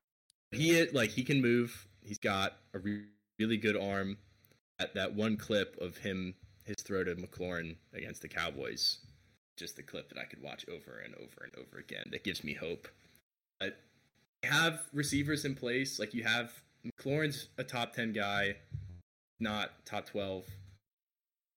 he 0.50 0.70
is 0.70 0.92
like 0.92 1.10
he 1.10 1.22
can 1.22 1.40
move. 1.40 1.86
He's 2.02 2.18
got 2.18 2.56
a 2.74 2.78
re- 2.78 3.04
really 3.38 3.56
good 3.56 3.76
arm. 3.76 4.18
That 4.78 4.94
that 4.94 5.14
one 5.14 5.36
clip 5.36 5.76
of 5.80 5.96
him 5.96 6.34
his 6.64 6.76
throw 6.82 7.04
to 7.04 7.14
McLaurin 7.14 7.76
against 7.94 8.20
the 8.20 8.28
Cowboys, 8.28 8.98
just 9.56 9.76
the 9.76 9.82
clip 9.82 10.08
that 10.10 10.18
I 10.18 10.24
could 10.24 10.42
watch 10.42 10.66
over 10.68 10.98
and 10.98 11.14
over 11.14 11.44
and 11.44 11.52
over 11.56 11.78
again. 11.78 12.04
That 12.10 12.24
gives 12.24 12.44
me 12.44 12.52
hope. 12.52 12.88
But 13.60 13.78
have 14.44 14.80
receivers 14.92 15.44
in 15.44 15.54
place. 15.54 15.98
Like 15.98 16.14
you 16.14 16.24
have 16.24 16.52
McLaurin's 16.86 17.48
a 17.58 17.64
top 17.64 17.92
ten 17.94 18.12
guy, 18.12 18.56
not 19.40 19.70
top 19.84 20.06
twelve. 20.06 20.44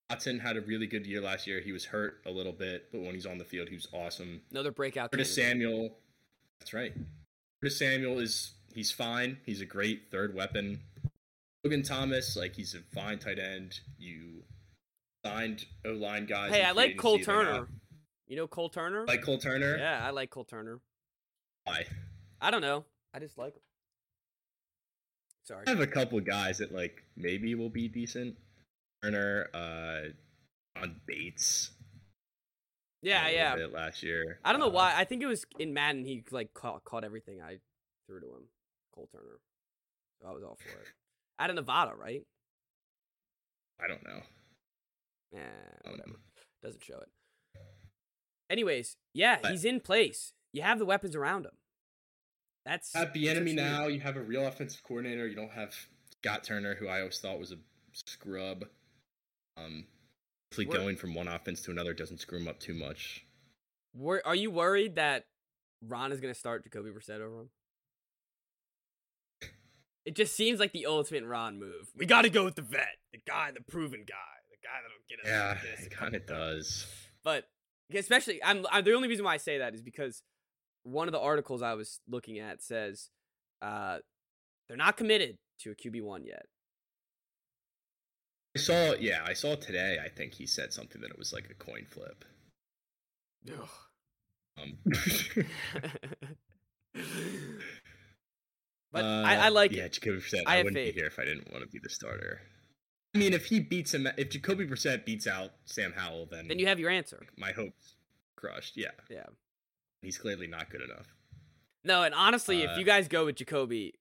Watson 0.10 0.40
had 0.40 0.58
a 0.58 0.62
really 0.62 0.88
good 0.88 1.06
year 1.06 1.22
last 1.22 1.48
year. 1.48 1.62
He 1.62 1.72
was 1.72 1.86
hurt 1.86 2.22
a 2.26 2.32
little 2.32 2.52
bit, 2.52 2.88
but 2.92 3.00
when 3.02 3.14
he's 3.14 3.26
on 3.26 3.38
the 3.38 3.46
field, 3.46 3.70
he 3.70 3.76
was 3.76 3.88
awesome. 3.94 4.42
Another 4.52 4.72
breakout. 4.72 5.12
Curtis 5.12 5.34
candidate. 5.36 5.70
Samuel, 5.70 5.92
that's 6.60 6.74
right. 6.74 6.94
Curtis 7.62 7.80
Samuel 7.80 8.20
is 8.20 8.52
he's 8.74 8.92
fine. 8.92 9.38
He's 9.46 9.62
a 9.62 9.66
great 9.66 10.12
third 10.12 10.36
weapon. 10.36 10.80
Logan 11.64 11.84
Thomas, 11.84 12.36
like 12.36 12.56
he's 12.56 12.74
a 12.76 12.80
fine 12.94 13.20
tight 13.20 13.40
end. 13.40 13.80
You 13.98 14.44
signed 15.26 15.66
O 15.86 15.92
line 15.92 16.26
guys. 16.26 16.52
Hey, 16.52 16.64
I 16.64 16.72
like 16.72 16.98
Cole 16.98 17.14
agency. 17.16 17.32
They're 17.32 17.44
not- 17.44 17.52
Turner. 17.52 17.68
You 18.28 18.38
know 18.38 18.48
Cole 18.48 18.70
Turner? 18.70 19.06
Like 19.06 19.22
Cole 19.24 19.38
Turner. 19.38 19.78
yeah, 19.78 20.06
I 20.06 20.10
like 20.12 20.30
Cole 20.30 20.46
Turner. 20.46 20.80
Why? 21.66 21.86
I 22.42 22.52
don't 22.52 22.62
know. 22.62 22.86
I 23.14 23.20
just 23.20 23.38
like 23.38 23.54
him. 23.56 23.62
Sorry. 25.44 25.64
I 25.68 25.70
have 25.70 25.80
a 25.80 25.88
couple 25.88 26.20
guys 26.22 26.58
that 26.60 26.74
like 26.74 27.04
maybe 27.16 27.56
will 27.56 27.70
be 27.70 27.88
decent. 27.88 28.36
Turner, 29.04 29.50
uh, 29.54 30.80
on 30.80 30.96
Bates. 31.08 31.72
Yeah, 33.02 33.28
yeah. 33.30 33.56
last 33.72 34.04
year. 34.04 34.40
I 34.46 34.52
don't 34.52 34.60
know 34.62 34.68
Uh, 34.68 34.72
why. 34.72 34.94
I 34.96 35.06
think 35.06 35.24
it 35.24 35.26
was 35.28 35.46
in 35.60 35.74
Madden. 35.74 36.06
He 36.06 36.24
like 36.30 36.54
caught, 36.54 36.84
caught 36.86 37.04
everything 37.04 37.42
I 37.42 37.58
threw 38.08 38.20
to 38.20 38.28
him. 38.28 38.44
Cole 38.94 39.10
Turner. 39.12 39.40
So 40.22 40.28
I 40.28 40.32
was 40.34 40.44
all 40.44 40.56
for 40.62 40.70
it. 40.80 40.88
Out 41.40 41.50
of 41.50 41.56
Nevada, 41.56 41.94
right? 41.96 42.22
I 43.84 43.88
don't 43.88 44.04
know. 44.04 44.22
Yeah, 45.34 45.50
Um, 45.86 45.92
whatever. 45.94 46.20
Doesn't 46.62 46.84
show 46.84 47.00
it. 47.00 47.10
Anyways, 48.52 48.98
yeah, 49.14 49.40
But- 49.42 49.52
he's 49.52 49.66
in 49.66 49.80
place. 49.80 50.34
You 50.54 50.62
have 50.62 50.78
the 50.78 50.86
weapons 50.86 51.16
around 51.16 51.46
him. 51.46 51.54
That's 52.66 52.96
At 52.96 53.14
the 53.14 53.28
enemy 53.30 53.52
what 53.56 53.64
you 53.64 53.70
need. 53.70 53.72
now, 53.72 53.88
you 53.88 54.00
have 54.02 54.18
a 54.18 54.22
real 54.22 54.46
offensive 54.48 54.84
coordinator. 54.84 55.28
You 55.28 55.36
don't 55.36 55.52
have 55.52 55.74
Scott 56.24 56.44
Turner, 56.44 56.76
who 56.76 56.88
I 56.88 57.00
always 57.00 57.18
thought 57.20 57.40
was 57.40 57.52
a 57.52 57.58
scrub. 57.94 58.66
Um, 59.58 59.86
hopefully, 60.52 60.68
We're- 60.68 60.80
going 60.80 60.96
from 60.96 61.14
one 61.16 61.28
offense 61.28 61.62
to 61.64 61.72
another 61.72 61.94
doesn't 61.94 62.20
screw 62.20 62.40
him 62.40 62.48
up 62.48 62.60
too 62.60 62.74
much. 62.76 63.26
Wor- 63.94 64.22
are 64.26 64.36
you 64.36 64.52
worried 64.52 64.96
that 64.96 65.26
Ron 65.82 66.12
is 66.12 66.22
going 66.22 66.34
to 66.34 66.40
start 66.40 66.64
Jacoby 66.64 66.92
Brissett 66.92 67.20
over 67.22 67.42
him? 67.42 67.50
It 70.06 70.16
just 70.16 70.36
seems 70.36 70.60
like 70.60 70.72
the 70.72 70.88
ultimate 70.88 71.26
Ron 71.26 71.60
move. 71.60 71.92
We 71.96 72.06
got 72.06 72.24
to 72.24 72.30
go 72.30 72.44
with 72.46 72.56
the 72.56 72.64
vet, 72.64 72.98
the 73.12 73.20
guy, 73.28 73.52
the 73.52 73.62
proven 73.62 74.04
guy, 74.08 74.16
the 74.50 74.58
guy 74.64 74.80
that'll 74.82 75.08
get 75.08 75.20
us. 75.20 75.28
Yeah, 75.68 75.86
it 75.86 75.92
kind 75.92 76.16
of 76.16 76.26
does. 76.26 76.88
but 77.24 77.46
especially 77.94 78.44
I'm, 78.44 78.66
I'm 78.72 78.84
the 78.84 78.94
only 78.94 79.08
reason 79.10 79.26
why 79.26 79.34
I 79.34 79.38
say 79.38 79.60
that 79.60 79.76
is 79.76 79.82
because 79.82 80.24
one 80.84 81.08
of 81.08 81.12
the 81.12 81.20
articles 81.20 81.62
I 81.62 81.74
was 81.74 82.00
looking 82.08 82.40
at 82.40 82.62
says 82.62 83.10
uh, 83.62 84.00
they're 84.68 84.78
not 84.78 84.98
committed 84.98 85.38
to 85.60 85.72
a 85.72 85.76
QB 85.76 86.02
one 86.04 86.24
yet. 86.26 86.46
I 88.56 88.60
saw, 88.60 88.94
yeah, 89.00 89.24
I 89.26 89.34
saw 89.34 89.56
today. 89.56 89.98
I 90.04 90.10
think 90.10 90.34
he 90.34 90.46
said 90.46 90.74
something 90.74 91.02
that 91.02 91.10
it 91.12 91.18
was 91.18 91.32
like 91.32 91.48
a 91.50 91.54
coin 91.54 91.86
flip. 91.90 92.26
Um, 94.58 94.78
but 98.92 99.04
I, 99.06 99.36
I 99.36 99.48
uh, 99.48 99.52
like 99.52 99.72
yeah, 99.72 99.84
it. 99.86 99.94
Jacoby 99.94 100.18
Brissett. 100.20 100.44
I 100.46 100.56
I, 100.56 100.58
wouldn't 100.64 100.76
faith. 100.76 100.94
be 100.94 101.00
here 101.00 101.08
if 101.08 101.18
I 101.18 101.26
didn't 101.26 101.50
want 101.52 101.64
to 101.64 101.70
be 101.70 101.80
the 101.82 101.90
starter. 101.90 102.42
I 103.16 103.18
mean, 103.18 103.34
if 103.34 103.46
he 103.46 103.60
beats 103.60 103.94
him, 103.94 104.08
if 104.18 104.30
Jacoby 104.30 104.68
Brissett 104.68 105.06
beats 105.06 105.28
out 105.28 105.52
Sam 105.66 105.94
Howell, 105.96 106.28
then 106.32 106.48
Then 106.48 106.60
you 106.60 106.68
have 106.68 106.80
your 106.80 106.90
answer. 106.90 107.24
my 107.38 107.52
hopes 107.52 107.96
crushed. 108.36 108.76
Yeah, 108.78 108.92
Yeah. 109.10 109.26
He's 110.02 110.18
clearly 110.18 110.48
not 110.48 110.70
good 110.70 110.82
enough. 110.82 111.08
No, 111.84 112.04
and 112.04 112.14
honestly, 112.14 112.62
if 112.64 112.72
Uh, 112.72 112.76
you 112.80 112.86
guys 112.86 113.08
go 113.08 113.26
with 113.26 113.36
Jacoby, 113.36 113.94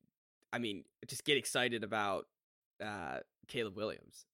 I 0.52 0.58
mean, 0.58 0.84
just 1.06 1.24
get 1.24 1.36
excited 1.36 1.82
about 1.84 2.26
uh, 2.82 3.18
Caleb 3.48 3.76
Williams. 3.76 4.24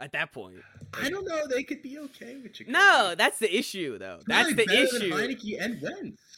At 0.00 0.12
that 0.12 0.32
point, 0.32 0.56
I 0.94 1.08
don't 1.10 1.26
know. 1.28 1.46
They 1.46 1.62
could 1.62 1.80
be 1.80 1.96
okay 1.98 2.36
with 2.42 2.54
Jacoby. 2.54 2.72
no, 2.72 3.14
that's 3.16 3.38
the 3.38 3.54
issue, 3.56 3.98
though. 3.98 4.18
That's 4.26 4.52
Probably 4.52 4.54
the 4.54 4.66
better 4.66 4.98
than 4.98 5.02
issue. 5.02 5.36
Heinicke 5.38 5.56
and 5.64 5.80
Wentz. 5.82 6.20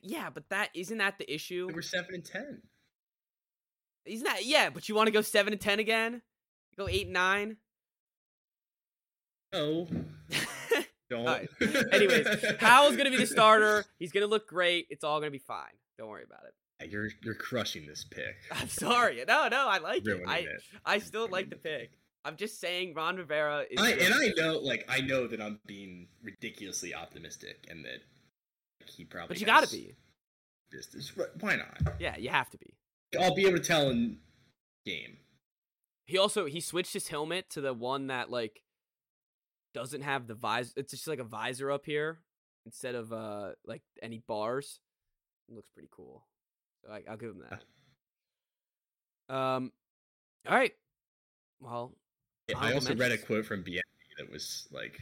Yeah, 0.00 0.30
but 0.30 0.48
that 0.50 0.68
isn't 0.74 0.98
that 0.98 1.18
the 1.18 1.32
issue? 1.34 1.68
We're 1.74 1.82
seven 1.82 2.14
and 2.14 2.24
ten. 2.24 2.62
Isn't 4.04 4.24
that 4.24 4.44
yeah? 4.44 4.70
But 4.70 4.88
you 4.88 4.94
want 4.94 5.08
to 5.08 5.10
go 5.12 5.22
seven 5.22 5.52
and 5.52 5.60
ten 5.60 5.80
again? 5.80 6.22
Go 6.76 6.86
eight 6.86 7.06
and 7.06 7.12
nine? 7.12 7.56
No, 9.52 9.88
don't. 11.12 11.26
Alright. 11.26 11.48
Anyways, 11.92 12.26
Howell's 12.58 12.96
gonna 12.96 13.10
be 13.10 13.16
the 13.16 13.26
starter. 13.26 13.84
He's 13.98 14.12
gonna 14.12 14.26
look 14.26 14.48
great. 14.48 14.86
It's 14.90 15.04
all 15.04 15.20
gonna 15.20 15.30
be 15.30 15.38
fine. 15.38 15.72
Don't 15.98 16.08
worry 16.08 16.24
about 16.24 16.44
it. 16.44 16.90
You're 16.90 17.10
you're 17.22 17.34
crushing 17.34 17.86
this 17.86 18.04
pick. 18.04 18.36
I'm 18.52 18.68
sorry. 18.68 19.22
No, 19.26 19.48
no, 19.48 19.68
I 19.68 19.78
like 19.78 20.06
it. 20.06 20.22
I 20.26 20.38
it. 20.38 20.62
I 20.84 20.98
still 20.98 21.28
like 21.28 21.50
the 21.50 21.56
pick. 21.56 21.98
I'm 22.24 22.36
just 22.36 22.60
saying 22.60 22.94
Ron 22.94 23.16
Rivera 23.16 23.64
is. 23.68 23.80
I, 23.80 23.90
and 23.92 24.14
I 24.14 24.28
know, 24.36 24.58
like, 24.58 24.84
I 24.88 25.00
know 25.00 25.26
that 25.26 25.40
I'm 25.40 25.58
being 25.66 26.06
ridiculously 26.22 26.94
optimistic, 26.94 27.66
and 27.68 27.84
that 27.84 27.98
he 28.86 29.04
probably. 29.04 29.34
but 29.34 29.40
you 29.40 29.46
gotta 29.46 29.62
has 29.62 29.72
be. 29.72 29.94
Business. 30.70 31.12
Why 31.40 31.56
not? 31.56 31.94
Yeah, 31.98 32.16
you 32.16 32.30
have 32.30 32.48
to 32.50 32.58
be. 32.58 32.74
I'll 33.20 33.34
be 33.34 33.46
able 33.46 33.58
to 33.58 33.64
tell 33.64 33.90
in 33.90 34.18
game. 34.86 35.18
He 36.06 36.16
also 36.16 36.46
he 36.46 36.60
switched 36.60 36.94
his 36.94 37.08
helmet 37.08 37.50
to 37.50 37.60
the 37.60 37.74
one 37.74 38.06
that 38.06 38.30
like 38.30 38.62
doesn't 39.74 40.02
have 40.02 40.26
the 40.26 40.34
visor. 40.34 40.72
It's 40.76 40.92
just 40.92 41.08
like 41.08 41.18
a 41.18 41.24
visor 41.24 41.70
up 41.70 41.86
here 41.86 42.18
instead 42.64 42.94
of 42.94 43.12
uh 43.12 43.50
like 43.66 43.82
any 44.02 44.22
bars. 44.26 44.80
It 45.48 45.54
looks 45.54 45.70
pretty 45.70 45.88
cool. 45.90 46.24
So 46.84 46.92
I, 46.92 47.02
I'll 47.08 47.16
give 47.16 47.30
him 47.30 47.42
that. 47.50 47.62
Um, 49.34 49.72
all 50.48 50.56
right. 50.56 50.72
Well, 51.60 51.94
I 52.56 52.74
also 52.74 52.94
read 52.94 53.12
a 53.12 53.18
quote 53.18 53.46
from 53.46 53.62
BNB 53.62 53.80
that 54.18 54.30
was 54.30 54.68
like 54.72 54.98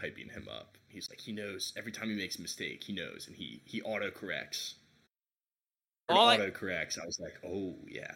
hyping 0.00 0.30
him 0.30 0.48
up. 0.50 0.78
He's 0.88 1.10
like, 1.10 1.20
he 1.20 1.32
knows 1.32 1.72
every 1.76 1.92
time 1.92 2.08
he 2.08 2.16
makes 2.16 2.38
a 2.38 2.42
mistake, 2.42 2.82
he 2.84 2.92
knows, 2.92 3.26
and 3.26 3.36
he 3.36 3.62
he 3.64 3.82
auto 3.82 4.10
corrects. 4.10 4.76
All 6.08 6.30
Auto 6.30 6.50
corrects. 6.50 6.98
I 6.98 7.04
was 7.04 7.20
like, 7.20 7.34
oh 7.46 7.74
yeah, 7.86 8.12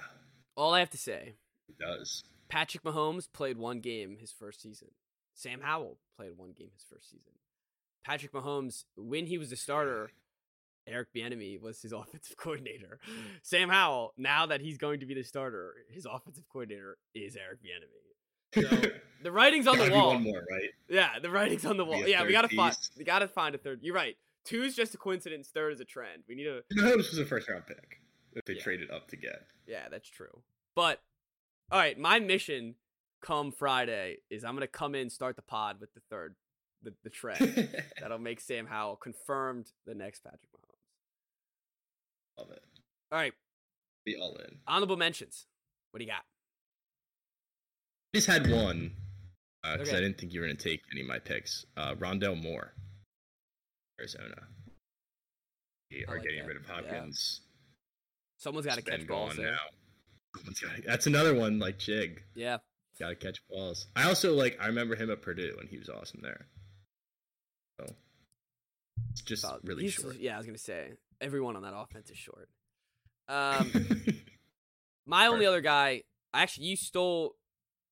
all 0.57 0.73
I 0.73 0.79
have 0.79 0.91
to 0.91 0.99
say, 0.99 1.35
he 1.67 1.75
does. 1.79 2.25
Patrick 2.49 2.83
Mahomes 2.85 3.29
played 3.31 3.59
one 3.59 3.81
game 3.81 4.17
his 4.19 4.33
first 4.33 4.63
season. 4.63 4.89
Sam 5.35 5.61
Howell 5.63 5.99
played 6.17 6.37
one 6.37 6.53
game 6.57 6.69
his 6.75 6.85
first 6.89 7.11
season. 7.11 7.33
Patrick 8.05 8.33
Mahomes, 8.33 8.85
when 8.97 9.27
he 9.27 9.39
was 9.39 9.53
a 9.53 9.57
starter, 9.57 10.11
Eric 10.87 11.09
Bieniemy 11.15 11.61
was 11.61 11.81
his 11.83 11.93
offensive 11.93 12.37
coordinator. 12.37 12.99
Sam 13.43 13.69
Howell, 13.69 14.15
now 14.17 14.47
that 14.47 14.61
he's 14.61 14.79
going 14.79 15.01
to 15.01 15.07
be 15.07 15.15
the 15.15 15.23
starter, 15.23 15.75
his 15.91 16.07
offensive 16.07 16.45
coordinator 16.53 16.99
is 17.15 17.37
Eric 17.37 17.59
Bieniemy. 17.63 18.69
So 18.69 18.91
the 19.23 19.33
writing's 19.33 19.67
on 19.67 19.79
the 19.79 19.91
wall. 19.91 20.09
One 20.15 20.25
more, 20.25 20.45
right? 20.51 20.69
Yeah, 20.89 21.19
the 21.23 21.31
writing's 21.31 21.65
on 21.65 21.77
the 21.79 21.85
wall. 21.85 22.07
Yeah, 22.07 22.23
we 22.25 22.33
gotta 22.33 22.55
find. 22.55 22.77
We 22.99 23.05
gotta 23.05 23.27
find 23.27 23.55
a 23.55 23.59
third. 23.59 23.79
You're 23.83 23.95
right. 23.95 24.17
Two 24.45 24.63
is 24.63 24.77
just 24.77 24.93
a 24.95 24.99
coincidence. 24.99 25.49
Third 25.49 25.73
is 25.73 25.81
a 25.81 25.87
trend. 25.87 26.25
We 26.29 26.35
need 26.35 26.49
a. 26.49 26.61
No, 26.73 26.97
this 26.99 27.09
was 27.11 27.19
a 27.19 27.25
first 27.25 27.49
round 27.49 27.65
pick 27.67 28.01
that 28.35 28.45
they 28.45 28.53
Yeah. 28.55 28.63
traded 28.63 28.91
up 28.91 29.09
to 29.09 29.17
get. 29.17 29.47
Yeah, 29.67 29.89
that's 29.91 30.07
true. 30.09 30.43
But 30.77 31.01
all 31.71 31.79
right, 31.79 31.99
my 31.99 32.19
mission 32.19 32.75
come 33.23 33.53
Friday 33.53 34.17
is 34.31 34.45
I'm 34.45 34.55
gonna 34.55 34.67
come 34.67 34.95
in 34.95 35.09
start 35.11 35.37
the 35.37 35.43
pod 35.43 35.81
with 35.81 35.93
the 35.95 36.01
third, 36.11 36.35
the 36.83 36.93
the 37.05 37.11
trend 37.19 37.69
that'll 38.01 38.19
make 38.19 38.41
Sam 38.41 38.67
Howell 38.67 38.97
confirmed 38.97 39.67
the 39.87 39.95
next 39.95 40.23
Patrick 40.25 40.43
Mahomes. 40.55 42.39
Love 42.39 42.51
it. 42.53 42.63
All 43.11 43.19
right, 43.19 43.33
Be 44.05 44.17
all 44.17 44.37
in. 44.37 44.59
honorable 44.67 44.97
mentions. 44.97 45.47
What 45.91 45.99
do 45.99 46.05
you 46.05 46.11
got? 46.11 46.23
I 48.15 48.19
just 48.19 48.27
had 48.27 48.51
one 48.51 48.93
because 49.63 49.89
Okay. 49.89 49.97
I 49.97 50.01
didn't 50.01 50.19
think 50.19 50.33
you 50.33 50.41
were 50.41 50.47
going 50.47 50.57
to 50.57 50.63
take 50.63 50.81
any 50.93 51.03
of 51.03 51.07
my 51.07 51.19
picks. 51.19 51.65
Uh, 51.77 51.95
Rondale 51.95 52.41
Moore, 52.43 52.73
Arizona. 54.01 54.35
We 55.91 56.05
are 56.07 56.15
like 56.15 56.23
getting 56.25 56.41
that, 56.41 56.49
rid 56.49 56.57
of 56.57 56.63
yeah. 56.69 56.75
Hopkins. 56.75 57.43
Someone's 58.39 58.67
got 58.67 58.77
to 58.77 58.83
catch 58.83 59.07
balls 59.07 59.35
gone 59.37 59.45
there. 59.45 59.57
Someone's 60.35 60.59
gotta- 60.61 60.83
That's 60.87 61.07
another 61.07 61.35
one 61.35 61.59
like 61.59 61.79
Chig. 61.79 62.19
Yeah, 62.35 62.57
Got 63.03 63.09
to 63.09 63.17
catch 63.17 63.43
balls. 63.49 63.89
I 63.97 64.05
also 64.05 64.33
like. 64.33 64.57
I 64.61 64.69
remember 64.69 64.95
him 64.95 65.11
at 65.11 65.23
Purdue 65.23 65.57
and 65.59 65.69
he 65.69 65.77
was 65.77 65.89
awesome 65.89 66.21
there. 66.23 66.47
So 67.81 67.93
it's 69.11 69.23
just 69.23 69.43
solid. 69.43 69.63
really 69.65 69.89
short. 69.89 70.21
Yeah, 70.21 70.35
I 70.35 70.37
was 70.37 70.47
gonna 70.47 70.57
say 70.57 70.93
everyone 71.21 71.57
on 71.57 71.63
that 71.63 71.75
offense 71.77 72.11
is 72.11 72.17
short. 72.17 72.49
Um, 73.29 73.73
my 75.07 75.29
only 75.29 75.47
other 75.47 75.61
guy, 75.63 76.03
actually, 76.35 76.67
you 76.67 76.77
stole, 76.77 77.37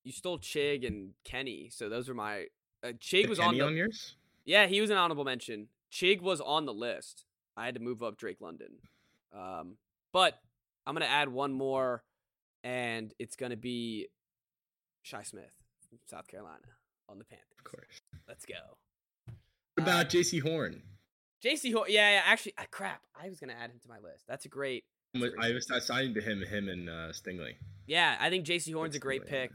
you 0.05 0.13
stole 0.13 0.39
Chig 0.39 0.87
and 0.87 1.13
Kenny, 1.25 1.71
so 1.73 1.89
those 1.89 2.09
were 2.09 2.15
my. 2.15 2.47
Uh, 2.85 2.89
Chig 3.01 3.29
was 3.29 3.39
on 3.39 3.47
Kenny 3.47 3.59
the. 3.61 3.67
on 3.67 3.77
yours. 3.77 4.17
Yeah, 4.45 4.67
he 4.67 4.81
was 4.81 4.91
an 4.91 4.99
honorable 4.99 5.25
mention. 5.25 5.69
Chig 5.91 6.21
was 6.21 6.41
on 6.41 6.67
the 6.67 6.75
list. 6.75 7.25
I 7.57 7.65
had 7.65 7.75
to 7.75 7.81
move 7.81 8.03
up 8.03 8.19
Drake 8.19 8.41
London. 8.41 8.75
Um, 9.33 9.77
but 10.13 10.39
I'm 10.87 10.95
gonna 10.95 11.07
add 11.07 11.29
one 11.31 11.53
more, 11.53 12.03
and 12.63 13.15
it's 13.19 13.37
gonna 13.37 13.57
be 13.57 14.09
Shi 15.03 15.19
Smith 15.25 15.53
from 15.89 15.99
South 16.07 16.29
Carolina 16.29 16.67
on 17.09 17.19
the 17.19 17.25
Panthers. 17.25 17.47
Of 17.59 17.65
course. 17.65 18.01
Let's 18.29 18.47
go. 18.47 18.55
What 19.75 19.83
about 19.85 20.11
Jaycee 20.11 20.43
Horn? 20.43 20.83
Jaycee 21.45 21.73
Horn, 21.73 21.87
yeah, 21.89 22.11
yeah, 22.11 22.23
actually, 22.25 22.55
ah, 22.59 22.67
crap. 22.71 23.03
I 23.21 23.29
was 23.29 23.41
gonna 23.41 23.55
add 23.55 23.71
him 23.71 23.79
to 23.83 23.89
my 23.89 23.99
list. 23.99 24.25
That's 24.29 24.45
a 24.45 24.49
great. 24.49 24.85
that's 25.15 25.35
I 25.41 25.53
was 25.53 25.67
pick. 25.67 25.77
assigned 25.79 26.15
to 26.17 26.21
him, 26.21 26.43
him 26.43 26.69
and 26.69 26.89
uh, 26.89 27.13
Stingley. 27.13 27.55
Yeah, 27.87 28.17
I 28.21 28.31
think 28.31 28.45
Jaycee 28.47 28.75
Horn's 28.75 28.95
a 28.95 29.01
great 29.01 29.27
pick. 29.27 29.51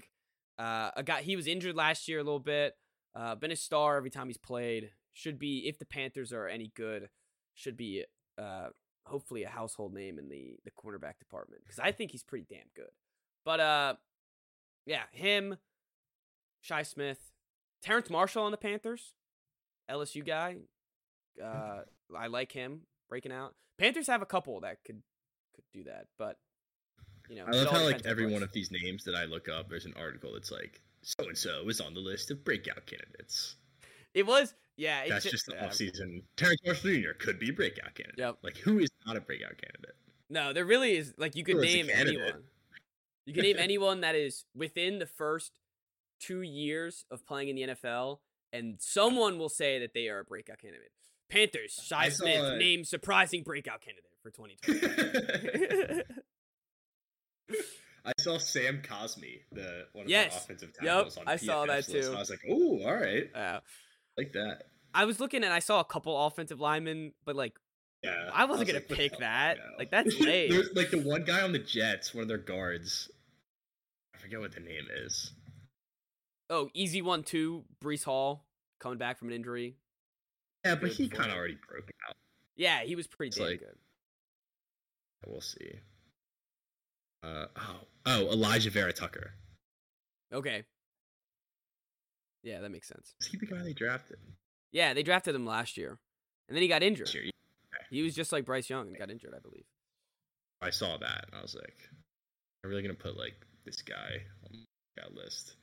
Uh, 0.58 0.92
a 0.96 1.04
guy 1.04 1.22
he 1.22 1.36
was 1.36 1.48
injured 1.48 1.76
last 1.76 2.08
year 2.08 2.20
a 2.20 2.24
little 2.24 2.40
bit. 2.40 2.74
Uh, 3.16 3.36
been 3.36 3.52
a 3.52 3.56
star 3.56 3.98
every 3.98 4.10
time 4.10 4.28
he's 4.28 4.38
played. 4.38 4.92
Should 5.14 5.40
be 5.40 5.68
if 5.68 5.80
the 5.80 5.86
Panthers 5.86 6.34
are 6.34 6.48
any 6.48 6.72
good, 6.76 7.10
should 7.54 7.78
be 7.78 8.04
uh 8.38 8.68
hopefully 9.06 9.44
a 9.44 9.50
household 9.50 9.94
name 9.94 10.18
in 10.18 10.28
the 10.28 10.58
the 10.66 10.72
cornerback 10.72 11.20
department 11.20 11.62
because 11.64 11.80
I 11.80 11.92
think 11.92 12.12
he's 12.12 12.24
pretty 12.24 12.46
damn 12.50 12.68
good. 12.76 12.90
But 13.46 13.60
uh, 13.60 13.94
yeah, 14.86 15.04
him, 15.12 15.58
Shi 16.62 16.84
Smith, 16.84 17.20
Terrace 17.82 18.10
Marshall 18.10 18.44
on 18.44 18.52
the 18.52 18.58
Panthers, 18.58 19.14
LSU 19.90 20.26
guy. 20.26 20.58
Uh, 21.44 21.82
I 22.16 22.28
like 22.28 22.52
him 22.52 22.82
breaking 23.10 23.32
out. 23.32 23.54
Panthers 23.78 24.08
have 24.08 24.22
a 24.22 24.26
couple 24.26 24.62
that 24.62 24.78
could 24.86 25.02
could 25.56 25.66
do 25.74 25.84
that, 25.86 26.08
but 26.18 26.38
you 27.30 27.38
know, 27.38 27.46
I 27.48 27.52
love 27.52 27.70
how 27.70 27.84
like 27.84 28.06
every 28.06 28.32
one 28.32 28.44
of 28.44 28.52
these 28.54 28.72
names 28.72 29.04
that 29.06 29.16
I 29.16 29.26
look 29.26 29.50
up, 29.50 29.70
there's 29.70 29.86
an 29.86 29.94
article 29.98 30.34
that's 30.34 30.52
like 30.52 30.82
so 31.02 31.28
and 31.28 31.38
so 31.38 31.68
is 31.70 31.82
on 31.82 31.94
the 31.94 32.00
list 32.00 32.32
of 32.32 32.44
breakout 32.44 32.86
candidates. 32.86 33.56
It 34.14 34.26
was, 34.26 34.54
yeah. 34.78 35.02
It's 35.02 35.10
That's 35.10 35.26
ju- 35.26 35.32
just 35.32 35.46
the 35.46 35.56
yeah. 35.56 35.68
offseason. 35.68 36.24
Terrace 36.38 36.58
Marshall 36.66 36.92
Jr. 36.92 37.10
could 37.20 37.38
be 37.38 37.50
a 37.50 37.54
breakout 37.54 37.94
candidate. 37.96 38.20
Yep. 38.20 38.38
Like 38.44 38.58
who 38.58 38.80
is 38.80 38.90
not 39.06 39.18
a 39.18 39.22
breakout 39.22 39.58
candidate? 39.58 39.96
No, 40.30 40.54
there 40.54 40.66
really 40.66 40.96
is. 40.96 41.14
Like 41.18 41.36
you 41.36 41.44
could 41.44 41.58
Who 41.58 41.62
name 41.62 41.88
anyone. 41.92 42.44
You 43.26 43.34
can 43.34 43.44
name 43.44 43.58
anyone 43.60 44.02
that 44.02 44.16
is 44.16 44.46
within 44.56 45.00
the 45.00 45.06
first 45.06 45.60
two 46.20 46.42
years 46.42 47.06
of 47.12 47.26
playing 47.26 47.50
in 47.50 47.56
the 47.56 47.64
NFL, 47.76 48.20
and 48.54 48.76
someone 48.80 49.38
will 49.38 49.50
say 49.50 49.80
that 49.80 49.94
they 49.94 50.08
are 50.10 50.20
a 50.20 50.24
breakout 50.24 50.60
candidate. 50.60 50.92
Panthers, 51.30 51.74
Shi 51.84 52.10
Smith 52.12 52.40
a- 52.44 52.58
named 52.58 52.88
surprising 52.88 53.44
breakout 53.44 53.82
candidate 53.82 54.12
for 54.22 54.30
2020. 54.32 56.04
I 58.06 58.12
saw 58.20 58.38
Sam 58.38 58.82
Cosme, 58.88 59.24
the 59.52 59.88
one 59.94 60.06
of 60.06 60.10
Yes. 60.12 60.34
the 60.36 60.42
offensive 60.44 60.72
Yep, 60.82 60.94
tackles 60.96 61.18
on 61.18 61.26
the 61.26 61.38
city. 61.38 61.52
I 61.52 61.54
saw 61.54 61.66
that 61.66 61.86
too. 61.86 62.14
I 62.16 62.20
was 62.20 62.30
like, 62.30 62.40
"Oh, 62.48 62.84
all 62.86 62.94
right, 62.96 63.36
Uh, 63.36 63.60
like 64.18 64.32
that." 64.34 64.64
I 64.94 65.06
was 65.06 65.20
looking 65.20 65.44
and 65.44 65.52
I 65.52 65.60
saw 65.60 65.80
a 65.80 65.86
couple 65.86 66.26
offensive 66.28 66.60
linemen, 66.60 67.14
but 67.26 67.36
like 67.36 67.58
Yeah, 68.04 68.30
I 68.32 68.46
wasn't 68.46 68.68
was 68.68 68.74
gonna 68.74 68.86
like, 68.88 68.98
pick 68.98 69.14
"Oh, 69.16 69.20
that. 69.22 69.58
no." 69.58 69.64
Like, 69.80 69.90
that's 69.90 70.20
lame. 70.20 70.52
There's 70.52 70.70
like 70.76 70.92
the 70.92 71.02
one 71.02 71.24
guy 71.24 71.42
on 71.42 71.52
the 71.52 71.60
Jets, 71.60 72.14
one 72.14 72.22
of 72.22 72.28
their 72.28 72.38
guards. 72.38 73.10
I 74.26 74.28
forget 74.28 74.40
what 74.40 74.54
the 74.56 74.60
name 74.60 74.88
is. 75.06 75.34
oh, 76.50 76.70
easy 76.74 77.04
one 77.04 77.22
two, 77.22 77.64
Breece 77.84 78.04
Hall 78.06 78.44
coming 78.80 78.98
back 78.98 79.20
from 79.20 79.28
an 79.28 79.36
injury. 79.36 79.76
Yeah, 80.66 80.74
but 80.74 80.90
Good 80.90 80.94
he 80.94 81.10
kind 81.10 81.30
of 81.30 81.38
already 81.38 81.60
broke 81.70 81.92
out. 82.10 82.16
Yeah, 82.56 82.82
he 82.82 82.96
was 82.96 83.06
pretty 83.06 83.38
damn 83.38 83.48
like- 83.50 83.60
good. 83.60 83.76
We'll 85.28 85.42
see. 85.42 85.80
Uh 87.24 87.46
oh 87.56 87.80
oh 88.08 88.30
Alijah 88.32 88.72
Vera-Tucker. 88.72 89.32
Okay. 90.34 90.64
Yeah, 92.44 92.62
that 92.62 92.70
makes 92.72 92.88
sense. 92.88 93.14
Is 93.22 93.28
he 93.28 93.38
the 93.38 93.46
guy 93.46 93.62
they 93.62 93.74
drafted? 93.74 94.18
Yeah, 94.72 94.96
they 94.96 95.04
drafted 95.04 95.36
him 95.36 95.46
last 95.46 95.78
year, 95.78 96.00
and 96.50 96.56
then 96.56 96.64
he 96.64 96.68
got 96.68 96.82
injured. 96.82 97.08
This 97.08 97.14
year? 97.16 97.32
He 97.92 98.02
was 98.02 98.16
just 98.16 98.32
like 98.32 98.46
Bryce 98.46 98.70
Young 98.72 98.88
and 98.88 98.98
got 98.98 99.12
injured, 99.12 99.34
I 99.36 99.40
believe. 99.40 99.66
I 100.62 100.72
saw 100.72 100.98
that 100.98 101.26
and 101.28 101.36
I 101.40 101.42
was 101.44 101.54
like, 101.54 101.78
I'm 102.64 102.72
really 102.72 102.82
gonna 102.82 102.96
put 102.96 103.18
like 103.18 103.36
this 103.66 103.82
guy 103.82 104.22
on 104.46 104.64
that 104.98 105.14
list. 105.14 105.56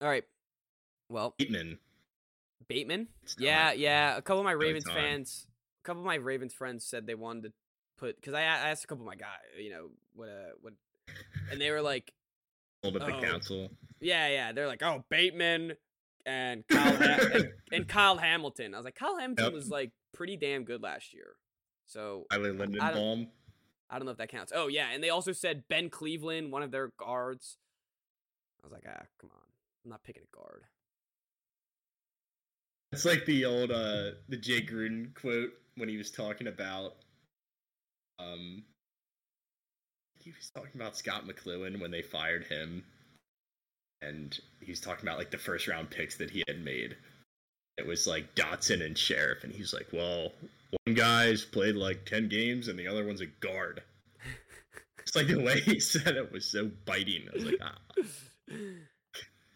All 0.00 0.08
right. 0.08 0.24
Well, 1.08 1.34
Bateman. 1.38 1.78
Bateman. 2.68 3.08
Yeah, 3.38 3.72
yeah. 3.72 4.16
A 4.16 4.22
couple 4.22 4.40
of 4.40 4.44
my 4.44 4.52
Ravens 4.52 4.84
fans, 4.84 5.46
a 5.82 5.86
couple 5.86 6.00
of 6.02 6.06
my 6.06 6.14
Ravens 6.16 6.52
friends 6.54 6.84
said 6.84 7.06
they 7.06 7.14
wanted 7.14 7.44
to 7.44 7.52
put 7.98 8.16
because 8.16 8.34
I, 8.34 8.42
asked 8.42 8.84
a 8.84 8.86
couple 8.86 9.02
of 9.04 9.06
my 9.06 9.16
guys, 9.16 9.28
you 9.60 9.70
know, 9.70 9.88
what 10.14 10.28
uh 10.28 10.52
what, 10.60 10.72
and 11.50 11.60
they 11.60 11.70
were 11.70 11.82
like, 11.82 12.12
Hold 12.82 12.96
up 12.96 13.06
the 13.06 13.16
Oh. 13.16 13.20
council. 13.20 13.68
yeah, 14.00 14.28
yeah. 14.28 14.52
They're 14.52 14.66
like, 14.66 14.82
oh, 14.82 15.04
Bateman 15.08 15.74
and 16.26 16.66
Kyle 16.68 16.96
ha- 16.96 17.18
and, 17.34 17.48
and 17.70 17.88
Kyle 17.88 18.16
Hamilton. 18.16 18.74
I 18.74 18.78
was 18.78 18.84
like, 18.84 18.94
Kyle 18.96 19.18
Hamilton 19.18 19.44
Yep. 19.46 19.52
was 19.54 19.68
like 19.70 19.90
pretty 20.14 20.36
damn 20.36 20.64
good 20.64 20.82
last 20.82 21.14
year. 21.14 21.34
So 21.86 22.26
Tyler 22.30 22.54
Linderbaum. 22.54 23.28
I 23.92 23.98
don't 23.98 24.06
know 24.06 24.12
if 24.12 24.18
that 24.18 24.30
counts. 24.30 24.52
Oh 24.54 24.68
yeah, 24.68 24.86
and 24.92 25.04
they 25.04 25.10
also 25.10 25.32
said 25.32 25.64
Ben 25.68 25.90
Cleveland, 25.90 26.50
one 26.50 26.62
of 26.62 26.70
their 26.70 26.90
guards. 26.98 27.58
I 28.62 28.66
was 28.66 28.72
like, 28.72 28.84
ah, 28.88 29.04
come 29.20 29.30
on, 29.34 29.42
I'm 29.84 29.90
not 29.90 30.02
picking 30.02 30.22
a 30.22 30.36
guard. 30.36 30.62
It's 32.92 33.04
like 33.04 33.26
the 33.26 33.44
old 33.44 33.70
uh 33.70 34.12
the 34.28 34.36
Jay 34.36 34.62
Gruden 34.62 35.14
quote 35.14 35.52
when 35.76 35.88
he 35.88 35.98
was 35.98 36.10
talking 36.10 36.46
about 36.46 36.94
um 38.18 38.62
he 40.18 40.30
was 40.30 40.50
talking 40.54 40.80
about 40.80 40.96
Scot 40.96 41.26
McCloughan 41.26 41.80
when 41.80 41.90
they 41.90 42.02
fired 42.02 42.44
him 42.44 42.84
and 44.00 44.38
he 44.60 44.70
was 44.70 44.80
talking 44.80 45.06
about 45.06 45.18
like 45.18 45.30
the 45.30 45.38
first 45.38 45.68
round 45.68 45.90
picks 45.90 46.16
that 46.16 46.30
he 46.30 46.44
had 46.48 46.64
made. 46.64 46.96
It 47.78 47.86
was 47.86 48.06
like 48.06 48.34
Doctson 48.34 48.84
and 48.84 48.96
Scherff 48.96 49.44
and 49.44 49.52
he's 49.52 49.72
like, 49.74 49.88
Well, 49.92 50.32
one 50.84 50.94
guy's 50.94 51.44
played 51.44 51.76
like 51.76 52.04
ten 52.06 52.28
games 52.28 52.68
and 52.68 52.78
the 52.78 52.86
other 52.88 53.06
one's 53.06 53.20
a 53.20 53.26
guard. 53.26 53.82
It's 55.00 55.16
like 55.16 55.26
the 55.28 55.40
way 55.40 55.60
he 55.60 55.80
said 55.94 56.16
it 56.16 56.32
was 56.32 56.44
so 56.44 56.70
biting. 56.84 57.28
I 57.32 57.34
was 57.36 57.44
like, 57.44 57.58
ah, 57.60 57.78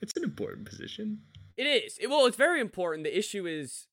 it's 0.03 0.17
an 0.17 0.25
important 0.25 0.69
position. 0.69 1.21
It 1.57 1.67
is. 1.67 1.99
It, 1.99 2.09
well, 2.11 2.27
it's 2.27 2.37
very 2.37 2.61
important. 2.61 3.05
The 3.05 3.17
issue 3.17 3.47
is, 3.47 3.87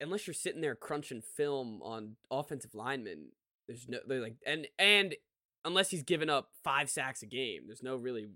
unless 0.00 0.26
you're 0.26 0.34
sitting 0.34 0.60
there 0.60 0.74
crunching 0.74 1.20
film 1.20 1.82
on 1.82 2.16
offensive 2.30 2.74
linemen, 2.74 3.32
there's 3.66 3.88
no 3.88 3.98
they're 4.06 4.22
like 4.22 4.36
and 4.46 4.66
and 4.78 5.14
unless 5.64 5.90
he's 5.90 6.02
given 6.04 6.30
up 6.30 6.50
five 6.64 6.88
sacks 6.88 7.22
a 7.22 7.26
game, 7.26 7.62
there's 7.66 7.82
no 7.82 7.96
really 7.96 8.28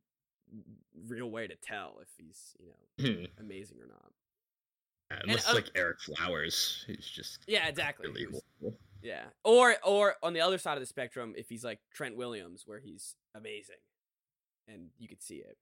real 1.09 1.31
way 1.31 1.47
to 1.47 1.55
tell 1.55 1.95
if 2.03 2.09
he's 2.19 2.55
you 2.59 2.67
know 2.67 3.15
Hmm. 3.15 3.25
amazing 3.39 3.79
or 3.81 3.87
not. 3.87 4.13
Yeah, 5.13 5.21
Unless 5.25 5.49
uh, 5.49 5.55
it's 5.57 5.75
like 5.75 5.75
Ereck 5.75 6.01
Flowers, 6.01 6.85
who's 6.87 7.09
just 7.09 7.41
Yeah, 7.47 7.69
exactly. 7.69 8.09
really 8.09 8.27
Yeah, 9.03 9.25
or 9.45 9.77
or 9.85 10.15
on 10.23 10.33
the 10.33 10.41
other 10.41 10.59
side 10.59 10.75
of 10.75 10.81
the 10.81 10.87
spectrum, 10.87 11.35
if 11.37 11.49
he's 11.49 11.65
like 11.65 11.81
Trent 11.93 12.17
Williams, 12.17 12.63
where 12.67 12.79
he's 12.79 13.15
amazing, 13.35 13.77
and 14.69 14.89
you 14.99 15.09
could 15.09 15.23
see 15.23 15.37
it. 15.37 15.57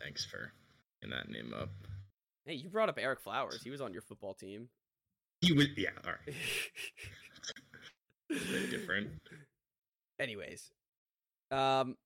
Thanks 0.00 0.24
for 0.24 0.52
getting 1.00 1.16
that 1.16 1.30
name 1.30 1.52
up. 1.54 1.70
Hey, 2.44 2.54
you 2.54 2.68
brought 2.68 2.88
up 2.88 2.98
Ereck 2.98 3.20
Flowers. 3.20 3.62
He 3.62 3.70
was 3.70 3.80
on 3.80 3.92
your 3.92 4.02
football 4.02 4.34
team. 4.34 4.68
He 5.40 5.52
was 5.52 5.68
yeah, 5.76 5.90
all 6.04 6.12
right. 6.12 6.36
Different. 8.70 9.08
Anyways, 10.18 10.70
um, 11.50 11.96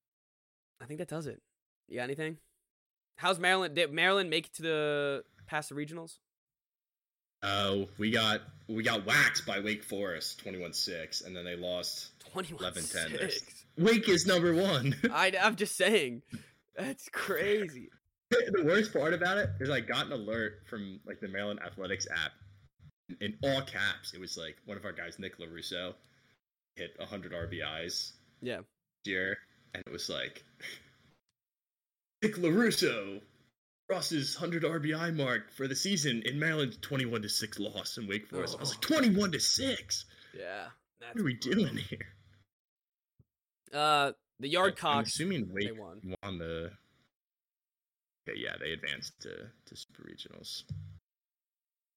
I 0.81 0.87
think 0.87 0.99
that 0.99 1.09
does 1.09 1.27
it. 1.27 1.41
You 1.89 1.97
got 1.99 2.05
anything? 2.05 2.39
How's 3.17 3.39
Maryland? 3.39 3.75
Did 3.75 3.93
Maryland 3.93 4.29
make 4.29 4.47
it 4.47 4.55
to 4.55 4.63
the 4.63 5.25
past 5.47 5.71
the 5.71 5.75
regionals? 5.75 6.19
Oh, 7.47 7.87
we 7.97 8.11
got 8.11 8.41
we 8.69 8.83
got 8.83 9.07
waxed 9.07 9.47
by 9.47 9.61
Wake 9.61 9.85
Forest 9.85 10.45
21-6 10.45 11.25
and 11.25 11.37
then 11.37 11.45
they 11.45 11.55
lost 11.55 12.11
21 12.33 12.73
11-10. 12.73 13.33
Wake 13.79 14.09
is 14.09 14.27
number 14.27 14.53
1. 14.53 14.97
I, 15.13 15.33
I'm 15.41 15.55
just 15.55 15.77
saying. 15.77 16.23
That's 16.77 17.09
crazy. 17.11 17.89
the 18.31 18.65
worst 18.65 18.93
part 18.93 19.15
about 19.15 19.39
it 19.39 19.51
is 19.61 19.71
I 19.71 19.79
got 19.81 20.07
an 20.07 20.13
alert 20.13 20.63
from 20.69 20.99
like 21.07 21.21
the 21.21 21.29
Maryland 21.29 21.61
Athletics 21.65 22.09
app. 22.11 22.33
In 23.21 23.37
all 23.45 23.61
caps, 23.63 24.13
it 24.15 24.21
was 24.21 24.37
like 24.37 24.57
one 24.65 24.77
of 24.77 24.85
our 24.85 24.91
guys, 24.93 25.21
Nick 25.21 25.39
Lorusso, 25.39 25.95
hit 26.75 26.95
100 26.99 27.33
RBIs 27.33 28.13
Yeah. 28.43 28.63
year, 29.05 29.39
and 29.75 29.83
it 29.87 29.93
was 29.93 30.09
like 30.09 30.43
Nick 32.23 32.35
Lorusso 32.37 33.21
crosses 33.89 34.35
100 34.41 34.65
RBI 34.65 35.15
mark 35.17 35.53
for 35.53 35.69
the 35.69 35.77
season 35.77 36.23
in 36.25 36.39
Maryland's 36.39 36.77
21 36.79 37.23
to 37.23 37.29
6 37.29 37.59
loss 37.59 37.99
in 37.99 38.07
Wake 38.09 38.27
Forest. 38.29 38.57
I 38.57 38.61
was 38.61 38.71
like, 38.75 38.85
Oh. 38.91 38.95
21 38.97 39.33
to 39.33 39.41
6. 39.41 40.05
Yeah. 40.37 40.67
What 41.13 41.21
are 41.21 41.25
we 41.25 41.35
brutal. 41.35 41.65
doing 41.65 41.77
here? 41.77 42.15
Uh, 43.73 44.13
the 44.41 44.49
Yard 44.49 44.79
I'm 44.83 45.05
assuming 45.05 45.49
Wake 45.53 45.79
won. 45.79 46.01
won. 46.23 46.39
the. 46.39 46.71
Okay, 48.29 48.39
yeah, 48.41 48.57
they 48.61 48.73
advanced 48.73 49.13
to, 49.23 49.31
to 49.67 49.77
super 49.77 50.03
regionals. 50.03 50.63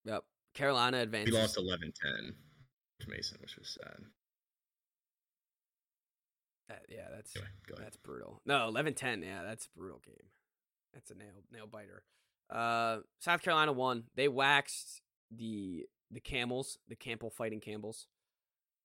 Yep. 0.06 0.24
Carolina 0.53 0.99
advanced. 0.99 1.32
We 1.32 1.38
lost 1.38 1.57
11 1.57 1.91
10 2.02 2.34
to 3.02 3.10
Mason, 3.10 3.38
which 3.41 3.56
was 3.57 3.78
sad. 3.82 3.98
That- 6.70 6.86
yeah, 6.90 7.07
that's 7.16 7.36
Anyway, 7.36 7.49
that's 7.84 7.98
brutal. 7.98 8.41
No, 8.45 8.72
11-10. 8.72 9.24
Yeah, 9.24 9.41
that's 9.44 9.66
a 9.66 9.70
brutal 9.80 10.02
game. 10.06 10.28
That's 10.94 11.11
a 11.11 11.16
nail 11.16 11.34
nail 11.52 11.68
biter. 11.68 12.03
Uh, 12.49 12.99
South 13.20 13.41
Carolina 13.41 13.72
won. 13.74 14.06
They 14.16 14.28
waxed 14.28 15.02
the 15.32 15.86
the 16.11 16.20
Camels, 16.20 16.78
the 16.88 16.95
Campbell 16.95 17.30
fighting 17.30 17.60
Campbells. 17.60 18.07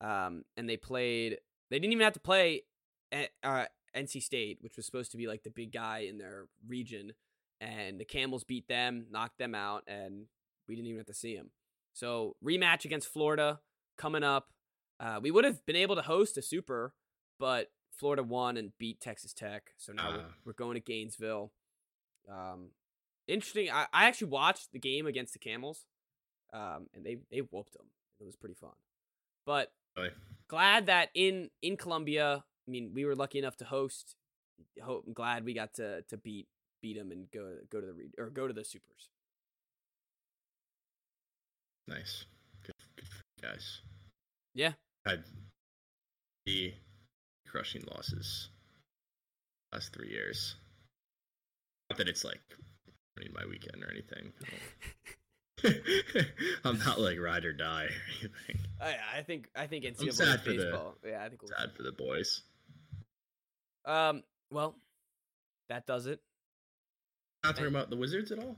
Um, 0.01 0.45
and 0.57 0.69
they 0.69 0.77
played. 0.77 1.39
They 1.71 1.79
didn't 1.79 1.93
even 1.93 2.05
have 2.05 2.13
to 2.15 2.21
play 2.21 2.63
at 3.11 3.31
uh, 3.43 3.65
NC 3.97 4.23
State, 4.23 4.59
which 4.61 4.77
was 4.77 4.85
supposed 4.87 5.11
to 5.13 5.17
be 5.17 5.27
like 5.27 5.43
the 5.43 5.51
big 5.51 5.73
guy 5.73 6.01
in 6.01 6.19
their 6.19 6.47
region, 6.67 7.13
and 7.61 7.99
the 7.99 8.05
Camels 8.05 8.45
beat 8.45 8.69
them, 8.69 9.07
knocked 9.11 9.39
them 9.39 9.55
out, 9.55 9.85
and 9.87 10.27
we 10.69 10.75
didn't 10.75 10.89
even 10.89 10.99
have 10.99 11.07
to 11.07 11.15
see 11.15 11.35
them. 11.37 11.51
So 11.95 12.37
rematch 12.45 12.85
against 12.85 13.09
Florida 13.09 13.61
coming 13.97 14.23
up. 14.25 14.49
Uh, 15.01 15.21
we 15.23 15.31
would 15.31 15.45
have 15.45 15.65
been 15.65 15.77
able 15.77 15.97
to 15.97 16.03
host 16.03 16.37
a 16.37 16.43
super, 16.43 16.93
but 17.41 17.71
Florida 17.93 18.23
won 18.23 18.57
and 18.57 18.73
beat 18.79 19.01
Texas 19.01 19.33
Tech. 19.33 19.71
So 19.79 19.93
now 19.93 20.11
we're, 20.11 20.21
Ah. 20.29 20.35
we're 20.45 20.53
going 20.53 20.75
to 20.75 20.81
Gainesville. 20.81 21.53
Um, 22.31 22.71
interesting. 23.29 23.71
I, 23.71 23.87
I 23.93 24.07
actually 24.07 24.29
watched 24.29 24.73
the 24.73 24.79
game 24.79 25.07
against 25.07 25.33
the 25.33 25.39
Camels, 25.39 25.85
um, 26.53 26.87
and 26.95 27.05
they 27.05 27.19
they 27.31 27.41
whooped 27.41 27.73
them. 27.75 27.87
It 28.21 28.25
was 28.25 28.37
pretty 28.37 28.55
fun. 28.55 28.73
But 29.47 29.73
Really? 29.97 30.11
glad 30.49 30.87
that 30.87 31.11
in 31.15 31.51
in 31.63 31.77
Columbia, 31.77 32.45
I 32.67 32.71
mean, 32.71 32.93
we 32.95 33.05
were 33.05 33.15
lucky 33.15 33.39
enough 33.39 33.57
to 33.59 33.65
host. 33.65 34.17
Hope, 34.83 35.05
I'm 35.07 35.13
glad 35.13 35.45
we 35.45 35.53
got 35.55 35.75
to 35.75 36.03
to 36.03 36.17
beat 36.17 36.49
beat 36.81 36.97
them 36.97 37.11
and 37.11 37.31
go 37.31 37.57
go 37.71 37.81
to 37.81 37.87
the 37.87 37.93
re- 37.93 38.13
or 38.19 38.31
go 38.31 38.47
to 38.47 38.53
the 38.55 38.65
supers. 38.65 39.09
Nice. 41.87 42.25
Good, 42.65 42.75
good 42.97 43.09
for 43.09 43.23
you 43.43 43.49
guys. 43.49 43.81
Yeah. 44.55 44.73
Had 45.05 45.25
the 46.47 46.73
crushing 47.47 47.83
losses 47.95 48.49
last 49.73 49.93
three 49.93 50.09
years. 50.09 50.57
That 51.99 52.09
it's 52.09 52.25
like 52.25 52.41
ruining 53.17 53.35
my 53.35 53.45
weekend 53.49 53.83
or 53.83 53.91
anything. 53.91 54.33
I'm 56.65 56.79
not 56.81 57.01
like 57.01 57.19
ride 57.19 57.45
or 57.45 57.53
die 57.53 57.85
or 57.85 57.89
anything. 58.21 58.61
I, 58.83 58.97
I 59.19 59.23
think 59.23 59.49
I 59.57 59.67
think 59.67 59.85
I'm 59.87 59.95
NCAA 59.95 60.13
sad 60.13 60.41
for 60.43 60.51
the- 60.51 60.57
baseball. 60.57 60.95
yeah, 61.07 61.23
I 61.25 61.29
think 61.29 61.43
we'll 61.43 61.51
Sad 61.57 61.73
for 61.77 61.83
the 61.83 61.93
boys. 61.93 62.43
Um. 63.87 64.23
Well, 64.51 64.77
that 65.69 65.87
does 65.87 66.07
it. 66.07 66.21
Not 67.45 67.55
talking 67.57 67.69
about 67.71 67.91
the 67.91 67.97
Wizards 67.97 68.31
at 68.33 68.39
all. 68.39 68.57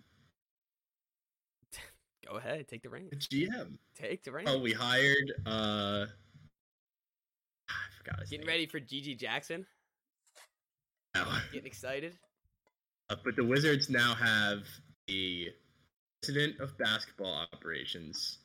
Go 2.29 2.37
ahead, 2.37 2.67
take 2.69 2.83
the 2.83 2.89
reins. 2.91 3.29
GM. 3.29 3.79
Take 3.97 4.25
the 4.25 4.33
reins. 4.33 4.49
Oh, 4.51 4.59
we 4.59 4.73
hired. 4.73 5.33
uh 5.47 6.07
I 7.69 7.75
forgot 7.99 8.21
Getting 8.25 8.41
name. 8.41 8.49
ready 8.49 8.67
for 8.67 8.81
GG 8.81 9.19
Jackson. 9.19 9.67
Oh. 11.15 11.43
Getting 11.53 11.67
excited. 11.67 12.17
Uh, 13.09 13.17
but 13.25 13.37
the 13.37 13.45
Wizards 13.45 13.89
now 13.89 14.15
have 14.15 14.63
the 15.07 15.49
president 16.23 16.61
of 16.61 16.77
basketball 16.79 17.47
operations, 17.53 18.39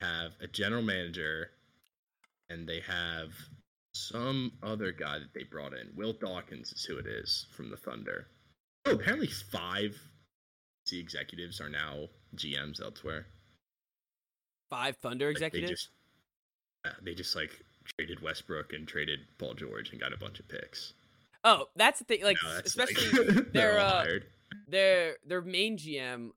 have 0.00 0.32
a 0.42 0.46
general 0.46 0.82
manager, 0.82 1.50
and 2.50 2.68
they 2.68 2.80
have 2.80 3.30
some 3.94 4.52
other 4.62 4.92
guy 4.92 5.18
that 5.18 5.32
they 5.34 5.44
brought 5.44 5.72
in. 5.72 5.88
Will 5.96 6.12
Dawkins 6.12 6.72
is 6.72 6.84
who 6.84 6.98
it 6.98 7.06
is 7.06 7.46
from 7.56 7.70
the 7.70 7.76
Thunder. 7.76 8.26
Oh, 8.84 8.92
apparently 8.92 9.26
five 9.26 9.96
C 10.86 11.00
executives 11.00 11.60
are 11.60 11.70
now 11.70 12.08
GMs 12.36 12.82
elsewhere. 12.82 13.26
Five 14.70 14.96
Thunder 14.98 15.28
Like, 15.28 15.36
executives. 15.36 15.68
They 15.70 15.74
just, 15.74 15.88
yeah, 16.84 16.92
they 17.04 17.14
just 17.14 17.36
like 17.36 17.50
traded 17.96 18.20
Westbrook 18.22 18.72
and 18.74 18.86
traded 18.86 19.20
Paul 19.38 19.54
George 19.54 19.90
and 19.90 20.00
got 20.00 20.12
a 20.12 20.18
bunch 20.18 20.40
of 20.40 20.48
picks. 20.48 20.92
Oh, 21.44 21.66
that's 21.76 21.98
the 21.98 22.04
thing. 22.04 22.22
Like, 22.22 22.36
Now 22.42 22.54
that's, 22.54 22.76
like, 22.76 22.90
especially 22.90 23.42
their 23.52 23.78
uh, 23.78 24.04
their 24.68 25.16
their 25.26 25.42
main 25.42 25.76
GM. 25.76 26.30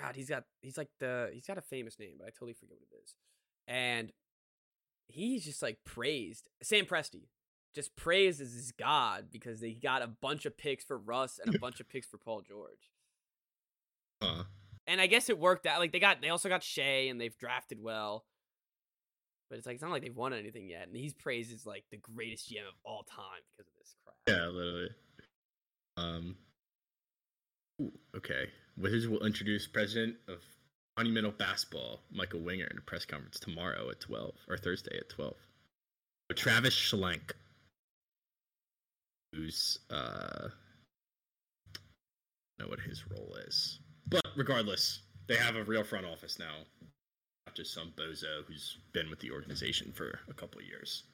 God, 0.00 0.16
he's 0.16 0.28
got 0.28 0.44
he's 0.62 0.78
like 0.78 0.88
the 1.00 1.30
he's 1.32 1.46
got 1.46 1.58
a 1.58 1.62
famous 1.62 1.98
name, 1.98 2.14
but 2.18 2.26
I 2.26 2.30
totally 2.30 2.54
forget 2.54 2.76
what 2.78 2.88
it 2.92 3.02
is. 3.02 3.14
And 3.68 4.12
he's 5.08 5.44
just 5.44 5.62
like 5.62 5.78
praised 5.84 6.48
Sam 6.62 6.86
Presti, 6.86 7.28
just 7.74 7.94
praised 7.96 8.40
as 8.40 8.52
his 8.52 8.72
god 8.72 9.26
because 9.30 9.60
they 9.60 9.72
got 9.72 10.02
a 10.02 10.06
bunch 10.06 10.46
of 10.46 10.56
picks 10.56 10.84
for 10.84 10.96
Russ 10.98 11.38
and 11.44 11.54
a 11.54 11.58
bunch 11.58 11.80
of 11.80 11.88
picks 11.88 12.06
for 12.06 12.18
Paul 12.18 12.42
George. 12.42 12.90
Huh. 14.22 14.44
And 14.86 15.00
I 15.00 15.06
guess 15.06 15.28
it 15.28 15.38
worked 15.38 15.66
out. 15.66 15.78
Like 15.78 15.92
they 15.92 16.00
got 16.00 16.22
they 16.22 16.30
also 16.30 16.48
got 16.48 16.62
Shai 16.62 17.08
and 17.08 17.20
they've 17.20 17.36
drafted 17.36 17.82
well. 17.82 18.24
But 19.52 19.58
it's 19.58 19.66
like 19.66 19.74
it's 19.74 19.82
not 19.82 19.90
like 19.90 20.00
they've 20.00 20.16
won 20.16 20.32
anything 20.32 20.66
yet. 20.66 20.88
And 20.88 20.96
he's 20.96 21.12
praised 21.12 21.52
as 21.52 21.66
like 21.66 21.84
the 21.90 21.98
greatest 21.98 22.50
GM 22.50 22.66
of 22.66 22.72
all 22.86 23.02
time 23.02 23.42
because 23.50 23.70
of 23.70 23.78
this 23.78 23.94
crap. 24.02 24.16
Yeah, 24.26 24.46
literally. 24.46 24.88
Um. 25.98 26.36
ooh, 27.82 27.92
okay. 28.16 28.46
Wizards 28.78 29.08
will 29.08 29.26
introduce 29.26 29.66
president 29.66 30.16
of 30.26 30.38
Monumental 30.96 31.32
Basketball, 31.32 32.00
Michael 32.10 32.40
Winger, 32.40 32.64
in 32.64 32.78
a 32.78 32.80
press 32.80 33.04
conference 33.04 33.38
tomorrow 33.40 33.90
at 33.90 34.00
twelve 34.00 34.36
or 34.48 34.56
Thursday 34.56 34.96
at 34.96 35.10
twelve. 35.10 35.36
Travis 36.34 36.74
Schlenk, 36.74 37.32
who's 39.34 39.80
uh, 39.90 40.48
know 42.58 42.68
what 42.68 42.80
his 42.80 43.04
role 43.10 43.36
is, 43.46 43.80
but 44.08 44.26
regardless, 44.34 45.02
they 45.28 45.36
have 45.36 45.56
a 45.56 45.64
real 45.64 45.84
front 45.84 46.06
office 46.06 46.38
now, 46.38 46.54
not 47.52 47.56
just 47.56 47.74
some 47.74 47.92
bozo 47.96 48.44
who's 48.46 48.78
been 48.92 49.10
with 49.10 49.20
the 49.20 49.30
organization 49.30 49.92
for 49.92 50.20
a 50.28 50.34
couple 50.34 50.60
years. 50.62 51.04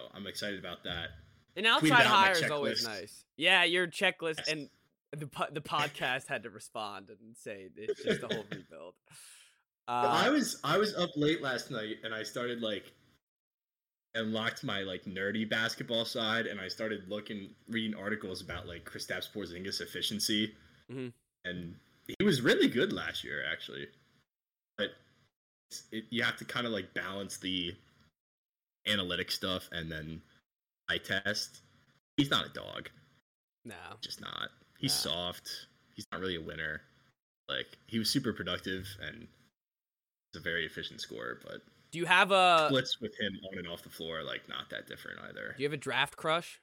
So 0.00 0.06
I'm 0.14 0.26
excited 0.26 0.58
about 0.58 0.82
that. 0.84 1.08
An 1.56 1.66
outside 1.66 1.92
out 1.92 2.06
hire 2.06 2.32
is 2.32 2.50
always 2.50 2.86
nice. 2.86 3.24
Yeah, 3.36 3.64
your 3.64 3.86
checklist 3.86 4.38
Yes. 4.38 4.48
and 4.48 4.70
the 5.12 5.28
the 5.52 5.60
podcast 5.60 6.26
had 6.28 6.44
to 6.44 6.50
respond 6.50 7.10
and 7.10 7.36
say 7.36 7.68
it's 7.76 8.02
just 8.02 8.22
a 8.22 8.28
whole 8.34 8.44
rebuild. 8.50 8.94
I 9.88 10.28
Uh, 10.28 10.32
was 10.32 10.58
I 10.64 10.78
was 10.78 10.94
up 10.94 11.10
late 11.16 11.42
last 11.42 11.70
night 11.70 11.96
and 12.04 12.14
I 12.14 12.22
started 12.22 12.62
like 12.62 12.90
unlocked 14.14 14.64
my 14.64 14.80
like 14.82 15.04
nerdy 15.04 15.48
basketball 15.48 16.04
side 16.06 16.46
and 16.46 16.60
I 16.60 16.68
started 16.68 17.08
looking 17.08 17.50
reading 17.68 17.94
articles 17.94 18.40
about 18.40 18.66
like 18.66 18.84
Kristaps 18.84 19.30
Porzingis 19.30 19.80
efficiency 19.82 20.54
Mhm. 20.90 21.12
and 21.44 21.74
he 22.06 22.24
was 22.24 22.40
really 22.42 22.68
good 22.68 22.92
last 22.92 23.22
year 23.24 23.44
actually 23.50 23.88
it, 25.92 26.04
you 26.10 26.22
have 26.22 26.36
to 26.36 26.44
kind 26.44 26.66
of 26.66 26.72
like 26.72 26.92
balance 26.94 27.36
the 27.36 27.74
analytic 28.86 29.30
stuff 29.30 29.68
and 29.72 29.90
then 29.90 30.20
eye 30.90 30.98
test 30.98 31.62
he's 32.16 32.30
not 32.30 32.46
a 32.46 32.48
dog 32.50 32.88
no. 33.64 33.74
just 34.00 34.20
not 34.20 34.50
he's 34.78 34.92
soft 34.92 35.48
he's 35.94 36.06
not 36.12 36.20
really 36.20 36.36
a 36.36 36.40
winner 36.40 36.80
like 37.48 37.78
he 37.86 37.98
was 37.98 38.10
super 38.10 38.32
productive 38.32 38.86
and 39.06 39.16
he's 39.18 40.40
a 40.40 40.42
very 40.42 40.66
efficient 40.66 41.00
scorer 41.00 41.38
but 41.44 41.60
Do 41.92 41.98
you 41.98 42.06
have 42.06 42.32
a 42.32 42.66
splits 42.68 43.00
with 43.00 43.12
him 43.18 43.32
on 43.50 43.58
and 43.58 43.68
off 43.68 43.82
the 43.82 43.90
floor 43.90 44.22
like 44.24 44.48
not 44.48 44.68
that 44.70 44.88
different 44.88 45.20
either. 45.28 45.54
Do 45.56 45.62
you 45.62 45.68
have 45.68 45.74
a 45.74 45.76
draft 45.76 46.16
crush? 46.16 46.60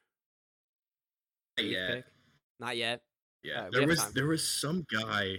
Not 1.58 1.68
yet. 1.68 1.92
pick? 1.92 2.06
Not 2.60 2.78
yet. 2.78 3.02
Yeah, 3.44 3.56
Alright, 3.56 3.72
we 3.72 3.80
there 3.80 3.88
was 3.88 4.12
there 4.14 4.28
was 4.28 4.48
some 4.48 4.86
guy. 4.92 5.38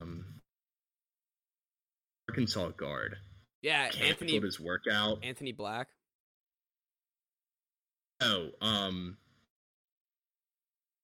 Um, 0.00 0.37
Arkansas 2.28 2.68
guard 2.70 3.16
Yeah, 3.62 3.88
canceled 3.88 4.10
Anthony 4.10 4.40
his 4.40 4.60
workout. 4.60 5.24
Anthony 5.24 5.52
Black. 5.52 5.88
Oh, 8.20 8.48
um, 8.60 9.16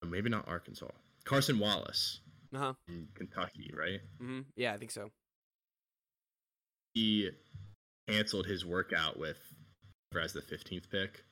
maybe 0.05 0.29
not 0.29 0.49
Arkansas. 0.49 0.89
Cason 1.25 1.59
Wallace 1.59 2.21
Uh 2.55 2.59
huh. 2.59 2.73
in 2.89 3.09
Kentucky, 3.15 3.73
right? 3.77 4.01
Mm-hmm. 4.23 4.41
Yeah, 4.57 4.75
I 4.75 4.77
think 4.79 4.91
so. 4.91 5.11
He 6.95 7.31
canceled 8.09 8.47
his 8.47 8.65
workout 8.65 9.19
with 9.19 9.39
as 10.21 10.33
the 10.33 10.43
15th 10.43 10.89
pick. 10.91 11.25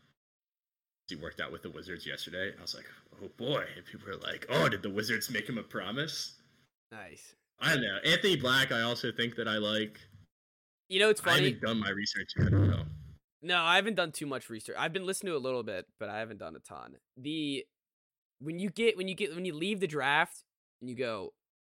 He 1.08 1.14
worked 1.16 1.40
out 1.40 1.52
with 1.52 1.62
the 1.62 1.70
Wizards 1.70 2.04
yesterday. 2.06 2.52
I 2.58 2.62
was 2.62 2.74
like, 2.74 2.86
oh 3.22 3.28
boy. 3.36 3.64
And 3.76 3.84
people 3.84 4.06
were 4.08 4.16
like, 4.16 4.46
oh, 4.48 4.68
did 4.68 4.82
the 4.82 4.90
Wizards 4.90 5.30
make 5.30 5.48
him 5.48 5.58
a 5.58 5.62
promise? 5.62 6.32
Nice. 6.90 7.34
I 7.62 7.74
don't 7.74 7.82
know. 7.82 7.98
Anthony 8.04 8.36
Black, 8.36 8.72
I 8.72 8.82
also 8.82 9.12
think 9.12 9.36
that 9.36 9.46
I 9.46 9.58
like. 9.58 10.00
You 10.88 11.00
know, 11.00 11.08
it's 11.08 11.20
funny. 11.20 11.40
I 11.40 11.44
haven't 11.44 11.62
done 11.62 11.80
my 11.80 11.90
research 11.90 12.32
yet. 12.36 12.48
I 12.48 12.50
don't 12.50 12.70
know. 12.70 12.84
No, 13.40 13.62
I 13.62 13.76
haven't 13.76 13.94
done 13.94 14.12
too 14.12 14.26
much 14.26 14.50
research. 14.50 14.76
I've 14.78 14.92
been 14.92 15.06
listening 15.06 15.32
to 15.32 15.36
a 15.36 15.40
little 15.40 15.62
bit, 15.62 15.86
but 15.98 16.08
I 16.08 16.18
haven't 16.18 16.38
done 16.38 16.54
a 16.56 16.58
ton. 16.58 16.96
The 17.16 17.64
when 18.40 18.58
you 18.58 18.70
get 18.70 18.96
when 18.96 19.08
you 19.08 19.14
get 19.14 19.34
when 19.34 19.44
you 19.44 19.54
leave 19.54 19.80
the 19.80 19.86
draft 19.86 20.44
and 20.80 20.90
you 20.90 20.96
go, 20.96 21.32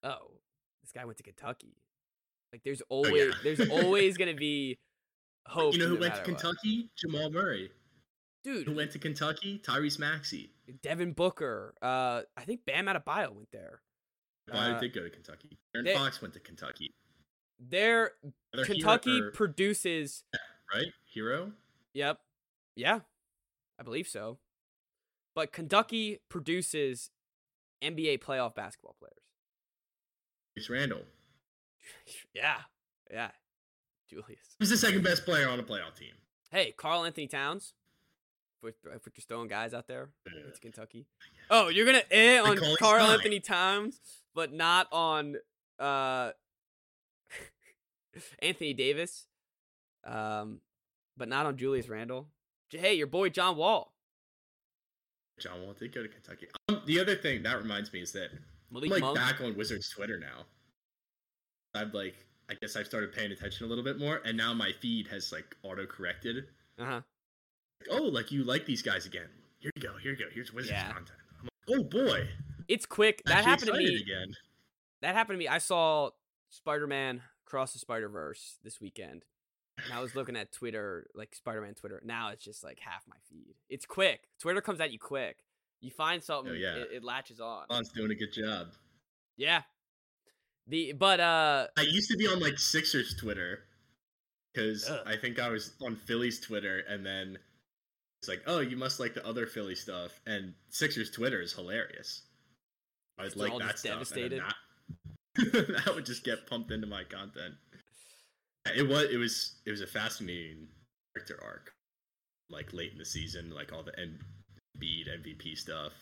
oh, 0.03 0.39
this 0.83 0.93
guy 0.93 1.05
went 1.05 1.19
to 1.19 1.25
Kentucky. 1.25 1.77
Like 2.53 2.63
there's 2.65 2.83
always 2.89 3.13
yeah. 3.15 3.33
there's 3.43 3.71
always 3.71 4.17
gonna 4.17 4.35
be 4.35 4.79
hope. 5.47 5.75
You 5.75 5.81
know 5.81 5.89
who 5.89 5.95
no 5.95 6.01
went 6.01 6.15
to 6.15 6.21
matter 6.21 6.33
what. 6.33 6.41
Kentucky? 6.41 6.91
Jamal 6.97 7.31
Murray. 7.31 7.71
Dude, 8.45 8.67
who 8.67 8.75
went 8.75 8.91
to 8.93 8.99
Kentucky? 8.99 9.61
Tyrese 9.65 9.99
Maxey. 9.99 10.51
Devin 10.83 11.13
Booker. 11.13 11.75
Uh, 11.81 12.23
I 12.37 12.43
think 12.45 12.61
Bam 12.67 12.87
Adebayo 12.87 13.33
went 13.33 13.51
there. 13.53 13.81
I 14.51 14.73
Uh, 14.73 14.81
did 14.81 14.93
go 14.93 15.03
to 15.03 15.11
Kentucky. 15.11 15.59
Aaron 15.75 15.85
they- 15.85 15.95
Fox 15.95 16.21
went 16.23 16.35
to 16.35 16.41
Kentucky. 16.41 16.95
There, 17.59 18.15
Kentucky 18.65 19.11
hero- 19.13 19.29
or- 19.29 19.31
produces. 19.33 20.25
right? 20.75 20.93
Hero? 21.05 21.53
Yep. 21.93 22.21
Yeah, 22.75 23.01
I 23.79 23.83
believe 23.83 24.09
so. 24.09 24.39
But 25.35 25.53
Kentucky 25.53 26.21
produces 26.29 27.11
NBA 27.83 28.19
playoff 28.19 28.55
basketball 28.55 28.95
players. 28.99 29.23
Julius 30.57 30.71
Randle. 30.71 31.05
yeah, 32.35 32.63
yeah. 33.11 33.31
Julius. 34.09 34.57
Who's 34.59 34.71
the 34.71 34.77
second 34.77 35.03
best 35.03 35.25
player 35.25 35.49
on 35.49 35.59
a 35.59 35.63
playoff 35.63 35.95
team? 35.95 36.15
Hey, 36.51 36.73
Karl-Anthony 36.73 37.27
Towns. 37.29 37.75
If 38.57 38.63
we're, 38.85 38.93
if 38.93 39.07
we're 39.07 39.13
just 39.15 39.29
throwing 39.29 39.49
guys 39.49 39.73
out 39.73 39.87
there, 39.89 40.11
Yeah. 40.27 40.43
it's 40.49 40.59
Kentucky. 40.59 41.07
Oh, 41.51 41.69
you're 41.69 41.87
gonna 41.87 42.05
eh 42.11 42.39
on 42.39 42.59
Karl-Anthony 42.79 43.41
Towns, 43.41 44.22
but 44.35 44.53
not 44.53 44.89
on 44.93 45.37
uh 45.79 46.31
Anthony 48.43 48.75
Davis. 48.75 49.27
Um, 50.05 50.61
but 51.17 51.29
not 51.29 51.47
on 51.47 51.57
Julius 51.57 51.89
Randle. 51.89 52.27
Hey, 52.71 52.95
your 52.95 53.07
boy 53.07 53.29
John 53.29 53.57
Wall. 53.57 53.93
John 55.39 55.63
Wall 55.63 55.73
did 55.73 55.95
go 55.95 56.03
to 56.03 56.09
Kentucky. 56.09 56.47
Um, 56.69 56.83
the 56.87 57.01
other 57.01 57.15
thing 57.17 57.43
that 57.43 57.59
reminds 57.59 57.93
me 57.93 58.01
is 58.01 58.13
that 58.13 58.31
I'm 58.75 58.81
like 58.89 59.01
Monk. 59.01 59.17
back 59.17 59.41
on 59.41 59.57
Wizards 59.57 59.89
Twitter 59.91 60.19
now. 60.19 60.45
I've 61.75 61.95
like 61.95 62.15
I 62.51 62.55
guess 62.61 62.77
I've 62.77 62.87
started 62.87 63.13
paying 63.13 63.33
attention 63.33 63.65
a 63.67 63.69
little 63.69 63.85
bit 63.85 63.99
more, 63.99 64.21
and 64.25 64.37
now 64.37 64.53
my 64.53 64.73
feed 64.73 65.07
has 65.09 65.33
like 65.33 65.57
auto 65.63 65.87
corrected. 65.87 66.45
Uh 66.79 66.85
huh. 66.85 67.01
Like, 67.89 68.01
oh, 68.01 68.05
like 68.05 68.31
you 68.33 68.45
like 68.45 68.67
these 68.67 68.83
guys 68.83 69.07
again. 69.07 69.29
Here 69.61 69.71
you 69.77 69.83
go. 69.83 69.97
Here 69.99 70.13
you 70.13 70.19
go. 70.19 70.25
Here's 70.33 70.53
Wizards 70.53 70.73
Yeah. 70.73 70.87
content. 70.93 71.19
I'm 71.41 71.49
like, 71.69 71.79
oh 71.81 71.85
boy, 71.85 72.29
It's 72.73 72.87
quick. 72.87 73.23
That 73.27 73.45
happened 73.45 73.73
to 73.73 73.77
me. 73.79 73.97
again. 74.01 74.35
That 75.03 75.15
happened 75.15 75.35
to 75.35 75.39
me. 75.39 75.49
I 75.49 75.59
saw 75.59 76.11
Spider 76.49 76.87
Man 76.87 77.23
Cross 77.45 77.73
the 77.75 77.79
Spider 77.79 78.09
Verse 78.09 78.59
this 78.65 78.81
weekend. 78.81 79.25
And 79.85 79.93
I 79.93 80.01
was 80.01 80.15
looking 80.15 80.37
at 80.37 80.53
Twitter, 80.53 81.07
like 81.15 81.35
Spider 81.35 81.61
Man 81.63 81.75
Twitter. 81.75 82.01
Now 82.05 82.31
it's 82.31 82.45
just 82.45 82.63
like 82.63 82.79
half 82.79 83.03
my 83.09 83.17
feed. 83.31 83.55
It's 83.69 83.85
quick. 83.87 84.29
Twitter 84.39 84.61
comes 84.61 84.81
at 84.81 84.93
you 84.93 84.99
quick. 84.99 85.39
You 85.81 85.91
find 85.91 86.23
something, 86.23 86.53
Oh, 86.53 86.55
yeah. 86.57 86.77
it, 86.77 86.89
it 86.97 87.05
latches 87.05 87.41
on. 87.41 87.65
Lon's 87.71 87.89
doing 87.91 88.11
a 88.11 88.15
good 88.15 88.33
job. 88.33 88.69
Yeah. 89.37 89.63
The 90.69 90.93
but 90.93 91.19
uh 91.21 91.67
I 91.77 91.83
used 91.83 92.11
to 92.11 92.17
be 92.17 92.27
on 92.29 92.39
like 92.39 92.59
Sixers 92.59 93.17
Twitter 93.19 93.65
because 94.53 94.89
I 95.07 95.17
think 95.17 95.41
I 95.41 95.49
was 95.49 95.73
on 95.83 95.97
Phillies 95.97 96.39
Twitter, 96.41 96.85
and 96.89 97.05
then 97.05 97.39
it's 98.21 98.29
like, 98.29 98.43
oh, 98.47 98.61
you 98.61 98.77
must 98.77 99.01
like 99.01 99.15
the 99.15 99.27
other 99.27 99.47
Philly 99.47 99.75
stuff, 99.75 100.21
and 100.27 100.55
Sixers 100.69 101.11
Twitter 101.11 101.41
is 101.41 101.53
hilarious. 101.53 102.23
I'd 103.19 103.37
like 103.37 103.53
all 103.53 103.59
that 103.59 103.73
just 103.73 103.85
devastated. 103.85 104.41
That, 105.37 105.53
that 105.85 105.95
would 105.95 106.07
just 106.07 106.25
get 106.25 106.47
pumped 106.47 106.71
into 106.71 106.87
my 106.87 107.05
content. 107.05 107.55
It 108.77 108.87
was 108.89 109.11
it 109.11 109.17
was 109.17 109.57
it 109.67 109.71
was 109.71 109.81
a 109.81 109.87
fascinating 109.87 110.69
character 111.15 111.39
arc, 111.43 111.73
like 112.51 112.73
late 112.73 112.93
in 112.93 112.99
the 112.99 113.05
season, 113.05 113.51
like 113.51 113.73
all 113.73 113.83
the 113.83 113.93
Embiid 113.93 115.09
MVP 115.09 115.57
stuff. 115.57 115.93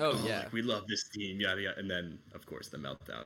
Oh, 0.00 0.12
oh, 0.12 0.26
yeah. 0.26 0.40
like, 0.40 0.52
we 0.52 0.62
love 0.62 0.86
this 0.88 1.08
team, 1.08 1.40
yada 1.40 1.60
yada, 1.60 1.78
and 1.78 1.90
then 1.90 2.18
of 2.34 2.46
course 2.46 2.68
the 2.68 2.78
meltdown. 2.78 3.24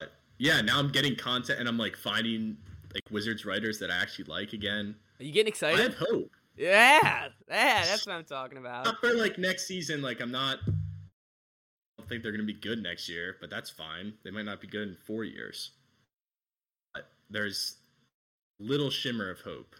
But 0.00 0.12
yeah, 0.38 0.60
now 0.60 0.78
I'm 0.78 0.90
getting 0.90 1.14
content, 1.16 1.60
and 1.60 1.68
I'm 1.68 1.78
like 1.78 1.96
finding 1.96 2.56
like 2.94 3.04
Wizards 3.10 3.44
writers 3.44 3.78
that 3.78 3.90
I 3.90 3.96
actually 3.96 4.24
like 4.24 4.52
again. 4.52 4.96
are 5.18 5.24
you 5.24 5.32
getting 5.32 5.50
I 5.50 5.54
excited? 5.54 5.80
have 5.80 5.94
hope. 5.94 6.30
Yeah. 6.56 7.28
Yeah, 7.48 7.84
that's 7.84 8.06
what 8.06 8.14
I'm 8.14 8.24
talking 8.24 8.58
about. 8.58 8.84
Not 8.84 9.00
for 9.00 9.14
like 9.14 9.38
next 9.38 9.66
season. 9.66 10.02
Like 10.02 10.20
I'm 10.20 10.30
not. 10.30 10.58
Don't 12.00 12.08
think 12.08 12.22
they're 12.22 12.32
gonna 12.32 12.44
be 12.44 12.54
good 12.54 12.82
next 12.82 13.10
year, 13.10 13.36
but 13.42 13.50
that's 13.50 13.68
fine. 13.68 14.14
They 14.24 14.30
might 14.30 14.46
not 14.46 14.60
be 14.60 14.66
good 14.66 14.88
in 14.88 14.96
four 15.06 15.22
years. 15.24 15.72
But 16.94 17.10
there's 17.28 17.76
little 18.58 18.88
shimmer 18.90 19.28
of 19.30 19.40
hope. 19.42 19.74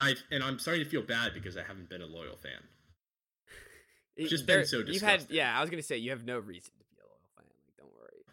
I 0.00 0.14
and 0.30 0.42
I'm 0.42 0.58
starting 0.58 0.82
to 0.84 0.88
feel 0.88 1.02
bad 1.02 1.34
because 1.34 1.58
I 1.58 1.62
haven't 1.62 1.90
been 1.90 2.00
a 2.00 2.06
loyal 2.06 2.36
fan. 2.36 2.52
It- 4.16 4.28
just 4.30 4.46
been 4.46 4.60
there- 4.60 4.64
so 4.64 4.78
You've 4.78 5.02
had 5.02 5.26
yeah, 5.28 5.54
I 5.56 5.60
was 5.60 5.68
gonna 5.68 5.82
say 5.82 5.98
you 5.98 6.10
have 6.10 6.24
no 6.24 6.38
reason 6.38 6.72
to 6.78 6.84
be 6.86 6.96
a 7.02 7.04
loyal 7.04 7.20
fan. 7.36 7.44
Like, 7.44 7.76
don't 7.76 7.92
worry. 7.94 8.24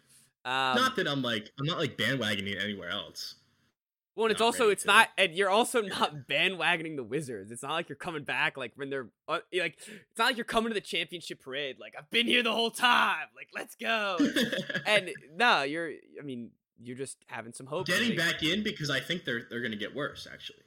Um, 0.46 0.76
not 0.82 0.96
that 0.96 1.06
I'm 1.06 1.20
like 1.20 1.50
I'm 1.60 1.66
not 1.66 1.76
like 1.78 1.98
bandwagoning 1.98 2.58
anywhere 2.58 2.88
else. 2.88 3.34
Well, 4.16 4.26
and 4.26 4.32
it's 4.32 4.40
also 4.40 4.68
it's 4.68 4.82
to. 4.82 4.88
not, 4.88 5.08
and 5.18 5.34
you're 5.34 5.50
also 5.50 5.82
not 5.82 6.28
bandwagoning 6.28 6.94
the 6.96 7.02
Wizards. 7.02 7.50
It's 7.50 7.62
not 7.62 7.72
like 7.72 7.88
you're 7.88 7.96
coming 7.96 8.22
back 8.22 8.56
like 8.56 8.72
when 8.76 8.88
they're 8.88 9.08
uh, 9.26 9.40
like 9.52 9.76
it's 9.76 10.18
not 10.18 10.26
like 10.26 10.36
you're 10.36 10.44
coming 10.44 10.70
to 10.70 10.74
the 10.74 10.80
championship 10.80 11.42
parade. 11.42 11.78
Like 11.80 11.94
I've 11.98 12.10
been 12.10 12.26
here 12.26 12.42
the 12.42 12.52
whole 12.52 12.70
time. 12.70 13.26
Like 13.34 13.48
let's 13.54 13.74
go. 13.74 14.18
and 14.86 15.10
no, 15.36 15.62
you're. 15.62 15.90
I 16.18 16.22
mean, 16.22 16.50
you're 16.80 16.96
just 16.96 17.18
having 17.26 17.52
some 17.52 17.66
hope. 17.66 17.86
getting 17.86 18.16
back 18.16 18.42
in 18.42 18.62
because 18.62 18.88
I 18.90 19.00
think 19.00 19.24
they're 19.24 19.42
they're 19.50 19.62
gonna 19.62 19.76
get 19.76 19.94
worse. 19.94 20.28
Actually, 20.32 20.62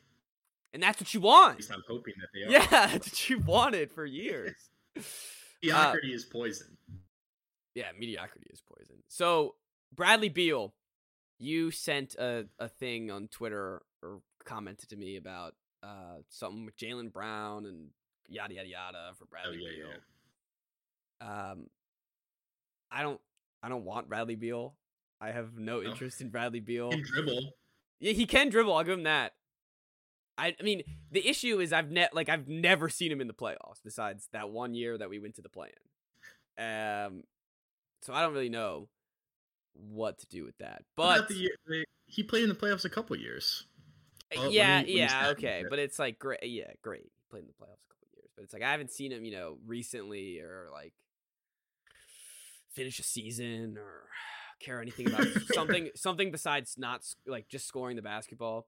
and 0.74 0.84
that's 0.84 1.00
what 1.00 1.14
you 1.14 1.22
want. 1.22 1.52
at 1.52 1.58
least 1.58 1.72
I'm 1.72 1.84
hoping 1.88 2.16
that 2.20 2.28
they 2.34 2.44
are. 2.44 2.60
Yeah, 2.60 2.68
that's 2.88 3.08
what 3.08 3.30
you 3.30 3.40
wanted 3.40 3.92
for 3.92 4.06
years. 4.06 4.56
mediocrity 5.64 6.14
is 6.14 6.26
poison. 6.26 6.78
Yeah, 7.76 7.92
mediocrity 7.98 8.48
is 8.52 8.62
poison. 8.62 8.98
So 9.08 9.56
Bradley 9.96 10.30
Beal, 10.30 10.74
you 11.40 11.72
sent 11.72 12.16
a, 12.16 12.46
a 12.60 12.68
thing 12.68 13.12
on 13.12 13.28
Twitter 13.28 13.82
or 14.02 14.22
commented 14.46 14.90
to 14.90 14.96
me 14.96 15.18
about 15.18 15.54
uh 15.84 16.18
something 16.30 16.66
with 16.66 16.78
Jaylen 16.78 17.12
Brown 17.12 17.66
and 17.66 17.90
yada 18.28 18.54
yada 18.56 18.68
yada 18.68 19.12
for 19.18 19.26
Oh 19.26 19.28
Bradley 19.30 19.60
yeah, 19.64 19.70
Beal. 19.78 19.88
yeah. 21.22 21.52
Um, 21.52 21.68
I 22.92 23.02
don't 23.04 23.20
I 23.64 23.70
don't 23.70 23.86
want 23.86 24.10
Bradley 24.10 24.36
Beal. 24.36 24.76
I 25.20 25.32
have 25.32 25.58
no 25.58 25.82
interest 25.82 26.22
in 26.22 26.30
Bradley 26.32 26.60
Beal. 26.60 26.90
Can 26.92 27.04
dribble. 27.04 27.54
Yeah, 28.00 28.14
he 28.14 28.26
can 28.26 28.50
dribble. 28.50 28.74
I'll 28.74 28.84
give 28.84 28.98
him 28.98 29.04
that. 29.04 29.34
I, 30.38 30.56
I 30.60 30.64
mean, 30.64 30.84
the 31.12 31.28
issue 31.28 31.60
is 31.60 31.74
I've 31.74 31.90
ne- 31.90 32.10
like 32.14 32.30
I've 32.30 32.48
never 32.48 32.90
seen 32.90 33.12
him 33.12 33.22
in 33.22 33.28
the 33.28 33.34
playoffs 33.34 33.82
besides 33.84 34.28
that 34.34 34.50
one 34.52 34.76
year 34.76 34.96
that 34.98 35.10
we 35.10 35.18
went 35.18 35.36
to 35.36 35.42
the 35.42 35.50
play-in. 35.50 36.64
Um, 36.64 37.24
so 38.04 38.14
I 38.14 38.22
don't 38.22 38.34
really 38.34 38.50
know 38.50 38.88
what 39.78 40.20
to 40.20 40.28
do 40.28 40.44
with 40.46 40.58
that. 40.60 40.84
But 40.96 41.28
the 41.28 41.50
he 42.06 42.24
played 42.24 42.44
in 42.44 42.50
the 42.50 42.56
playoffs 42.56 42.86
a 42.86 42.90
couple 42.90 43.16
years. 43.18 43.66
uh, 44.32 44.36
Well, 44.36 44.46
when 44.46 44.54
yeah, 44.54 44.80
he- 44.82 44.94
when 44.94 44.98
yeah, 45.04 45.28
okay. 45.32 45.64
But 45.70 45.80
it's 45.80 46.00
like 46.00 46.20
great. 46.20 46.40
Yeah, 46.44 46.72
great. 46.82 47.04
He 47.04 47.10
played 47.30 47.42
in 47.44 47.48
the 47.48 47.54
playoffs 47.54 47.80
a 47.86 47.90
couple 47.94 48.08
years, 48.16 48.30
but 48.36 48.44
it's 48.44 48.54
like 48.54 48.64
I 48.64 48.72
haven't 48.72 48.92
seen 48.92 49.12
him, 49.12 49.24
you 49.26 49.32
know, 49.32 49.58
recently 49.66 50.40
or 50.40 50.70
like 50.72 50.94
finish 52.74 53.00
a 53.00 53.04
season 53.04 53.78
or 53.78 54.04
care 54.60 54.82
anything 54.82 55.08
about 55.08 55.28
something 55.54 55.90
something 55.96 56.32
besides 56.32 56.76
not 56.78 57.06
like 57.26 57.48
just 57.50 57.68
scoring 57.68 57.96
the 57.96 58.02
basketball. 58.02 58.68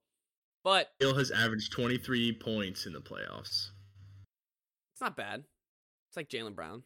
But 0.63 0.89
Bill 0.99 1.15
has 1.15 1.31
averaged 1.31 1.71
23 1.71 2.33
points 2.33 2.85
in 2.85 2.91
the 2.93 2.99
playoffs. 2.99 3.69
It's 4.91 5.01
not 5.01 5.15
bad. 5.15 5.45
It's 6.09 6.17
like 6.17 6.27
Jaylen 6.27 6.53
Brown, 6.53 6.83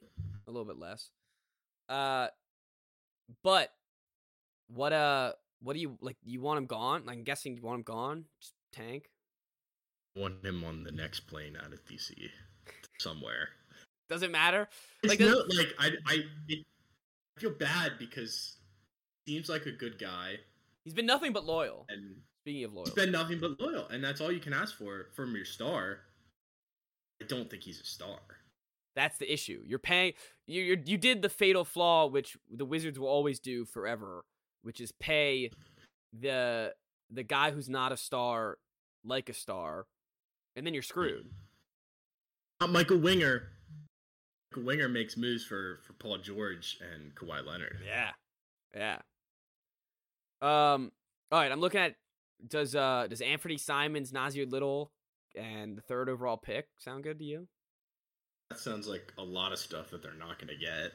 a 0.47 0.51
little 0.51 0.65
bit 0.65 0.77
less. 0.77 1.09
Uh, 1.89 2.27
but 3.43 3.71
what 4.67 4.93
uh, 4.93 5.33
what 5.61 5.73
do 5.73 5.79
you 5.79 5.97
like? 6.01 6.17
You 6.23 6.41
want 6.41 6.57
him 6.57 6.65
gone? 6.65 7.03
I'm 7.07 7.23
guessing 7.23 7.55
you 7.55 7.61
want 7.63 7.79
him 7.79 7.83
gone. 7.83 8.25
Just 8.41 8.53
tank. 8.71 9.09
Want 10.15 10.45
him 10.45 10.63
on 10.63 10.83
the 10.83 10.91
next 10.91 11.21
plane 11.21 11.57
out 11.57 11.73
of 11.73 11.83
DC 11.85 12.11
somewhere. 12.99 13.49
Doesn't 14.09 14.31
matter. 14.31 14.67
It's 15.01 15.11
Like, 15.11 15.19
no, 15.19 15.39
uh, 15.39 15.43
like 15.57 15.73
I, 15.79 15.91
I, 16.05 16.19
it, 16.47 16.65
I 17.37 17.39
feel 17.41 17.51
bad 17.51 17.93
because 17.97 18.57
seems 19.27 19.49
like 19.49 19.65
a 19.65 19.71
good 19.71 19.97
guy. 19.97 20.35
He's 20.83 20.93
been 20.93 21.05
nothing 21.05 21.33
but 21.33 21.45
loyal. 21.45 21.85
and 21.89 22.17
Speaking 22.43 22.65
of 22.65 22.73
loyal, 22.73 22.85
he's 22.85 22.93
been 22.93 23.11
nothing 23.11 23.39
but 23.39 23.59
loyal, 23.59 23.87
and 23.87 24.03
that's 24.03 24.19
all 24.19 24.31
you 24.31 24.41
can 24.41 24.53
ask 24.53 24.77
for 24.77 25.07
from 25.15 25.33
your 25.35 25.45
star. 25.45 25.99
I 27.21 27.25
don't 27.25 27.49
think 27.49 27.63
he's 27.63 27.79
a 27.79 27.85
star. 27.85 28.19
that's 28.95 29.17
the 29.17 29.31
issue. 29.31 29.61
You're 29.65 29.79
paying. 29.79 30.13
You 30.45 30.61
you 30.61 30.83
you 30.85 30.97
did 30.97 31.21
the 31.21 31.29
fatal 31.29 31.63
flaw, 31.63 32.05
which 32.07 32.37
the 32.51 32.65
Wizards 32.65 32.99
will 32.99 33.07
always 33.07 33.39
do 33.39 33.63
forever, 33.65 34.25
which 34.63 34.81
is 34.81 34.91
pay 34.93 35.51
the 36.19 36.73
the 37.09 37.23
guy 37.23 37.51
who's 37.51 37.69
not 37.69 37.91
a 37.91 37.97
star 37.97 38.57
like 39.05 39.29
a 39.29 39.33
star, 39.33 39.85
and 40.55 40.65
then 40.65 40.73
you're 40.73 40.83
screwed. 40.83 41.29
Uh, 42.59 42.67
Michael 42.67 42.97
Winger. 42.97 43.43
Michael 44.51 44.65
Winger 44.65 44.89
makes 44.89 45.17
moves 45.17 45.45
for 45.45 45.79
for 45.85 45.93
Paul 45.93 46.17
George 46.17 46.79
and 46.93 47.13
Kawhi 47.15 47.45
Leonard. 47.45 47.79
Yeah, 47.85 48.09
yeah. 48.75 48.99
Um. 50.41 50.91
All 51.31 51.39
right, 51.39 51.51
I'm 51.51 51.61
looking 51.61 51.81
at 51.81 51.95
does 52.47 52.75
uh 52.75 53.07
does 53.09 53.21
Anfernee 53.21 53.59
Simons, 53.59 54.11
Nassir 54.11 54.49
Little, 54.49 54.91
and 55.35 55.77
the 55.77 55.81
third 55.81 56.09
overall 56.09 56.37
pick 56.37 56.67
sound 56.77 57.03
good 57.03 57.19
to 57.19 57.25
you? 57.25 57.47
That 58.49 58.59
sounds 58.59 58.87
like 58.87 59.13
a 59.17 59.23
lot 59.23 59.51
of 59.51 59.59
stuff 59.59 59.89
that 59.91 60.03
they're 60.03 60.13
not 60.13 60.37
going 60.37 60.49
to 60.49 60.57
get. 60.57 60.91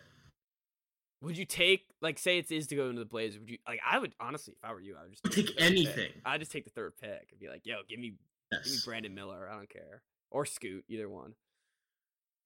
Would 1.21 1.37
you 1.37 1.45
take 1.45 1.87
like 2.01 2.19
say 2.19 2.39
it 2.39 2.51
is 2.51 2.69
to 2.69 2.77
go 2.77 2.89
into 2.89 3.01
the 3.01 3.07
Blazers? 3.07 3.41
Would 3.41 3.51
you 3.51 3.59
like? 3.67 3.81
I 3.89 3.99
would 3.99 4.15
honestly, 4.21 4.55
if 4.57 4.69
I 4.69 4.73
were 4.73 4.81
you, 4.81 4.97
I 4.97 5.03
would 5.03 5.11
just 5.11 5.25
take 5.25 5.49
take 5.49 5.61
anything. 5.61 6.11
I'd 6.25 6.41
just 6.41 6.53
take 6.53 6.65
the 6.65 6.71
third 6.71 6.93
pick 7.01 7.29
and 7.31 7.41
be 7.41 7.49
like, 7.49 7.63
"Yo, 7.65 7.77
give 7.89 7.99
me, 7.99 8.15
give 8.53 8.73
me 8.73 8.79
Brandon 8.85 9.15
Miller. 9.15 9.49
I 9.51 9.57
don't 9.57 9.69
care, 9.69 10.03
or 10.31 10.47
Scoot, 10.47 10.85
either 10.89 11.09
one." 11.09 11.35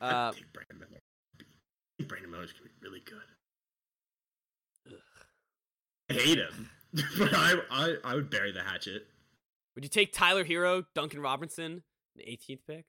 Uh, 0.00 0.32
take 0.32 0.52
Brandon 0.52 0.78
Miller. 0.78 1.00
I 1.38 1.44
think 1.98 2.08
Brandon 2.08 2.30
Miller's 2.30 2.52
to 2.54 2.62
be 2.62 2.70
really 2.82 3.00
good. 3.04 3.18
ugh. 4.88 4.94
I 6.10 6.14
hate 6.14 6.38
him, 6.38 6.70
but 7.18 7.34
I, 7.34 7.54
I 7.70 7.94
I 8.04 8.14
would 8.14 8.30
bury 8.30 8.52
the 8.52 8.62
hatchet. 8.62 9.06
would 9.74 9.84
you 9.84 9.90
take 9.90 10.14
Tyler 10.14 10.44
Herro, 10.44 10.86
Duncan 10.94 11.20
Robinson, 11.20 11.82
the 12.16 12.22
18th 12.22 12.60
pick? 12.66 12.84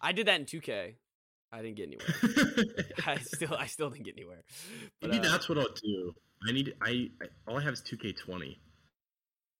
I 0.00 0.12
did 0.12 0.26
that 0.26 0.40
in 0.40 0.46
2K. 0.46 0.94
I 1.52 1.62
didn't 1.62 1.76
get 1.76 1.88
anywhere. 1.88 2.84
I 3.06 3.18
still, 3.18 3.54
I 3.54 3.66
still 3.66 3.90
didn't 3.90 4.04
get 4.04 4.14
anywhere. 4.16 4.42
But, 5.00 5.10
Maybe 5.10 5.26
uh, 5.26 5.30
that's 5.32 5.48
what 5.48 5.58
I'll 5.58 5.74
do. 5.74 6.14
I 6.48 6.52
need 6.52 6.74
I, 6.80 7.10
I 7.20 7.26
all 7.46 7.58
I 7.58 7.62
have 7.62 7.74
is 7.74 7.82
2K20. 7.82 8.56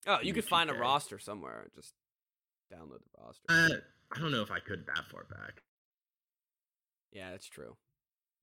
Oh, 0.07 0.17
you 0.21 0.33
could 0.33 0.45
find 0.45 0.69
a 0.69 0.73
roster 0.73 1.19
somewhere. 1.19 1.67
Just 1.75 1.93
download 2.73 2.99
the 2.99 3.23
roster. 3.23 3.43
Uh, 3.49 3.77
I 4.15 4.19
don't 4.19 4.31
know 4.31 4.41
if 4.41 4.51
I 4.51 4.59
could 4.59 4.85
that 4.87 5.05
far 5.11 5.25
back. 5.25 5.61
yeah, 7.11 7.31
that's 7.31 7.47
true. 7.47 7.75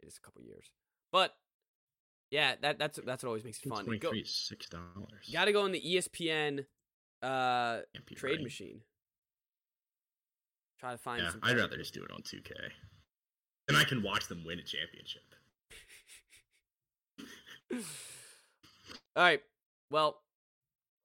It 0.01 0.07
is 0.07 0.19
a 0.23 0.25
couple 0.25 0.43
years, 0.43 0.71
but 1.11 1.35
yeah, 2.31 2.55
that 2.63 2.79
that's 2.79 3.01
that's 3.05 3.25
what 3.25 3.29
always 3.29 3.45
makes 3.45 3.59
it 3.59 3.69
fun. 3.69 3.85
Go, 3.85 4.11
23 4.11 4.21
is 4.21 4.31
six 4.49 4.69
dollars. 4.69 5.31
got 5.33 5.47
to 5.47 5.53
go 5.53 5.67
in 5.67 5.73
the 5.73 5.81
ESPN 5.81 6.65
uh 7.23 7.81
trade 8.15 8.43
machine. 8.43 8.83
Try 10.79 10.93
to 10.93 10.99
find. 10.99 11.23
Yeah, 11.23 11.31
some 11.31 11.41
I'd 11.43 11.57
rather 11.57 11.77
just 11.77 11.95
do 11.95 12.05
it 12.05 12.11
on 12.13 12.21
2K. 12.23 12.53
Then 13.69 13.77
I 13.77 13.85
can 13.85 14.03
watch 14.03 14.29
them 14.29 14.43
win 14.45 14.59
a 14.59 14.63
championship. 14.63 15.23
All 19.17 19.23
right. 19.23 19.43
Well, 19.91 20.21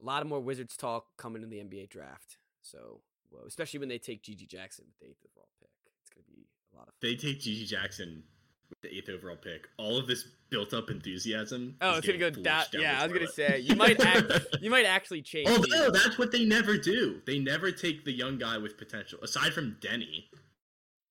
a 0.02 0.06
lot 0.06 0.22
of 0.22 0.27
more 0.27 0.40
Wizards 0.40 0.77
talk 0.77 1.07
coming 1.18 1.44
in 1.44 1.49
the 1.49 1.57
NBA 1.57 1.90
draft. 1.90 2.38
So, 2.61 3.02
well, 3.31 3.44
especially 3.45 3.80
when 3.80 3.90
they 3.90 3.98
take 3.98 4.23
GG 4.23 4.48
Jackson 4.48 4.85
with 4.88 4.98
the 4.99 5.07
eighth 5.07 5.26
overall 5.30 5.49
pick, 5.60 5.69
it's 6.02 6.11
gonna 6.11 6.23
be 6.27 6.48
a 6.73 6.77
lot 6.77 6.88
of. 6.88 6.94
They 7.02 7.15
take 7.15 7.41
GG 7.41 7.68
Jackson 7.68 8.23
with 8.69 8.81
the 8.81 8.95
eighth 8.95 9.10
overall 9.10 9.35
pick. 9.35 9.68
All 9.77 9.98
of 9.98 10.07
this 10.07 10.26
built 10.49 10.73
up 10.73 10.90
enthusiasm. 10.90 11.76
Oh, 11.81 11.98
it's 11.98 12.07
gonna 12.07 12.19
go 12.19 12.30
getting 12.30 12.44
down. 12.44 12.64
Yeah, 12.73 12.99
I 13.02 13.03
was 13.03 13.14
gonna 13.14 13.27
say 13.27 13.60
you 13.60 13.76
might 13.76 13.99
act, 13.99 14.31
you 14.61 14.69
might 14.69 14.85
actually 14.85 15.22
change. 15.22 15.49
Although 15.49 15.91
that's 15.91 16.18
what 16.18 16.31
they 16.31 16.45
never 16.45 16.77
do. 16.77 17.22
They 17.26 17.40
never 17.40 17.72
take 17.72 18.06
the 18.06 18.14
young 18.14 18.38
guy 18.38 18.57
with 18.57 18.77
potential. 18.77 19.19
Aside 19.22 19.53
from 19.53 19.77
Deni, 19.81 20.26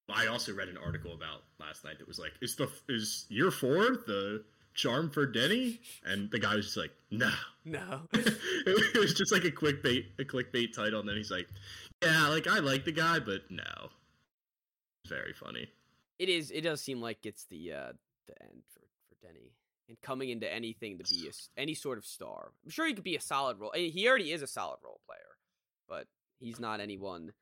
I 0.09 0.27
also 0.27 0.53
read 0.53 0.67
an 0.67 0.77
article 0.77 1.13
about 1.13 1.43
last 1.59 1.83
night 1.85 1.99
that 1.99 2.07
was 2.07 2.19
like, 2.19 2.33
"Is 2.41 2.55
the 2.55 2.69
is 2.89 3.25
year 3.29 3.51
four 3.51 4.03
the 4.05 4.43
charm 4.73 5.09
for 5.09 5.25
Deni?" 5.25 5.79
And 6.05 6.29
the 6.31 6.39
guy 6.39 6.55
was 6.55 6.65
just 6.65 6.77
like, 6.77 6.91
"No." 7.11 7.31
no. 7.63 8.01
it 8.13 8.97
was 8.99 9.13
just 9.13 9.31
like 9.31 9.45
a 9.45 9.51
clickbait, 9.51 10.05
a 10.19 10.23
clickbait 10.23 10.73
title, 10.73 10.99
and 10.99 11.07
then 11.07 11.15
he's 11.15 11.31
like, 11.31 11.47
"Yeah, 12.01 12.27
like 12.27 12.47
I 12.47 12.59
like 12.59 12.85
the 12.85 12.91
guy, 12.91 13.19
but 13.19 13.49
no." 13.49 13.89
Very 15.07 15.33
funny. 15.33 15.69
It 16.19 16.29
is. 16.29 16.51
It 16.51 16.61
does 16.61 16.81
seem 16.81 17.01
like 17.01 17.25
it's 17.25 17.45
the 17.45 17.73
uh 17.73 17.93
the 18.27 18.41
end 18.41 18.63
for 18.73 18.81
for 19.07 19.25
Deni 19.25 19.51
and 19.87 20.01
coming 20.01 20.29
into 20.29 20.51
anything 20.51 20.97
to 20.97 21.03
be 21.03 21.27
a 21.27 21.29
s 21.29 21.49
any 21.57 21.73
sort 21.73 21.97
of 21.97 22.05
star. 22.05 22.51
I'm 22.63 22.69
sure 22.69 22.87
he 22.87 22.93
could 22.93 23.03
be 23.03 23.15
a 23.15 23.21
solid 23.21 23.59
role. 23.59 23.71
and 23.71 23.91
He 23.91 24.07
already 24.07 24.31
is 24.31 24.41
a 24.41 24.47
solid 24.47 24.79
role 24.83 24.99
player, 25.05 25.37
but 25.87 26.07
he's 26.39 26.59
not 26.59 26.79
anyone 26.79 27.33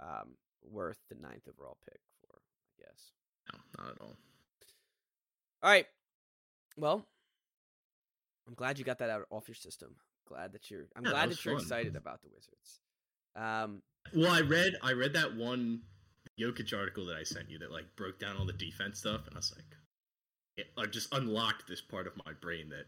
um 0.00 0.36
worth 0.64 0.98
the 1.08 1.16
ninth 1.16 1.48
overall 1.48 1.78
pick 1.88 2.00
for. 2.20 2.36
I 2.36 2.82
guess. 2.84 3.12
No, 3.52 3.82
not 3.84 3.92
at 3.94 4.00
all. 4.00 4.16
All 5.62 5.70
right. 5.70 5.86
Well, 6.76 7.04
I'm 8.48 8.54
glad 8.54 8.78
you 8.78 8.84
got 8.84 8.98
that 8.98 9.10
out 9.10 9.26
off 9.30 9.48
your 9.48 9.54
system. 9.54 9.96
Glad 10.28 10.52
that 10.52 10.70
you're. 10.70 10.86
I'm 10.96 11.04
Yeah, 11.04 11.10
glad 11.10 11.28
was 11.28 11.36
that 11.36 11.44
you're 11.44 11.54
fun. 11.56 11.62
excited 11.62 11.96
about 11.96 12.22
the 12.22 12.28
Wizards. 12.28 12.80
Um. 13.36 13.82
Well, 14.14 14.30
I 14.32 14.40
read 14.40 14.74
I 14.82 14.92
read 14.92 15.12
that 15.14 15.36
one 15.36 15.82
Jokic 16.40 16.76
article 16.76 17.04
that 17.06 17.16
I 17.16 17.22
sent 17.22 17.50
you 17.50 17.58
that 17.58 17.70
like 17.70 17.84
broke 17.96 18.18
down 18.18 18.36
all 18.36 18.46
the 18.46 18.52
defense 18.52 18.98
stuff, 19.00 19.26
and 19.26 19.34
I 19.34 19.38
was 19.38 19.52
like, 19.54 19.64
it, 20.56 20.66
I 20.78 20.86
just 20.86 21.12
unlocked 21.14 21.68
this 21.68 21.80
part 21.82 22.06
of 22.06 22.14
my 22.24 22.32
brain 22.40 22.70
that 22.70 22.86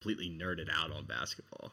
completely 0.00 0.30
nerded 0.30 0.68
out 0.72 0.90
on 0.92 1.04
basketball. 1.06 1.72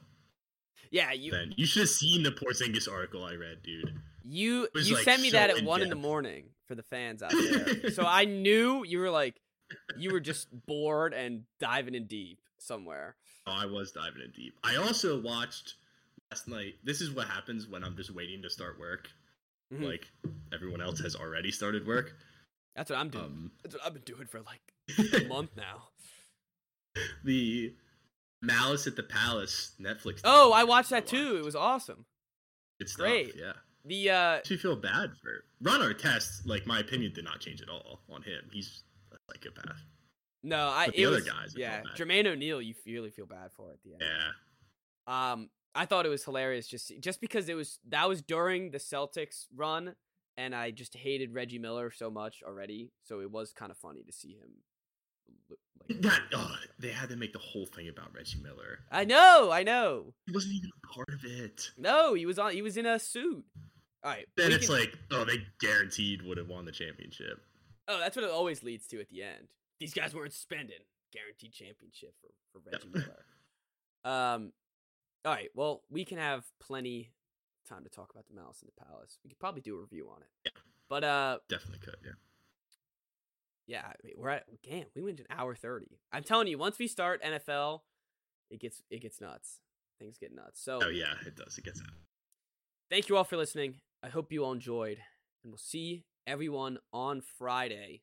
Yeah. 0.91 1.11
You. 1.13 1.31
then 1.31 1.53
you 1.57 1.65
should 1.65 1.81
have 1.81 1.89
seen 1.89 2.23
the 2.23 2.31
Porzingis 2.31 2.91
article 2.91 3.23
I 3.23 3.33
read, 3.35 3.63
dude. 3.63 3.99
You 4.23 4.67
you 4.75 4.95
like, 4.95 5.03
sent 5.03 5.21
me 5.21 5.29
so 5.31 5.37
that 5.37 5.49
at 5.49 5.63
one 5.63 5.81
in 5.81 5.89
the 5.89 5.95
morning 5.95 6.45
for 6.67 6.75
the 6.75 6.83
fans 6.83 7.23
out 7.23 7.31
there. 7.49 7.89
so 7.91 8.03
I 8.05 8.25
knew 8.25 8.83
you 8.85 8.99
were 8.99 9.09
like 9.09 9.35
you 9.97 10.11
were 10.11 10.19
just 10.19 10.47
bored 10.67 11.13
and 11.13 11.43
diving 11.59 11.95
in 11.95 12.05
deep 12.07 12.39
somewhere. 12.59 13.15
Oh, 13.47 13.53
I 13.57 13.65
was 13.65 13.91
diving 13.91 14.21
in 14.23 14.31
deep. 14.31 14.53
I 14.63 14.75
also 14.75 15.19
watched 15.19 15.75
last 16.29 16.47
night. 16.47 16.75
This 16.83 17.01
is 17.01 17.09
what 17.11 17.27
happens 17.27 17.67
when 17.67 17.83
I'm 17.83 17.95
just 17.97 18.13
waiting 18.13 18.41
to 18.43 18.49
start 18.49 18.79
work. 18.79 19.09
Mhm. 19.73 19.83
Like 19.85 20.07
everyone 20.53 20.81
else 20.81 20.99
has 20.99 21.15
already 21.15 21.51
started 21.51 21.87
work. 21.87 22.13
That's 22.75 22.89
what 22.89 22.99
I'm 22.99 23.09
doing. 23.09 23.23
Um, 23.25 23.51
That's 23.63 23.75
what 23.75 23.85
I've 23.85 23.93
been 23.93 24.03
doing 24.03 24.27
for 24.27 24.41
like 24.41 24.61
a 25.15 25.25
month 25.27 25.51
now. 25.57 25.89
the 27.23 27.73
Malice 28.41 28.87
at 28.87 28.95
the 28.95 29.03
Palace 29.03 29.73
Netflix. 29.79 30.21
Oh, 30.23 30.51
I 30.51 30.63
watched 30.63 30.89
that 30.89 31.05
too. 31.07 31.37
It 31.37 31.45
was 31.45 31.55
awesome. 31.55 32.05
It's 32.79 32.95
great. 32.95 33.33
Yeah. 33.37 33.53
The 33.85 34.09
uh 34.09 34.13
actually 34.37 34.57
feel 34.57 34.75
bad 34.75 35.11
for 35.21 35.43
Ron 35.61 35.79
Artest. 35.81 36.45
Like 36.45 36.65
my 36.67 36.79
opinion 36.79 37.13
did 37.13 37.25
not 37.25 37.39
change 37.39 37.61
at 37.61 37.69
all 37.69 38.01
on 38.09 38.21
him. 38.23 38.41
He's 38.51 38.83
a 39.11 39.17
psychopath. 39.31 39.77
no, 40.43 40.67
I 40.69 40.87
But 40.87 40.95
the 40.95 41.01
it 41.03 41.05
other 41.05 41.15
was, 41.17 41.25
guys, 41.25 41.53
I 41.55 41.59
yeah. 41.59 41.81
Jermaine 41.95 42.27
O'Neal, 42.27 42.61
you 42.61 42.73
really 42.85 43.11
feel 43.11 43.25
bad 43.25 43.51
for 43.55 43.71
at 43.71 43.81
the 43.83 43.93
end. 43.93 44.01
Yeah. 44.01 45.31
Um, 45.31 45.49
I 45.73 45.85
thought 45.85 46.05
it 46.05 46.09
was 46.09 46.23
hilarious 46.23 46.67
just 46.67 46.91
just 46.99 47.21
because 47.21 47.49
it 47.49 47.55
was 47.55 47.79
that 47.89 48.07
was 48.07 48.21
during 48.21 48.71
the 48.71 48.77
Celtics 48.77 49.45
run, 49.55 49.95
and 50.37 50.53
I 50.53 50.71
just 50.71 50.95
hated 50.95 51.33
Reggie 51.33 51.59
Miller 51.59 51.91
so 51.91 52.09
much 52.11 52.43
already. 52.45 52.91
So 53.03 53.19
it 53.21 53.31
was 53.31 53.51
kind 53.51 53.71
of 53.71 53.77
funny 53.77 54.03
to 54.03 54.11
see 54.11 54.33
him. 54.33 54.49
Like, 55.89 56.01
That 56.01 56.21
oh, 56.33 56.55
they 56.79 56.89
had 56.89 57.09
to 57.09 57.15
make 57.15 57.33
the 57.33 57.39
whole 57.39 57.65
thing 57.65 57.87
about 57.89 58.13
Reggie 58.15 58.39
Miller. 58.41 58.79
I 58.91 59.05
know, 59.05 59.49
I 59.51 59.63
know. 59.63 60.13
He 60.25 60.31
wasn't 60.33 60.53
even 60.55 60.69
a 60.83 60.87
part 60.87 61.09
of 61.09 61.23
it. 61.23 61.71
No, 61.77 62.13
he 62.13 62.25
was 62.25 62.39
on. 62.39 62.51
He 62.53 62.61
was 62.61 62.77
in 62.77 62.85
a 62.85 62.99
suit. 62.99 63.43
All 64.03 64.11
right. 64.11 64.27
Then 64.35 64.51
it's 64.51 64.67
can- 64.67 64.75
like, 64.77 64.97
oh, 65.11 65.25
they 65.25 65.37
guaranteed 65.59 66.21
would 66.23 66.37
have 66.37 66.47
won 66.47 66.65
the 66.65 66.71
championship. 66.71 67.39
oh, 67.87 67.99
that's 67.99 68.15
what 68.15 68.25
it 68.25 68.31
always 68.31 68.63
leads 68.63 68.87
to 68.87 68.99
at 68.99 69.09
the 69.09 69.23
end. 69.23 69.47
These 69.79 69.93
guys 69.93 70.13
weren't 70.13 70.33
spending 70.33 70.77
guaranteed 71.13 71.51
championship 71.53 72.13
for 72.21 72.29
for 72.51 72.61
Reggie 72.71 72.87
Yep. 72.93 73.05
Miller. 74.03 74.15
Um. 74.35 74.53
All 75.25 75.31
right. 75.33 75.49
Well, 75.53 75.81
we 75.89 76.03
can 76.05 76.17
have 76.17 76.43
plenty 76.59 77.11
time 77.69 77.83
to 77.83 77.89
talk 77.89 78.11
about 78.11 78.27
the 78.27 78.33
Malice 78.33 78.61
in 78.63 78.69
the 78.75 78.85
Palace. 78.85 79.17
We 79.23 79.29
could 79.29 79.39
probably 79.39 79.61
do 79.61 79.75
a 79.77 79.79
review 79.81 80.09
on 80.13 80.21
it. 80.21 80.27
Yeah. 80.45 80.51
But 80.89 81.03
uh, 81.03 81.37
Definitely 81.47 81.79
could. 81.79 81.97
Yeah. 82.03 82.11
Yeah, 83.67 83.83
I 83.85 83.93
mean, 84.03 84.13
we're 84.17 84.29
at 84.29 84.45
damn, 84.67 84.85
we 84.95 85.01
went 85.01 85.19
an 85.19 85.27
hour 85.29 85.55
thirty. 85.55 85.99
I'm 86.11 86.23
telling 86.23 86.47
you, 86.47 86.57
once 86.57 86.77
we 86.79 86.87
start 86.87 87.23
NFL, 87.23 87.81
it 88.49 88.59
gets 88.59 88.81
it 88.89 89.01
gets 89.01 89.21
nuts. 89.21 89.59
Things 89.99 90.17
get 90.17 90.33
nuts. 90.33 90.63
So 90.63 90.79
Oh 90.83 90.89
yeah, 90.89 91.13
it 91.25 91.35
does. 91.35 91.57
It 91.57 91.63
gets 91.65 91.79
out. 91.81 91.93
thank 92.89 93.09
you 93.09 93.17
all 93.17 93.23
for 93.23 93.37
listening. 93.37 93.75
I 94.03 94.09
hope 94.09 94.31
you 94.31 94.43
all 94.43 94.51
enjoyed, 94.51 94.97
and 95.43 95.51
we'll 95.51 95.57
see 95.57 96.05
everyone 96.27 96.77
on 96.93 97.21
Friday 97.21 98.01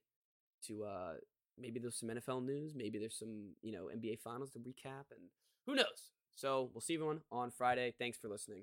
to 0.66 0.84
uh 0.84 1.12
maybe 1.58 1.80
there's 1.80 1.98
some 1.98 2.08
NFL 2.08 2.44
news, 2.44 2.74
maybe 2.74 2.98
there's 2.98 3.18
some 3.18 3.54
you 3.62 3.72
know 3.72 3.88
NBA 3.94 4.20
finals 4.20 4.50
to 4.52 4.58
recap, 4.58 5.10
and 5.10 5.30
who 5.66 5.74
knows. 5.74 6.12
So 6.34 6.70
we'll 6.72 6.80
see 6.80 6.94
everyone 6.94 7.20
on 7.32 7.50
Friday. 7.50 7.94
Thanks 7.98 8.16
for 8.16 8.28
listening. 8.28 8.62